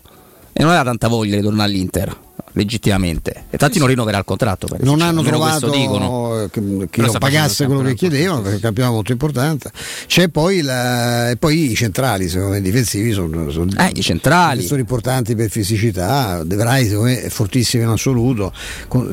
e 0.53 0.61
non 0.61 0.69
aveva 0.69 0.85
tanta 0.85 1.09
voglia 1.09 1.35
di 1.35 1.41
tornare 1.41 1.69
all'Inter. 1.69 2.17
Legittimamente, 2.53 3.31
e 3.31 3.47
infatti 3.51 3.79
non 3.79 3.87
rinnoverà 3.87 4.17
il 4.17 4.25
contratto. 4.25 4.67
Non 4.81 5.01
hanno 5.01 5.21
trovato 5.23 5.69
dicono. 5.69 6.43
eh, 6.43 6.49
che, 6.49 6.87
che 6.89 7.01
lo 7.01 7.11
pagasse 7.13 7.65
quello 7.65 7.81
che 7.81 7.95
chiedevano 7.95 8.39
perché 8.41 8.51
è 8.51 8.55
un 8.55 8.61
campionato 8.61 8.93
molto 8.95 9.11
importante 9.13 9.71
c'è 10.05 10.27
poi, 10.27 10.61
la- 10.61 11.29
e 11.29 11.37
poi 11.37 11.71
i 11.71 11.75
centrali 11.75 12.27
secondo 12.27 12.53
me 12.53 12.61
difensivi 12.61 13.11
sono, 13.13 13.49
sono 13.51 13.71
Eh, 13.77 13.91
i 13.95 14.01
centrali. 14.01 14.65
sono 14.65 14.79
importanti 14.79 15.35
per 15.35 15.49
fisicità 15.49 16.43
De 16.43 16.55
Vrij 16.55 16.87
secondo 16.87 17.03
me 17.09 17.21
è 17.23 17.29
fortissimo 17.29 17.83
in 17.83 17.89
assoluto 17.89 18.53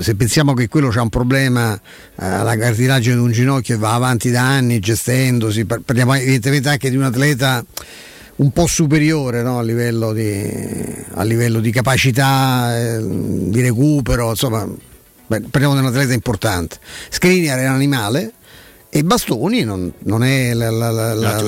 se 0.01 0.15
pensiamo 0.17 0.55
che 0.55 0.69
quello 0.69 0.89
c'ha 0.89 1.03
un 1.03 1.09
problema 1.09 1.75
eh, 1.75 1.81
alla 2.25 2.57
cartilagine 2.57 3.15
di 3.15 3.21
un 3.21 3.31
ginocchio 3.31 3.77
e 3.77 3.79
va 3.79 3.95
avanti 3.95 4.31
da 4.31 4.43
anni 4.43 4.81
gestendosi 4.81 5.65
par- 5.65 5.81
parliamo 5.85 6.15
evidentemente 6.15 6.69
anche 6.69 6.91
di 6.91 6.97
un 6.97 7.05
atleta 7.05 7.65
un 8.39 8.51
po' 8.53 8.67
superiore 8.67 9.43
no, 9.43 9.59
a, 9.59 9.63
livello 9.63 10.13
di, 10.13 10.43
a 11.15 11.23
livello 11.25 11.61
di 11.61 11.71
capacità 11.73 12.77
eh, 12.79 12.99
di 13.03 13.61
recupero, 13.61 14.31
insomma, 14.31 14.67
beh, 15.27 15.41
parliamo 15.51 15.75
di 15.75 15.81
un 15.81 15.87
atleta 15.87 16.13
importante. 16.13 16.79
Skriniar 17.11 17.59
è 17.59 17.67
un 17.69 17.75
animale 17.75 18.33
e 18.91 19.03
Bastoni 19.05 19.65
non, 19.65 19.93
non 20.05 20.23
è 20.25 20.55
la, 20.55 20.71
la- 20.71 20.91
la- 20.91 21.15
la- 21.15 21.41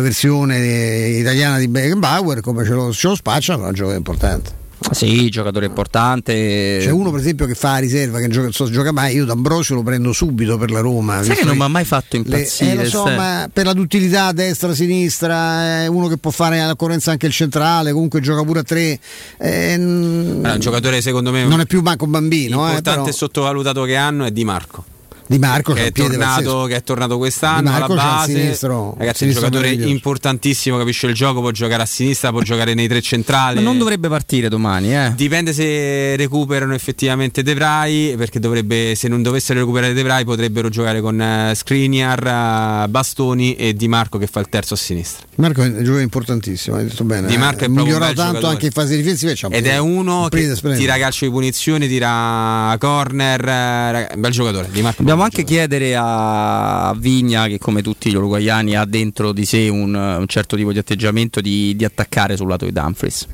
versione 0.00 1.08
italiana 1.08 1.58
di 1.58 1.68
Beckenbauer 1.68 2.40
come 2.40 2.64
ce 2.64 2.70
lo, 2.72 2.92
ce 2.92 3.08
lo 3.08 3.14
spaccia, 3.16 3.56
ma 3.56 3.64
è 3.64 3.68
un 3.68 3.72
giocatore 3.74 3.98
importante. 3.98 4.58
Sì, 4.92 5.28
giocatore 5.28 5.66
importante. 5.66 6.78
C'è 6.80 6.90
uno 6.90 7.10
per 7.10 7.20
esempio 7.20 7.46
che 7.46 7.54
fa 7.54 7.74
a 7.74 7.78
riserva, 7.78 8.18
che 8.18 8.28
non 8.28 8.50
so 8.52 8.68
gioca 8.70 8.92
mai, 8.92 9.14
io 9.14 9.24
D'Ambrosio 9.26 9.74
lo 9.74 9.82
prendo 9.82 10.12
subito 10.12 10.56
per 10.56 10.70
la 10.70 10.80
Roma. 10.80 11.22
Sai 11.22 11.36
che 11.36 11.44
non 11.44 11.56
mi 11.56 11.62
ha 11.62 11.68
mai 11.68 11.84
fatto 11.84 12.16
le- 12.16 12.18
impazzire? 12.18 12.70
eh, 12.72 12.74
lo 12.76 12.84
so, 12.86 13.04
per 13.52 13.66
la 13.66 13.72
duttilità 13.74 14.26
a 14.26 14.32
destra, 14.32 14.70
a 14.70 14.74
sinistra, 14.74 15.82
è 15.82 15.86
uno 15.86 16.08
che 16.08 16.16
può 16.16 16.30
fare 16.30 16.60
all'occorrenza 16.60 17.10
anche 17.10 17.26
il 17.26 17.32
centrale, 17.32 17.92
comunque 17.92 18.20
gioca 18.20 18.42
pure 18.42 18.60
a 18.60 18.62
tre. 18.62 18.98
eh, 19.38 19.74
Allora, 19.74 20.52
un 20.54 20.60
giocatore 20.60 21.00
secondo 21.02 21.30
me 21.30 21.44
non 21.44 21.60
è 21.60 21.66
più 21.66 21.82
manco 21.82 22.04
un 22.06 22.10
bambino. 22.12 22.64
eh, 22.64 22.68
importante 22.70 23.00
però. 23.02 23.12
sottovalutato 23.12 23.84
che 23.84 23.96
hanno 23.96 24.24
è 24.24 24.30
Di 24.30 24.44
Marco. 24.44 24.84
Di 25.30 25.38
Marco 25.38 25.74
che, 25.74 25.86
è 25.86 25.92
tornato, 25.92 26.64
che 26.64 26.74
è 26.74 26.82
tornato 26.82 27.16
quest'anno 27.16 27.70
Di 27.70 27.76
alla 27.76 27.86
base. 27.86 28.32
sinistro- 28.32 28.96
Ragazzi, 28.98 29.22
è 29.22 29.26
un 29.28 29.32
giocatore 29.32 29.70
importantissimo, 29.70 30.76
capisce 30.76 31.06
il 31.06 31.14
gioco, 31.14 31.38
può 31.38 31.52
giocare 31.52 31.82
a 31.84 31.86
sinistra, 31.86 32.30
può 32.30 32.42
giocare 32.42 32.74
nei 32.74 32.88
tre 32.88 33.00
centrali. 33.00 33.54
Ma 33.54 33.60
non 33.60 33.78
dovrebbe 33.78 34.08
partire 34.08 34.48
domani, 34.48 34.92
eh. 34.92 35.12
Dipende 35.14 35.52
se 35.52 36.16
recuperano 36.16 36.74
effettivamente 36.74 37.44
De 37.44 37.54
Vrij, 37.54 38.16
perché 38.16 38.40
dovrebbe, 38.40 38.94
se 38.96 39.06
non 39.06 39.22
dovessero 39.22 39.60
recuperare 39.60 39.92
De 39.92 40.02
Vrij 40.02 40.24
potrebbero 40.24 40.68
giocare 40.68 41.00
con 41.00 41.20
eh, 41.22 41.52
Skriniar, 41.54 42.84
eh, 42.84 42.88
Bastoni 42.88 43.54
e 43.54 43.74
Di 43.74 43.86
Marco 43.86 44.18
che 44.18 44.26
fa 44.26 44.40
il 44.40 44.48
terzo 44.48 44.74
a 44.74 44.76
sinistra. 44.78 45.24
Marco 45.36 45.62
è 45.62 45.66
un 45.66 45.74
giocatore 45.74 46.02
importantissimo, 46.02 46.74
hai 46.74 46.86
detto 46.86 47.04
bene. 47.04 47.28
Di 47.28 47.36
Marco 47.36 47.62
eh, 47.62 47.66
è 47.66 47.68
migliorato 47.68 48.14
tanto 48.14 48.22
giocatore. 48.22 48.52
anche 48.52 48.66
in 48.66 48.72
fase 48.72 48.96
difensiva. 48.96 49.30
e 49.30 49.38
un 49.46 49.52
Ed 49.54 49.66
è 49.66 49.78
uno 49.78 50.26
che 50.28 50.54
tira 50.76 50.98
calcio 50.98 51.24
di 51.24 51.30
punizione, 51.30 51.86
tira 51.86 52.74
corner, 52.80 53.48
eh, 53.48 54.08
un 54.16 54.20
bel 54.20 54.32
giocatore. 54.32 54.68
Di 54.72 54.82
Marco 54.82 55.04
Dobbiamo 55.20 55.38
anche 55.38 55.52
chiedere 55.52 55.94
a 55.98 56.94
Vigna, 56.96 57.46
che 57.46 57.58
come 57.58 57.82
tutti 57.82 58.10
gli 58.10 58.14
uruguayani 58.14 58.74
ha 58.74 58.86
dentro 58.86 59.32
di 59.32 59.44
sé 59.44 59.68
un, 59.68 59.94
un 59.94 60.26
certo 60.26 60.56
tipo 60.56 60.72
di 60.72 60.78
atteggiamento, 60.78 61.42
di, 61.42 61.76
di 61.76 61.84
attaccare 61.84 62.38
sul 62.38 62.48
lato 62.48 62.64
di 62.64 62.72
Dumfries. 62.72 63.26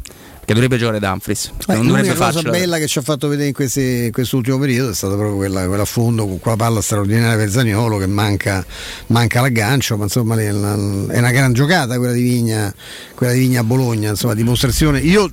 Che 0.47 0.55
dovrebbe 0.55 0.79
giocare 0.79 1.01
Dumfries. 1.01 1.51
Beh, 1.67 1.75
non 1.75 1.87
l'unica 1.87 2.13
cosa 2.13 2.31
farcela. 2.31 2.51
bella 2.51 2.79
che 2.79 2.87
ci 2.87 2.99
ha 2.99 3.03
fatto 3.03 3.27
vedere 3.27 3.49
in, 3.49 3.53
questi- 3.53 4.05
in 4.05 4.13
quest'ultimo 4.13 4.59
periodo 4.59 4.93
è 4.93 4.95
stata 4.95 5.17
proprio 5.17 5.35
quella, 5.35 5.67
quell'affondo 5.67 6.25
con 6.25 6.39
quella 6.39 6.57
palla 6.57 6.81
straordinaria 6.81 7.37
per 7.37 7.51
Zagnolo 7.51 7.99
che 7.99 8.07
manca, 8.07 8.65
manca 9.09 9.41
l'aggancio, 9.41 9.97
ma 9.97 10.05
insomma 10.05 10.41
è 10.41 10.53
una, 10.53 11.31
gran 11.33 11.53
giocata 11.53 11.99
quella 11.99 12.13
di 12.13 12.23
Vigna, 12.23 12.73
quella 13.17 13.33
di 13.33 13.41
Vigna 13.41 13.59
a 13.59 13.65
Bologna, 13.65 14.11
insomma 14.11 14.35
dimostrazione. 14.35 15.01
Io 15.01 15.29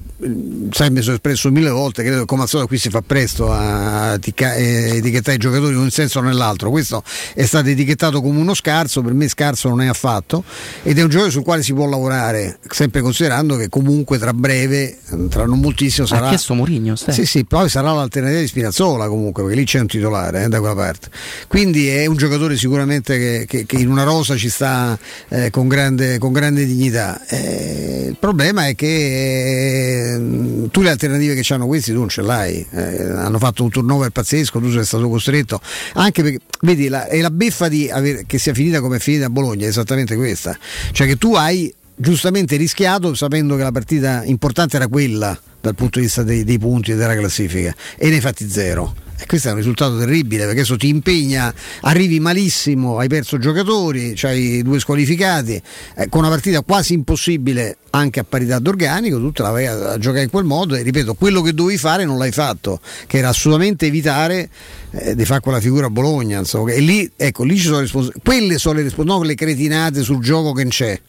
sai, 0.72 0.90
mi 0.90 1.04
sono 1.04 1.14
espresso 1.14 1.52
mille 1.52 1.70
volte, 1.70 2.02
credo 2.02 2.22
che 2.22 2.26
come 2.26 2.42
al 2.42 2.48
solito 2.48 2.68
qui 2.68 2.80
si 2.80 2.90
fa 2.90 3.02
presto 3.02 3.52
a 3.52 4.18
ticca- 4.20 4.56
eh, 4.56 4.96
etichettare 4.96 5.36
i 5.36 5.40
giocatori 5.40 5.74
in 5.74 5.80
un 5.80 5.92
senso 5.92 6.20
o 6.20 6.22
nell'altro. 6.24 6.72
Questo 6.72 7.04
è 7.36 7.46
stato 7.46 7.70
etichettato 7.70 8.20
come 8.20 8.40
uno 8.40 8.56
scarso, 8.56 9.04
per 9.04 9.14
me 9.14 9.28
scarso 9.28 9.70
non 9.70 9.84
è 9.84 9.88
affatto, 9.88 10.44
ed 10.82 10.98
è 10.98 11.04
un 11.04 11.10
giocatore 11.10 11.32
sul 11.32 11.44
quale 11.44 11.62
si 11.62 11.74
può 11.74 11.88
lavorare, 11.88 12.58
sempre 12.68 13.02
considerando 13.02 13.58
che 13.58 13.70
comunque 13.70 14.18
tra 14.18 14.34
breve 14.34 14.98
tra 15.30 15.46
non 15.46 15.60
moltissimo 15.60 16.08
sarà. 16.08 16.26
Ha 16.26 16.30
chiesto 16.30 16.54
Mourinho. 16.54 16.96
Sì, 16.96 17.26
sì, 17.26 17.46
poi 17.46 17.70
sarà 17.70 17.92
l'alternativa 17.92 18.40
di 18.40 18.48
Spinazzola 18.48 19.08
comunque, 19.08 19.44
perché 19.44 19.58
lì 19.60 19.66
c'è 19.66 19.80
un 19.80 19.88
titolare 19.88 20.44
eh, 20.44 20.48
da 20.48 20.60
quella 20.60 20.76
parte. 20.76 21.10
Quindi 21.48 21.88
è 21.88 22.06
un 22.06 22.16
giocatore 22.18 22.58
sicuramente 22.58 23.18
che, 23.18 23.46
che- 23.48 23.66
che 23.66 23.76
in 23.78 23.90
una 23.90 24.04
rosa 24.04 24.36
ci 24.36 24.50
sta 24.50 24.98
eh, 25.30 25.50
con, 25.50 25.68
grande, 25.68 26.18
con 26.18 26.32
grande 26.32 26.66
dignità. 26.66 27.26
Eh, 27.28 28.06
il 28.10 28.18
problema 28.20 28.68
è 28.68 28.76
che 28.76 30.14
eh, 30.16 30.68
tu 30.72 30.82
le 30.82 30.90
alternative 30.90 31.36
che 31.36 31.54
hanno 31.54 31.68
questi 31.68 31.92
tu 31.92 32.00
non 32.00 32.10
ce 32.10 32.22
l'hai. 32.22 32.66
Eh, 32.72 33.04
hanno 33.12 33.40
fatto 33.40 33.64
un 33.64 33.70
turnover 33.70 34.10
pazzesco, 34.10 34.60
tu 34.60 34.72
sei 34.72 34.86
stato 34.86 35.08
costretto. 35.10 35.60
Anche 35.94 36.22
perché, 36.24 36.40
vedi, 36.62 36.88
la, 36.88 37.08
è 37.08 37.20
la 37.22 37.30
beffa 37.32 37.68
di 37.68 37.90
aver- 37.90 38.26
che 38.26 38.38
sia 38.38 38.54
finita 38.54 38.80
come 38.82 38.98
è 38.98 39.00
finita 39.00 39.26
a 39.26 39.30
Bologna, 39.30 39.66
è 39.66 39.70
esattamente 39.70 40.16
questa. 40.16 40.58
Cioè 40.92 41.08
che 41.08 41.18
tu 41.18 41.34
hai 41.36 41.74
giustamente 42.04 42.58
rischiato 42.58 43.14
sapendo 43.14 43.56
che 43.56 43.64
la 43.64 43.72
partita 43.72 44.24
importante 44.26 44.76
era 44.76 44.88
quella 44.88 45.40
dal 45.62 45.74
punto 45.74 46.00
di 46.00 46.06
vista 46.06 46.22
dei, 46.22 46.44
dei 46.44 46.60
punti 46.60 46.92
e 46.92 46.96
della 46.96 47.16
classifica 47.16 47.74
e 47.98 48.10
ne 48.10 48.16
hai 48.16 48.22
fatti 48.22 48.50
zero. 48.50 48.94
E 49.18 49.26
questo 49.26 49.48
è 49.48 49.52
un 49.52 49.58
risultato 49.58 49.98
terribile 49.98 50.44
perché 50.44 50.60
adesso 50.60 50.76
ti 50.76 50.90
impegna, 50.90 51.54
arrivi 51.82 52.20
malissimo, 52.20 52.98
hai 52.98 53.08
perso 53.08 53.38
giocatori, 53.38 54.16
hai 54.24 54.62
due 54.64 54.82
squalificati, 54.82 55.62
eh, 55.96 56.10
con 56.10 56.22
una 56.22 56.30
partita 56.30 56.60
quasi 56.62 56.94
impossibile 56.94 57.78
anche 57.92 58.20
a 58.20 58.26
parità 58.26 58.60
d'organico, 58.60 59.20
tu 59.20 59.32
te 59.32 59.42
la 59.44 59.52
vai 59.52 59.68
a, 59.68 59.92
a 59.92 59.98
giocare 59.98 60.24
in 60.24 60.30
quel 60.30 60.44
modo 60.44 60.76
e 60.76 60.82
ripeto, 60.82 61.14
quello 61.14 61.42
che 61.42 61.54
dovevi 61.54 61.78
fare 61.78 62.04
non 62.04 62.18
l'hai 62.18 62.34
fatto, 62.34 62.82
che 63.08 63.20
era 63.20 63.30
assolutamente 63.30 63.86
evitare 63.86 64.50
eh, 64.92 65.16
di 65.16 65.24
fare 65.24 65.40
quella 65.40 65.62
figura 65.62 65.86
a 65.86 65.90
Bologna. 65.90 66.40
Insomma, 66.40 66.72
e 66.72 66.82
lì, 66.82 67.10
ecco, 67.16 67.46
lì 67.46 67.56
ci 67.56 67.68
sono 67.68 67.80
respons- 67.80 68.12
quelle 68.22 68.58
sono 68.58 68.76
le 68.76 68.84
responsabilità, 68.84 69.20
non 69.20 69.26
le 69.26 69.36
cretinate 69.36 70.02
sul 70.02 70.22
gioco 70.22 70.52
che 70.52 70.66
c'è. 70.66 71.00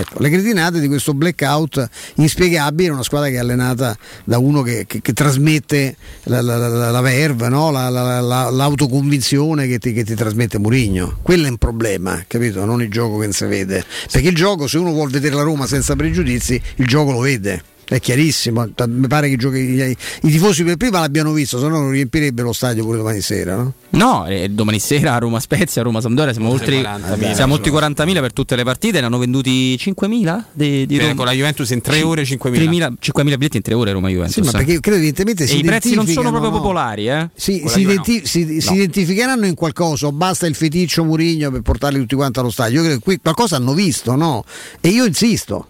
Ecco, 0.00 0.18
le 0.20 0.30
cretinate 0.30 0.80
di 0.80 0.88
questo 0.88 1.14
blackout 1.14 1.88
inspiegabile 2.16 2.88
in 2.88 2.94
una 2.94 3.02
squadra 3.02 3.28
che 3.28 3.36
è 3.36 3.38
allenata 3.38 3.96
da 4.24 4.38
uno 4.38 4.62
che, 4.62 4.84
che- 4.86 5.00
che 5.00 5.12
trasmette 5.12 5.96
la, 6.24 6.40
la, 6.42 6.56
la, 6.68 6.90
la 6.90 7.00
verve, 7.00 7.48
no? 7.48 7.70
la, 7.70 7.88
la- 7.88 8.20
la- 8.20 8.50
l'autoconvinzione 8.50 9.66
che 9.66 9.78
ti, 9.78 9.92
che 9.92 10.04
ti 10.04 10.14
trasmette 10.14 10.58
Murigno. 10.58 11.18
Quello 11.22 11.46
è 11.46 11.50
un 11.50 11.56
problema, 11.58 12.22
capito? 12.26 12.64
Non 12.64 12.82
il 12.82 12.90
gioco 12.90 13.18
che 13.18 13.24
non 13.24 13.32
si 13.32 13.44
vede. 13.46 13.84
Perché 14.10 14.28
il 14.28 14.34
gioco, 14.34 14.66
se 14.66 14.78
uno 14.78 14.92
vuole 14.92 15.10
vedere 15.10 15.34
la 15.34 15.42
Roma 15.42 15.66
senza 15.66 15.94
pregiudizi, 15.96 16.60
il 16.76 16.86
gioco 16.86 17.12
lo 17.12 17.20
vede. 17.20 17.62
È 17.88 18.00
chiarissimo, 18.00 18.68
mi 18.88 19.06
pare 19.06 19.28
che 19.28 19.34
i, 19.34 19.36
giochi- 19.36 19.58
i- 19.58 19.90
i 20.22 20.30
tifosi 20.30 20.64
per 20.64 20.76
prima 20.76 20.98
l'abbiano 20.98 21.32
visto, 21.32 21.60
se 21.60 21.68
no 21.68 21.78
non 21.78 21.90
riempirebbe 21.90 22.42
lo 22.42 22.52
stadio 22.52 22.82
pure 22.84 22.96
domani 22.96 23.20
sera. 23.20 23.54
No? 23.54 23.72
No, 23.90 24.26
eh, 24.26 24.48
domani 24.48 24.80
sera 24.80 25.14
a 25.14 25.18
Roma 25.18 25.38
Spezia, 25.38 25.82
a 25.82 25.84
Roma 25.84 26.00
Sampdoria 26.00 26.32
siamo 26.32 26.48
oltre, 26.50 26.80
40.000, 26.80 27.32
siamo 27.34 27.54
oltre 27.54 27.70
i 27.70 27.72
40.000 27.72 28.20
per 28.20 28.32
tutte 28.32 28.56
le 28.56 28.64
partite, 28.64 28.98
ne 28.98 29.06
hanno 29.06 29.18
venduti 29.18 29.76
5.000 29.76 30.42
di, 30.52 30.84
di 30.84 30.96
Bene, 30.96 31.14
con 31.14 31.26
la 31.26 31.30
Juventus 31.32 31.70
in 31.70 31.80
tre 31.80 31.94
Sì, 31.98 32.02
ore 32.02 32.22
5.000. 32.24 32.38
3.000 32.54 32.92
5.000 33.00 33.22
biglietti 33.24 33.56
in 33.58 33.62
tre 33.62 33.74
ore 33.74 33.92
Roma 33.92 34.08
Juventus. 34.08 34.34
Sì, 34.34 34.40
ma 34.42 34.50
perché 34.50 34.80
credo 34.80 34.96
evidentemente 34.96 35.44
e 35.44 35.46
si 35.46 35.58
i 35.58 35.62
prezzi 35.62 35.94
non 35.94 36.08
sono 36.08 36.30
proprio 36.30 36.50
no? 36.50 36.56
popolari, 36.56 37.06
eh? 37.08 37.14
La 37.14 37.30
si 37.36 37.62
identi- 37.76 38.18
no. 38.20 38.26
si- 38.26 38.60
si 38.60 38.68
No. 38.70 38.74
identificheranno 38.74 39.46
in 39.46 39.54
qualcosa 39.54 40.10
basta 40.10 40.46
il 40.48 40.56
feticcio 40.56 41.04
Murigno 41.04 41.52
per 41.52 41.60
portarli 41.60 42.00
tutti 42.00 42.16
quanti 42.16 42.40
allo 42.40 42.50
stadio? 42.50 42.78
Io 42.78 42.82
credo 42.82 42.98
che 42.98 43.04
qui 43.04 43.20
qualcosa 43.22 43.54
hanno 43.54 43.74
visto, 43.74 44.16
no? 44.16 44.44
E 44.80 44.88
io 44.88 45.04
insisto. 45.04 45.68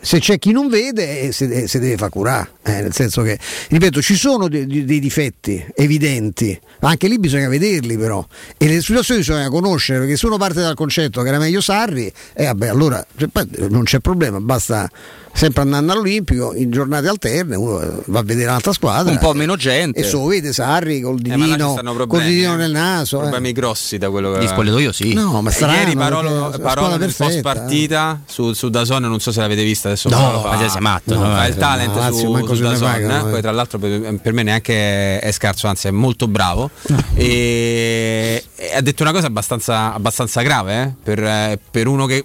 Se 0.00 0.20
c'è 0.20 0.38
chi 0.38 0.52
non 0.52 0.68
vede, 0.68 1.22
eh, 1.22 1.32
se, 1.32 1.66
se 1.66 1.78
deve 1.78 1.96
far 1.96 2.08
curare, 2.10 2.50
eh, 2.62 2.82
nel 2.82 2.92
senso 2.94 3.22
che, 3.22 3.38
ripeto, 3.68 4.00
ci 4.00 4.14
sono 4.14 4.48
de- 4.48 4.66
de- 4.66 4.84
dei 4.84 5.00
difetti 5.00 5.64
evidenti, 5.74 6.58
anche 6.80 7.08
lì 7.08 7.18
bisogna 7.18 7.48
vederli 7.48 7.96
però, 7.96 8.24
e 8.56 8.66
le 8.66 8.80
situazioni 8.80 9.20
bisogna 9.20 9.48
conoscere, 9.48 10.00
perché 10.00 10.16
se 10.16 10.26
uno 10.26 10.36
parte 10.36 10.60
dal 10.60 10.74
concetto 10.74 11.22
che 11.22 11.28
era 11.28 11.38
meglio 11.38 11.60
Sarri, 11.60 12.12
e 12.32 12.44
vabbè, 12.44 12.68
allora 12.68 13.04
cioè, 13.16 13.28
poi 13.28 13.48
non 13.68 13.84
c'è 13.84 13.98
problema, 14.00 14.40
basta 14.40 14.88
sempre 15.32 15.62
andare 15.62 15.92
all'Olimpico 15.92 16.52
in 16.54 16.70
giornate 16.70 17.06
alterne, 17.06 17.54
uno 17.54 17.80
eh, 17.80 17.88
va 18.06 18.18
a 18.18 18.22
vedere 18.22 18.48
un'altra 18.48 18.72
squadra. 18.72 19.12
Un 19.12 19.18
po' 19.18 19.34
meno 19.34 19.54
gente. 19.54 20.00
E 20.00 20.02
se 20.02 20.12
lo 20.12 20.26
vede 20.26 20.52
Sarri 20.52 21.00
col 21.00 21.16
Eh, 21.18 21.22
divino, 21.22 21.72
stanno 21.72 21.94
col 22.06 22.22
divino 22.22 22.54
eh. 22.54 22.56
nel 22.56 22.72
naso. 22.72 23.18
eh. 23.18 23.20
Problemi 23.20 23.52
grossi 23.52 23.98
da 23.98 24.10
quello 24.10 24.32
che. 24.32 24.40
Di 24.40 24.48
spogliatoio 24.48 24.90
sì. 24.90 25.12
No, 25.12 25.40
ma 25.40 25.50
Eh, 25.50 25.52
strano, 25.52 25.76
Ieri 25.76 25.94
Parolo, 25.94 26.54
Parolo 26.60 26.96
nel 26.96 27.14
post 27.14 27.40
partita 27.40 28.20
su, 28.26 28.52
su 28.52 28.68
Dazon, 28.68 29.02
non 29.02 29.20
so 29.20 29.30
se 29.30 29.40
l'avete 29.40 29.62
vista 29.62 29.88
adesso. 29.88 30.08
No, 30.08 30.42
ma 30.44 30.68
sei 30.68 30.80
matto, 30.80 31.14
no, 31.14 31.20
no, 31.20 31.34
fa 31.34 31.46
eh, 31.46 31.48
il 31.50 31.56
talent 31.56 31.94
no, 31.94 32.12
su, 32.12 32.54
su 32.54 32.62
Dazon, 32.62 33.10
eh. 33.10 33.30
poi 33.30 33.40
tra 33.40 33.52
l'altro 33.52 33.78
per, 33.78 34.18
per 34.20 34.32
me 34.32 34.42
neanche 34.42 35.20
è 35.20 35.30
scarso, 35.30 35.68
anzi 35.68 35.86
è 35.86 35.92
molto 35.92 36.26
bravo. 36.26 36.67
E, 37.14 38.44
e 38.56 38.74
ha 38.74 38.80
detto 38.80 39.02
una 39.02 39.12
cosa 39.12 39.26
abbastanza, 39.26 39.92
abbastanza 39.92 40.42
grave 40.42 40.82
eh, 40.82 40.92
per, 41.02 41.22
eh, 41.22 41.58
per 41.70 41.86
uno 41.86 42.06
che, 42.06 42.24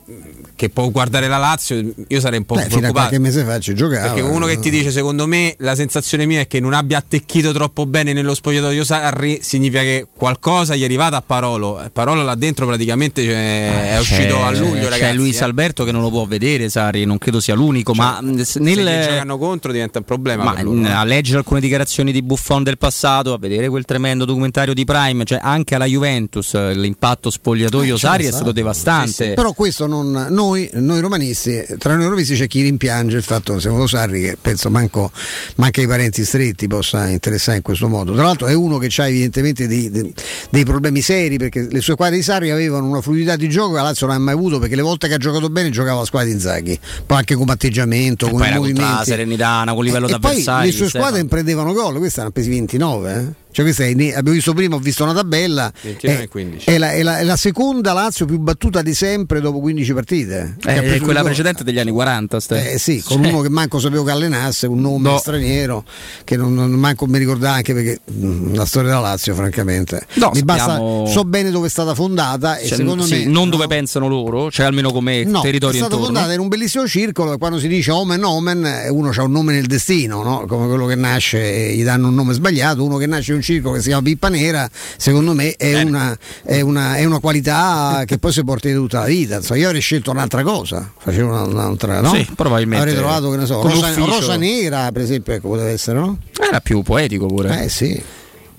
che 0.55 0.69
può 0.69 0.89
guardare 0.89 1.27
la 1.27 1.37
Lazio. 1.37 1.75
Io 2.07 2.19
sarei 2.19 2.39
un 2.39 2.45
po' 2.45 2.55
Beh, 2.55 2.63
fino 2.63 2.77
preoccupato. 2.79 3.07
qualche 3.09 3.19
mese 3.19 3.43
fa 3.43 3.59
ci 3.59 3.73
giocava. 3.73 4.07
Perché 4.11 4.21
uno 4.21 4.45
che 4.45 4.59
ti 4.59 4.69
dice, 4.69 4.91
secondo 4.91 5.27
me, 5.27 5.55
la 5.59 5.75
sensazione 5.75 6.25
mia 6.25 6.41
è 6.41 6.47
che 6.47 6.59
non 6.59 6.73
abbia 6.73 6.97
attecchito 6.97 7.51
troppo 7.51 7.85
bene 7.85 8.13
nello 8.13 8.33
spogliatoio 8.33 8.83
Sarri, 8.83 9.39
significa 9.41 9.81
che 9.81 10.07
qualcosa 10.15 10.75
gli 10.75 10.81
è 10.81 10.85
arrivato 10.85 11.15
a 11.15 11.23
Parolo. 11.25 11.83
Eh, 11.83 11.89
Parolo 11.89 12.23
là 12.23 12.35
dentro 12.35 12.65
praticamente 12.65 13.23
cioè, 13.23 13.93
è 13.93 13.99
uscito 13.99 14.43
a 14.43 14.51
luglio, 14.51 14.83
ragazzi. 14.89 14.99
C'è 15.01 15.13
Luis 15.13 15.39
eh. 15.41 15.43
Alberto 15.43 15.83
che 15.83 15.91
non 15.91 16.01
lo 16.01 16.09
può 16.09 16.25
vedere, 16.25 16.69
Sarri, 16.69 17.05
non 17.05 17.17
credo 17.17 17.39
sia 17.39 17.55
l'unico, 17.55 17.93
ma 17.93 18.19
mh, 18.21 18.41
s- 18.41 18.51
Se 18.53 18.59
nel, 18.59 19.03
giocano 19.07 19.37
contro 19.37 19.71
diventa 19.71 19.99
un 19.99 20.05
problema. 20.05 20.43
ma, 20.43 20.53
per 20.53 20.63
loro, 20.63 20.77
mh, 20.77 20.81
no? 20.81 20.99
a 20.99 21.03
leggere 21.03 21.37
alcune 21.39 21.59
dichiarazioni 21.59 22.11
di 22.11 22.21
Buffon 22.21 22.63
del 22.63 22.77
passato, 22.77 23.33
a 23.33 23.37
vedere 23.37 23.69
quel 23.69 23.85
tremendo 23.85 24.25
documentario 24.33 24.73
di 24.73 24.83
Prime, 24.85 25.23
cioè 25.23 25.39
anche 25.41 25.75
alla 25.75 25.85
Juventus 25.85 26.53
eh, 26.53 26.73
l'impatto 26.73 27.29
spogliatoio 27.29 27.93
Eh, 27.95 27.97
c'è 27.97 28.07
Sarri 28.07 28.25
è 28.25 28.31
stato. 28.31 28.51
devastante. 28.51 29.33
Però 29.33 29.53
questo 29.53 29.87
non, 29.87 30.27
noi, 30.29 30.69
noi 30.73 30.99
romanisti, 30.99 31.63
tra 31.77 31.95
noi 31.95 32.05
romanisti 32.05 32.35
c'è 32.35 32.47
chi 32.47 32.61
rimpiange 32.61 33.17
il 33.17 33.23
fatto, 33.23 33.59
secondo 33.59 33.87
Sarri, 33.87 34.21
che 34.21 34.37
penso 34.39 34.69
manco, 34.69 35.11
manca 35.55 35.81
i 35.81 35.87
parenti 35.87 36.23
stretti 36.25 36.67
possa 36.67 37.07
interessare 37.09 37.57
in 37.57 37.63
questo 37.63 37.87
modo. 37.87 38.13
Tra 38.13 38.23
l'altro 38.23 38.47
è 38.47 38.53
uno 38.53 38.77
che 38.77 38.89
ha 38.97 39.07
evidentemente 39.07 39.67
dei, 39.67 39.89
dei- 39.89 40.13
dei 40.49 40.63
problemi 40.65 41.01
seri 41.01 41.37
perché 41.37 41.67
le 41.69 41.81
sue 41.81 41.93
squadre 41.93 42.15
di 42.17 42.23
Sarri 42.23 42.49
avevano 42.51 42.87
una 42.87 43.01
fluidità 43.01 43.35
di 43.35 43.49
gioco 43.49 43.69
che 43.71 43.75
la 43.77 43.83
Lazio 43.83 44.07
non 44.07 44.15
ha 44.15 44.19
mai 44.19 44.33
avuto 44.33 44.59
perché 44.59 44.75
le 44.75 44.81
volte 44.81 45.07
che 45.07 45.13
ha 45.15 45.17
giocato 45.17 45.49
bene 45.49 45.69
giocava 45.69 45.99
la 45.99 46.05
squadra 46.05 46.27
di 46.29 46.33
Inzaghi, 46.35 46.79
poi 47.05 47.17
anche 47.17 47.35
come 47.35 47.51
atteggiamento, 47.53 48.27
E 48.27 48.31
come 48.31 48.45
poi 48.49 48.55
movimenti. 48.55 48.81
tutta 48.81 48.97
la 48.99 49.03
serenità, 49.05 49.63
con 49.73 49.83
livello 49.83 50.07
e 50.07 50.09
poi 50.11 50.19
d'avversario. 50.19 50.65
le 50.71 50.75
sue 50.75 50.87
squadre 50.89 51.19
imprendevano 51.21 51.73
gol, 51.73 51.97
questa 51.97 52.21
hanno 52.21 52.31
presi 52.31 52.49
29. 52.49 53.13
eh. 53.13 53.41
Cioè 53.53 53.63
questa 53.63 53.83
è, 53.85 53.89
abbiamo 53.91 54.31
visto 54.31 54.53
prima, 54.53 54.75
ho 54.75 54.79
visto 54.79 55.03
una 55.03 55.13
tabella. 55.13 55.71
29 55.81 56.19
è- 56.19 56.23
e 56.23 56.27
15. 56.27 56.69
È 56.69 56.77
la, 56.77 56.91
è 56.91 57.03
la- 57.03 57.19
è 57.19 57.23
la 57.23 57.35
seconda 57.37 57.93
Lazio 57.93 58.25
più 58.25 58.39
battuta 58.39 58.81
di 58.81 58.93
sempre 58.93 59.39
dopo 59.41 59.59
15 59.59 59.93
partite. 59.93 60.55
Eh, 60.65 60.81
preso 60.81 61.03
quella 61.03 61.23
precedente 61.23 61.63
degli 61.63 61.79
anni 61.79 61.91
40. 61.91 62.39
Ste. 62.39 62.71
Eh 62.73 62.77
sì, 62.79 63.01
con 63.01 63.21
Cioè, 63.23 63.31
uno 63.31 63.41
che 63.41 63.49
manco 63.49 63.79
sapevo 63.79 64.03
che 64.03 64.11
allenasse, 64.11 64.67
un 64.67 64.81
nome 64.81 65.09
No. 65.09 65.17
straniero 65.17 65.83
che 66.23 66.35
non, 66.35 66.53
non 66.53 66.71
manco 66.71 67.05
mi 67.05 67.17
ricordava 67.19 67.55
anche 67.55 67.73
perché 67.73 67.99
mm, 68.11 68.55
la 68.55 68.65
storia 68.65 68.89
della 68.89 69.01
Lazio, 69.01 69.35
francamente. 69.35 70.05
No, 70.15 70.31
Mi 70.33 70.41
basta, 70.43 70.77
so 71.07 71.23
bene 71.23 71.51
dove 71.51 71.67
è 71.67 71.69
stata 71.69 71.93
fondata 71.93 72.57
e 72.57 72.65
cioè, 72.67 72.77
secondo 72.77 73.03
sì, 73.03 73.19
me. 73.19 73.25
non 73.25 73.49
dove 73.49 73.67
pensano 73.67 74.07
loro, 74.07 74.49
cioè 74.49 74.65
almeno 74.65 74.91
come 74.91 75.23
No, 75.23 75.39
è 75.39 75.43
territorio 75.43 75.77
stata 75.77 75.93
intorno. 75.93 76.15
fondata 76.15 76.33
in 76.33 76.39
un 76.39 76.47
bellissimo 76.47 76.87
circolo 76.87 77.33
e 77.33 77.37
quando 77.37 77.59
si 77.59 77.67
dice 77.67 77.91
omen 77.91 78.23
omen 78.23 78.65
eh, 78.65 78.89
uno 78.89 79.11
ha 79.15 79.21
un 79.23 79.31
nome 79.31 79.53
nel 79.53 79.67
destino, 79.67 80.23
no? 80.23 80.45
come 80.47 80.67
quello 80.67 80.85
che 80.87 80.95
nasce 80.95 81.69
e 81.69 81.75
gli 81.75 81.83
danno 81.83 82.07
un 82.07 82.15
nome 82.15 82.33
sbagliato, 82.33 82.83
uno 82.83 82.97
che 82.97 83.05
nasce 83.05 83.31
in 83.31 83.37
un 83.37 83.42
circolo 83.43 83.75
che 83.75 83.81
si 83.81 83.87
chiama 83.87 84.01
Pippa 84.01 84.29
Nera, 84.29 84.69
secondo 84.97 85.33
me 85.33 85.55
è, 85.55 85.81
una, 85.81 86.17
è, 86.43 86.61
una, 86.61 86.95
è 86.95 87.05
una 87.05 87.19
qualità 87.19 88.03
che 88.05 88.17
poi 88.17 88.31
si 88.31 88.43
porta 88.43 88.67
di 88.67 88.73
tutta 88.73 89.01
la 89.01 89.05
vita. 89.05 89.35
Insomma, 89.35 89.59
io 89.59 89.67
avrei 89.67 89.81
scelto 89.81 90.09
un'altra 90.09 90.41
cosa, 90.41 90.91
facevo 90.97 91.29
una- 91.29 91.43
un'altra, 91.43 92.01
no? 92.01 92.13
Sì, 92.13 92.27
probabilmente. 92.35 92.83
Avrei 92.83 92.95
trovato, 92.97 93.29
che 93.29 93.37
ne 93.37 93.45
so, 93.45 93.61
rosa, 93.61 93.93
rosa 93.93 94.35
nera, 94.37 94.91
per 94.91 95.01
esempio, 95.03 95.33
ecco, 95.33 95.49
poteva 95.49 95.69
essere, 95.69 95.99
no? 95.99 96.17
Era 96.39 96.59
più 96.61 96.81
poetico 96.81 97.27
pure. 97.27 97.63
Eh 97.63 97.69
sì. 97.69 98.01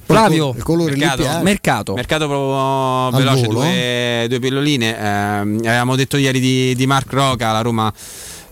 Flavio, 0.06 0.52
il 0.54 0.62
colore 0.62 0.94
Mercato. 0.96 1.42
mercato. 1.42 1.94
Mercato 1.94 2.28
proprio 2.28 3.18
veloce, 3.18 3.46
due, 3.46 4.26
due 4.28 4.38
pilloline. 4.38 4.98
Ehm, 4.98 5.58
avevamo 5.60 5.96
detto 5.96 6.18
ieri 6.18 6.40
di, 6.40 6.74
di 6.74 6.86
Mark 6.86 7.10
Roca, 7.10 7.52
la 7.52 7.62
Roma 7.62 7.90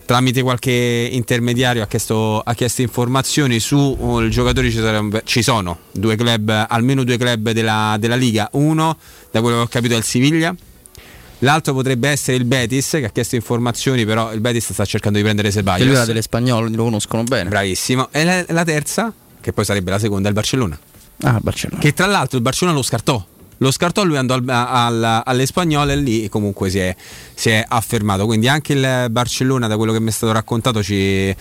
tramite 0.05 0.41
qualche 0.41 1.09
intermediario 1.11 1.83
ha 1.83 1.87
chiesto, 1.87 2.39
ha 2.39 2.53
chiesto 2.53 2.81
informazioni 2.81 3.59
su 3.59 3.77
uh, 3.77 4.19
il 4.19 4.29
giocatore 4.29 4.69
ci, 4.69 4.77
sarebbe- 4.77 5.21
ci 5.25 5.41
sono 5.41 5.79
due 5.91 6.15
club, 6.15 6.65
almeno 6.69 7.03
due 7.03 7.17
club 7.17 7.51
della, 7.51 7.95
della 7.99 8.15
Liga. 8.15 8.49
Uno, 8.53 8.97
da 9.31 9.41
quello 9.41 9.57
che 9.57 9.63
ho 9.63 9.67
capito, 9.67 9.93
è 9.93 9.97
il 9.97 10.03
Siviglia. 10.03 10.55
L'altro 11.39 11.73
potrebbe 11.73 12.07
essere 12.09 12.37
il 12.37 12.45
Betis 12.45 12.89
che 12.91 13.05
ha 13.05 13.09
chiesto 13.09 13.35
informazioni, 13.35 14.05
però 14.05 14.33
il 14.33 14.39
Betis 14.39 14.71
sta 14.71 14.85
cercando 14.85 15.17
di 15.17 15.23
prendere 15.23 15.49
Che 15.49 15.59
lui 15.59 15.67
era 15.67 15.81
Ceballos. 15.81 16.05
delle 16.07 16.21
spagnole, 16.21 16.69
lo 16.69 16.83
conoscono 16.83 17.23
bene. 17.23 17.49
Bravissimo. 17.49 18.07
E 18.11 18.23
la, 18.23 18.45
la 18.47 18.63
terza, 18.63 19.13
che 19.41 19.51
poi 19.51 19.65
sarebbe 19.65 19.91
la 19.91 19.99
seconda, 19.99 20.25
è 20.25 20.29
il 20.29 20.35
Barcellona. 20.35 20.79
Ah, 21.23 21.39
Barcellona. 21.41 21.81
Che 21.81 21.93
tra 21.93 22.05
l'altro 22.05 22.37
il 22.37 22.43
Barcellona 22.43 22.77
lo 22.77 22.83
scartò. 22.83 23.25
Lo 23.63 23.71
scartò, 23.71 24.03
lui 24.03 24.17
andò 24.17 24.33
al- 24.33 24.49
al- 24.49 25.21
alle 25.23 25.45
spagnole 25.45 25.93
e 25.93 25.95
lì 25.95 26.27
comunque 26.27 26.69
si 26.69 26.79
è, 26.79 26.93
si 27.33 27.49
è 27.49 27.63
affermato. 27.65 28.25
Quindi 28.25 28.49
anche 28.49 28.73
il 28.73 29.05
Barcellona, 29.09 29.67
da 29.67 29.77
quello 29.77 29.93
che 29.93 30.01
mi 30.01 30.09
è 30.09 30.11
stato 30.11 30.33
raccontato, 30.33 30.83
ci, 30.83 31.33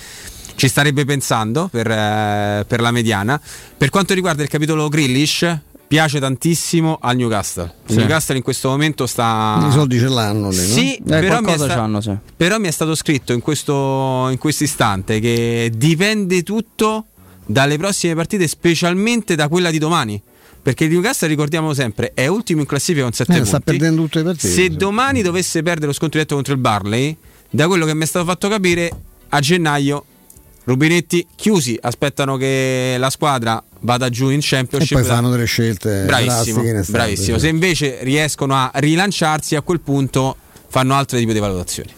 ci 0.54 0.68
starebbe 0.68 1.04
pensando 1.04 1.66
per, 1.68 1.90
eh, 1.90 2.64
per 2.68 2.80
la 2.80 2.92
mediana. 2.92 3.40
Per 3.76 3.90
quanto 3.90 4.14
riguarda 4.14 4.40
il 4.44 4.48
capitolo 4.48 4.88
Grillish, 4.88 5.58
piace 5.88 6.20
tantissimo 6.20 6.96
al 7.02 7.16
Newcastle. 7.16 7.64
Il 7.86 7.92
Sì. 7.94 7.96
Newcastle 7.98 8.36
in 8.36 8.42
questo 8.44 8.68
momento 8.68 9.06
sta. 9.08 9.58
I 9.68 9.72
soldi 9.72 9.98
ce 9.98 10.08
l'hanno 10.08 10.48
lì, 10.50 10.56
no? 10.56 10.62
Sì, 10.62 10.94
Eh, 10.94 11.02
però, 11.04 11.40
mi 11.40 11.52
sta- 11.54 11.66
c'hanno, 11.66 12.00
sì. 12.00 12.16
però 12.36 12.58
mi 12.58 12.68
è 12.68 12.70
stato 12.70 12.94
scritto 12.94 13.32
in 13.32 13.40
questo 13.40 14.28
in 14.30 14.38
questo 14.38 14.62
istante 14.62 15.18
che 15.18 15.72
dipende 15.74 16.44
tutto 16.44 17.06
dalle 17.44 17.76
prossime 17.78 18.14
partite, 18.14 18.46
specialmente 18.46 19.34
da 19.34 19.48
quella 19.48 19.72
di 19.72 19.78
domani. 19.78 20.22
Perché 20.62 20.84
il 20.84 20.90
Newcastle, 20.90 21.26
ricordiamo 21.28 21.74
sempre, 21.74 22.12
è 22.14 22.28
ultimo 22.28 22.60
in 22.60 22.66
classifica 22.66 23.02
con 23.02 23.12
7 23.12 23.30
Eh, 23.30 23.34
punti. 23.34 23.48
sta 23.48 23.60
perdendo 23.60 24.02
tutte 24.02 24.18
le 24.18 24.24
partite. 24.24 24.48
Se 24.48 24.68
domani 24.70 25.20
dovesse 25.22 25.60
perdere 25.62 25.86
lo 25.88 25.92
scontro 25.92 26.18
diretto 26.18 26.34
contro 26.36 26.52
il 26.54 26.60
Barley, 26.60 27.16
da 27.50 27.66
quello 27.66 27.84
che 27.84 27.94
mi 27.94 28.04
è 28.04 28.06
stato 28.06 28.24
fatto 28.24 28.48
capire, 28.48 28.90
a 29.30 29.40
gennaio 29.40 30.04
Rubinetti 30.64 31.26
chiusi, 31.34 31.76
aspettano 31.80 32.36
che 32.36 32.94
la 32.96 33.10
squadra 33.10 33.60
vada 33.80 34.08
giù 34.08 34.30
in 34.30 34.38
E 34.38 34.42
Championship. 34.42 34.96
poi 34.98 35.04
fanno 35.06 35.28
delle 35.30 35.46
scelte 35.46 36.04
Bravissimo, 36.06 36.62
in 36.62 36.84
bravissimo. 36.86 37.38
Se 37.38 37.48
invece 37.48 37.98
riescono 38.02 38.54
a 38.54 38.70
rilanciarsi, 38.74 39.56
a 39.56 39.62
quel 39.62 39.80
punto 39.80 40.36
fanno 40.68 40.94
altro 40.94 41.18
tipo 41.18 41.32
di 41.32 41.40
valutazioni. 41.40 41.90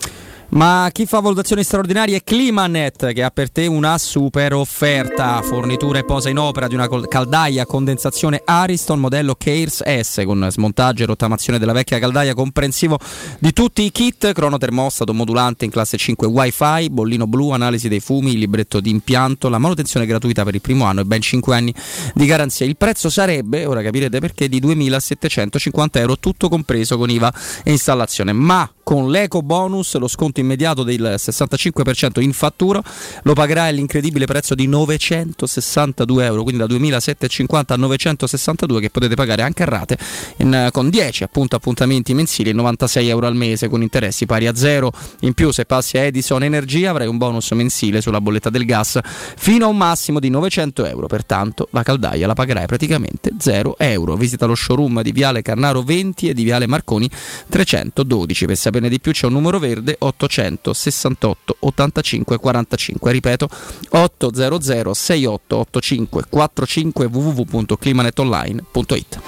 Ma 0.55 0.89
chi 0.92 1.05
fa 1.05 1.18
valutazioni 1.18 1.65
straordinarie 1.65 2.18
è 2.18 2.23
Climanet 2.23 3.12
che 3.12 3.24
ha 3.24 3.31
per 3.31 3.50
te 3.50 3.66
una 3.66 3.99
super 3.99 4.52
offerta. 4.52 5.42
Fornitura 5.42 5.99
e 5.99 6.05
posa 6.05 6.28
in 6.28 6.39
opera 6.39 6.68
di 6.68 6.74
una 6.74 6.89
caldaia 7.08 7.62
a 7.62 7.66
condensazione 7.66 8.41
Ariston 8.44 9.00
modello 9.00 9.34
Cares 9.34 9.83
S 9.83 10.23
con 10.24 10.47
smontaggio 10.49 11.02
e 11.02 11.07
rottamazione 11.07 11.58
della 11.58 11.73
vecchia 11.73 11.99
caldaia 11.99 12.34
comprensivo 12.34 13.00
di 13.41 13.52
tutti 13.52 13.83
i 13.83 13.91
kit, 13.91 14.33
crono 14.33 14.57
termostato 14.57 15.12
modulante 15.12 15.65
in 15.65 15.73
classe 15.73 15.97
5 15.97 16.24
Wi-Fi, 16.28 16.89
bollino 16.89 17.26
blu, 17.26 17.50
analisi 17.50 17.89
dei 17.89 17.99
fumi, 17.99 18.39
libretto 18.39 18.78
di 18.78 18.91
impianto, 18.91 19.49
la 19.49 19.58
manutenzione 19.58 20.07
gratuita 20.07 20.44
per 20.44 20.55
il 20.55 20.60
primo 20.60 20.84
anno 20.84 21.00
e 21.00 21.05
ben 21.05 21.20
5 21.20 21.52
anni 21.52 21.74
di 22.15 22.26
garanzia. 22.26 22.65
Il 22.65 22.76
prezzo 22.76 23.10
sarebbe, 23.10 23.66
ora 23.66 23.83
capirete 23.83 24.20
perché, 24.20 24.49
di 24.49 24.60
2.750 24.60 25.99
euro, 25.99 26.16
tutto 26.20 26.49
compreso 26.49 26.97
con 26.97 27.10
IVA 27.10 27.34
e 27.65 27.73
installazione. 27.73 28.33
Ma 28.33 28.70
con 28.84 29.10
l'eco 29.10 29.42
bonus, 29.42 29.97
lo 29.97 30.07
sconto 30.07 30.42
immediato 30.44 30.82
del 30.82 31.14
65% 31.16 32.20
in 32.20 32.32
fattura, 32.32 32.82
lo 33.23 33.32
pagherai 33.32 33.70
all'incredibile 33.70 34.26
prezzo 34.26 34.55
di 34.55 34.66
962 34.66 36.24
euro, 36.24 36.42
quindi 36.42 36.64
da 36.64 36.73
2.750 36.73 37.73
a 37.73 37.76
962 37.76 38.81
che 38.81 38.90
potete 38.90 39.14
pagare 39.14 39.42
anche 39.42 39.62
a 39.62 39.66
rate 39.66 39.98
in- 40.39 40.68
con 40.70 40.90
10 40.90 41.24
appunto 41.24 41.56
appuntamenti 41.56 42.14
mensili 42.14 42.50
e 42.50 42.52
96 42.52 43.08
euro 43.08 43.26
al 43.26 43.34
mese 43.34 43.68
con 43.68 43.82
interessi 43.82 44.26
pari 44.26 44.47
a 44.47 44.55
zero. 44.55 44.92
In 45.20 45.32
più 45.32 45.50
se 45.50 45.64
passi 45.64 45.98
a 45.98 46.02
Edison 46.02 46.42
Energia 46.42 46.90
avrai 46.90 47.06
un 47.06 47.16
bonus 47.16 47.50
mensile 47.52 48.00
sulla 48.00 48.20
bolletta 48.20 48.50
del 48.50 48.64
gas 48.64 48.98
fino 49.36 49.66
a 49.66 49.68
un 49.68 49.76
massimo 49.76 50.20
di 50.20 50.28
900 50.28 50.84
euro, 50.86 51.06
pertanto 51.06 51.68
la 51.70 51.82
caldaia 51.82 52.26
la 52.26 52.34
pagherai 52.34 52.66
praticamente 52.66 53.32
0 53.39 53.76
euro. 53.78 54.16
Visita 54.16 54.47
lo 54.47 54.55
showroom 54.55 55.02
di 55.02 55.12
Viale 55.12 55.42
Carnaro 55.42 55.82
20 55.82 56.28
e 56.28 56.34
di 56.34 56.44
Viale 56.44 56.66
Marconi 56.66 57.08
312. 57.48 58.47
Per 58.47 58.56
saperne 58.56 58.89
di 58.89 59.00
più 59.00 59.12
c'è 59.12 59.26
un 59.26 59.32
numero 59.32 59.58
verde 59.58 59.97
868 60.42 61.56
85 61.60 62.38
45. 62.38 63.10
Ripeto 63.10 63.48
800 63.90 64.94
6885 64.94 66.26
45 66.30 66.92
www.climanetonline.it. 67.10 69.18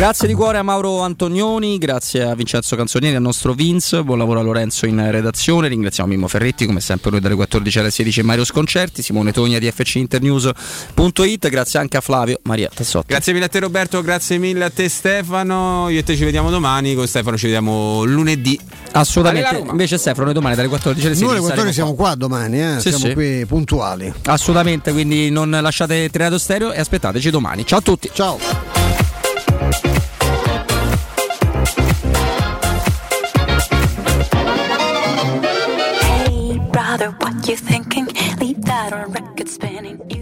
Grazie 0.00 0.28
di 0.28 0.32
cuore 0.32 0.56
a 0.56 0.62
Mauro 0.62 1.00
Antonioni, 1.00 1.76
grazie 1.76 2.22
a 2.22 2.34
Vincenzo 2.34 2.74
Canzonieri, 2.74 3.16
al 3.16 3.20
nostro 3.20 3.52
Vince, 3.52 4.02
buon 4.02 4.16
lavoro 4.16 4.40
a 4.40 4.42
Lorenzo 4.42 4.86
in 4.86 5.10
redazione, 5.10 5.68
ringraziamo 5.68 6.08
Mimmo 6.08 6.26
Ferretti 6.26 6.64
come 6.64 6.80
sempre 6.80 7.10
noi 7.10 7.20
dalle 7.20 7.34
14 7.34 7.78
alle 7.80 7.90
16 7.90 8.22
Mario 8.22 8.44
Sconcerti, 8.46 9.02
Simone 9.02 9.30
Togna 9.30 9.58
di 9.58 9.70
fcinternews.it, 9.70 11.48
grazie 11.50 11.80
anche 11.80 11.98
a 11.98 12.00
Flavio 12.00 12.38
Maria 12.44 12.70
Tassotti. 12.74 13.08
Grazie 13.08 13.34
mille 13.34 13.44
a 13.44 13.48
te 13.48 13.58
Roberto, 13.58 14.00
grazie 14.00 14.38
mille 14.38 14.64
a 14.64 14.70
te 14.70 14.88
Stefano. 14.88 15.90
Io 15.90 15.98
e 15.98 16.02
te 16.02 16.16
ci 16.16 16.24
vediamo 16.24 16.48
domani, 16.48 16.94
con 16.94 17.06
Stefano 17.06 17.36
ci 17.36 17.44
vediamo 17.44 18.02
lunedì. 18.04 18.58
Assolutamente, 18.92 19.58
invece 19.68 19.98
Stefano 19.98 20.24
noi 20.24 20.32
domani 20.32 20.56
dalle 20.56 20.68
14 20.68 21.06
alle 21.08 21.14
16 21.14 21.30
Noi 21.30 21.36
alle 21.36 21.46
14 21.46 21.74
saremo 21.74 21.94
siamo 21.94 22.02
qua 22.02 22.14
domani, 22.14 22.58
eh? 22.58 22.80
Sì, 22.80 22.88
siamo 22.88 23.04
sì. 23.04 23.12
qui 23.12 23.44
puntuali. 23.44 24.10
Assolutamente, 24.24 24.92
quindi 24.92 25.28
non 25.28 25.50
lasciate 25.50 26.08
Triato 26.08 26.38
Stereo 26.38 26.72
e 26.72 26.80
aspettateci 26.80 27.28
domani. 27.28 27.66
Ciao 27.66 27.80
a 27.80 27.82
tutti. 27.82 28.10
Ciao. 28.14 29.09
what 37.18 37.48
you 37.48 37.56
thinking? 37.56 38.06
Leave 38.38 38.62
that 38.64 38.92
on 38.92 39.12
record 39.12 39.48
spinning. 39.48 40.19